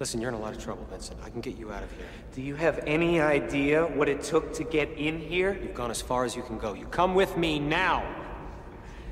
Listen, 0.00 0.20
you're 0.20 0.30
in 0.30 0.34
a 0.34 0.40
lot 0.40 0.56
of 0.56 0.62
trouble, 0.62 0.84
Vincent. 0.90 1.20
I 1.24 1.30
can 1.30 1.40
get 1.40 1.56
you 1.56 1.72
out 1.72 1.84
of 1.84 1.90
here. 1.92 2.06
Do 2.34 2.42
you 2.42 2.56
have 2.56 2.82
any 2.86 3.20
idea 3.20 3.84
what 3.86 4.08
it 4.08 4.22
took 4.22 4.52
to 4.54 4.64
get 4.64 4.90
in 4.98 5.20
here? 5.20 5.56
You've 5.62 5.74
gone 5.74 5.92
as 5.92 6.02
far 6.02 6.24
as 6.24 6.34
you 6.34 6.42
can 6.42 6.58
go. 6.58 6.72
You 6.72 6.86
come 6.86 7.14
with 7.14 7.36
me 7.36 7.60
now. 7.60 8.04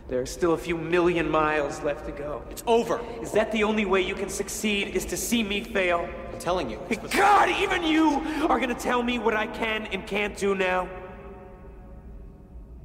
There 0.08 0.20
are 0.20 0.26
still 0.26 0.54
a 0.54 0.58
few 0.58 0.76
million 0.76 1.30
miles 1.30 1.80
left 1.84 2.06
to 2.06 2.12
go. 2.12 2.42
It's 2.50 2.64
over. 2.66 3.00
Is 3.22 3.30
that 3.30 3.52
the 3.52 3.62
only 3.62 3.84
way 3.84 4.00
you 4.00 4.16
can 4.16 4.28
succeed, 4.28 4.88
is 4.96 5.04
to 5.04 5.16
see 5.16 5.44
me 5.44 5.62
fail? 5.62 6.08
I'm 6.32 6.38
telling 6.40 6.68
you. 6.68 6.80
God, 7.12 7.48
even 7.48 7.84
you 7.84 8.20
are 8.48 8.58
gonna 8.58 8.74
tell 8.74 9.04
me 9.04 9.20
what 9.20 9.34
I 9.34 9.46
can 9.46 9.86
and 9.86 10.04
can't 10.08 10.36
do 10.36 10.56
now? 10.56 10.88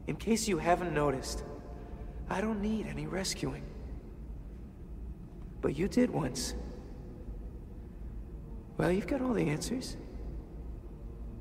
In 0.06 0.16
case 0.16 0.48
you 0.48 0.60
haven't 0.60 0.94
noticed, 0.94 1.44
I 2.30 2.42
don't 2.42 2.62
need 2.62 2.86
any 2.86 3.08
rescuing. 3.08 3.64
But 5.66 5.76
you 5.76 5.88
did 5.88 6.12
once. 6.12 6.54
Well, 8.78 8.92
you've 8.92 9.08
got 9.08 9.20
all 9.20 9.34
the 9.34 9.50
answers. 9.50 9.98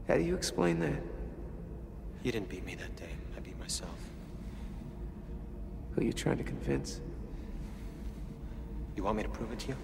How 0.09 0.15
do 0.15 0.23
you 0.23 0.35
explain 0.35 0.81
that? 0.81 1.03
You 2.23 2.33
didn't 2.33 2.49
beat 2.49 2.65
me 2.65 2.75
that 2.75 2.97
day. 2.97 3.11
I 3.37 3.41
beat 3.41 3.61
myself. 3.61 3.99
Who 5.91 6.01
are 6.01 6.05
you 6.05 6.15
trying 6.15 6.39
to 6.39 6.43
convince? 6.43 7.03
You 8.97 9.03
want 9.03 9.19
me 9.19 9.25
to 9.25 9.29
prove 9.29 9.53
it 9.53 9.59
to 9.59 9.69
you? 9.69 9.77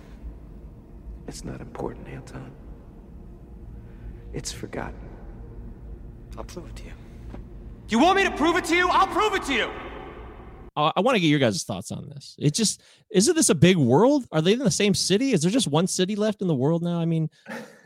It's 1.29 1.45
not 1.45 1.61
important, 1.61 2.09
Anton. 2.09 2.51
It's 4.33 4.51
forgotten. 4.51 5.07
I'll 6.39 6.45
prove 6.45 6.67
it 6.67 6.77
to 6.77 6.85
you. 6.85 6.93
You 7.91 7.99
want 7.99 8.17
me 8.17 8.25
to 8.25 8.31
prove 8.31 8.57
it 8.57 8.65
to 8.65 8.75
you? 8.75 8.89
I'll 8.89 9.07
prove 9.07 9.35
it 9.35 9.43
to 9.43 9.53
you. 9.53 9.71
I 10.77 11.01
want 11.01 11.17
to 11.17 11.21
get 11.21 11.27
your 11.29 11.39
guys' 11.39 11.63
thoughts 11.65 11.91
on 11.91 12.09
this. 12.09 12.37
It 12.39 12.55
just 12.55 12.83
isn't 13.11 13.35
this 13.35 13.49
a 13.51 13.55
big 13.55 13.77
world? 13.77 14.27
Are 14.33 14.41
they 14.41 14.53
in 14.53 14.59
the 14.61 14.71
same 14.71 14.95
city? 14.95 15.33
Is 15.33 15.43
there 15.43 15.51
just 15.51 15.67
one 15.67 15.87
city 15.87 16.17
left 16.17 16.43
in 16.43 16.49
the 16.49 16.55
world 16.55 16.83
now? 16.83 16.99
I 17.01 17.05
mean, 17.05 17.29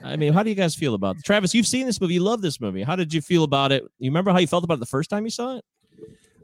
I 0.03 0.17
mean, 0.17 0.33
how 0.33 0.43
do 0.43 0.51
you 0.51 0.55
guys 0.57 0.75
feel 0.75 0.95
about 0.95 1.17
it? 1.17 1.25
Travis? 1.25 1.55
You've 1.55 1.67
seen 1.67 1.87
this 1.87 2.01
movie. 2.01 2.15
You 2.15 2.21
love 2.21 2.43
this 2.43 2.61
movie. 2.61 2.83
How 2.83 2.95
did 2.97 3.13
you 3.13 3.21
feel 3.21 3.45
about 3.45 3.73
it? 3.73 3.83
You 3.99 4.11
remember 4.11 4.33
how 4.33 4.39
you 4.39 4.47
felt 4.47 4.65
about 4.65 4.75
it 4.75 4.81
the 4.81 4.87
first 4.87 5.11
time 5.11 5.25
you 5.25 5.31
saw 5.31 5.57
it? 5.57 5.65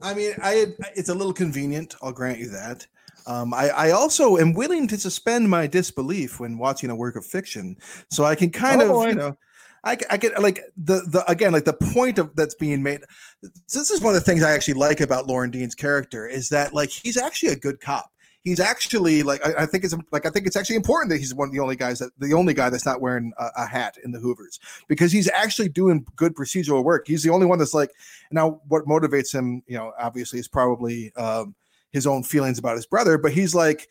I 0.02 0.14
mean, 0.14 0.32
I 0.42 0.50
had, 0.52 0.74
it's 0.96 1.10
a 1.10 1.14
little 1.14 1.32
convenient. 1.34 1.94
I'll 2.02 2.12
grant 2.12 2.38
you 2.38 2.48
that. 2.50 2.86
Um, 3.26 3.52
I, 3.52 3.68
I 3.68 3.90
also 3.90 4.38
am 4.38 4.54
willing 4.54 4.88
to 4.88 4.96
suspend 4.98 5.48
my 5.48 5.66
disbelief 5.66 6.40
when 6.40 6.56
watching 6.56 6.88
a 6.88 6.96
work 6.96 7.16
of 7.16 7.26
fiction, 7.26 7.76
so 8.10 8.24
I 8.24 8.34
can 8.34 8.48
kind 8.50 8.80
Oh, 8.80 8.86
of, 8.86 8.90
boy. 8.92 9.08
you 9.08 9.14
know, 9.14 9.36
I, 9.84 9.96
I 10.10 10.16
get 10.16 10.40
like 10.40 10.60
the 10.76 11.02
the 11.06 11.24
again 11.30 11.52
like 11.52 11.64
the 11.64 11.72
point 11.72 12.18
of 12.18 12.34
that's 12.36 12.54
being 12.54 12.82
made. 12.82 13.00
This 13.42 13.90
is 13.90 14.00
one 14.00 14.14
of 14.14 14.20
the 14.20 14.24
things 14.24 14.42
I 14.42 14.52
actually 14.52 14.74
like 14.74 15.00
about 15.00 15.26
Loren 15.26 15.50
Dean's 15.50 15.74
character 15.74 16.26
is 16.26 16.48
that 16.50 16.74
like 16.74 16.90
he's 16.90 17.16
actually 17.16 17.52
a 17.52 17.56
good 17.56 17.80
cop. 17.80 18.12
He's 18.42 18.60
actually 18.60 19.22
like 19.22 19.44
I, 19.46 19.62
I 19.62 19.66
think 19.66 19.84
it's 19.84 19.94
like 20.12 20.26
I 20.26 20.30
think 20.30 20.46
it's 20.46 20.56
actually 20.56 20.76
important 20.76 21.10
that 21.10 21.18
he's 21.18 21.34
one 21.34 21.48
of 21.48 21.54
the 21.54 21.60
only 21.60 21.76
guys 21.76 21.98
that 21.98 22.10
the 22.18 22.34
only 22.34 22.54
guy 22.54 22.68
that's 22.70 22.86
not 22.86 23.00
wearing 23.00 23.32
a, 23.38 23.48
a 23.58 23.66
hat 23.66 23.96
in 24.04 24.12
the 24.12 24.18
Hoovers 24.18 24.58
because 24.88 25.12
he's 25.12 25.30
actually 25.30 25.68
doing 25.68 26.06
good 26.16 26.34
procedural 26.34 26.84
work. 26.84 27.06
He's 27.06 27.22
the 27.22 27.30
only 27.30 27.46
one 27.46 27.58
that's 27.58 27.74
like 27.74 27.90
now 28.30 28.60
what 28.68 28.86
motivates 28.86 29.34
him, 29.34 29.62
you 29.66 29.76
know, 29.76 29.92
obviously 29.98 30.38
is 30.38 30.48
probably 30.48 31.14
um, 31.16 31.54
his 31.92 32.06
own 32.06 32.22
feelings 32.22 32.58
about 32.58 32.76
his 32.76 32.86
brother, 32.86 33.18
but 33.18 33.32
he's 33.32 33.54
like 33.54 33.88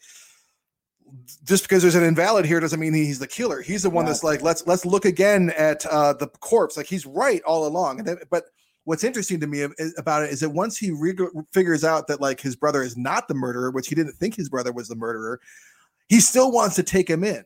just 1.43 1.64
because 1.64 1.82
there's 1.82 1.95
an 1.95 2.03
invalid 2.03 2.45
here 2.45 2.60
doesn't 2.60 2.80
mean 2.80 2.93
he's 2.93 3.20
the 3.20 3.28
killer. 3.28 3.62
He's 3.62 3.84
the 3.84 3.89
one 3.89 4.05
that's 4.05 4.24
like 4.24 4.41
let's 4.41 4.66
let's 4.68 4.86
look 4.86 5.05
again 5.05 5.51
at 5.57 5.86
uh, 5.86 6.14
the 6.14 6.28
corpse. 6.28 6.78
Like 6.78 6.88
he's 6.88 7.05
right 7.05 7.41
all 7.43 7.68
along. 7.68 7.99
And 7.99 8.07
then, 8.07 8.18
but 8.30 8.45
what's 8.86 9.03
interesting 9.03 9.39
to 9.39 9.47
me 9.47 9.68
about 9.97 10.24
it 10.24 10.32
is 10.32 10.39
that 10.39 10.49
once 10.49 10.78
he 10.78 10.91
re- 10.91 11.16
figures 11.53 11.84
out 11.84 12.07
that 12.07 12.22
like 12.22 12.39
his 12.39 12.55
brother 12.55 12.82
is 12.82 12.97
not 12.97 13.28
the 13.28 13.34
murderer, 13.34 13.72
which 13.72 13.88
he 13.88 13.95
didn't 13.95 14.14
think 14.14 14.36
his 14.36 14.49
brother 14.49 14.72
was 14.72 14.88
the 14.88 14.95
murderer, 14.95 15.39
he 16.07 16.20
still 16.20 16.51
wants 16.51 16.76
to 16.76 16.84
take 16.84 17.10
him 17.10 17.24
in 17.24 17.45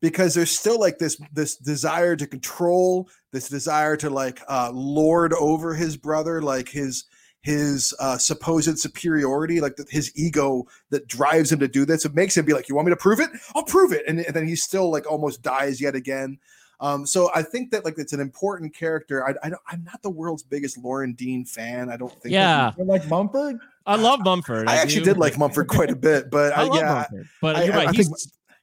because 0.00 0.34
there's 0.34 0.50
still 0.50 0.78
like 0.78 0.98
this 0.98 1.20
this 1.32 1.56
desire 1.56 2.16
to 2.16 2.26
control, 2.26 3.08
this 3.32 3.48
desire 3.48 3.96
to 3.96 4.10
like 4.10 4.40
uh, 4.48 4.70
lord 4.72 5.32
over 5.34 5.74
his 5.74 5.96
brother, 5.96 6.40
like 6.40 6.68
his 6.68 7.04
his 7.42 7.94
uh, 8.00 8.18
supposed 8.18 8.78
superiority, 8.78 9.60
like 9.60 9.76
the, 9.76 9.86
his 9.88 10.12
ego 10.16 10.66
that 10.90 11.06
drives 11.06 11.52
him 11.52 11.58
to 11.60 11.68
do 11.68 11.84
this. 11.84 12.04
It 12.04 12.14
makes 12.14 12.36
him 12.36 12.44
be 12.44 12.52
like, 12.52 12.68
"You 12.68 12.74
want 12.74 12.86
me 12.86 12.92
to 12.92 12.96
prove 12.96 13.20
it? 13.20 13.30
I'll 13.54 13.64
prove 13.64 13.92
it," 13.92 14.04
and, 14.06 14.20
and 14.20 14.34
then 14.34 14.46
he 14.46 14.56
still 14.56 14.90
like 14.90 15.10
almost 15.10 15.42
dies 15.42 15.80
yet 15.80 15.94
again. 15.94 16.38
Um, 16.80 17.06
so 17.06 17.30
I 17.34 17.42
think 17.42 17.70
that 17.72 17.84
like 17.84 17.94
it's 17.98 18.12
an 18.12 18.20
important 18.20 18.74
character. 18.74 19.26
I, 19.26 19.34
I 19.42 19.50
don't, 19.50 19.62
I'm 19.68 19.84
not 19.84 20.00
the 20.02 20.10
world's 20.10 20.42
biggest 20.42 20.78
Loren 20.78 21.12
Dean 21.14 21.44
fan. 21.44 21.90
I 21.90 21.96
don't 21.96 22.12
think. 22.22 22.32
Yeah. 22.32 22.72
You're 22.76 22.86
like 22.86 23.08
Mumford? 23.08 23.58
I 23.84 23.96
love 23.96 24.20
Mumford. 24.20 24.68
I 24.68 24.76
actually 24.76 25.00
do. 25.00 25.12
did 25.14 25.18
like 25.18 25.38
Mumford 25.38 25.68
quite 25.68 25.90
a 25.90 25.96
bit, 25.96 26.30
but 26.30 26.56
I 26.56 26.62
I, 26.62 26.64
love 26.64 26.76
yeah, 26.76 26.94
Mumford, 26.94 27.28
but 27.40 27.56
I, 27.56 27.64
you're 27.64 27.74
right. 27.74 27.88
I 27.88 27.92
he's, 27.92 28.08
think 28.08 28.18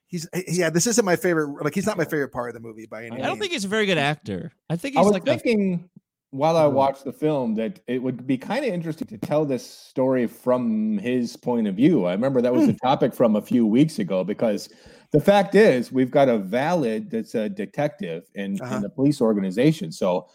he's 0.07 0.57
yeah. 0.57 0.69
This 0.69 0.87
isn't 0.87 1.03
my 1.03 1.15
favorite. 1.15 1.63
Like 1.63 1.73
he's 1.75 1.85
not 1.85 1.97
my 1.97 2.05
favorite 2.05 2.31
part 2.31 2.49
of 2.49 2.53
the 2.53 2.61
movie 2.61 2.85
by 2.85 3.05
any. 3.05 3.17
I 3.17 3.19
don't 3.19 3.31
means. 3.31 3.39
think 3.39 3.51
he's 3.53 3.65
a 3.65 3.69
very 3.69 3.85
good 3.85 3.97
actor. 3.97 4.53
I 4.69 4.77
think 4.77 4.95
I 4.95 4.99
he's 4.99 5.05
was 5.05 5.13
like 5.13 5.23
a, 5.23 5.25
thinking 5.25 5.89
while 6.35 6.57
I 6.57 6.65
watched 6.67 7.03
the 7.05 7.13
film 7.13 7.55
that 7.55 7.79
it 7.87 8.01
would 8.03 8.27
be 8.27 8.37
kind 8.37 8.65
of 8.65 8.73
interesting 8.73 9.07
to 9.07 9.17
tell 9.17 9.45
this 9.45 9.65
story 9.65 10.27
from 10.27 10.97
his 10.97 11.35
point 11.37 11.65
of 11.67 11.75
view. 11.75 12.05
I 12.05 12.11
remember 12.11 12.41
that 12.41 12.53
was 12.53 12.67
a 12.67 12.73
topic 12.73 13.13
from 13.13 13.35
a 13.37 13.41
few 13.41 13.65
weeks 13.65 13.99
ago 13.99 14.23
because 14.23 14.67
the 15.11 15.21
fact 15.21 15.55
is 15.55 15.91
we've 15.93 16.11
got 16.11 16.27
a 16.27 16.37
valid 16.37 17.09
that's 17.09 17.35
a 17.35 17.47
detective 17.47 18.23
in, 18.35 18.59
Uh-huh. 18.61 18.75
in 18.75 18.81
the 18.81 18.89
police 18.89 19.21
organization. 19.21 19.91
So 19.91 20.27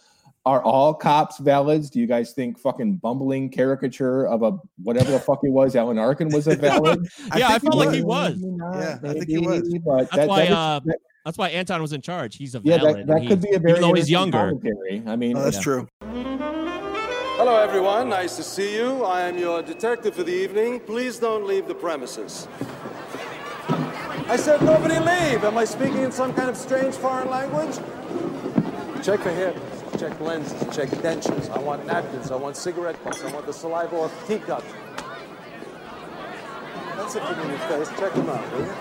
are 0.47 0.63
all 0.63 0.95
cops 0.95 1.39
valids? 1.39 1.91
Do 1.91 2.01
you 2.01 2.07
guys 2.07 2.33
think 2.33 2.59
fucking 2.59 2.97
bumbling 2.97 3.51
caricature 3.51 4.27
of 4.27 4.43
a 4.43 4.53
whatever 4.83 5.11
the 5.11 5.21
fuck 5.29 5.41
he 5.43 5.51
was, 5.51 5.77
Alan 5.77 5.99
Arkin 5.99 6.31
was 6.31 6.47
a 6.47 6.57
valid? 6.57 7.07
yeah, 7.37 7.49
I, 7.49 7.59
think 7.59 7.63
he 7.63 7.69
felt 7.69 7.77
like 7.77 7.95
he 7.95 8.03
was. 8.03 8.31
was. 8.37 8.41
Maybe 8.41 8.57
not, 8.57 8.75
Yeah, 8.79 8.99
I 9.05 9.13
think 9.13 9.29
he 9.29 9.39
was. 9.39 9.79
But 9.85 9.97
That's 10.11 10.17
that- 10.17 10.29
why. 10.29 10.39
that 10.47 10.49
is- 10.49 10.55
uh, 10.57 10.81
that- 10.87 10.99
that's 11.25 11.37
why 11.39 11.49
Anton 11.51 11.81
was 11.83 11.93
in 11.93 12.01
charge. 12.01 12.37
He's 12.37 12.55
a 12.55 12.61
yeah, 12.65 12.79
valid. 12.79 12.97
that, 12.99 13.07
that 13.07 13.23
he- 13.23 13.29
could 13.29 13.43
be 13.43 13.51
a 13.55 13.59
very 13.59 13.73
even 13.73 13.83
though 13.83 13.93
he's 13.95 14.11
younger. 14.11 14.39
commentary. 14.39 15.03
I 15.07 15.17
mean, 15.17 15.37
Oh, 15.37 15.43
that's 15.43 15.57
Yeah. 15.57 15.63
true. 15.63 15.89
Hello, 16.03 17.57
everyone. 17.63 18.09
Nice 18.11 18.37
to 18.37 18.43
see 18.43 18.75
you. 18.75 19.03
I 19.05 19.23
am 19.23 19.39
your 19.39 19.63
detective 19.63 20.15
for 20.15 20.23
the 20.23 20.33
evening. 20.33 20.81
Please 20.81 21.19
don't 21.19 21.47
leave 21.47 21.67
the 21.67 21.75
premises. 21.75 22.47
I 24.29 24.37
said 24.37 24.63
nobody 24.63 24.99
leave. 24.99 25.43
Am 25.45 25.57
I 25.59 25.65
speaking 25.65 26.03
in 26.03 26.13
some 26.13 26.33
kind 26.35 26.49
of 26.51 26.57
strange 26.57 26.95
foreign 26.95 27.29
language? 27.31 27.77
Check 29.03 29.21
for 29.21 29.31
hair. 29.31 29.55
Check 29.99 30.21
lenses. 30.21 30.77
Check 30.77 30.89
dentures. 31.03 31.51
I 31.51 31.59
want 31.59 31.87
napkins. 31.87 32.31
I 32.31 32.37
want 32.37 32.57
cigarette 32.57 33.03
butts. 33.03 33.25
I 33.25 33.33
want 33.33 33.47
the 33.47 33.53
saliva 33.53 33.97
off 33.97 34.27
teacups. 34.29 34.65
That's 36.97 37.15
a 37.17 37.21
familiar 37.21 37.59
face. 37.59 37.89
Check 37.99 38.13
them 38.15 38.29
out, 38.29 38.53
will 38.53 38.61
you? 38.67 38.73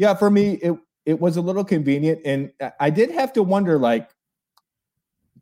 Yeah, 0.00 0.14
for 0.14 0.30
me, 0.30 0.52
it 0.62 0.72
it 1.04 1.20
was 1.20 1.36
a 1.36 1.42
little 1.42 1.62
convenient, 1.64 2.20
and 2.24 2.50
I- 2.58 2.72
I 2.80 2.90
did 2.90 3.10
have 3.10 3.34
to 3.34 3.42
wonder, 3.42 3.78
like, 3.78 4.08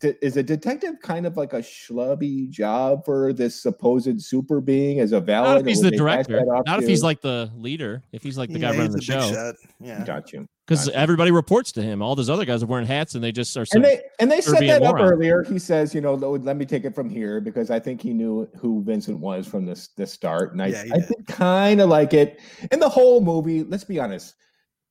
is 0.02 0.36
a 0.36 0.42
detective 0.42 0.94
kind 1.02 1.26
of 1.26 1.36
like 1.36 1.52
a 1.52 1.58
schlubby 1.58 2.48
job 2.50 3.04
for 3.04 3.32
this 3.32 3.60
supposed 3.60 4.20
super 4.22 4.60
being 4.60 4.98
as 4.98 5.12
a 5.12 5.20
valid? 5.20 5.48
Not 5.50 5.60
if 5.60 5.66
he's 5.66 5.80
the 5.80 5.90
director. 5.92 6.36
that 6.38 6.46
off 6.48 6.66
Not 6.66 6.78
if 6.80 6.84
to- 6.86 6.90
he's 6.90 7.02
like 7.04 7.20
the 7.20 7.50
leader. 7.56 8.02
If 8.12 8.22
he's 8.24 8.36
like 8.36 8.50
the 8.50 8.58
guy 8.58 8.70
running 8.70 8.90
the 8.92 8.98
he's 8.98 9.08
a 9.10 9.12
big 9.12 9.22
show. 9.22 9.32
shot. 9.32 9.54
Yeah. 9.80 10.04
Got 10.04 10.32
you. 10.32 10.46
Because 10.66 10.86
Gotcha. 10.86 10.98
everybody 10.98 11.30
reports 11.30 11.70
to 11.72 11.82
him. 11.82 12.02
All 12.02 12.14
those 12.16 12.28
other 12.30 12.44
guys 12.44 12.62
are 12.62 12.66
wearing 12.66 12.86
hats, 12.86 13.14
and 13.14 13.22
they 13.24 13.32
just 13.32 13.56
are. 13.56 13.64
And 13.74 13.84
they 13.84 14.00
and 14.20 14.30
they 14.30 14.40
set 14.40 14.58
being 14.60 14.70
that 14.72 14.82
up 14.82 14.96
morons. 14.96 15.12
earlier. 15.12 15.42
He 15.44 15.58
says, 15.60 15.94
you 15.94 16.00
know, 16.00 16.14
"Let- 16.14 16.44
let 16.44 16.56
me 16.56 16.64
take 16.66 16.84
it 16.84 16.94
from 16.96 17.08
here 17.08 17.40
because 17.40 17.70
I 17.70 17.78
think 17.80 18.00
he 18.02 18.12
knew 18.12 18.48
who 18.56 18.82
Vincent 18.82 19.18
was 19.20 19.46
from 19.46 19.66
the 19.66 19.88
the 19.96 20.06
start, 20.06 20.52
and 20.52 20.60
I, 20.62 20.66
Yeah, 20.68 20.84
I 20.92 20.98
did. 20.98 21.08
did 21.08 21.26
kind 21.28 21.80
of 21.80 21.88
like 21.88 22.12
it. 22.12 22.40
In 22.72 22.80
the 22.80 22.88
whole 22.88 23.20
movie, 23.20 23.62
let's 23.64 23.84
be 23.84 23.98
honest, 23.98 24.34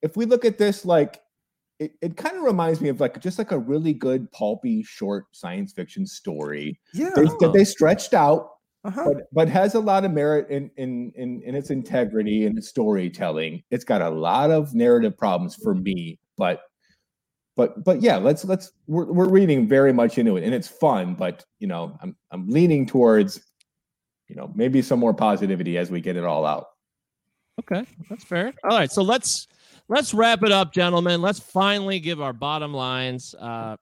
if 0.08 0.16
we 0.18 0.26
look 0.26 0.46
at 0.46 0.58
this, 0.58 0.86
like, 0.86 1.22
it, 1.80 1.92
it 2.02 2.18
kind 2.18 2.36
of 2.38 2.44
reminds 2.44 2.82
me 2.82 2.90
of 2.90 3.00
like 3.00 3.22
just 3.22 3.38
like 3.38 3.52
a 3.52 3.60
really 3.60 3.94
good 3.94 4.32
pulpy 4.32 4.82
short 4.82 5.26
science 5.32 5.74
fiction 5.74 6.08
story 6.08 6.80
Yeah. 6.94 7.12
they, 7.16 7.26
that 7.26 7.52
they 7.54 7.64
stretched 7.64 8.16
out, 8.16 8.50
Uh-huh. 8.84 9.04
but 9.06 9.28
but 9.32 9.48
has 9.50 9.76
a 9.76 9.80
lot 9.80 10.04
of 10.04 10.12
merit 10.12 10.50
in 10.50 10.72
in 10.78 11.12
in 11.16 11.44
in 11.44 11.54
its 11.54 11.70
integrity 11.70 12.48
and 12.48 12.58
its 12.58 12.70
storytelling. 12.70 13.62
It's 13.70 13.84
got 13.86 14.02
a 14.02 14.10
lot 14.10 14.50
of 14.50 14.74
narrative 14.74 15.16
problems 15.18 15.56
for 15.56 15.76
me, 15.76 16.18
but 16.36 16.62
but 17.56 17.84
but 17.84 18.02
yeah, 18.02 18.18
let's 18.18 18.44
let's 18.44 18.72
we're, 18.88 19.06
we're 19.06 19.30
reading 19.30 19.68
very 19.68 19.94
much 19.94 20.18
into 20.18 20.38
it 20.38 20.44
and 20.44 20.56
it's 20.56 20.68
fun, 20.68 21.14
but 21.14 21.46
you 21.60 21.68
know, 21.68 21.96
I'm 22.02 22.16
I'm 22.32 22.48
leaning 22.48 22.88
towards 22.88 23.40
you 24.30 24.36
know, 24.36 24.52
maybe 24.56 24.82
some 24.82 25.00
more 25.00 25.14
positivity 25.14 25.78
as 25.78 25.92
we 25.92 26.02
get 26.02 26.18
it 26.18 26.24
all 26.26 26.44
out. 26.46 26.66
Okay, 27.60 27.86
that's 28.10 28.24
fair. 28.24 28.52
All 28.64 28.78
right, 28.78 28.92
so 28.92 29.02
let's 29.04 29.48
let's 29.90 30.14
wrap 30.14 30.44
it 30.44 30.52
up, 30.52 30.74
gentlemen. 30.74 31.22
Let's 31.22 31.40
finally 31.40 32.00
give 32.00 32.22
our 32.22 32.34
bottom 32.34 32.74
lines. 32.74 33.36
Uh, 33.40 33.78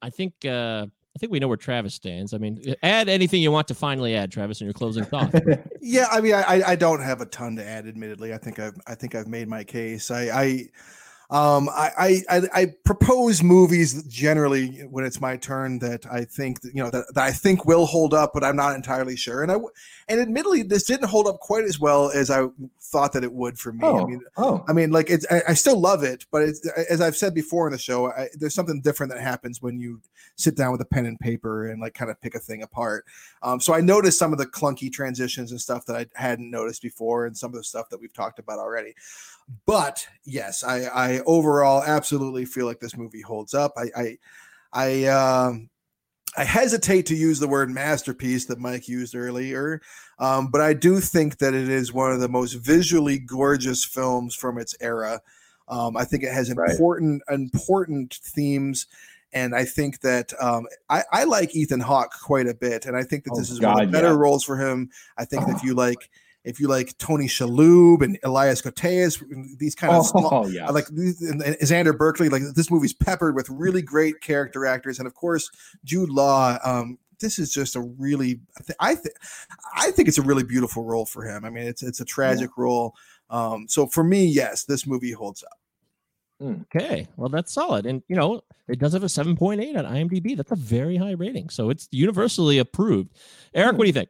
I 0.00 0.10
think 0.10 0.34
uh, 0.44 0.86
I 1.14 1.18
think 1.18 1.30
we 1.32 1.38
know 1.40 1.48
where 1.48 1.56
Travis 1.56 1.94
stands. 1.94 2.32
I 2.34 2.38
mean, 2.38 2.74
add 2.82 3.08
anything 3.08 3.42
you 3.42 3.52
want 3.52 3.68
to 3.68 3.74
finally 3.74 4.14
add, 4.16 4.32
Travis, 4.32 4.60
in 4.60 4.66
your 4.66 4.74
closing 4.74 5.04
thought. 5.04 5.32
Yeah, 5.84 6.06
I 6.12 6.20
mean, 6.20 6.34
I 6.34 6.62
I- 6.64 6.76
don't 6.76 7.02
have 7.02 7.20
a 7.20 7.26
ton 7.26 7.56
to 7.56 7.64
add. 7.66 7.88
Admittedly, 7.88 8.32
I 8.32 8.38
think 8.38 8.58
I've 8.60 8.76
I 8.86 8.94
think 8.94 9.14
I've 9.16 9.26
made 9.26 9.48
my 9.48 9.64
case. 9.64 10.10
I 10.10 10.22
I 10.30 10.68
Um, 11.30 11.68
I, 11.70 12.20
I, 12.28 12.42
I, 12.52 12.66
propose 12.84 13.42
movies 13.42 14.02
generally 14.02 14.80
when 14.90 15.06
it's 15.06 15.18
my 15.18 15.38
turn 15.38 15.78
that 15.78 16.04
I 16.12 16.24
think 16.24 16.58
you 16.62 16.82
know 16.82 16.90
that, 16.90 17.06
that 17.14 17.24
I 17.24 17.32
think 17.32 17.64
will 17.64 17.86
hold 17.86 18.12
up, 18.12 18.32
but 18.34 18.44
I'm 18.44 18.54
not 18.56 18.76
entirely 18.76 19.16
sure. 19.16 19.42
And 19.42 19.50
I 19.50 19.56
and 20.08 20.20
admittedly, 20.20 20.62
this 20.62 20.84
didn't 20.84 21.08
hold 21.08 21.26
up 21.26 21.40
quite 21.40 21.64
as 21.64 21.80
well 21.80 22.10
as 22.10 22.30
I 22.30 22.48
thought 22.92 23.12
that 23.14 23.24
it 23.24 23.32
would 23.32 23.58
for 23.58 23.72
me. 23.72 23.80
Oh, 23.82 24.04
I 24.04 24.06
mean, 24.06 24.20
oh. 24.36 24.64
I 24.68 24.72
mean, 24.74 24.90
like 24.90 25.08
it's 25.08 25.26
I, 25.30 25.42
I 25.48 25.54
still 25.54 25.80
love 25.80 26.04
it, 26.04 26.26
but 26.30 26.42
it's, 26.42 26.64
as 26.68 27.00
I've 27.00 27.16
said 27.16 27.34
before 27.34 27.66
in 27.66 27.72
the 27.72 27.78
show, 27.78 28.12
I, 28.12 28.28
there's 28.34 28.54
something 28.54 28.82
different 28.82 29.10
that 29.12 29.22
happens 29.22 29.62
when 29.62 29.80
you 29.80 30.00
sit 30.36 30.54
down 30.54 30.72
with 30.72 30.80
a 30.82 30.84
pen 30.84 31.06
and 31.06 31.18
paper 31.18 31.70
and 31.70 31.80
like 31.80 31.94
kind 31.94 32.10
of 32.10 32.20
pick 32.20 32.34
a 32.34 32.38
thing 32.38 32.62
apart. 32.62 33.06
Um, 33.42 33.58
so 33.60 33.74
I 33.74 33.80
noticed 33.80 34.18
some 34.18 34.32
of 34.32 34.38
the 34.38 34.46
clunky 34.46 34.92
transitions 34.92 35.50
and 35.50 35.60
stuff 35.60 35.86
that 35.86 35.96
I 35.96 36.06
hadn't 36.14 36.50
noticed 36.50 36.82
before, 36.82 37.26
and 37.26 37.36
some 37.36 37.50
of 37.50 37.56
the 37.56 37.64
stuff 37.64 37.88
that 37.88 38.00
we've 38.00 38.12
talked 38.12 38.38
about 38.38 38.58
already. 38.58 38.94
But 39.66 40.06
yes, 40.24 40.62
I, 40.62 40.84
I 40.84 41.20
overall 41.20 41.82
absolutely 41.82 42.44
feel 42.44 42.66
like 42.66 42.78
this 42.78 42.96
movie 42.96 43.22
holds 43.22 43.54
up. 43.54 43.72
I, 43.76 43.88
I, 43.96 44.18
I, 44.72 45.04
um, 45.06 45.70
I 46.36 46.44
hesitate 46.44 47.06
to 47.06 47.14
use 47.14 47.38
the 47.40 47.48
word 47.48 47.70
masterpiece 47.70 48.46
that 48.46 48.58
Mike 48.58 48.88
used 48.88 49.14
earlier, 49.14 49.82
um, 50.18 50.48
but 50.48 50.60
I 50.62 50.72
do 50.72 50.98
think 51.00 51.38
that 51.38 51.52
it 51.52 51.68
is 51.68 51.92
one 51.92 52.10
of 52.12 52.20
the 52.20 52.28
most 52.28 52.54
visually 52.54 53.18
gorgeous 53.18 53.84
films 53.84 54.34
from 54.34 54.58
its 54.58 54.74
era. 54.80 55.20
Um, 55.68 55.96
I 55.96 56.04
think 56.04 56.22
it 56.22 56.32
has 56.32 56.52
Right. 56.52 56.70
important 56.70 57.22
important 57.30 58.14
themes, 58.22 58.86
and 59.32 59.54
I 59.54 59.64
think 59.64 60.00
that 60.00 60.32
um, 60.40 60.66
I, 60.88 61.02
I 61.12 61.24
like 61.24 61.54
Ethan 61.54 61.80
Hawke 61.80 62.12
quite 62.22 62.46
a 62.46 62.54
bit, 62.54 62.86
and 62.86 62.96
I 62.96 63.02
think 63.02 63.24
that 63.24 63.32
Oh, 63.34 63.38
this 63.38 63.50
is 63.50 63.60
one 63.60 63.72
of 63.82 63.86
the 63.86 63.92
better 63.92 64.08
yeah. 64.08 64.16
roles 64.18 64.44
for 64.44 64.56
him. 64.56 64.90
I 65.18 65.24
think 65.24 65.46
that 65.46 65.56
if 65.56 65.62
you 65.62 65.74
like 65.74 66.08
if 66.44 66.58
you 66.58 66.68
like 66.68 66.96
Tony 66.98 67.26
Shalhoub 67.26 68.02
and 68.02 68.18
Elias 68.24 68.60
Koteas, 68.62 69.22
these 69.58 69.74
kind 69.74 69.92
of 69.94 70.00
Oh, 70.00 70.02
small, 70.02 70.48
yes. 70.52 70.70
Like 70.72 70.88
and, 70.88 71.40
and 71.42 71.56
Xander 71.58 71.96
Berkeley, 71.96 72.28
like 72.28 72.42
this 72.54 72.70
movie's 72.70 72.92
peppered 72.92 73.34
with 73.34 73.48
really 73.48 73.82
great 73.82 74.20
character 74.20 74.66
actors, 74.66 74.98
and 74.98 75.06
of 75.06 75.14
course 75.14 75.50
Jude 75.84 76.10
Law. 76.10 76.58
Um, 76.64 76.98
this 77.20 77.38
is 77.38 77.52
just 77.52 77.76
a 77.76 77.80
really, 77.80 78.40
I, 78.58 78.62
th- 78.64 78.76
I 78.80 78.94
think, 78.96 79.14
I 79.76 79.90
think 79.92 80.08
it's 80.08 80.18
a 80.18 80.22
really 80.22 80.42
beautiful 80.42 80.82
role 80.84 81.06
for 81.06 81.22
him. 81.24 81.44
I 81.44 81.50
mean, 81.50 81.66
it's 81.68 81.82
it's 81.84 82.00
a 82.00 82.04
tragic 82.04 82.50
role. 82.56 82.94
Um, 83.30 83.66
so 83.68 83.86
for 83.86 84.02
me, 84.02 84.24
yes, 84.26 84.64
this 84.64 84.86
movie 84.88 85.12
holds 85.12 85.44
up. 85.44 85.58
Okay, 86.42 87.06
well 87.16 87.28
that's 87.28 87.52
solid, 87.52 87.86
and 87.86 88.02
you 88.08 88.16
know 88.16 88.42
it 88.66 88.80
does 88.80 88.92
have 88.94 89.04
a 89.04 89.08
seven 89.08 89.36
point 89.36 89.60
eight 89.60 89.76
on 89.76 89.84
IMDb. 89.84 90.36
That's 90.36 90.50
a 90.50 90.56
very 90.56 90.96
high 90.96 91.12
rating, 91.12 91.48
so 91.50 91.70
it's 91.70 91.86
universally 91.92 92.58
approved. 92.58 93.12
Eric, 93.54 93.76
what 93.78 93.84
do 93.84 93.86
you 93.86 93.92
think? 93.92 94.08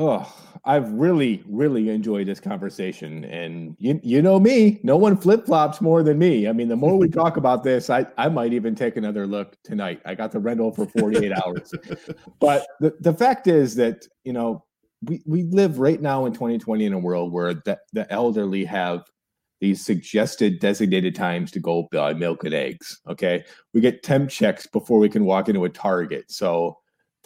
Oh, 0.00 0.32
I've 0.64 0.92
really, 0.92 1.42
really 1.48 1.88
enjoyed 1.88 2.28
this 2.28 2.38
conversation. 2.38 3.24
And 3.24 3.74
you, 3.80 3.98
you 4.04 4.22
know 4.22 4.38
me, 4.38 4.78
no 4.84 4.96
one 4.96 5.16
flip 5.16 5.44
flops 5.44 5.80
more 5.80 6.04
than 6.04 6.20
me. 6.20 6.46
I 6.46 6.52
mean, 6.52 6.68
the 6.68 6.76
more 6.76 6.96
we 6.96 7.08
talk 7.08 7.36
about 7.36 7.64
this, 7.64 7.90
I, 7.90 8.06
I 8.16 8.28
might 8.28 8.52
even 8.52 8.76
take 8.76 8.96
another 8.96 9.26
look 9.26 9.56
tonight. 9.64 10.00
I 10.06 10.14
got 10.14 10.30
the 10.30 10.38
rental 10.38 10.70
for 10.72 10.86
48 10.86 11.32
hours. 11.32 11.74
But 12.38 12.64
the, 12.78 12.94
the 13.00 13.12
fact 13.12 13.48
is 13.48 13.74
that, 13.74 14.06
you 14.22 14.32
know, 14.32 14.64
we, 15.02 15.20
we 15.26 15.42
live 15.42 15.80
right 15.80 16.00
now 16.00 16.26
in 16.26 16.32
2020 16.32 16.86
in 16.86 16.92
a 16.92 16.98
world 16.98 17.32
where 17.32 17.54
the, 17.54 17.76
the 17.92 18.10
elderly 18.12 18.64
have 18.66 19.02
these 19.60 19.84
suggested 19.84 20.60
designated 20.60 21.16
times 21.16 21.50
to 21.50 21.58
go 21.58 21.88
buy 21.90 22.14
milk 22.14 22.44
and 22.44 22.54
eggs. 22.54 23.00
Okay. 23.08 23.44
We 23.74 23.80
get 23.80 24.04
temp 24.04 24.30
checks 24.30 24.64
before 24.64 25.00
we 25.00 25.08
can 25.08 25.24
walk 25.24 25.48
into 25.48 25.64
a 25.64 25.68
Target. 25.68 26.30
So 26.30 26.78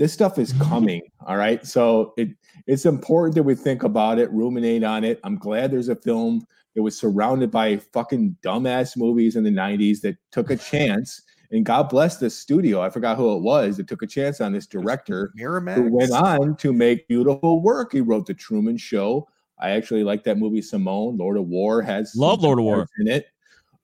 this 0.02 0.12
stuff 0.12 0.36
is 0.36 0.52
coming. 0.54 1.00
All 1.26 1.36
right. 1.36 1.64
So 1.64 2.12
it 2.16 2.30
it's 2.66 2.86
important 2.86 3.36
that 3.36 3.44
we 3.44 3.54
think 3.54 3.84
about 3.84 4.18
it, 4.18 4.32
ruminate 4.32 4.82
on 4.82 5.04
it. 5.04 5.20
I'm 5.22 5.38
glad 5.38 5.70
there's 5.70 5.90
a 5.90 5.94
film 5.94 6.44
that 6.74 6.82
was 6.82 6.98
surrounded 6.98 7.52
by 7.52 7.76
fucking 7.76 8.36
dumbass 8.42 8.96
movies 8.96 9.36
in 9.36 9.44
the 9.44 9.50
90s 9.50 10.00
that 10.00 10.16
took 10.32 10.50
a 10.50 10.56
chance. 10.56 11.22
And 11.52 11.64
God 11.64 11.88
bless 11.88 12.16
this 12.16 12.36
studio. 12.36 12.82
I 12.82 12.90
forgot 12.90 13.16
who 13.16 13.36
it 13.36 13.42
was 13.42 13.76
that 13.76 13.86
took 13.86 14.02
a 14.02 14.06
chance 14.08 14.40
on 14.40 14.52
this 14.52 14.66
director 14.66 15.32
Miramax. 15.38 15.74
who 15.74 15.96
went 15.96 16.10
on 16.10 16.56
to 16.56 16.72
make 16.72 17.06
beautiful 17.06 17.62
work. 17.62 17.92
He 17.92 18.00
wrote 18.00 18.26
The 18.26 18.34
Truman 18.34 18.78
Show. 18.78 19.28
I 19.60 19.70
actually 19.70 20.02
like 20.02 20.24
that 20.24 20.36
movie 20.36 20.62
Simone. 20.62 21.16
Lord 21.16 21.36
of 21.36 21.46
War 21.46 21.80
has 21.80 22.12
Love 22.16 22.42
Lord 22.42 22.58
of 22.58 22.64
War. 22.64 22.88
in 22.98 23.06
it. 23.06 23.28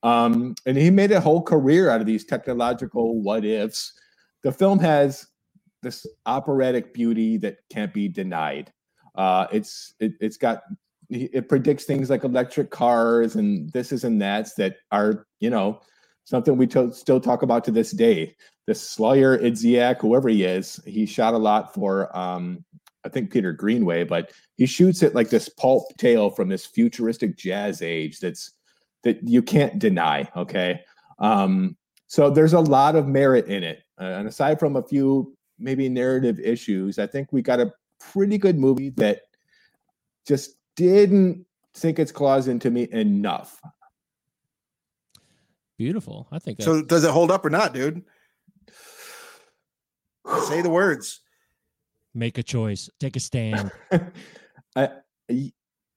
Um, 0.03 0.57
and 0.67 0.77
he 0.77 0.91
made 0.91 1.13
a 1.13 1.21
whole 1.21 1.43
career 1.43 1.91
out 1.91 2.01
of 2.01 2.09
these 2.09 2.25
technological 2.25 3.23
what 3.23 3.45
ifs. 3.45 3.93
The 4.43 4.51
film 4.51 4.81
has 4.81 5.28
this 5.83 6.07
operatic 6.27 6.93
beauty 6.93 7.37
that 7.39 7.59
can't 7.71 7.93
be 7.93 8.09
denied. 8.09 8.73
Uh, 9.15 9.47
it's 9.53 9.95
it, 10.01 10.13
it's 10.21 10.37
got 10.37 10.63
it 11.11 11.49
predicts 11.49 11.85
things 11.85 12.11
like 12.11 12.25
electric 12.25 12.71
cars 12.71 13.35
and 13.35 13.73
this 13.73 13.93
is 13.93 14.05
and 14.05 14.21
that's 14.21 14.53
that 14.55 14.77
are 14.93 15.27
you 15.41 15.49
know 15.49 15.81
something 16.25 16.59
we 16.59 16.67
to- 16.67 16.93
still 16.93 17.21
talk 17.21 17.43
about 17.43 17.65
to 17.65 17.71
this 17.71 17.91
day. 17.91 18.37
This 18.67 18.97
Sławomir 18.97 19.43
Idziak, 19.43 20.01
whoever 20.03 20.29
he 20.29 20.45
is, 20.45 20.79
he 20.85 21.07
shot 21.07 21.33
a 21.33 21.39
lot 21.39 21.73
for 21.73 22.15
um, 22.17 22.63
I 23.05 23.09
think 23.09 23.33
Peter 23.33 23.53
Greenaway, 23.53 24.05
but 24.05 24.33
he 24.57 24.67
shoots 24.67 25.03
it 25.03 25.15
like 25.15 25.31
this 25.31 25.49
pulp 25.49 25.97
tale 25.97 26.29
from 26.29 26.49
this 26.49 26.67
futuristic 26.67 27.37
jazz 27.39 27.81
age 27.81 28.21
that's 28.21 28.53
that 29.05 29.27
you 29.27 29.41
can't 29.41 29.79
deny. 29.79 30.29
Okay, 30.37 30.83
um, 31.19 31.77
so 32.09 32.29
there's 32.29 32.53
a 32.53 32.61
lot 32.61 32.95
of 32.95 33.09
merit 33.09 33.47
in 33.47 33.63
it, 33.63 33.83
uh, 33.99 34.05
and 34.05 34.29
aside 34.29 34.61
from 34.61 34.77
a 34.77 34.83
few 34.83 35.35
maybe 35.59 35.89
narrative 35.89 36.39
issues, 36.41 36.99
I 36.99 37.07
think 37.07 37.33
we 37.33 37.43
got 37.43 37.61
a 37.61 37.73
pretty 38.13 38.39
good 38.39 38.59
movie 38.59 38.91
that 38.91 39.23
just 40.27 40.57
didn't 40.77 41.45
sink 41.75 41.99
its 41.99 42.13
claws 42.13 42.49
into 42.49 42.71
me 42.71 42.89
enough. 42.93 43.61
Beautiful. 45.77 46.27
I 46.33 46.39
think 46.39 46.61
So 46.61 46.83
does 46.83 47.05
it 47.05 47.11
hold 47.11 47.31
up 47.31 47.45
or 47.45 47.51
not, 47.51 47.73
dude? 47.73 48.03
Say 50.49 50.61
the 50.61 50.71
words. 50.71 51.21
make 52.15 52.37
a 52.37 52.43
choice, 52.43 52.91
take 53.01 53.17
a 53.17 53.21
stand. 53.21 53.71
I 54.77 54.91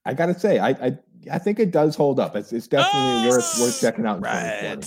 I 0.06 0.14
gotta 0.14 0.40
say, 0.40 0.60
I 0.60 0.70
I, 0.70 0.98
I 1.32 1.40
think 1.40 1.60
it 1.60 1.72
does 1.72 1.96
hold 1.96 2.20
up. 2.20 2.36
It's, 2.36 2.54
it's 2.54 2.68
definitely 2.68 3.30
worth 3.30 3.60
worth 3.60 3.78
ah, 3.78 3.82
checking 3.82 4.06
out. 4.06 4.18
In 4.18 4.82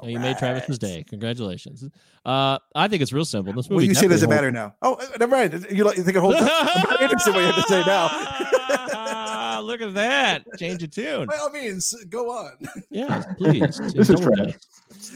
2020. 0.00 0.06
Oh, 0.06 0.08
you 0.08 0.18
made 0.20 0.38
Travis's 0.38 0.78
day. 0.78 1.04
Congratulations. 1.08 1.84
Uh, 2.24 2.58
I 2.74 2.88
think 2.88 3.02
it's 3.02 3.12
real 3.12 3.24
simple. 3.24 3.52
This 3.52 3.68
movie. 3.70 3.76
Well, 3.76 3.84
you 3.86 3.94
say 3.94 4.08
definitely 4.08 4.14
doesn't 4.14 4.28
holds- 4.30 4.36
matter 4.36 4.50
now. 4.52 4.74
Oh, 4.82 4.94
uh, 4.94 5.06
never 5.18 5.36
mind. 5.36 5.66
You, 5.70 5.84
you 5.86 6.02
think 6.02 6.16
it 6.16 6.20
holds 6.20 6.38
up? 6.40 6.48
I'm 6.50 6.88
very 6.88 7.02
interested 7.04 7.30
in 7.30 7.34
what 7.36 7.40
you 7.40 7.46
have 7.52 7.56
to 7.56 7.68
say 7.68 7.82
now. 7.86 9.60
Look 9.60 9.82
at 9.82 9.94
that. 9.94 10.44
Change 10.58 10.82
of 10.82 10.90
tune. 10.90 11.26
By 11.26 11.36
all 11.36 11.50
means, 11.50 11.94
go 12.08 12.30
on. 12.30 12.52
Yeah, 12.90 13.22
please. 13.36 13.78
This 13.94 14.08
is 14.08 14.20
Double 14.20 14.34
trash. 14.34 14.54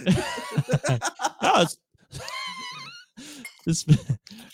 down. 0.05 1.01
no, 1.43 1.62
it's, 1.62 1.78
this 3.66 3.85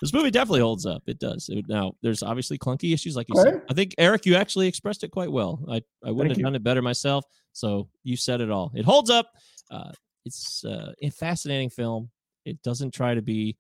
this 0.01 0.12
movie 0.12 0.31
definitely 0.31 0.61
holds 0.61 0.86
up. 0.86 1.02
It 1.07 1.19
does. 1.19 1.48
It- 1.48 1.69
now, 1.69 1.93
there's 2.02 2.23
obviously 2.23 2.57
clunky 2.57 2.94
issues, 2.94 3.16
like 3.16 3.27
you 3.28 3.35
said. 3.36 3.55
Okay. 3.55 3.65
I 3.69 3.74
think 3.74 3.94
Eric, 3.98 4.27
you 4.27 4.36
actually 4.36 4.69
expressed 4.69 5.02
it 5.05 5.11
quite 5.11 5.31
well. 5.31 5.61
I 5.69 5.82
I 6.05 6.11
wouldn't 6.11 6.19
Thank 6.19 6.28
have 6.31 6.39
you. 6.39 6.44
done 6.44 6.55
it 6.55 6.62
better 6.62 6.82
myself. 6.82 7.24
So 7.52 7.89
you 8.05 8.16
said 8.16 8.40
it 8.40 8.51
all. 8.51 8.70
It 8.74 8.85
holds 8.85 9.11
up. 9.11 9.27
Uh, 9.70 9.90
it's 10.24 10.64
uh, 10.64 10.92
a 11.02 11.10
fascinating 11.10 11.70
film. 11.70 12.10
It 12.44 12.62
doesn't 12.62 12.92
try 12.92 13.14
to 13.14 13.22
be 13.22 13.56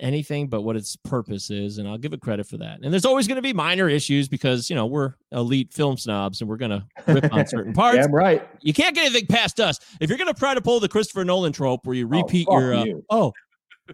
anything 0.00 0.46
but 0.46 0.62
what 0.62 0.76
its 0.76 0.96
purpose 0.96 1.50
is, 1.50 1.78
and 1.78 1.88
I'll 1.88 1.98
give 1.98 2.12
it 2.12 2.20
credit 2.20 2.46
for 2.46 2.56
that. 2.58 2.80
And 2.82 2.92
there's 2.92 3.04
always 3.04 3.26
going 3.26 3.36
to 3.36 3.42
be 3.42 3.52
minor 3.52 3.88
issues 3.88 4.28
because 4.28 4.70
you 4.70 4.76
know 4.76 4.86
we're 4.86 5.14
elite 5.32 5.72
film 5.72 5.96
snobs 5.96 6.40
and 6.40 6.48
we're 6.48 6.56
going 6.56 6.70
to 6.70 6.84
rip 7.06 7.32
on 7.32 7.46
certain 7.46 7.72
parts. 7.74 7.98
Damn 7.98 8.14
right. 8.14 8.48
You 8.60 8.72
can't 8.72 8.94
get 8.94 9.06
anything 9.06 9.26
past 9.26 9.60
us. 9.60 9.78
If 10.00 10.08
you're 10.08 10.18
going 10.18 10.32
to 10.32 10.38
try 10.38 10.54
to 10.54 10.60
pull 10.60 10.80
the 10.80 10.88
Christopher 10.88 11.24
Nolan 11.24 11.52
trope 11.52 11.86
where 11.86 11.96
you 11.96 12.06
repeat 12.06 12.46
fuck 12.46 12.60
your, 12.60 12.74
uh, 12.74 12.84
you. 12.84 13.04
oh, 13.10 13.32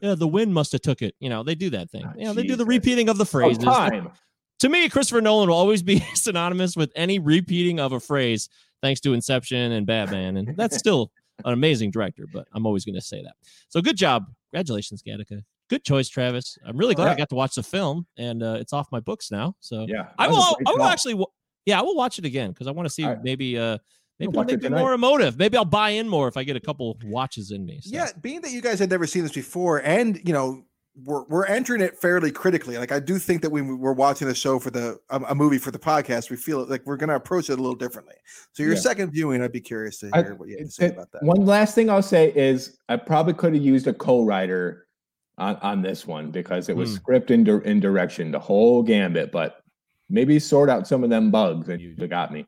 yeah, 0.03 0.15
the 0.15 0.29
wind 0.29 0.53
must 0.53 0.73
have 0.73 0.83
took 0.83 1.03
it. 1.03 1.15
You 1.21 1.31
know, 1.31 1.43
they 1.43 1.55
do 1.55 1.71
that 1.71 1.91
thing. 1.91 2.05
You 2.17 2.25
know, 2.25 2.35
they 2.35 2.43
do 2.43 2.57
the 2.57 2.67
repeating 2.67 3.09
of 3.09 3.17
the 3.17 3.23
Oh, 3.23 3.27
phrases. 3.27 3.65
time. 3.65 4.11
To 4.61 4.69
me, 4.69 4.89
Christopher 4.89 5.21
Nolan 5.21 5.49
will 5.49 5.57
always 5.57 5.83
be 5.83 6.01
synonymous 6.15 6.77
with 6.77 6.93
any 6.97 7.19
repeating 7.19 7.81
of 7.81 7.93
a 7.93 8.01
phrase, 8.01 8.49
thanks 8.83 9.01
to 9.01 9.13
Inception 9.15 9.73
and 9.73 9.87
Batman, 9.87 10.37
and 10.37 10.57
that's 10.57 10.77
still 10.77 11.13
an 11.45 11.53
amazing 11.53 11.91
director. 11.91 12.27
But 12.33 12.47
I'm 12.53 12.67
always 12.67 12.85
going 12.85 12.95
to 12.95 13.01
say 13.01 13.23
that. 13.23 13.35
So 13.69 13.81
good 13.81 13.97
job, 13.97 14.27
congratulations, 14.53 15.03
Gattaca. 15.03 15.43
Good 15.71 15.85
choice, 15.85 16.09
Travis. 16.09 16.59
I'm 16.67 16.77
really 16.77 16.95
glad 16.95 17.09
I 17.09 17.15
got 17.15 17.31
to 17.31 17.35
watch 17.35 17.55
the 17.55 17.63
film, 17.63 18.07
and 18.19 18.43
uh, 18.43 18.59
it's 18.61 18.73
off 18.73 18.87
my 18.93 19.01
books 19.01 19.31
now. 19.31 19.57
So 19.61 19.87
Yeah, 19.89 20.09
I 20.19 20.27
that 20.27 20.33
was 20.33 20.37
a 20.37 20.63
will. 20.63 20.69
I 20.69 20.79
will 20.79 20.87
actually. 20.87 21.25
Yeah, 21.65 21.81
I 21.81 21.83
will 21.83 21.97
watch 21.97 22.19
it 22.19 22.27
again 22.27 22.51
because 22.51 22.67
I 22.67 22.71
want 22.73 22.87
to 22.87 22.93
see 22.93 23.05
right. 23.05 23.23
maybe. 23.23 23.59
uh 23.59 23.79
Maybe 24.21 24.39
it 24.39 24.47
make 24.47 24.61
tonight. 24.61 24.79
more 24.79 24.93
emotive. 24.93 25.39
Maybe 25.39 25.57
I'll 25.57 25.65
buy 25.65 25.91
in 25.91 26.09
more 26.09 26.29
if 26.29 26.37
I 26.37 26.45
get 26.45 26.55
a 26.55 26.61
couple 26.61 26.97
watches 27.03 27.51
in 27.51 27.67
me. 27.67 27.81
So. 27.83 27.91
Yeah, 27.93 28.11
being 28.21 28.43
that 28.43 28.53
you 28.53 28.61
guys 28.63 28.79
had 28.79 28.89
never 28.89 29.09
seen 29.09 29.25
this 29.25 29.33
before, 29.33 29.83
and 29.83 30.21
you 30.25 30.33
know, 30.33 30.63
we're 31.03 31.25
we're 31.25 31.47
entering 31.47 31.81
it 31.81 31.99
fairly 31.99 32.31
critically. 32.31 32.79
Like 32.79 32.93
I 32.93 33.01
do 33.01 33.19
think 33.19 33.43
that 33.43 33.51
when 33.51 33.79
we're 33.79 33.93
watching 33.93 34.29
the 34.29 34.35
show 34.35 34.59
for 34.61 34.71
the 34.71 34.99
a, 35.11 35.21
a 35.31 35.35
movie 35.35 35.59
for 35.59 35.71
the 35.73 35.79
podcast, 35.79 36.31
we 36.31 36.37
feel 36.37 36.65
like 36.67 36.83
we're 36.87 36.97
going 36.97 37.09
to 37.09 37.17
approach 37.17 37.51
it 37.51 37.55
a 37.55 37.57
little 37.57 37.75
differently. 37.75 38.15
So 38.53 38.63
your 38.63 38.75
Yeah. 38.75 38.81
second 38.81 39.11
viewing, 39.11 39.43
I'd 39.43 39.51
be 39.51 39.61
curious 39.61 39.99
to 40.01 40.11
I- 40.13 40.23
hear 40.23 40.35
what 40.37 40.49
you 40.49 40.57
have 40.59 40.67
to 40.69 40.73
say 40.73 40.87
it- 40.87 40.93
about 40.93 41.11
that. 41.13 41.23
One 41.25 41.45
last 41.45 41.75
thing 41.75 41.91
I'll 41.91 42.01
say 42.03 42.33
is 42.37 42.79
I 42.89 42.97
probably 42.97 43.35
could 43.35 43.55
have 43.55 43.63
used 43.65 43.89
a 43.89 43.93
co-writer 43.93 44.87
on, 45.37 45.57
on 45.57 45.83
this 45.83 46.07
one 46.07 46.31
because 46.31 46.69
it 46.69 46.77
was 46.77 46.91
Hmm. 46.91 46.97
script 46.97 47.31
and, 47.33 47.45
dir- 47.45 47.59
and 47.65 47.83
direction, 47.83 48.31
the 48.31 48.39
whole 48.39 48.83
gambit. 48.85 49.33
But 49.33 49.61
maybe 50.09 50.39
sort 50.39 50.71
out 50.71 50.87
some 50.87 51.03
of 51.03 51.11
them 51.11 51.33
bugs 51.33 51.69
and 51.69 51.81
you 51.81 51.95
got 52.07 52.33
me. 52.33 52.47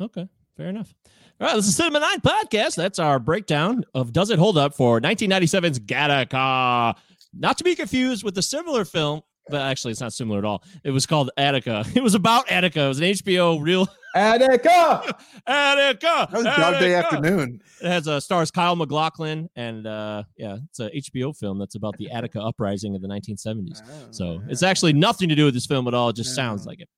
Okay, 0.00 0.26
fair 0.56 0.68
enough. 0.68 0.94
All 1.40 1.48
right, 1.48 1.56
this 1.56 1.66
is 1.66 1.76
Cinema 1.76 1.98
Nine 2.00 2.20
Podcast. 2.20 2.76
That's 2.76 2.98
our 3.00 3.18
breakdown 3.18 3.84
of 3.92 4.12
Does 4.12 4.30
It 4.30 4.38
Hold 4.38 4.56
Up 4.56 4.74
for 4.74 5.00
1997's 5.00 5.80
Gattaca. 5.80 6.94
Not 7.36 7.58
to 7.58 7.64
be 7.64 7.74
confused 7.74 8.24
with 8.24 8.34
the 8.34 8.42
similar 8.42 8.84
film, 8.84 9.22
but 9.48 9.60
actually, 9.60 9.90
it's 9.90 10.00
not 10.00 10.12
similar 10.12 10.38
at 10.38 10.44
all. 10.44 10.62
It 10.84 10.90
was 10.90 11.04
called 11.06 11.30
Attica. 11.36 11.84
It 11.94 12.02
was 12.02 12.14
about 12.14 12.50
Attica. 12.50 12.80
It 12.84 12.88
was 12.88 12.98
an 12.98 13.04
HBO 13.04 13.62
real 13.62 13.86
Attica. 14.16 15.14
Attica. 15.46 16.28
That 16.30 16.32
was 16.32 16.44
Dog 16.44 16.78
Day 16.78 16.94
Attica! 16.94 17.16
Afternoon. 17.16 17.60
It 17.82 17.88
has 17.88 18.08
uh, 18.08 18.20
stars 18.20 18.50
Kyle 18.50 18.76
MacLachlan, 18.76 19.50
and 19.56 19.86
uh, 19.86 20.22
yeah, 20.38 20.58
it's 20.70 20.80
a 20.80 20.88
HBO 20.90 21.36
film 21.36 21.58
that's 21.58 21.74
about 21.74 21.96
the 21.98 22.10
Attica 22.10 22.40
uprising 22.40 22.94
of 22.94 23.02
the 23.02 23.08
1970s. 23.08 23.82
So 24.14 24.40
it's 24.48 24.62
actually 24.62 24.92
nothing 24.94 25.28
to 25.28 25.34
do 25.34 25.44
with 25.44 25.54
this 25.54 25.66
film 25.66 25.88
at 25.88 25.94
all. 25.94 26.08
It 26.10 26.16
just 26.16 26.34
sounds 26.34 26.64
like 26.66 26.80
it. 26.80 26.88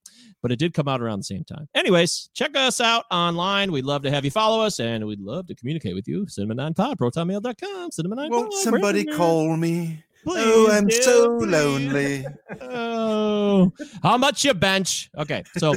But 0.42 0.52
it 0.52 0.58
did 0.58 0.74
come 0.74 0.86
out 0.86 1.00
around 1.00 1.18
the 1.18 1.24
same 1.24 1.42
time. 1.44 1.66
Anyways, 1.74 2.28
check 2.34 2.54
us 2.56 2.80
out 2.80 3.06
online. 3.10 3.72
We'd 3.72 3.86
love 3.86 4.02
to 4.02 4.10
have 4.10 4.24
you 4.24 4.30
follow 4.30 4.60
us, 4.64 4.78
and 4.78 5.04
we'd 5.06 5.18
love 5.18 5.46
to 5.48 5.54
communicate 5.56 5.94
with 5.94 6.06
you. 6.06 6.26
Cinema9pod, 6.26 6.96
protonmail.com, 6.96 7.90
Cinema9pod. 7.90 8.30
Won't 8.30 8.52
somebody 8.52 9.04
call 9.06 9.56
me? 9.56 10.04
Please, 10.26 10.42
oh, 10.44 10.68
I'm 10.72 10.88
dear, 10.88 11.02
so 11.02 11.38
please. 11.38 11.50
lonely. 11.52 12.26
Oh, 12.60 13.72
how 14.02 14.18
much 14.18 14.44
you 14.44 14.54
bench? 14.54 15.08
Okay, 15.16 15.44
so 15.56 15.74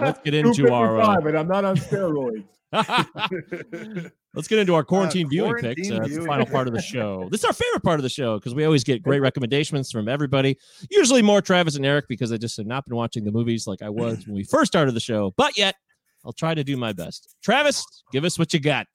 let's 0.00 0.20
get 0.20 0.32
into 0.32 0.72
our. 0.72 1.00
Uh, 1.00 1.16
and 1.16 1.36
I'm 1.36 1.48
not 1.48 1.64
on 1.64 1.76
steroids. 1.76 2.44
Let's 4.34 4.48
get 4.48 4.58
into 4.58 4.74
our 4.74 4.82
quarantine 4.82 5.28
viewing 5.28 5.50
quarantine 5.50 5.74
picks. 5.76 5.90
Uh, 5.92 6.00
that's 6.00 6.16
the 6.16 6.24
final 6.24 6.46
part 6.46 6.66
of 6.66 6.74
the 6.74 6.82
show. 6.82 7.28
This 7.30 7.40
is 7.40 7.44
our 7.44 7.52
favorite 7.52 7.84
part 7.84 8.00
of 8.00 8.02
the 8.02 8.08
show 8.08 8.36
because 8.36 8.52
we 8.52 8.64
always 8.64 8.82
get 8.82 9.00
great 9.00 9.20
recommendations 9.20 9.92
from 9.92 10.08
everybody. 10.08 10.58
Usually 10.90 11.22
more 11.22 11.40
Travis 11.40 11.76
and 11.76 11.86
Eric 11.86 12.06
because 12.08 12.32
I 12.32 12.36
just 12.36 12.56
have 12.56 12.66
not 12.66 12.84
been 12.84 12.96
watching 12.96 13.24
the 13.24 13.30
movies 13.30 13.68
like 13.68 13.80
I 13.80 13.90
was 13.90 14.26
when 14.26 14.34
we 14.34 14.42
first 14.42 14.72
started 14.72 14.92
the 14.92 15.00
show. 15.00 15.32
But 15.36 15.56
yet, 15.56 15.76
I'll 16.24 16.32
try 16.32 16.54
to 16.54 16.64
do 16.64 16.76
my 16.76 16.92
best. 16.92 17.36
Travis, 17.44 17.84
give 18.10 18.24
us 18.24 18.38
what 18.38 18.52
you 18.52 18.58
got. 18.58 18.86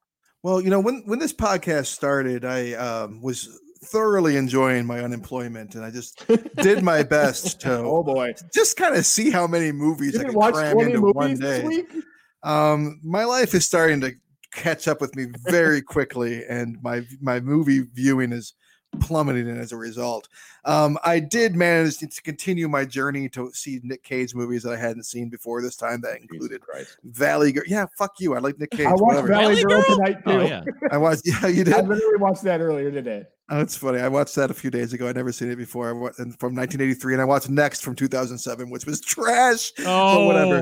Well, 0.43 0.60
you 0.61 0.69
know, 0.69 0.81
when 0.81 1.03
when 1.06 1.19
this 1.19 1.34
podcast 1.34 1.88
started, 1.88 2.43
I 2.43 2.73
um, 2.73 3.22
was 3.22 3.47
thoroughly 3.84 4.35
enjoying 4.35 4.85
my 4.85 4.99
unemployment, 5.01 5.76
and 5.76 5.84
I 5.85 5.91
just 5.91 6.23
did 6.57 6.84
my 6.84 7.03
best 7.18 7.61
to 7.61 7.77
Oh 7.77 8.03
boy. 8.03 8.34
just 8.53 8.77
kind 8.77 8.95
of 8.95 9.06
see 9.06 9.30
how 9.30 9.47
many 9.47 9.72
movies 9.72 10.14
You 10.14 10.19
I 10.19 10.23
didn't 10.23 10.35
watch 10.38 10.53
cram 10.53 10.80
into 10.80 11.01
one 11.01 11.31
movies 11.31 11.39
this 11.39 11.61
day. 11.64 12.01
Um, 12.43 12.99
my 13.03 13.23
life 13.26 13.53
is 13.53 13.65
starting 13.65 14.01
to 14.01 14.14
catch 14.53 14.88
up 14.88 15.01
with 15.01 15.15
me 15.15 15.27
very 15.49 15.81
quickly, 15.95 16.45
and 16.45 16.77
my 16.81 17.06
my 17.22 17.39
movie 17.39 17.81
viewing 17.93 18.31
is 18.31 18.53
plummeting 19.01 19.47
as 19.47 19.72
a 19.72 19.77
result. 19.77 20.27
Um, 20.65 20.97
I 21.06 21.19
did 21.19 21.56
manage 21.56 21.99
to 21.99 22.07
to 22.07 22.22
continue 22.22 22.68
my 22.68 22.85
journey 22.85 23.30
to 23.30 23.51
see 23.53 23.80
Nick 23.84 24.03
Cage 24.03 24.34
movies 24.35 24.64
that 24.64 24.73
I 24.73 24.77
hadn't 24.77 25.03
seen 25.03 25.30
before 25.30 25.61
this 25.61 25.76
time. 25.76 26.01
That 26.01 26.19
included 26.22 26.61
Valley 27.03 27.51
Girl. 27.51 27.64
Yeah, 27.68 27.85
fuck 27.97 28.14
you. 28.19 28.35
I 28.35 28.39
like 28.39 28.57
Nick 28.60 28.72
Cage. 28.72 28.88
I 28.88 28.91
watched 28.91 29.01
whatever. 29.03 29.27
Valley 29.27 29.56
Valley 29.56 29.64
Girl 29.64 29.81
Girl? 29.84 29.95
tonight 29.97 30.18
too. 30.26 30.31
Oh, 30.31 30.41
yeah. 30.41 30.64
I 30.91 30.97
watched. 30.97 31.22
Yeah, 31.26 31.47
you 31.47 31.64
did. 31.64 31.73
I 31.76 31.81
literally 31.81 32.18
watched 32.18 32.43
that 32.43 32.61
earlier 32.61 32.91
today. 32.91 33.23
Oh, 33.52 33.58
that's 33.58 33.76
funny. 33.76 34.00
I 34.00 34.08
watched 34.08 34.36
that 34.36 34.52
a 34.52 34.54
few 34.54 34.70
days 34.70 34.94
ago. 34.94 35.08
I'd 35.08 35.16
never 35.16 35.32
seen 35.32 35.50
it 35.50 35.56
before. 35.56 35.90
I 35.90 35.92
wa- 35.92 36.12
and 36.20 36.38
from 36.40 36.54
1983, 36.56 37.14
and 37.14 37.22
I 37.22 37.26
watched 37.26 37.50
Next 37.50 37.82
from 37.84 37.96
2007, 37.96 38.70
which 38.70 38.86
was 38.86 39.02
trash. 39.02 39.72
Oh, 39.80 40.18
but 40.18 40.26
whatever. 40.26 40.62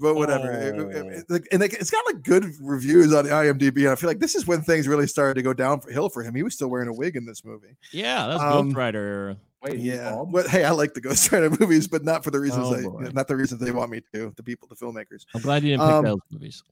But 0.00 0.14
whatever. 0.14 0.52
It- 0.52 0.78
it- 0.78 1.06
it- 1.06 1.24
Oh. 1.30 1.38
and 1.52 1.60
like, 1.60 1.72
it's 1.74 1.90
got 1.90 2.06
like 2.06 2.22
good 2.22 2.46
reviews 2.60 3.12
on 3.12 3.24
IMDb. 3.26 3.78
And 3.82 3.88
I 3.88 3.96
feel 3.96 4.08
like 4.08 4.20
this 4.20 4.34
is 4.36 4.46
when 4.46 4.62
things 4.62 4.86
really 4.86 5.06
started 5.08 5.34
to 5.34 5.42
go 5.42 5.52
downhill 5.52 6.08
for 6.08 6.22
him. 6.22 6.34
He 6.34 6.42
was 6.44 6.54
still 6.54 6.68
wearing 6.68 6.88
a 6.88 6.92
wig 6.94 7.16
in 7.16 7.26
this 7.26 7.44
movie. 7.44 7.76
Yeah, 7.92 8.28
that's 8.28 8.40
Um, 8.42 8.66
Ghost 8.68 8.76
Rider. 8.76 9.36
Wait, 9.60 9.80
Yeah. 9.80 10.10
bald? 10.12 10.30
But 10.30 10.46
hey, 10.46 10.64
I 10.64 10.70
like 10.70 10.94
the 10.94 11.00
Ghost 11.00 11.32
Rider 11.32 11.50
movies, 11.60 11.88
but 11.88 12.04
not 12.04 12.22
for 12.22 12.30
the 12.30 12.38
reasons 12.38 12.68
Oh, 12.68 13.00
they 13.02 13.10
not 13.12 13.26
the 13.26 13.34
reasons 13.36 13.60
they 13.60 13.72
want 13.72 13.90
me 13.90 14.00
to. 14.14 14.32
The 14.36 14.42
people, 14.44 14.68
the 14.68 14.76
filmmakers. 14.76 15.24
I'm 15.34 15.40
glad 15.42 15.64
you 15.64 15.70
didn't 15.70 15.80
pick 15.86 15.90
Um, 15.94 16.04
those 16.04 16.18
movies. 16.30 16.62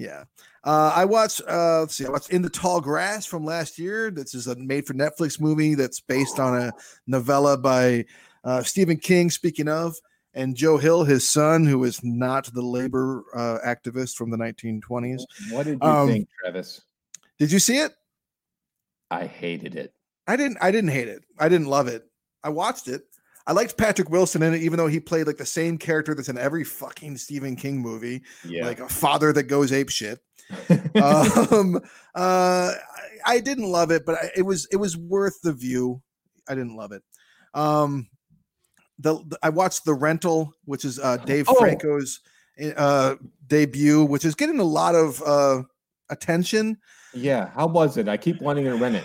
Yeah. 0.00 0.24
Uh, 0.64 0.92
I 0.94 1.04
watched 1.04 1.42
uh 1.46 1.80
let's 1.80 1.94
see, 1.94 2.06
I 2.06 2.08
watched 2.08 2.30
In 2.30 2.40
the 2.40 2.48
Tall 2.48 2.80
Grass 2.80 3.26
from 3.26 3.44
last 3.44 3.78
year. 3.78 4.10
This 4.10 4.34
is 4.34 4.46
a 4.46 4.56
made 4.56 4.86
for 4.86 4.94
Netflix 4.94 5.38
movie 5.38 5.74
that's 5.74 6.00
based 6.00 6.40
on 6.40 6.58
a 6.58 6.72
novella 7.06 7.58
by 7.58 8.06
uh 8.44 8.62
Stephen 8.62 8.96
King, 8.96 9.28
speaking 9.30 9.68
of, 9.68 9.94
and 10.32 10.56
Joe 10.56 10.78
Hill, 10.78 11.04
his 11.04 11.28
son, 11.28 11.66
who 11.66 11.84
is 11.84 12.02
not 12.02 12.50
the 12.54 12.62
labor 12.62 13.24
uh 13.34 13.58
activist 13.66 14.16
from 14.16 14.30
the 14.30 14.38
1920s. 14.38 15.20
What 15.50 15.66
did 15.66 15.78
you 15.82 15.88
Um, 15.88 16.08
think, 16.08 16.28
Travis? 16.40 16.80
Did 17.38 17.52
you 17.52 17.58
see 17.58 17.76
it? 17.76 17.92
I 19.10 19.26
hated 19.26 19.74
it. 19.74 19.92
I 20.26 20.36
didn't 20.36 20.56
I 20.62 20.70
didn't 20.70 20.90
hate 20.90 21.08
it. 21.08 21.24
I 21.38 21.50
didn't 21.50 21.66
love 21.66 21.88
it. 21.88 22.04
I 22.42 22.48
watched 22.48 22.88
it. 22.88 23.02
I 23.50 23.52
liked 23.52 23.76
Patrick 23.76 24.10
Wilson 24.10 24.44
in 24.44 24.54
it, 24.54 24.62
even 24.62 24.76
though 24.76 24.86
he 24.86 25.00
played 25.00 25.26
like 25.26 25.36
the 25.36 25.44
same 25.44 25.76
character 25.76 26.14
that's 26.14 26.28
in 26.28 26.38
every 26.38 26.62
fucking 26.62 27.16
Stephen 27.16 27.56
King 27.56 27.78
movie, 27.80 28.22
Yeah. 28.44 28.64
like 28.64 28.78
a 28.78 28.88
father 28.88 29.32
that 29.32 29.44
goes 29.44 29.72
ape 29.72 29.88
shit. 29.90 30.20
um 31.02 31.76
uh 32.14 32.72
I, 32.74 32.74
I 33.26 33.40
didn't 33.40 33.70
love 33.70 33.90
it 33.92 34.04
but 34.06 34.16
I, 34.16 34.30
it 34.36 34.42
was 34.42 34.66
it 34.72 34.76
was 34.76 34.96
worth 34.96 35.40
the 35.42 35.52
view 35.52 36.02
i 36.48 36.56
didn't 36.56 36.74
love 36.74 36.90
it 36.90 37.02
um 37.54 38.08
the, 38.98 39.14
the- 39.28 39.38
i 39.44 39.48
watched 39.48 39.84
the 39.84 39.94
rental 39.94 40.52
which 40.64 40.84
is 40.84 40.98
uh 40.98 41.18
dave 41.18 41.46
Oh. 41.48 41.54
franco's 41.54 42.18
uh 42.76 43.14
debut 43.46 44.04
which 44.04 44.24
is 44.24 44.34
getting 44.34 44.58
a 44.58 44.64
lot 44.64 44.96
of 44.96 45.22
uh 45.22 45.62
attention 46.08 46.78
yeah. 47.14 47.50
How 47.54 47.66
was 47.66 47.96
it? 47.96 48.08
I 48.08 48.16
keep 48.16 48.40
wanting 48.40 48.64
to 48.66 48.74
rent 48.76 48.94
it. 48.96 49.04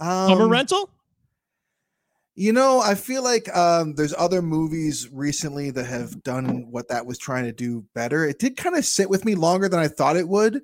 Summer 0.00 0.44
um, 0.44 0.50
rental? 0.50 0.88
You 2.36 2.52
know, 2.52 2.80
I 2.80 2.94
feel 2.94 3.22
like 3.22 3.54
um, 3.54 3.94
there's 3.94 4.14
other 4.16 4.40
movies 4.40 5.08
recently 5.12 5.70
that 5.72 5.84
have 5.84 6.22
done 6.22 6.70
what 6.70 6.88
that 6.88 7.04
was 7.04 7.18
trying 7.18 7.44
to 7.44 7.52
do 7.52 7.84
better. 7.94 8.24
It 8.24 8.38
did 8.38 8.56
kind 8.56 8.76
of 8.76 8.84
sit 8.84 9.10
with 9.10 9.24
me 9.24 9.34
longer 9.34 9.68
than 9.68 9.80
I 9.80 9.88
thought 9.88 10.16
it 10.16 10.28
would. 10.28 10.62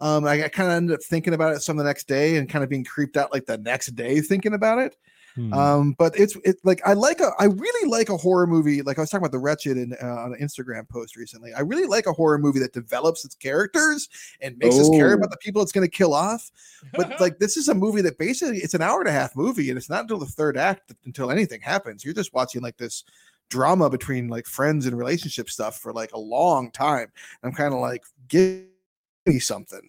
Um, 0.00 0.24
I, 0.26 0.44
I 0.44 0.48
kind 0.48 0.70
of 0.70 0.76
ended 0.76 0.94
up 0.94 1.02
thinking 1.02 1.34
about 1.34 1.54
it 1.54 1.60
some 1.60 1.76
the 1.76 1.84
next 1.84 2.06
day 2.06 2.36
and 2.36 2.48
kind 2.48 2.62
of 2.62 2.70
being 2.70 2.84
creeped 2.84 3.16
out 3.16 3.32
like 3.32 3.46
the 3.46 3.58
next 3.58 3.96
day 3.96 4.20
thinking 4.20 4.54
about 4.54 4.78
it. 4.78 4.96
Hmm. 5.38 5.52
Um, 5.54 5.92
but 5.96 6.18
it's 6.18 6.36
it 6.44 6.56
like 6.64 6.80
I 6.84 6.94
like 6.94 7.20
a 7.20 7.30
I 7.38 7.44
really 7.44 7.88
like 7.88 8.08
a 8.08 8.16
horror 8.16 8.44
movie. 8.48 8.82
Like 8.82 8.98
I 8.98 9.02
was 9.02 9.10
talking 9.10 9.22
about 9.22 9.30
the 9.30 9.38
Wretched 9.38 9.76
in 9.76 9.94
uh, 10.02 10.06
on 10.06 10.34
an 10.34 10.40
Instagram 10.40 10.88
post 10.88 11.14
recently. 11.14 11.54
I 11.54 11.60
really 11.60 11.86
like 11.86 12.06
a 12.06 12.12
horror 12.12 12.38
movie 12.38 12.58
that 12.58 12.72
develops 12.72 13.24
its 13.24 13.36
characters 13.36 14.08
and 14.40 14.58
makes 14.58 14.76
us 14.76 14.88
care 14.90 15.12
Oh. 15.12 15.14
about 15.14 15.30
the 15.30 15.36
people 15.36 15.62
it's 15.62 15.70
going 15.70 15.86
to 15.86 15.96
kill 15.96 16.12
off. 16.12 16.50
But 16.92 17.20
like 17.20 17.38
this 17.38 17.56
is 17.56 17.68
a 17.68 17.74
movie 17.74 18.02
that 18.02 18.18
basically 18.18 18.58
it's 18.58 18.74
an 18.74 18.82
hour 18.82 18.98
and 18.98 19.08
a 19.08 19.12
half 19.12 19.36
movie, 19.36 19.68
and 19.68 19.78
it's 19.78 19.88
not 19.88 20.00
until 20.02 20.18
the 20.18 20.26
third 20.26 20.56
act 20.56 20.92
until 21.04 21.30
anything 21.30 21.60
happens. 21.60 22.04
You're 22.04 22.14
just 22.14 22.34
watching 22.34 22.60
like 22.60 22.76
this 22.76 23.04
drama 23.48 23.88
between 23.88 24.26
like 24.26 24.46
friends 24.46 24.86
and 24.86 24.98
relationship 24.98 25.48
stuff 25.50 25.78
for 25.78 25.92
like 25.92 26.12
a 26.14 26.18
long 26.18 26.72
time. 26.72 27.12
I'm 27.44 27.52
kind 27.52 27.72
of 27.72 27.78
like 27.78 28.02
give 28.26 28.64
me 29.24 29.38
something. 29.38 29.88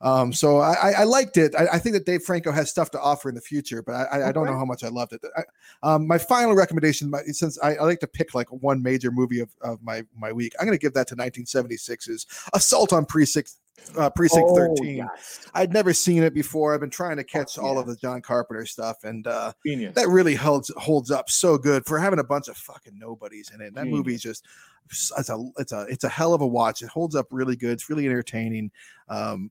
Um, 0.00 0.32
so 0.32 0.58
I, 0.58 0.92
I, 0.98 1.04
liked 1.04 1.36
it. 1.36 1.54
I, 1.54 1.66
I 1.74 1.78
think 1.78 1.94
that 1.94 2.04
Dave 2.04 2.22
Franco 2.22 2.52
has 2.52 2.68
stuff 2.68 2.90
to 2.90 3.00
offer 3.00 3.28
in 3.28 3.34
the 3.34 3.40
future, 3.40 3.82
but 3.82 3.92
I, 3.92 4.28
I, 4.28 4.32
don't 4.32 4.44
know 4.44 4.58
how 4.58 4.64
much 4.64 4.84
I 4.84 4.88
loved 4.88 5.12
it. 5.14 5.22
I, 5.36 5.42
um, 5.82 6.06
my 6.06 6.18
final 6.18 6.54
recommendation, 6.54 7.10
my, 7.10 7.22
since 7.22 7.58
I, 7.62 7.76
I 7.76 7.82
like 7.84 8.00
to 8.00 8.06
pick 8.06 8.34
like 8.34 8.48
one 8.50 8.82
major 8.82 9.10
movie 9.10 9.40
of, 9.40 9.50
of 9.62 9.82
my 9.82 10.04
my 10.16 10.32
week, 10.32 10.54
I'm 10.58 10.66
going 10.66 10.76
to 10.76 10.82
give 10.82 10.94
that 10.94 11.08
to 11.08 11.16
1976's 11.16 12.26
Assault 12.52 12.92
on 12.92 13.06
Precinct 13.06 13.52
uh, 13.96 14.10
Precinct 14.10 14.46
Oh, 14.48 14.56
13. 14.56 14.96
yes. 14.96 15.46
I'd 15.54 15.72
never 15.72 15.92
seen 15.92 16.22
it 16.22 16.34
before. 16.34 16.74
I've 16.74 16.80
been 16.80 16.90
trying 16.90 17.16
to 17.16 17.24
catch 17.24 17.58
all 17.58 17.78
of 17.78 17.86
the 17.86 17.96
John 17.96 18.22
Carpenter 18.22 18.66
stuff, 18.66 19.04
and 19.04 19.26
uh, 19.26 19.52
Genius. 19.64 19.94
that 19.94 20.08
really 20.08 20.34
holds 20.34 20.70
holds 20.76 21.10
up 21.10 21.30
so 21.30 21.58
good 21.58 21.84
for 21.86 21.98
having 21.98 22.18
a 22.18 22.24
bunch 22.24 22.48
of 22.48 22.56
fucking 22.56 22.98
nobodies 22.98 23.50
in 23.54 23.60
it. 23.60 23.74
That 23.74 23.86
movie's 23.86 24.22
just 24.22 24.44
it's 24.90 25.28
a 25.28 25.50
it's 25.58 25.72
a 25.72 25.86
it's 25.88 26.04
a 26.04 26.08
hell 26.08 26.34
of 26.34 26.40
a 26.40 26.46
watch. 26.46 26.82
It 26.82 26.88
holds 26.88 27.14
up 27.14 27.26
really 27.30 27.56
good. 27.56 27.72
It's 27.72 27.90
really 27.90 28.06
entertaining. 28.06 28.70
Um, 29.08 29.50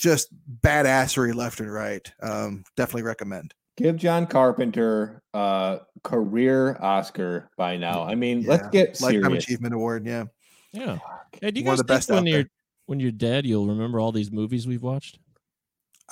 just 0.00 0.28
badassery 0.62 1.34
left 1.34 1.60
and 1.60 1.72
right. 1.72 2.10
Um, 2.22 2.64
definitely 2.76 3.02
recommend. 3.02 3.54
Give 3.76 3.96
John 3.96 4.26
Carpenter 4.26 5.22
a 5.32 5.80
career 6.02 6.76
Oscar 6.80 7.50
by 7.56 7.76
now. 7.76 8.02
I 8.02 8.14
mean, 8.14 8.42
let's 8.44 8.64
Yeah. 8.64 8.70
get 8.70 9.00
Lifetime 9.00 9.22
serious. 9.22 9.44
Achievement 9.44 9.74
Award. 9.74 10.06
Yeah. 10.06 10.24
Yeah. 10.72 10.98
Hey, 11.40 11.50
do 11.50 11.60
you 11.60 11.66
One 11.66 11.72
guys 11.74 11.80
of 11.80 11.86
the 11.86 11.92
best 11.94 12.08
think 12.08 12.16
when 12.16 12.26
you're 12.26 12.42
there. 12.42 12.50
when 12.86 13.00
you're 13.00 13.10
dead, 13.12 13.46
you'll 13.46 13.66
remember 13.68 14.00
all 14.00 14.12
these 14.12 14.30
movies 14.30 14.66
we've 14.66 14.82
watched? 14.82 15.18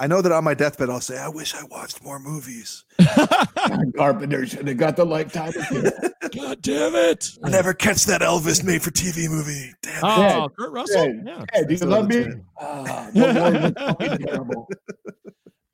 I 0.01 0.07
know 0.07 0.23
that 0.23 0.31
on 0.31 0.45
my 0.45 0.55
deathbed, 0.55 0.91
I'll 0.91 1.01
say, 1.01 1.19
I 1.19 1.29
wish 1.29 1.55
I 1.55 1.65
watched 1.70 2.05
more 2.05 2.19
movies. 2.20 2.85
John 3.01 3.93
Carpenter 3.97 4.47
should 4.47 4.69
have 4.69 4.77
got 4.77 4.97
the 4.97 5.05
lifetime. 5.05 5.49
Achievement. 5.51 5.95
God 6.37 6.61
damn 6.62 6.95
it! 6.95 7.29
I 7.43 7.49
never 7.51 7.73
catch 7.75 8.05
that 8.05 8.20
Elvis 8.20 8.62
made 8.62 8.83
for 8.83 8.91
TV 8.91 9.29
movie. 9.31 9.73
Damn. 9.83 10.01
Oh, 10.05 10.20
Dead. 10.49 10.57
Kurt 10.59 10.73
Russell. 10.73 11.07
Dead. 11.07 11.23
Yeah. 11.27 11.45
Hey, 11.53 11.62
do 11.65 11.70
you 11.70 11.77
Still 11.79 11.89
love 11.89 12.09
me? 12.09 12.16
haven't 12.16 12.33
it. 12.37 13.15
No 13.16 13.33
more 13.33 13.51
than 13.51 13.75
fucking 13.75 14.19
terrible. 14.27 14.69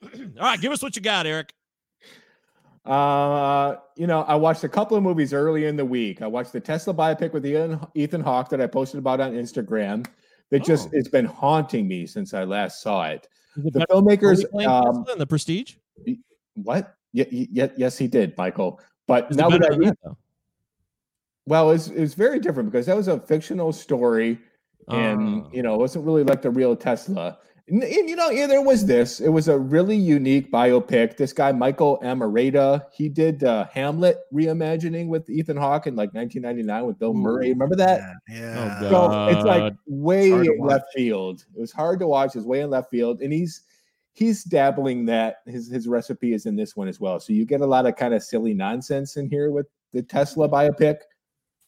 All 0.02 0.10
right, 0.40 0.60
give 0.60 0.70
us 0.72 0.82
what 0.82 0.94
you 0.96 1.02
got, 1.02 1.26
Eric. 1.26 1.52
Uh, 2.84 3.76
you 3.96 4.06
know, 4.06 4.22
I 4.22 4.34
watched 4.34 4.62
a 4.64 4.68
couple 4.68 4.96
of 4.96 5.02
movies 5.02 5.32
early 5.32 5.64
in 5.66 5.76
the 5.76 5.84
week. 5.84 6.20
I 6.22 6.26
watched 6.26 6.52
the 6.52 6.60
Tesla 6.60 6.92
biopic 6.94 7.32
with 7.32 7.46
Ethan, 7.46 7.80
Ethan 7.94 8.20
Hawke 8.20 8.50
that 8.50 8.60
I 8.60 8.66
posted 8.66 8.98
about 8.98 9.20
on 9.20 9.32
Instagram. 9.32 10.06
That 10.50 10.62
just 10.64 10.88
Oh. 10.88 10.90
it's 10.92 11.08
been 11.08 11.24
haunting 11.24 11.88
me 11.88 12.06
since 12.06 12.34
I 12.34 12.44
last 12.44 12.82
saw 12.82 13.06
it. 13.06 13.26
The 13.56 13.86
filmmakers, 13.90 14.44
um, 14.66 15.04
in 15.12 15.18
the 15.18 15.26
Prestige. 15.26 15.74
what? 16.54 16.96
Yeah, 17.12 17.24
yeah, 17.30 17.68
yes, 17.76 17.96
he 17.96 18.08
did, 18.08 18.36
Michael. 18.36 18.80
But 19.06 19.30
now 19.32 19.48
that 19.50 19.64
I 19.64 19.76
read, 19.76 19.94
well, 21.46 21.70
it's 21.70 21.88
it's 21.88 22.14
very 22.14 22.38
different 22.40 22.70
because 22.72 22.86
that 22.86 22.96
was 22.96 23.08
a 23.08 23.20
fictional 23.20 23.72
story 23.72 24.38
and 24.88 25.44
Oh. 25.44 25.50
you 25.52 25.62
know, 25.62 25.74
it 25.74 25.78
wasn't 25.78 26.04
really 26.04 26.24
like 26.24 26.42
the 26.42 26.50
real 26.50 26.74
Tesla. 26.74 27.38
And, 27.66 27.82
and, 27.82 28.10
you 28.10 28.14
know, 28.14 28.28
yeah, 28.28 28.46
there 28.46 28.60
was 28.60 28.84
this. 28.84 29.20
It 29.20 29.30
was 29.30 29.48
a 29.48 29.58
really 29.58 29.96
unique 29.96 30.52
biopic. 30.52 31.16
This 31.16 31.32
guy, 31.32 31.50
Michael 31.50 31.98
Almereyda, 32.02 32.84
he 32.92 33.08
did 33.08 33.42
uh, 33.42 33.66
Hamlet 33.72 34.18
reimagining 34.32 35.08
with 35.08 35.30
Ethan 35.30 35.56
Hawke 35.56 35.86
in 35.86 35.96
like 35.96 36.12
1999 36.12 36.86
with 36.86 36.98
Bill 36.98 37.14
Murray. 37.14 37.48
Remember 37.50 37.76
that? 37.76 38.00
Yeah. 38.28 38.80
Oh, 38.82 38.90
So 38.90 39.28
it's 39.28 39.46
like 39.46 39.72
way 39.86 40.28
hard 40.28 40.44
to 40.44 40.52
in 40.52 40.58
left 40.58 40.86
field. 40.94 41.46
It 41.56 41.60
was 41.60 41.72
hard 41.72 42.00
to 42.00 42.06
watch. 42.06 42.36
It's 42.36 42.44
way 42.44 42.60
in 42.60 42.68
left 42.68 42.90
field, 42.90 43.22
and 43.22 43.32
he's 43.32 43.62
he's 44.12 44.44
dabbling 44.44 45.06
that 45.06 45.36
his 45.46 45.70
his 45.70 45.88
recipe 45.88 46.34
is 46.34 46.44
in 46.44 46.56
this 46.56 46.76
one 46.76 46.88
as 46.88 47.00
well. 47.00 47.18
So 47.18 47.32
you 47.32 47.46
get 47.46 47.62
a 47.62 47.66
lot 47.66 47.86
of 47.86 47.96
kind 47.96 48.12
of 48.12 48.22
silly 48.22 48.52
nonsense 48.52 49.16
in 49.16 49.30
here 49.30 49.50
with 49.50 49.66
the 49.92 50.02
Tesla 50.02 50.50
biopic, 50.50 50.98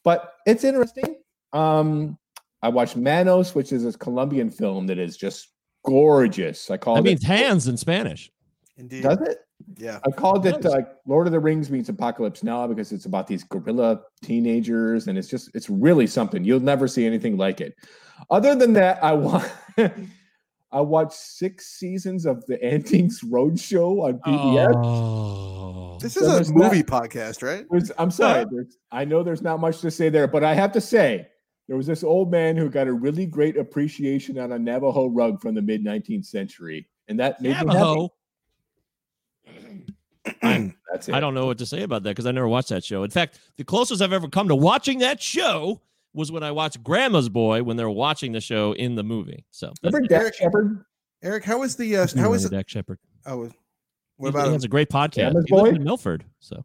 but 0.03 0.35
it's 0.45 0.63
interesting. 0.63 1.15
Um, 1.53 2.19
I 2.61 2.69
watched 2.69 2.97
Manos, 2.97 3.55
which 3.55 3.71
is 3.71 3.83
a 3.83 3.97
Colombian 3.97 4.51
film 4.51 4.85
that 4.87 4.99
is 4.99 5.17
just 5.17 5.49
gorgeous. 5.87 6.69
I 6.69 6.77
call 6.77 6.95
That 6.95 7.01
it. 7.01 7.05
means 7.05 7.23
hands 7.23 7.67
in 7.67 7.77
Spanish. 7.77 8.31
Indeed. 8.77 9.03
Does 9.03 9.19
it? 9.21 9.37
Yeah. 9.77 9.99
I 10.05 10.11
called 10.11 10.45
it 10.45 10.61
Nice. 10.63 10.71
like 10.71 10.87
Lord 11.07 11.25
of 11.27 11.33
the 11.33 11.39
Rings 11.39 11.71
means 11.71 11.89
Apocalypse 11.89 12.43
Now 12.43 12.67
because 12.67 12.91
it's 12.91 13.05
about 13.05 13.25
these 13.27 13.43
guerrilla 13.43 14.01
teenagers, 14.23 15.07
and 15.07 15.17
it's 15.17 15.27
just 15.27 15.49
it's 15.55 15.69
really 15.69 16.05
something. 16.07 16.43
You'll 16.43 16.59
never 16.59 16.87
see 16.87 17.05
anything 17.05 17.37
like 17.37 17.59
it. 17.61 17.73
Other 18.29 18.53
than 18.55 18.73
that, 18.73 19.03
I 19.03 19.13
want 19.13 19.51
I 20.71 20.81
watched 20.81 21.13
six 21.13 21.67
seasons 21.79 22.25
of 22.25 22.45
the 22.45 22.63
Antiques 22.63 23.23
Roadshow 23.23 24.03
on 24.07 24.19
PBS. 24.19 24.73
Oh. 24.75 25.97
This 26.01 26.17
is 26.17 26.27
there's 26.27 26.49
a 26.49 26.53
not- 26.53 26.71
movie 26.71 26.83
podcast, 26.83 27.41
right? 27.41 27.65
I'm 27.97 28.11
sorry. 28.11 28.45
I 28.91 29.05
know 29.05 29.23
there's 29.23 29.41
not 29.41 29.59
much 29.59 29.79
to 29.81 29.89
say 29.89 30.09
there, 30.09 30.27
but 30.27 30.43
I 30.43 30.53
have 30.53 30.71
to 30.73 30.81
say 30.81 31.27
there 31.67 31.77
was 31.77 31.85
this 31.87 32.03
old 32.03 32.31
man 32.31 32.55
who 32.55 32.69
got 32.69 32.87
a 32.87 32.93
really 32.93 33.25
great 33.25 33.57
appreciation 33.57 34.37
on 34.39 34.51
a 34.53 34.59
Navajo 34.59 35.07
rug 35.07 35.41
from 35.41 35.55
the 35.55 35.61
mid 35.61 35.83
19th 35.83 36.25
century, 36.25 36.87
and 37.07 37.19
that 37.19 37.41
made 37.41 37.49
me 37.49 37.53
happy. 37.55 37.67
Navajo. 37.67 38.13
That's 40.41 41.07
it. 41.07 41.13
I 41.13 41.19
don't 41.19 41.33
know 41.33 41.45
what 41.45 41.57
to 41.59 41.65
say 41.65 41.83
about 41.83 42.03
that 42.03 42.09
because 42.11 42.25
I 42.25 42.31
never 42.31 42.47
watched 42.47 42.69
that 42.69 42.83
show. 42.83 43.03
In 43.03 43.09
fact, 43.09 43.39
the 43.57 43.63
closest 43.63 44.01
I've 44.01 44.13
ever 44.13 44.27
come 44.27 44.47
to 44.49 44.55
watching 44.55 44.99
that 44.99 45.21
show 45.21 45.81
was 46.13 46.31
when 46.31 46.43
I 46.43 46.51
watched 46.51 46.83
Grandma's 46.83 47.29
Boy 47.29 47.63
when 47.63 47.77
they 47.77 47.83
were 47.83 47.89
watching 47.91 48.31
the 48.31 48.41
show 48.41 48.73
in 48.73 48.95
the 48.95 49.03
movie. 49.03 49.45
So 49.51 49.71
Remember 49.83 50.07
Dax 50.07 50.37
Shepard? 50.37 50.83
Eric, 51.23 51.43
how 51.43 51.59
was 51.59 51.75
the 51.75 51.97
uh, 51.97 52.07
You 52.13 52.21
how 52.21 52.29
was 52.31 52.45
it? 52.45 52.51
Dax 52.51 52.71
Shepard? 52.71 52.99
Oh, 53.25 53.49
what 54.17 54.27
He- 54.27 54.29
about 54.29 54.41
he 54.43 54.47
him? 54.47 54.53
has 54.53 54.63
a 54.63 54.67
great 54.67 54.89
podcast. 54.89 55.31
Grandma's 55.31 55.45
He 55.47 55.55
lives 55.55 55.69
Boy? 55.69 55.75
in 55.75 55.83
Milford. 55.83 56.25
So 56.39 56.63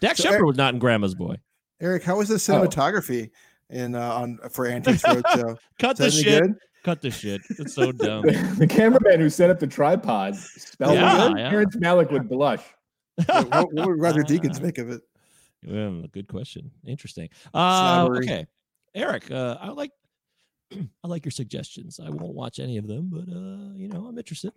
Dax 0.00 0.18
So 0.18 0.24
Shepard 0.24 0.36
Eric- 0.40 0.46
was 0.46 0.56
not 0.56 0.74
in 0.74 0.78
Grandma's 0.80 1.14
Boy. 1.14 1.36
Eric? 1.80 2.02
How 2.04 2.16
was 2.18 2.28
the 2.28 2.36
cinematography 2.36 3.30
in 3.72 3.94
uh, 3.94 4.00
on 4.14 4.38
for 4.50 4.66
Antiques 4.66 5.02
Roadshow? 5.02 5.56
Cut 5.80 5.96
the 5.96 6.10
shit. 6.10 6.42
good? 6.42 6.54
Cut 6.84 7.00
the 7.00 7.10
shit. 7.10 7.40
It's 7.58 7.74
so 7.74 7.92
dumb. 7.92 8.22
the 8.22 8.66
cameraman 8.68 9.20
who 9.20 9.30
set 9.30 9.50
up 9.50 9.58
the 9.60 9.66
tripod 9.66 10.36
spelled 10.36 10.94
Yeah, 10.94 11.30
it. 11.30 11.38
yeah. 11.38 11.50
Terrence 11.50 11.76
Malick 11.76 12.10
would 12.12 12.28
blush. 12.28 12.62
what, 13.26 13.72
what 13.72 13.86
would 13.88 14.00
Roger 14.00 14.22
Deakins 14.22 14.60
make 14.62 14.78
of 14.78 14.90
it? 14.90 15.00
Well, 15.66 16.04
good 16.12 16.26
question. 16.28 16.70
Interesting. 16.86 17.28
Uh, 17.54 18.08
okay, 18.16 18.46
Eric. 18.94 19.30
Uh, 19.30 19.56
I 19.60 19.68
like 19.68 19.92
I 20.72 21.06
like 21.08 21.24
your 21.24 21.30
suggestions. 21.32 22.00
I 22.04 22.10
won't 22.10 22.34
watch 22.34 22.58
any 22.58 22.78
of 22.78 22.88
them, 22.88 23.10
but 23.12 23.32
uh, 23.32 23.74
you 23.76 23.88
know, 23.88 24.06
I'm 24.06 24.18
interested. 24.18 24.52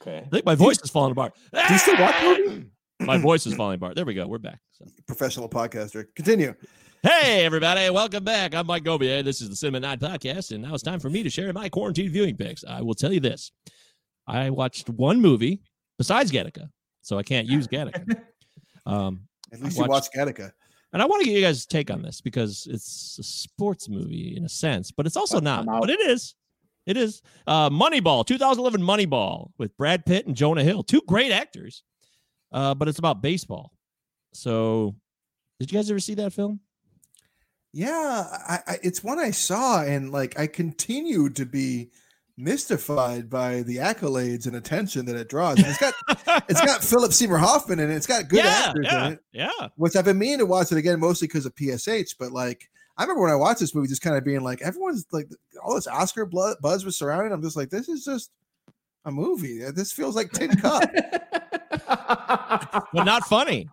Okay. 0.00 0.18
I 0.18 0.28
think 0.28 0.44
my 0.46 0.54
voice 0.54 0.78
is 0.82 0.90
falling 0.90 1.12
apart. 1.12 1.34
Do 1.52 1.60
you 1.72 1.78
still 1.78 1.98
watch 1.98 2.14
movies? 2.22 2.64
My 3.00 3.18
voice 3.18 3.46
is 3.46 3.54
falling 3.54 3.76
apart. 3.76 3.96
There 3.96 4.04
we 4.04 4.14
go. 4.14 4.26
We're 4.28 4.38
back. 4.38 4.60
So. 4.72 4.84
Professional 5.06 5.48
podcaster. 5.48 6.06
Continue. 6.14 6.54
Hey, 7.04 7.44
everybody. 7.44 7.90
Welcome 7.90 8.24
back. 8.24 8.54
I'm 8.54 8.66
Mike 8.66 8.82
Gobier. 8.84 9.22
This 9.22 9.42
is 9.42 9.50
the 9.50 9.56
Cinema 9.56 9.80
Nine 9.80 9.98
Podcast, 9.98 10.52
and 10.52 10.62
now 10.62 10.72
it's 10.72 10.82
time 10.82 11.00
for 11.00 11.10
me 11.10 11.22
to 11.22 11.28
share 11.28 11.52
my 11.52 11.68
quarantine 11.68 12.08
viewing 12.10 12.34
picks. 12.34 12.64
I 12.64 12.80
will 12.80 12.94
tell 12.94 13.12
you 13.12 13.20
this 13.20 13.52
I 14.26 14.48
watched 14.48 14.88
one 14.88 15.20
movie 15.20 15.60
besides 15.98 16.32
Gattaca, 16.32 16.70
so 17.02 17.18
I 17.18 17.22
can't 17.22 17.46
use 17.46 17.66
Gattaca. 17.68 18.20
Um, 18.86 19.22
At 19.50 19.60
I 19.60 19.64
least 19.64 19.76
you 19.78 19.84
watched- 19.86 20.10
watched 20.14 20.14
Gattaca. 20.14 20.52
and 20.92 21.00
I 21.00 21.06
want 21.06 21.22
to 21.22 21.26
get 21.26 21.34
you 21.34 21.40
guys' 21.40 21.64
take 21.64 21.90
on 21.90 22.02
this 22.02 22.20
because 22.20 22.66
it's 22.70 23.16
a 23.18 23.22
sports 23.22 23.88
movie 23.88 24.34
in 24.36 24.44
a 24.44 24.48
sense, 24.50 24.90
but 24.90 25.06
it's 25.06 25.16
also 25.16 25.40
not. 25.40 25.66
out. 25.66 25.80
But 25.80 25.88
it 25.88 26.00
is. 26.00 26.34
It 26.84 26.98
is. 26.98 27.22
Uh, 27.46 27.70
Moneyball, 27.70 28.26
2011 28.26 28.82
Moneyball 28.82 29.52
with 29.56 29.74
Brad 29.78 30.04
Pitt 30.04 30.26
and 30.26 30.36
Jonah 30.36 30.62
Hill, 30.62 30.82
two 30.82 31.00
great 31.08 31.32
actors. 31.32 31.82
Uh, 32.52 32.74
but 32.74 32.88
it's 32.88 32.98
about 32.98 33.22
baseball. 33.22 33.72
So, 34.34 34.94
did 35.58 35.72
you 35.72 35.78
guys 35.78 35.90
ever 35.90 35.98
see 36.00 36.14
that 36.16 36.34
film? 36.34 36.60
Yeah, 37.74 38.28
I, 38.48 38.58
I, 38.68 38.78
it's 38.84 39.02
one 39.02 39.18
I 39.18 39.32
saw, 39.32 39.82
and 39.82 40.12
like 40.12 40.38
I 40.38 40.46
continue 40.46 41.28
to 41.30 41.44
be 41.44 41.90
mystified 42.36 43.28
by 43.28 43.62
the 43.62 43.78
accolades 43.78 44.46
and 44.46 44.54
attention 44.54 45.06
that 45.06 45.16
it 45.16 45.28
draws. 45.28 45.58
And 45.58 45.66
it's 45.66 45.78
got 45.78 45.94
it's 46.48 46.60
got 46.60 46.84
Philip 46.84 47.12
Seymour 47.12 47.38
Hoffman 47.38 47.80
in 47.80 47.90
it. 47.90 47.96
It's 47.96 48.06
got 48.06 48.28
good 48.28 48.44
yeah, 48.44 48.64
actors 48.66 48.86
yeah, 48.88 49.06
in 49.06 49.12
it. 49.14 49.20
yeah. 49.32 49.68
Which 49.74 49.96
I've 49.96 50.04
been 50.04 50.18
meaning 50.18 50.38
to 50.38 50.46
watch 50.46 50.70
it 50.70 50.78
again, 50.78 51.00
mostly 51.00 51.26
because 51.26 51.46
of 51.46 51.54
PSH. 51.56 52.14
But 52.16 52.30
like, 52.30 52.70
I 52.96 53.02
remember 53.02 53.22
when 53.22 53.32
I 53.32 53.36
watched 53.36 53.58
this 53.58 53.74
movie, 53.74 53.88
just 53.88 54.02
kind 54.02 54.16
of 54.16 54.24
being 54.24 54.42
like, 54.42 54.62
everyone's 54.62 55.04
like, 55.10 55.28
all 55.64 55.74
this 55.74 55.88
Oscar 55.88 56.26
buzz 56.26 56.84
was 56.84 56.96
surrounding. 56.96 57.32
I'm 57.32 57.42
just 57.42 57.56
like, 57.56 57.70
this 57.70 57.88
is 57.88 58.04
just 58.04 58.30
a 59.04 59.10
movie. 59.10 59.60
This 59.72 59.92
feels 59.92 60.16
like 60.16 60.30
Tin 60.32 60.50
Cup. 60.56 60.82
But 62.92 63.04
not 63.04 63.24
funny. 63.26 63.68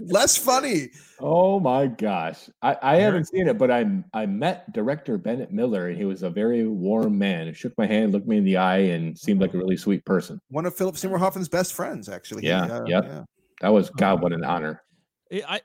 Less 0.00 0.36
funny. 0.36 0.88
Oh 1.20 1.58
my 1.60 1.86
gosh. 1.86 2.48
I, 2.62 2.76
I 2.82 2.96
haven't 2.96 3.26
seen 3.26 3.48
it, 3.48 3.58
but 3.58 3.70
I 3.70 3.86
I 4.12 4.26
met 4.26 4.72
director 4.72 5.18
Bennett 5.18 5.52
Miller 5.52 5.88
and 5.88 5.96
he 5.96 6.04
was 6.04 6.22
a 6.22 6.30
very 6.30 6.66
warm 6.66 7.18
man. 7.18 7.46
He 7.48 7.52
shook 7.52 7.76
my 7.78 7.86
hand, 7.86 8.12
looked 8.12 8.26
me 8.26 8.38
in 8.38 8.44
the 8.44 8.56
eye, 8.56 8.78
and 8.78 9.16
seemed 9.18 9.40
like 9.40 9.54
a 9.54 9.58
really 9.58 9.76
sweet 9.76 10.04
person. 10.04 10.40
One 10.48 10.66
of 10.66 10.74
Philip 10.76 10.96
Seymour 10.96 11.18
Hoffman's 11.18 11.48
best 11.48 11.72
friends, 11.74 12.08
actually. 12.08 12.42
He, 12.42 12.48
Yeah, 12.48 12.62
uh, 12.64 12.84
yep. 12.86 13.04
yeah. 13.04 13.22
That 13.60 13.72
was 13.72 13.90
God, 13.90 14.22
what 14.22 14.32
an 14.32 14.44
honor. 14.44 14.82
I 15.32 15.42
I- 15.48 15.60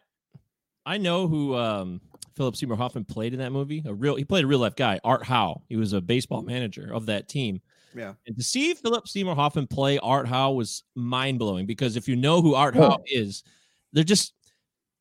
I 0.83 0.97
know 0.97 1.27
who 1.27 1.55
um, 1.55 2.01
Philip 2.35 2.55
Seymour 2.55 2.75
Hoffman 2.77 3.05
played 3.05 3.33
in 3.33 3.39
that 3.39 3.51
movie. 3.51 3.83
A 3.85 3.93
real 3.93 4.15
he 4.15 4.25
played 4.25 4.43
a 4.45 4.47
real 4.47 4.59
life 4.59 4.75
guy, 4.75 4.99
Art 5.03 5.23
Howe. 5.23 5.61
He 5.69 5.75
was 5.75 5.93
a 5.93 6.01
baseball 6.01 6.41
manager 6.41 6.91
of 6.91 7.05
that 7.05 7.27
team. 7.29 7.61
Yeah. 7.95 8.13
And 8.27 8.37
to 8.37 8.43
see 8.43 8.73
Philip 8.73 9.07
Seymour 9.07 9.35
Hoffman 9.35 9.67
play 9.67 9.97
Art 9.99 10.27
Howe 10.27 10.51
was 10.51 10.83
mind 10.95 11.39
blowing 11.39 11.65
because 11.65 11.95
if 11.95 12.07
you 12.07 12.15
know 12.15 12.41
who 12.41 12.55
Art 12.55 12.75
Oh. 12.77 12.91
Howe 12.91 13.03
is, 13.05 13.43
they're 13.93 14.03
just 14.03 14.33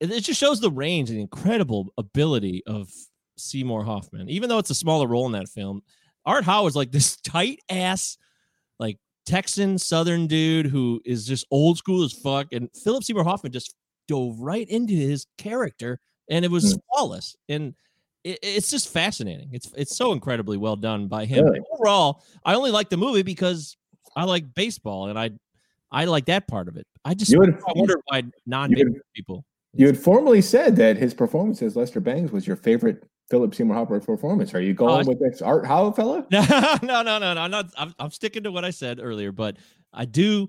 it 0.01 0.21
just 0.21 0.41
shows 0.41 0.61
the 0.61 0.71
range 0.71 1.11
and 1.11 1.19
the 1.19 1.23
incredible 1.23 1.93
ability 1.99 2.63
of 2.67 2.91
Seymour 3.37 3.85
Hoffman. 3.85 4.31
Even 4.31 4.49
though 4.49 4.59
it's 4.59 4.71
a 4.71 4.75
smaller 4.75 5.07
role 5.07 5.27
in 5.27 5.33
that 5.33 5.49
film, 5.49 5.83
Art 6.25 6.45
Howe 6.45 6.67
is 6.67 6.77
like 6.77 6.91
this 6.93 7.17
tight 7.17 7.61
ass, 7.69 8.17
like 8.79 8.99
Texan 9.27 9.79
Southern 9.79 10.27
dude 10.27 10.67
who 10.67 11.01
is 11.05 11.27
just 11.27 11.47
old 11.51 11.79
school 11.79 12.03
as 12.03 12.13
fuck. 12.13 12.49
And 12.53 12.71
Philip 12.83 13.05
Seymour 13.05 13.25
Hoffman 13.25 13.53
just 13.53 13.75
dove 14.09 14.41
right 14.41 14.69
into 14.69 14.95
his 14.95 15.27
character, 15.39 16.01
and 16.29 16.45
it 16.45 16.51
was 16.51 16.73
hmm. 16.73 16.79
flawless. 16.89 17.37
And 17.49 17.75
it, 18.25 18.39
it's 18.43 18.71
just 18.71 18.89
fascinating. 18.93 19.51
It's 19.53 19.73
it's 19.77 19.97
so 19.97 20.13
incredibly 20.13 20.57
well 20.57 20.77
done 20.77 21.09
by 21.09 21.25
him. 21.25 21.47
Overall, 21.73 22.23
I 22.45 22.55
only 22.55 22.71
like 22.71 22.89
the 22.91 22.97
movie 22.97 23.23
because 23.23 23.77
I 24.17 24.25
like 24.25 24.55
baseball, 24.55 25.09
and 25.09 25.19
I 25.19 25.31
I 25.91 26.05
like 26.05 26.27
that 26.27 26.47
part 26.49 26.69
of 26.69 26.77
it. 26.77 26.87
I 27.05 27.15
just 27.15 27.37
would- 27.37 27.55
I 27.67 27.73
wonder 27.75 28.01
why 28.07 28.23
non 28.47 28.71
would- 28.77 29.01
people. 29.15 29.45
You 29.73 29.87
had 29.87 29.97
formerly 29.99 30.41
said 30.43 30.75
that 30.77 30.97
his 30.97 31.15
performance 31.15 31.63
as 31.63 31.77
Lester 31.77 32.01
Bangs 32.01 32.33
was 32.33 32.45
your 32.47 32.57
favorite 32.57 33.05
Philip 33.31 33.55
Seymour 33.55 33.77
Hoffman 33.77 34.01
performance. 34.01 34.53
Are 34.53 34.61
you 34.61 34.75
going 34.75 35.05
I- 35.07 35.09
with 35.09 35.21
this 35.21 35.41
Art 35.43 35.65
Howe 35.65 35.93
fella? 35.93 36.27
No, 36.33 36.41
no, 36.83 37.03
no, 37.03 37.19
no, 37.19 37.35
no. 37.35 37.41
I'm 37.41 37.51
not. 37.51 37.67
I'm, 37.79 37.95
I'm 37.99 38.11
sticking 38.11 38.43
to 38.45 38.53
what 38.53 38.65
I 38.65 38.71
said 38.71 38.99
earlier, 39.01 39.31
but 39.33 39.57
I 39.93 40.05
do. 40.05 40.49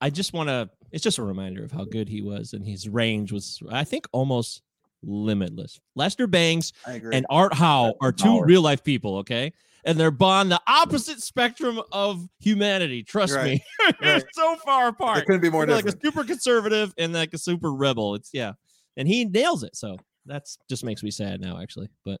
I 0.00 0.10
just 0.10 0.32
want 0.32 0.48
to. 0.48 0.70
It's 0.92 1.04
just 1.04 1.18
a 1.18 1.22
reminder 1.22 1.62
of 1.64 1.72
how 1.72 1.84
good 1.84 2.08
he 2.08 2.20
was, 2.20 2.52
and 2.52 2.66
his 2.66 2.88
range 2.88 3.32
was, 3.32 3.60
I 3.70 3.84
think, 3.84 4.06
almost 4.12 4.62
limitless. 5.02 5.80
Lester 5.94 6.26
Bangs 6.26 6.72
and 6.86 7.26
Art 7.30 7.54
Howe 7.54 7.94
are 8.00 8.12
two 8.12 8.24
Power. 8.24 8.44
real 8.46 8.62
life 8.62 8.82
people, 8.84 9.18
okay? 9.18 9.52
And 9.84 9.98
they're 9.98 10.14
on 10.20 10.50
the 10.50 10.60
opposite 10.66 11.22
spectrum 11.22 11.80
of 11.90 12.28
humanity. 12.38 13.02
Trust 13.02 13.34
Right. 13.34 13.44
me, 13.44 13.64
they're 14.00 14.14
Right. 14.14 14.24
so 14.32 14.56
far 14.56 14.84
They 14.84 14.88
apart. 14.88 15.26
couldn't 15.26 15.40
be 15.40 15.48
more 15.50 15.66
like 15.66 15.86
a 15.86 15.94
super 16.02 16.22
conservative 16.24 16.92
and 16.98 17.12
like 17.14 17.32
a 17.32 17.38
super 17.38 17.72
rebel. 17.72 18.14
It's 18.14 18.28
yeah, 18.32 18.52
and 18.98 19.08
he 19.08 19.24
nails 19.24 19.62
it. 19.62 19.74
So 19.76 19.96
that's 20.26 20.58
just 20.68 20.84
makes 20.84 21.02
me 21.02 21.10
sad 21.10 21.40
now, 21.40 21.58
actually. 21.60 21.88
But 22.04 22.20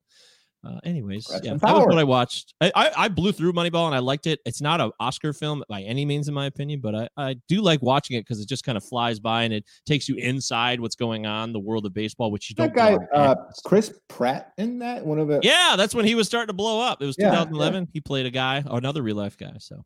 uh, 0.62 0.78
anyways, 0.84 1.26
yeah, 1.42 1.54
that 1.54 1.74
was 1.74 1.86
what 1.86 1.98
I 1.98 2.04
watched. 2.04 2.52
I, 2.60 2.70
I 2.74 2.90
I 2.96 3.08
blew 3.08 3.32
through 3.32 3.54
Moneyball 3.54 3.86
and 3.86 3.94
I 3.94 3.98
liked 3.98 4.26
it. 4.26 4.40
It's 4.44 4.60
not 4.60 4.80
an 4.80 4.90
Oscar 5.00 5.32
film 5.32 5.64
by 5.68 5.80
any 5.82 6.04
means, 6.04 6.28
in 6.28 6.34
my 6.34 6.46
opinion, 6.46 6.80
but 6.80 6.94
I 6.94 7.08
I 7.16 7.36
do 7.48 7.62
like 7.62 7.80
watching 7.80 8.18
it 8.18 8.22
because 8.22 8.40
it 8.40 8.48
just 8.48 8.62
kind 8.64 8.76
of 8.76 8.84
flies 8.84 9.18
by 9.18 9.44
and 9.44 9.54
it 9.54 9.64
takes 9.86 10.06
you 10.06 10.16
inside 10.16 10.78
what's 10.80 10.96
going 10.96 11.24
on 11.24 11.54
the 11.54 11.58
world 11.58 11.86
of 11.86 11.94
baseball, 11.94 12.30
which 12.30 12.50
you 12.50 12.56
don't. 12.56 12.74
That 12.74 12.98
guy, 12.98 13.16
uh. 13.16 13.36
Chris 13.64 13.92
Pratt 14.08 14.52
in 14.58 14.78
that 14.80 15.04
one 15.04 15.18
of 15.18 15.28
the 15.28 15.40
Yeah, 15.42 15.76
that's 15.78 15.94
when 15.94 16.04
he 16.04 16.14
was 16.14 16.26
starting 16.26 16.48
to 16.48 16.52
blow 16.52 16.80
up. 16.80 17.00
It 17.00 17.06
was 17.06 17.16
Yeah, 17.18 17.26
yeah. 17.28 17.44
2011. 17.44 17.88
He 17.94 18.00
played 18.00 18.26
a 18.26 18.30
guy, 18.30 18.62
another 18.70 19.02
real 19.02 19.16
life 19.16 19.38
guy. 19.38 19.54
So, 19.58 19.82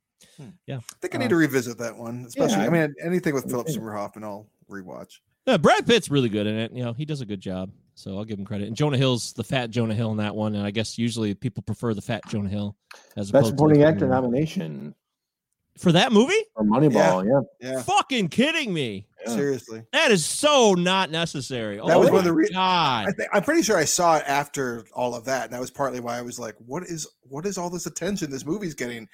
yeah. 0.66 0.78
I 0.78 0.94
think 1.00 1.14
I 1.14 1.18
need 1.18 1.30
to 1.30 1.36
revisit 1.36 1.78
that 1.78 1.96
one, 1.96 2.24
especially. 2.26 2.62
yeah, 2.62 2.66
I 2.66 2.70
mean, 2.70 2.94
anything 3.04 3.34
with 3.34 3.44
I've 3.44 3.50
Philip. 3.50 3.68
Seymour 3.68 3.92
Hoffman, 3.92 4.24
I'll 4.24 4.48
rewatch. 4.68 5.20
Yeah, 5.46 5.58
Brad 5.58 5.86
Pitt's 5.86 6.10
really 6.10 6.28
good 6.28 6.46
in 6.46 6.56
it. 6.56 6.72
You 6.72 6.84
know, 6.84 6.92
he 6.94 7.04
does 7.04 7.20
a 7.20 7.26
good 7.26 7.40
job. 7.40 7.70
So 7.94 8.16
I'll 8.16 8.24
give 8.24 8.38
him 8.38 8.44
credit. 8.44 8.68
And 8.68 8.76
Jonah 8.76 8.96
Hill's 8.96 9.32
the 9.32 9.44
fat 9.44 9.70
Jonah 9.70 9.94
Hill 9.94 10.10
in 10.10 10.16
that 10.18 10.34
one, 10.34 10.54
and 10.54 10.66
I 10.66 10.70
guess 10.70 10.98
usually 10.98 11.34
people 11.34 11.62
prefer 11.62 11.94
the 11.94 12.02
fat 12.02 12.22
Jonah 12.28 12.48
Hill 12.48 12.76
as 13.16 13.30
a 13.30 13.32
Best 13.32 13.48
supporting 13.48 13.80
to 13.80 13.86
actor 13.86 14.06
nomination 14.08 14.94
for 15.78 15.90
that 15.92 16.12
movie. 16.12 16.34
for 16.54 16.64
Moneyball. 16.64 17.24
Yeah. 17.60 17.70
Yeah. 17.72 17.82
Fucking 17.82 18.28
kidding 18.28 18.72
me! 18.72 19.06
Seriously. 19.26 19.82
That 19.92 20.10
is 20.10 20.24
so 20.24 20.74
not 20.74 21.10
necessary. 21.10 21.76
That 21.76 21.82
oh 21.84 21.98
was 22.00 22.08
my 22.08 22.12
one 22.12 22.18
of 22.20 22.24
the 22.24 22.32
re- 22.32 22.48
God. 22.52 23.08
I 23.08 23.12
think, 23.12 23.28
I'm 23.32 23.42
pretty 23.42 23.62
sure 23.62 23.76
I 23.76 23.84
saw 23.84 24.16
it 24.18 24.24
after 24.26 24.84
all 24.92 25.14
of 25.14 25.24
that, 25.24 25.44
and 25.44 25.52
that 25.52 25.60
was 25.60 25.70
partly 25.70 25.98
why 26.00 26.18
I 26.18 26.22
was 26.22 26.38
like, 26.38 26.54
"What 26.66 26.84
is 26.84 27.08
what 27.22 27.46
is 27.46 27.58
all 27.58 27.70
this 27.70 27.86
attention 27.86 28.30
this 28.30 28.44
movie's 28.46 28.74
getting?" 28.74 29.08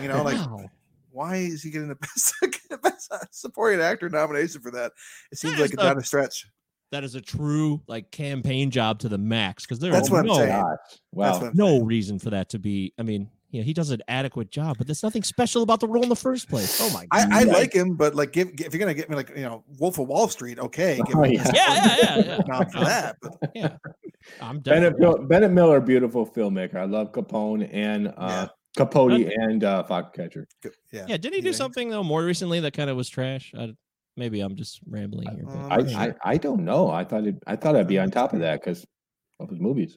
You 0.00 0.08
know, 0.08 0.22
like 0.22 0.36
Wow. 0.36 0.70
why 1.10 1.36
is 1.36 1.62
he 1.62 1.70
getting 1.70 1.88
the 1.88 1.94
best, 2.00 2.34
best 2.82 3.10
supporting 3.32 3.80
actor 3.80 4.08
nomination 4.08 4.60
for 4.62 4.70
that? 4.70 4.92
It 5.32 5.38
seems 5.38 5.54
That 5.54 5.60
like 5.60 5.64
is 5.66 5.72
it's 5.74 5.82
the- 5.82 5.88
not 5.88 5.98
a 5.98 6.04
stretch. 6.04 6.46
That 6.92 7.04
is 7.04 7.14
a 7.14 7.20
true 7.20 7.80
like 7.86 8.10
campaign 8.10 8.70
job 8.70 8.98
to 9.00 9.08
the 9.08 9.18
max 9.18 9.64
because 9.64 9.78
there's 9.78 9.94
That's 9.94 10.08
is 10.08 10.10
what 10.10 10.20
I'm 10.20 10.26
no, 10.26 10.34
saying. 10.34 10.50
Wow. 10.50 10.76
What 11.12 11.42
I'm 11.44 11.50
no 11.54 11.80
reason 11.82 12.18
for 12.18 12.30
that 12.30 12.48
to 12.50 12.58
be. 12.58 12.92
I 12.98 13.02
mean, 13.02 13.30
yeah, 13.50 13.62
he 13.62 13.72
does 13.72 13.90
an 13.90 14.00
adequate 14.06 14.50
job, 14.50 14.78
but 14.78 14.86
there's 14.86 15.02
nothing 15.02 15.22
special 15.24 15.62
about 15.62 15.80
the 15.80 15.88
role 15.88 16.02
in 16.04 16.08
the 16.08 16.14
first 16.16 16.48
place. 16.48 16.80
Oh 16.80 16.90
my 16.92 17.06
god! 17.06 17.32
I, 17.32 17.40
I 17.40 17.42
like 17.44 17.72
him, 17.72 17.94
but 17.96 18.14
like, 18.14 18.32
give, 18.32 18.48
if 18.60 18.72
you're 18.72 18.78
gonna 18.78 18.94
get 18.94 19.10
me 19.10 19.16
like 19.16 19.30
you 19.30 19.42
know 19.42 19.64
Wolf 19.78 19.98
of 19.98 20.06
Wall 20.08 20.28
Street, 20.28 20.58
okay, 20.58 21.00
give 21.06 21.16
Oh, 21.16 21.22
me 21.22 21.34
yeah. 21.34 21.50
yeah, 21.54 21.74
yeah, 21.74 21.96
yeah, 21.96 22.16
yeah. 22.26 22.38
nom 22.46 22.70
for 22.70 22.80
that. 22.80 23.16
But 23.20 23.32
yeah. 23.54 23.76
I'm 24.40 24.60
Bennett. 24.60 24.98
Mil- 24.98 25.18
Bennett 25.22 25.50
Miller, 25.50 25.80
beautiful 25.80 26.26
filmmaker. 26.26 26.76
I 26.76 26.84
love 26.84 27.10
Capone 27.12 27.68
and 27.72 28.12
uh, 28.16 28.48
Capote 28.76 29.32
and 29.36 29.64
uh, 29.64 29.82
Foxcatcher. 29.88 30.44
yeah, 30.92 31.06
Yeah, 31.08 31.16
didn't 31.16 31.34
he 31.34 31.40
do 31.40 31.48
Yeah. 31.48 31.52
something 31.54 31.88
though 31.88 32.04
more 32.04 32.22
recently 32.22 32.60
that 32.60 32.72
kind 32.74 32.90
of 32.90 32.96
was 32.96 33.08
trash? 33.08 33.52
I, 33.58 33.74
maybe 34.20 34.40
I'm 34.40 34.54
just 34.54 34.78
rambling 34.88 35.28
here. 35.34 35.44
But 35.44 35.56
I, 35.56 35.76
not 35.78 35.80
I, 35.80 36.04
sure. 36.04 36.16
I 36.22 36.36
don't 36.36 36.64
know. 36.64 36.90
I 36.90 37.02
thought 37.02 37.26
it, 37.26 37.36
I 37.46 37.56
thought 37.56 37.74
I'd 37.74 37.88
be 37.88 37.98
on 37.98 38.10
top 38.10 38.32
of 38.34 38.40
that 38.40 38.60
because 38.60 38.86
of 39.40 39.48
his 39.50 39.58
movies. 39.58 39.96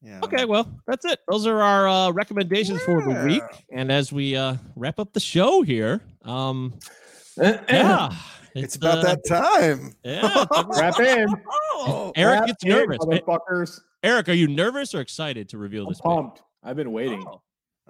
yeah. 0.00 0.20
okay, 0.22 0.44
well, 0.46 0.66
that's 0.86 1.04
it. 1.04 1.18
Those 1.28 1.46
are 1.46 1.60
our 1.60 1.88
uh, 1.88 2.10
recommendations 2.12 2.80
for 2.82 3.02
the 3.02 3.24
week. 3.26 3.42
And 3.72 3.90
as 3.92 4.12
we 4.12 4.36
uh, 4.36 4.56
wrap 4.76 4.98
up 4.98 5.12
the 5.12 5.20
show 5.20 5.62
here, 5.62 6.00
um, 6.24 6.72
yeah, 7.36 8.10
It's 8.54 8.76
about 8.76 8.98
uh, 8.98 9.02
that 9.02 9.20
time. 9.26 9.92
Yeah, 10.04 10.44
Wrap 10.78 11.00
in. 11.00 11.26
Oh, 11.50 12.12
Eric 12.16 12.40
Wrap 12.40 12.46
gets 12.46 12.64
in, 12.64 12.70
nervous. 12.70 12.98
Motherfuckers. 12.98 13.80
Eric, 14.02 14.28
are 14.28 14.34
you 14.34 14.46
nervous 14.48 14.94
or 14.94 15.00
excited 15.00 15.48
to 15.50 15.58
reveal 15.58 15.84
I'm 15.84 15.90
this? 15.90 15.98
pick? 15.98 16.04
pumped. 16.04 16.42
I've 16.62 16.76
been 16.76 16.92
waiting. 16.92 17.24
Oh, 17.26 17.40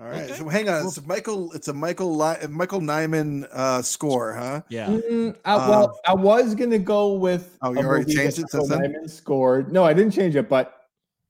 all 0.01 0.07
right. 0.09 0.23
okay. 0.25 0.35
So 0.35 0.49
hang 0.49 0.69
on. 0.69 0.87
It's 0.87 0.97
a 0.99 1.03
Michael. 1.07 1.53
It's 1.53 1.69
a 1.69 1.73
Michael. 1.73 2.17
Li- 2.17 2.47
Michael 2.49 2.81
Nyman 2.81 3.47
uh, 3.53 3.83
score, 3.83 4.33
huh? 4.35 4.63
yeah. 4.69 4.87
Mm, 4.89 5.37
I, 5.45 5.57
well, 5.69 6.01
I 6.07 6.15
was 6.15 6.55
gonna 6.55 6.79
go 6.79 7.13
with. 7.15 7.57
Uh, 7.63 7.69
Oh, 7.69 7.73
you 7.73 7.81
a 7.81 7.85
already 7.85 8.15
changed 8.15 8.39
it 8.39 8.51
since 8.51 8.69
Michael 8.69 8.83
then? 8.91 8.93
Nyman 8.95 9.11
scored. 9.11 9.73
No, 9.73 9.85
I 9.85 9.93
didn't 9.93 10.13
change 10.13 10.35
it, 10.37 10.49
but 10.49 10.79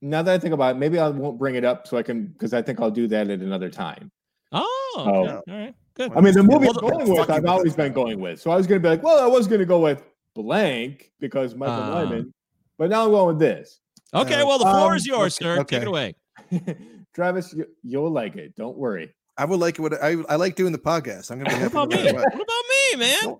now 0.01 0.23
that 0.23 0.33
I 0.35 0.39
think 0.39 0.55
about 0.55 0.77
it, 0.77 0.79
maybe 0.79 0.99
I 0.99 1.09
won't 1.09 1.39
bring 1.39 1.55
it 1.57 1.65
up 1.65 1.87
so 1.87 1.97
I 1.97 2.03
can 2.03 2.27
because 2.27 2.55
I 2.55 2.63
think 2.63 2.81
I'll 2.81 2.91
do 2.91 3.07
that 3.09 3.29
at 3.31 3.41
another 3.41 3.69
time. 3.71 4.11
Oh, 4.53 4.69
Oh. 4.97 5.01
okay. 5.25 5.29
all 5.53 5.59
right, 5.59 5.75
good. 5.95 6.13
I 6.15 6.21
mean, 6.21 6.35
the 6.35 6.43
movie 6.43 6.67
Well, 6.67 6.79
I'm 6.85 7.07
going 7.07 7.19
with, 7.19 7.31
I've 7.31 7.47
always 7.47 7.75
been 7.75 7.93
going 7.93 8.21
with. 8.21 8.41
So 8.41 8.51
I 8.51 8.57
was 8.57 8.67
gonna 8.67 8.81
be 8.81 8.89
like, 8.89 9.03
well, 9.03 9.19
I 9.19 9.27
was 9.27 9.47
gonna 9.47 9.65
go 9.65 9.81
with 9.81 10.03
blank 10.35 11.11
because 11.21 11.55
Michael 11.55 11.75
Ah. 11.77 12.05
Nyman, 12.05 12.33
but 12.79 12.91
now 12.91 13.05
I'm 13.05 13.11
going 13.11 13.27
with 13.29 13.39
this. 13.39 13.81
okay, 14.15 14.41
Uh, 14.41 14.47
well, 14.47 14.59
the 14.59 14.65
floor 14.65 14.91
um, 14.93 14.97
is 14.97 15.07
yours, 15.07 15.37
okay, 15.41 15.45
sir. 15.45 15.57
Take 15.57 15.63
okay. 15.63 15.77
it 15.83 15.89
away. 15.89 16.15
Travis, 17.15 17.53
you, 17.53 17.67
you'll 17.83 18.11
like 18.11 18.37
it. 18.37 18.55
Don't 18.57 18.77
worry. 18.77 19.15
I 19.37 19.45
would 19.45 19.61
like 19.61 19.79
it. 19.79 19.83
What 19.83 19.95
I, 20.03 20.17
I 20.29 20.37
like 20.37 20.57
doing 20.57 20.73
the 20.73 20.79
podcast. 20.79 21.31
I'm 21.31 21.39
gonna 21.43 21.51
be 21.57 21.63
What 21.65 21.73
happy. 21.73 21.73
about 21.73 21.91
me? 21.91 22.13
What 22.13 22.15
what. 22.15 22.35
about 22.35 22.65
me, 22.71 22.97
man? 22.97 23.37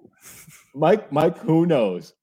Mike, 0.75 1.13
Mike, 1.13 1.39
who 1.39 1.67
knows? 1.67 2.15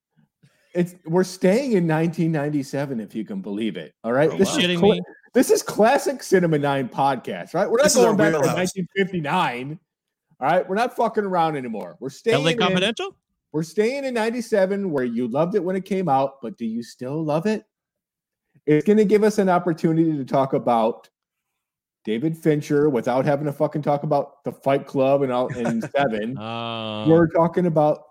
It's 0.73 0.95
we're 1.05 1.23
staying 1.23 1.73
in 1.73 1.87
1997, 1.87 2.99
if 2.99 3.13
you 3.15 3.25
can 3.25 3.41
believe 3.41 3.77
it. 3.77 3.93
All 4.03 4.11
right, 4.13 4.29
Oh, 4.31 4.37
this 4.37 4.51
wow. 4.51 4.57
is 4.57 4.63
Shitting 4.63 4.79
cla- 4.79 4.95
me? 4.95 5.01
this 5.33 5.49
is 5.51 5.61
classic 5.63 6.21
Cinema 6.23 6.57
Nine 6.59 6.89
podcast, 6.89 7.53
right? 7.53 7.69
We're 7.69 7.77
not 7.77 7.83
This 7.85 7.95
going 7.95 8.17
back 8.17 8.33
to 8.33 8.39
1959. 8.39 9.79
All 10.41 10.47
right, 10.47 10.67
we're 10.67 10.75
not 10.75 10.95
fucking 10.95 11.23
around 11.23 11.55
anymore. 11.57 11.97
We're 11.99 12.09
staying. 12.09 12.43
LA 12.43 12.51
in- 12.51 12.57
Confidential? 12.59 13.15
we're 13.51 13.63
staying 13.63 14.05
in 14.05 14.13
97 14.13 14.91
where 14.91 15.03
you 15.03 15.27
loved 15.27 15.55
it 15.55 15.63
when 15.63 15.75
it 15.75 15.83
came 15.85 16.07
out, 16.07 16.39
but 16.41 16.55
do 16.57 16.65
you 16.65 16.83
still 16.83 17.23
love 17.23 17.45
it? 17.47 17.65
It's 18.67 18.85
going 18.85 18.97
to 18.97 19.05
give 19.05 19.23
us 19.23 19.39
an 19.39 19.49
opportunity 19.49 20.15
to 20.15 20.23
talk 20.23 20.53
about 20.53 21.09
David 22.05 22.37
Fincher 22.37 22.89
without 22.89 23.25
having 23.25 23.45
to 23.45 23.53
fucking 23.53 23.81
talk 23.81 24.03
about 24.03 24.43
the 24.43 24.51
Fight 24.51 24.87
Club 24.87 25.21
and 25.21 25.31
all 25.31 25.47
in 25.47 25.81
seven. 25.95 26.37
Uh, 26.37 27.05
We're 27.07 27.27
talking 27.27 27.65
about 27.65 28.03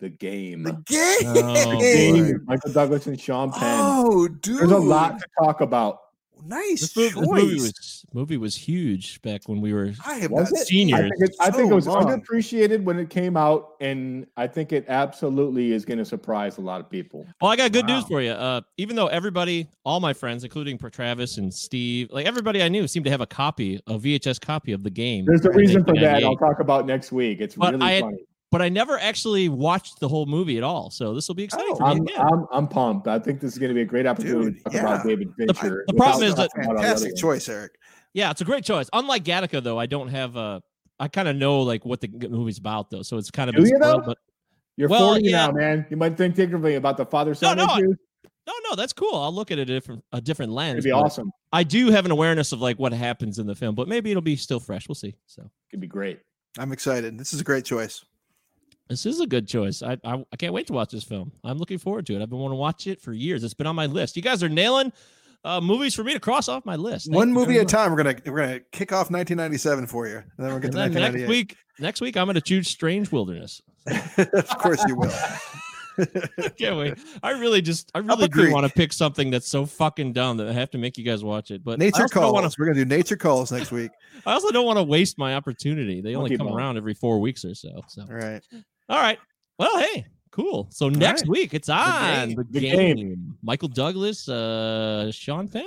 the 0.00 0.10
game. 0.10 0.64
The 0.64 0.72
game. 0.86 1.16
Oh, 1.24 1.70
The 1.70 1.78
game 1.78 2.44
Michael 2.46 2.72
Douglas 2.72 3.06
and 3.06 3.18
Sean 3.18 3.50
Penn. 3.52 3.62
Oh, 3.80 4.28
dude. 4.28 4.58
There's 4.58 4.70
a 4.70 4.76
lot 4.78 5.18
to 5.18 5.26
talk 5.42 5.60
about. 5.60 5.98
Nice 6.44 6.92
this, 6.92 7.14
movie, 7.16 7.26
choice. 7.26 7.26
this 7.26 7.32
movie 7.42 7.56
was 7.62 8.06
movie 8.12 8.36
was 8.36 8.56
huge 8.56 9.20
back 9.22 9.48
when 9.48 9.60
we 9.60 9.72
were. 9.72 9.92
I 10.06 10.14
have 10.14 10.30
not 10.30 10.42
it? 10.42 10.56
seen 10.66 10.92
I 10.94 10.98
Seniors. 10.98 11.10
think, 11.18 11.30
it, 11.30 11.36
I 11.40 11.50
think 11.50 11.70
it 11.70 11.74
was 11.74 11.86
long. 11.86 12.04
underappreciated 12.04 12.82
when 12.84 12.98
it 12.98 13.10
came 13.10 13.36
out, 13.36 13.70
and 13.80 14.26
I 14.36 14.46
think 14.46 14.72
it 14.72 14.84
absolutely 14.88 15.72
is 15.72 15.84
going 15.84 15.98
to 15.98 16.04
surprise 16.04 16.58
a 16.58 16.60
lot 16.60 16.80
of 16.80 16.88
people. 16.90 17.26
Well, 17.40 17.50
I 17.50 17.56
got 17.56 17.72
good 17.72 17.86
news 17.86 18.04
for 18.04 18.20
you. 18.20 18.30
Uh, 18.32 18.60
even 18.76 18.96
though 18.96 19.06
everybody, 19.08 19.68
all 19.84 20.00
my 20.00 20.12
friends, 20.12 20.44
including 20.44 20.78
Travis 20.78 21.38
and 21.38 21.52
Steve, 21.52 22.08
like 22.12 22.26
everybody 22.26 22.62
I 22.62 22.68
knew, 22.68 22.86
seemed 22.86 23.04
to 23.06 23.10
have 23.10 23.20
a 23.20 23.26
copy, 23.26 23.80
a 23.86 23.98
VHS 23.98 24.40
copy 24.40 24.72
of 24.72 24.82
the 24.82 24.90
game. 24.90 25.24
There's 25.26 25.44
a 25.44 25.50
reason 25.50 25.84
for 25.84 25.94
that. 25.94 26.22
I'll 26.22 26.36
talk 26.36 26.60
about 26.60 26.86
next 26.86 27.12
week. 27.12 27.40
It's 27.40 27.54
But 27.56 27.74
really 27.74 27.86
I 27.86 27.90
had- 27.92 28.02
funny. 28.02 28.18
But 28.52 28.62
I 28.62 28.68
never 28.68 28.96
actually 28.98 29.48
watched 29.48 29.98
the 29.98 30.08
whole 30.08 30.24
movie 30.24 30.56
at 30.56 30.62
all, 30.62 30.90
so 30.90 31.14
this 31.14 31.26
will 31.26 31.34
be 31.34 31.42
exciting 31.44 31.66
Oh, 31.72 31.76
for 31.76 31.94
me. 31.96 32.14
I'm. 32.16 32.26
I'm 32.32 32.46
I'm 32.52 32.68
pumped. 32.68 33.08
I 33.08 33.18
think 33.18 33.40
this 33.40 33.52
is 33.52 33.58
going 33.58 33.70
to 33.70 33.74
be 33.74 33.80
a 33.82 33.84
great 33.84 34.06
opportunity 34.06 34.52
Dude, 34.52 34.64
to 34.64 34.70
talk 34.70 34.74
about. 34.80 35.06
David 35.06 35.32
Fincher. 35.36 35.84
the 35.88 35.94
problem 35.94 36.22
is 36.28 36.34
that- 36.36 36.48
talking 36.50 36.64
about 36.64 36.76
all 36.76 36.82
the 36.82 36.88
other 36.88 36.94
Fantastic 37.00 37.16
choice, 37.16 37.48
Eric. 37.48 37.72
Yeah, 38.14 38.30
it's 38.30 38.40
a 38.40 38.44
great 38.44 38.64
choice. 38.64 38.88
Unlike 38.92 39.24
Gattaca, 39.24 39.62
though, 39.62 39.78
I 39.78 39.86
don't 39.86 40.08
have 40.08 40.36
a. 40.36 40.62
I 40.98 41.08
kind 41.08 41.28
of 41.28 41.36
know 41.36 41.60
like 41.62 41.84
what 41.84 42.00
the 42.00 42.08
movie's 42.30 42.58
about, 42.58 42.88
though, 42.90 43.02
so 43.02 43.18
it's 43.18 43.30
kind 43.30 43.50
of 43.50 43.56
Do 43.56 43.62
you, 43.62 43.66
spoiled, 43.68 44.04
though? 44.04 44.06
But 44.06 44.18
You're 44.76 44.88
Well, 44.88 45.08
40 45.14 45.24
yeah. 45.24 45.46
now, 45.46 45.52
man. 45.52 45.86
You 45.90 45.96
might 45.96 46.16
think 46.16 46.36
differently 46.36 46.76
about 46.76 46.96
the 46.96 47.04
father 47.04 47.34
son 47.34 47.56
No, 47.56 47.66
no, 47.66 47.72
I- 47.72 47.80
no, 47.80 48.52
no, 48.70 48.76
that's 48.76 48.92
cool. 48.92 49.14
I'll 49.16 49.34
look 49.34 49.50
at 49.50 49.58
it 49.58 49.62
a 49.62 49.74
different 49.74 50.04
a 50.12 50.20
different 50.20 50.52
lens. 50.52 50.74
It'd 50.78 50.84
be 50.84 50.92
awesome. 50.92 51.32
I 51.52 51.64
do 51.64 51.90
have 51.90 52.04
an 52.04 52.12
awareness 52.12 52.52
of 52.52 52.60
like 52.60 52.78
what 52.78 52.92
happens 52.92 53.40
in 53.40 53.46
the 53.48 53.56
film, 53.56 53.74
but 53.74 53.88
maybe 53.88 54.12
it'll 54.12 54.22
be 54.22 54.36
still 54.36 54.60
fresh. 54.60 54.88
We'll 54.88 54.94
see. 54.94 55.16
So 55.26 55.42
it 55.42 55.50
Could 55.72 55.80
be 55.80 55.88
great. 55.88 56.20
I'm 56.58 56.72
excited. 56.72 57.18
This 57.18 57.34
is 57.34 57.40
a 57.40 57.44
great 57.44 57.64
choice. 57.64 58.04
This 58.88 59.06
is 59.06 59.20
a 59.20 59.26
good 59.26 59.46
choice. 59.48 59.82
I, 59.82 59.96
I 60.04 60.24
I 60.32 60.36
can't 60.36 60.52
wait 60.52 60.66
to 60.68 60.72
watch 60.72 60.90
this 60.90 61.04
film. 61.04 61.32
I'm 61.44 61.58
looking 61.58 61.78
forward 61.78 62.06
to 62.06 62.14
it. 62.16 62.22
I've 62.22 62.30
been 62.30 62.38
wanting 62.38 62.56
to 62.56 62.60
watch 62.60 62.86
it 62.86 63.00
for 63.00 63.12
years. 63.12 63.42
It's 63.44 63.54
been 63.54 63.66
on 63.66 63.76
my 63.76 63.86
list. 63.86 64.16
You 64.16 64.22
guys 64.22 64.42
are 64.42 64.48
nailing 64.48 64.92
uh, 65.44 65.60
movies 65.60 65.94
for 65.94 66.02
me 66.04 66.12
to 66.12 66.20
cross 66.20 66.48
off 66.48 66.64
my 66.64 66.76
list. 66.76 67.06
Thank 67.06 67.16
One 67.16 67.32
movie 67.32 67.56
at 67.58 67.62
a 67.62 67.66
time. 67.66 67.90
We're 67.92 68.02
gonna 68.02 68.16
we're 68.26 68.46
gonna 68.46 68.60
kick 68.72 68.92
off 68.92 69.10
1997 69.10 69.86
for 69.86 70.06
you, 70.08 70.16
and 70.16 70.24
then 70.38 70.48
we'll 70.48 70.58
get 70.58 70.74
And 70.74 70.92
to 70.92 71.00
next 71.00 71.28
week, 71.28 71.56
next 71.78 72.00
week 72.00 72.16
I'm 72.16 72.26
going 72.26 72.34
to 72.34 72.40
choose 72.40 72.68
Strange 72.68 73.12
Wilderness. 73.12 73.62
of 74.16 74.58
course 74.58 74.84
you 74.88 74.96
will. 74.96 75.12
Can't 76.58 76.76
wait. 76.76 76.94
I 77.22 77.30
really 77.32 77.62
just, 77.62 77.90
I 77.94 77.98
really 78.00 78.28
do 78.28 78.52
want 78.52 78.66
to 78.66 78.72
pick 78.72 78.92
something 78.92 79.30
that's 79.30 79.48
so 79.48 79.64
fucking 79.64 80.12
dumb 80.12 80.36
that 80.38 80.48
I 80.48 80.52
have 80.52 80.70
to 80.72 80.78
make 80.78 80.98
you 80.98 81.04
guys 81.04 81.24
watch 81.24 81.50
it. 81.50 81.64
But 81.64 81.78
Nature 81.78 82.08
calls. 82.08 82.32
wanna- 82.32 82.50
We're 82.58 82.66
gonna 82.66 82.84
do 82.84 82.84
nature 82.84 83.16
calls 83.16 83.50
next 83.52 83.72
week. 83.72 83.90
I 84.26 84.32
also 84.34 84.50
don't 84.50 84.66
want 84.66 84.78
to 84.78 84.82
waste 84.82 85.18
my 85.18 85.34
opportunity. 85.34 86.00
They 86.00 86.14
only 86.14 86.36
come 86.36 86.48
Bone. 86.48 86.56
around 86.56 86.76
every 86.76 86.94
four 86.94 87.20
weeks 87.20 87.44
or 87.44 87.54
so. 87.54 87.80
So, 87.88 88.02
All 88.02 88.08
right. 88.14 88.42
All 88.88 89.00
right. 89.00 89.18
Well, 89.58 89.78
hey, 89.78 90.06
cool. 90.30 90.68
So 90.70 90.88
next 90.88 91.22
right. 91.22 91.28
week 91.30 91.54
it's 91.54 91.68
on 91.68 92.28
game. 92.28 92.36
the, 92.36 92.44
The 92.50 92.60
game. 92.60 92.96
game. 92.96 93.38
Michael 93.42 93.68
Douglas, 93.68 94.28
uh, 94.28 95.10
Sean 95.12 95.48
Penn. 95.48 95.64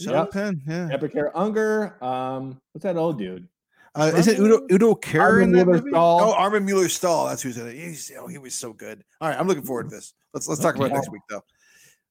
Sean 0.00 0.14
Yep. 0.14 0.30
Penn. 0.30 0.62
Yeah. 0.66 0.88
Deborah 0.88 1.08
Kara 1.08 1.30
Unger. 1.34 2.02
Um, 2.04 2.60
what's 2.72 2.84
that 2.84 2.96
old 2.96 3.18
dude? 3.18 3.46
Uh, 3.94 4.12
is 4.14 4.28
it 4.28 4.38
Udo 4.38 4.64
Udo 4.70 4.94
Kerr 4.94 5.40
in 5.40 5.48
Armin 5.48 5.52
that 5.52 5.64
Mueller 5.64 5.78
movie? 5.78 5.90
Stahl. 5.90 6.20
Oh, 6.20 6.32
Armin 6.34 6.64
Mueller 6.64 6.88
Stahl. 6.88 7.26
That's 7.28 7.42
who's 7.42 7.58
in 7.58 7.66
it. 7.66 7.74
He's, 7.74 8.12
oh, 8.18 8.28
he 8.28 8.38
was 8.38 8.54
so 8.54 8.72
good. 8.72 9.02
All 9.20 9.28
right, 9.28 9.38
I'm 9.38 9.48
looking 9.48 9.64
forward 9.64 9.88
to 9.90 9.96
this. 9.96 10.14
Let's 10.34 10.46
let's 10.46 10.60
talk 10.60 10.76
about 10.76 10.90
it 10.90 10.94
next 10.94 11.10
week 11.10 11.22
though. 11.28 11.42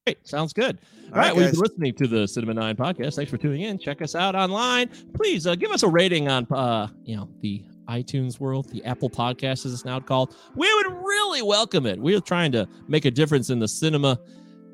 Great. 0.06 0.28
Sounds 0.28 0.54
good. 0.54 0.80
All 0.80 1.10
All 1.10 1.12
right. 1.12 1.28
right, 1.28 1.36
well, 1.36 1.44
you've 1.46 1.54
been 1.54 1.62
listening 1.62 1.94
to 1.96 2.08
the 2.08 2.28
Cinema 2.28 2.54
Nine 2.56 2.76
podcast. 2.76 3.16
Thanks 3.16 3.30
for 3.32 3.38
tuning 3.38 3.62
in. 3.62 3.78
Check 3.78 4.02
us 4.02 4.16
out 4.16 4.36
online. 4.36 4.90
Please 5.14 5.46
uh, 5.48 5.56
give 5.56 5.72
us 5.72 5.84
a 5.84 5.88
rating 5.88 6.28
on, 6.30 6.46
uh, 6.52 6.88
you 7.04 7.16
know, 7.16 7.30
the 7.42 7.64
iTunes 7.88 8.40
world, 8.40 8.70
the 8.70 8.84
Apple 8.86 9.10
Podcast 9.10 9.66
as 9.66 9.74
it's 9.74 9.86
now 9.86 10.00
called. 10.00 10.36
We 10.56 10.74
would 10.76 10.88
really 10.88 11.42
welcome 11.42 11.86
it. 11.86 12.00
We're 12.00 12.22
trying 12.22 12.52
to 12.54 12.68
make 12.88 13.06
a 13.06 13.12
difference 13.12 13.50
in 13.50 13.60
the 13.60 13.68
cinema 13.68 14.20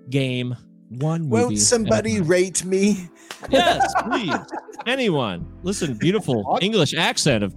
game. 0.10 0.56
One 0.90 1.24
movie. 1.24 1.44
Won't 1.44 1.60
somebody 1.60 2.22
rate 2.22 2.64
me? 2.66 3.10
Yes, 3.50 3.94
please. 4.04 4.36
Anyone. 4.86 5.52
Listen, 5.64 5.96
beautiful 5.96 6.58
English 6.62 6.94
accent 6.94 7.44
of 7.44 7.56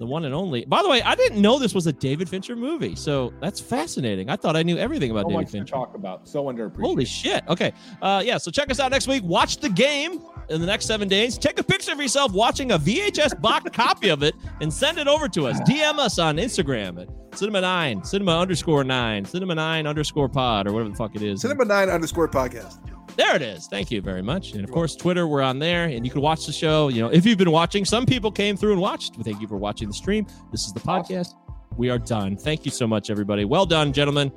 the 0.00 0.06
one 0.06 0.24
and 0.24 0.34
only. 0.34 0.64
By 0.64 0.82
the 0.82 0.88
way, 0.88 1.02
I 1.02 1.14
didn't 1.14 1.40
know 1.42 1.58
this 1.58 1.74
was 1.74 1.86
a 1.86 1.92
David 1.92 2.26
Fincher 2.28 2.56
movie, 2.56 2.96
so 2.96 3.32
that's 3.40 3.60
fascinating. 3.60 4.30
I 4.30 4.36
thought 4.36 4.56
I 4.56 4.62
knew 4.62 4.78
everything 4.78 5.10
about 5.10 5.24
So 5.24 5.28
David 5.28 5.40
much 5.42 5.46
to 5.48 5.52
Fincher. 5.58 5.72
talk 5.74 5.94
about. 5.94 6.26
So 6.26 6.44
underappreciated. 6.44 6.80
Holy 6.80 7.04
shit. 7.04 7.44
Okay. 7.48 7.72
Uh, 8.00 8.22
yeah. 8.24 8.38
So 8.38 8.50
check 8.50 8.70
us 8.70 8.80
out 8.80 8.90
next 8.90 9.06
week. 9.06 9.22
Watch 9.22 9.58
the 9.58 9.68
game 9.68 10.20
in 10.48 10.60
the 10.60 10.66
next 10.66 10.86
seven 10.86 11.06
days. 11.06 11.36
Take 11.36 11.60
a 11.60 11.62
picture 11.62 11.92
of 11.92 12.00
yourself 12.00 12.32
watching 12.32 12.72
a 12.72 12.78
VHS 12.78 13.40
box 13.42 13.70
copy 13.74 14.08
of 14.08 14.22
it 14.22 14.34
and 14.62 14.72
send 14.72 14.96
it 14.98 15.06
over 15.06 15.28
to 15.28 15.46
us. 15.46 15.60
DM 15.60 15.98
us 15.98 16.18
on 16.18 16.38
Instagram 16.38 17.02
at 17.02 17.38
Cinema 17.38 17.60
Nine, 17.60 18.02
Cinema 18.02 18.38
underscore 18.38 18.82
Nine, 18.84 19.24
Cinema 19.26 19.54
Nine 19.54 19.86
underscore 19.86 20.28
Pod, 20.30 20.66
or 20.66 20.72
whatever 20.72 20.88
the 20.88 20.96
fuck 20.96 21.14
it 21.14 21.22
is. 21.22 21.42
Cinema 21.42 21.66
Nine 21.66 21.90
underscore 21.90 22.26
podcast. 22.26 22.78
There 23.20 23.36
it 23.36 23.42
is. 23.42 23.66
Thank 23.66 23.90
you 23.90 24.00
very 24.00 24.22
much. 24.22 24.52
And 24.52 24.64
of 24.64 24.70
course, 24.70 24.96
Twitter, 24.96 25.28
we're 25.28 25.42
on 25.42 25.58
there, 25.58 25.84
and 25.84 26.06
you 26.06 26.10
can 26.10 26.22
watch 26.22 26.46
the 26.46 26.52
show. 26.52 26.88
You 26.88 27.02
know, 27.02 27.08
if 27.08 27.26
you've 27.26 27.36
been 27.36 27.50
watching, 27.50 27.84
some 27.84 28.06
people 28.06 28.32
came 28.32 28.56
through 28.56 28.72
and 28.72 28.80
watched. 28.80 29.16
Thank 29.16 29.42
you 29.42 29.46
for 29.46 29.58
watching 29.58 29.88
the 29.88 29.94
stream. 29.94 30.26
This 30.50 30.64
is 30.64 30.72
the 30.72 30.80
podcast. 30.80 31.34
We 31.76 31.90
are 31.90 31.98
done. 31.98 32.34
Thank 32.34 32.64
you 32.64 32.70
so 32.70 32.86
much, 32.86 33.10
everybody. 33.10 33.44
Well 33.44 33.66
done, 33.66 33.92
gentlemen. 33.92 34.32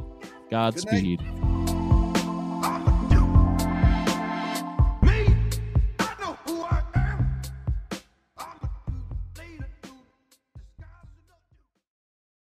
Godspeed. 0.51 1.21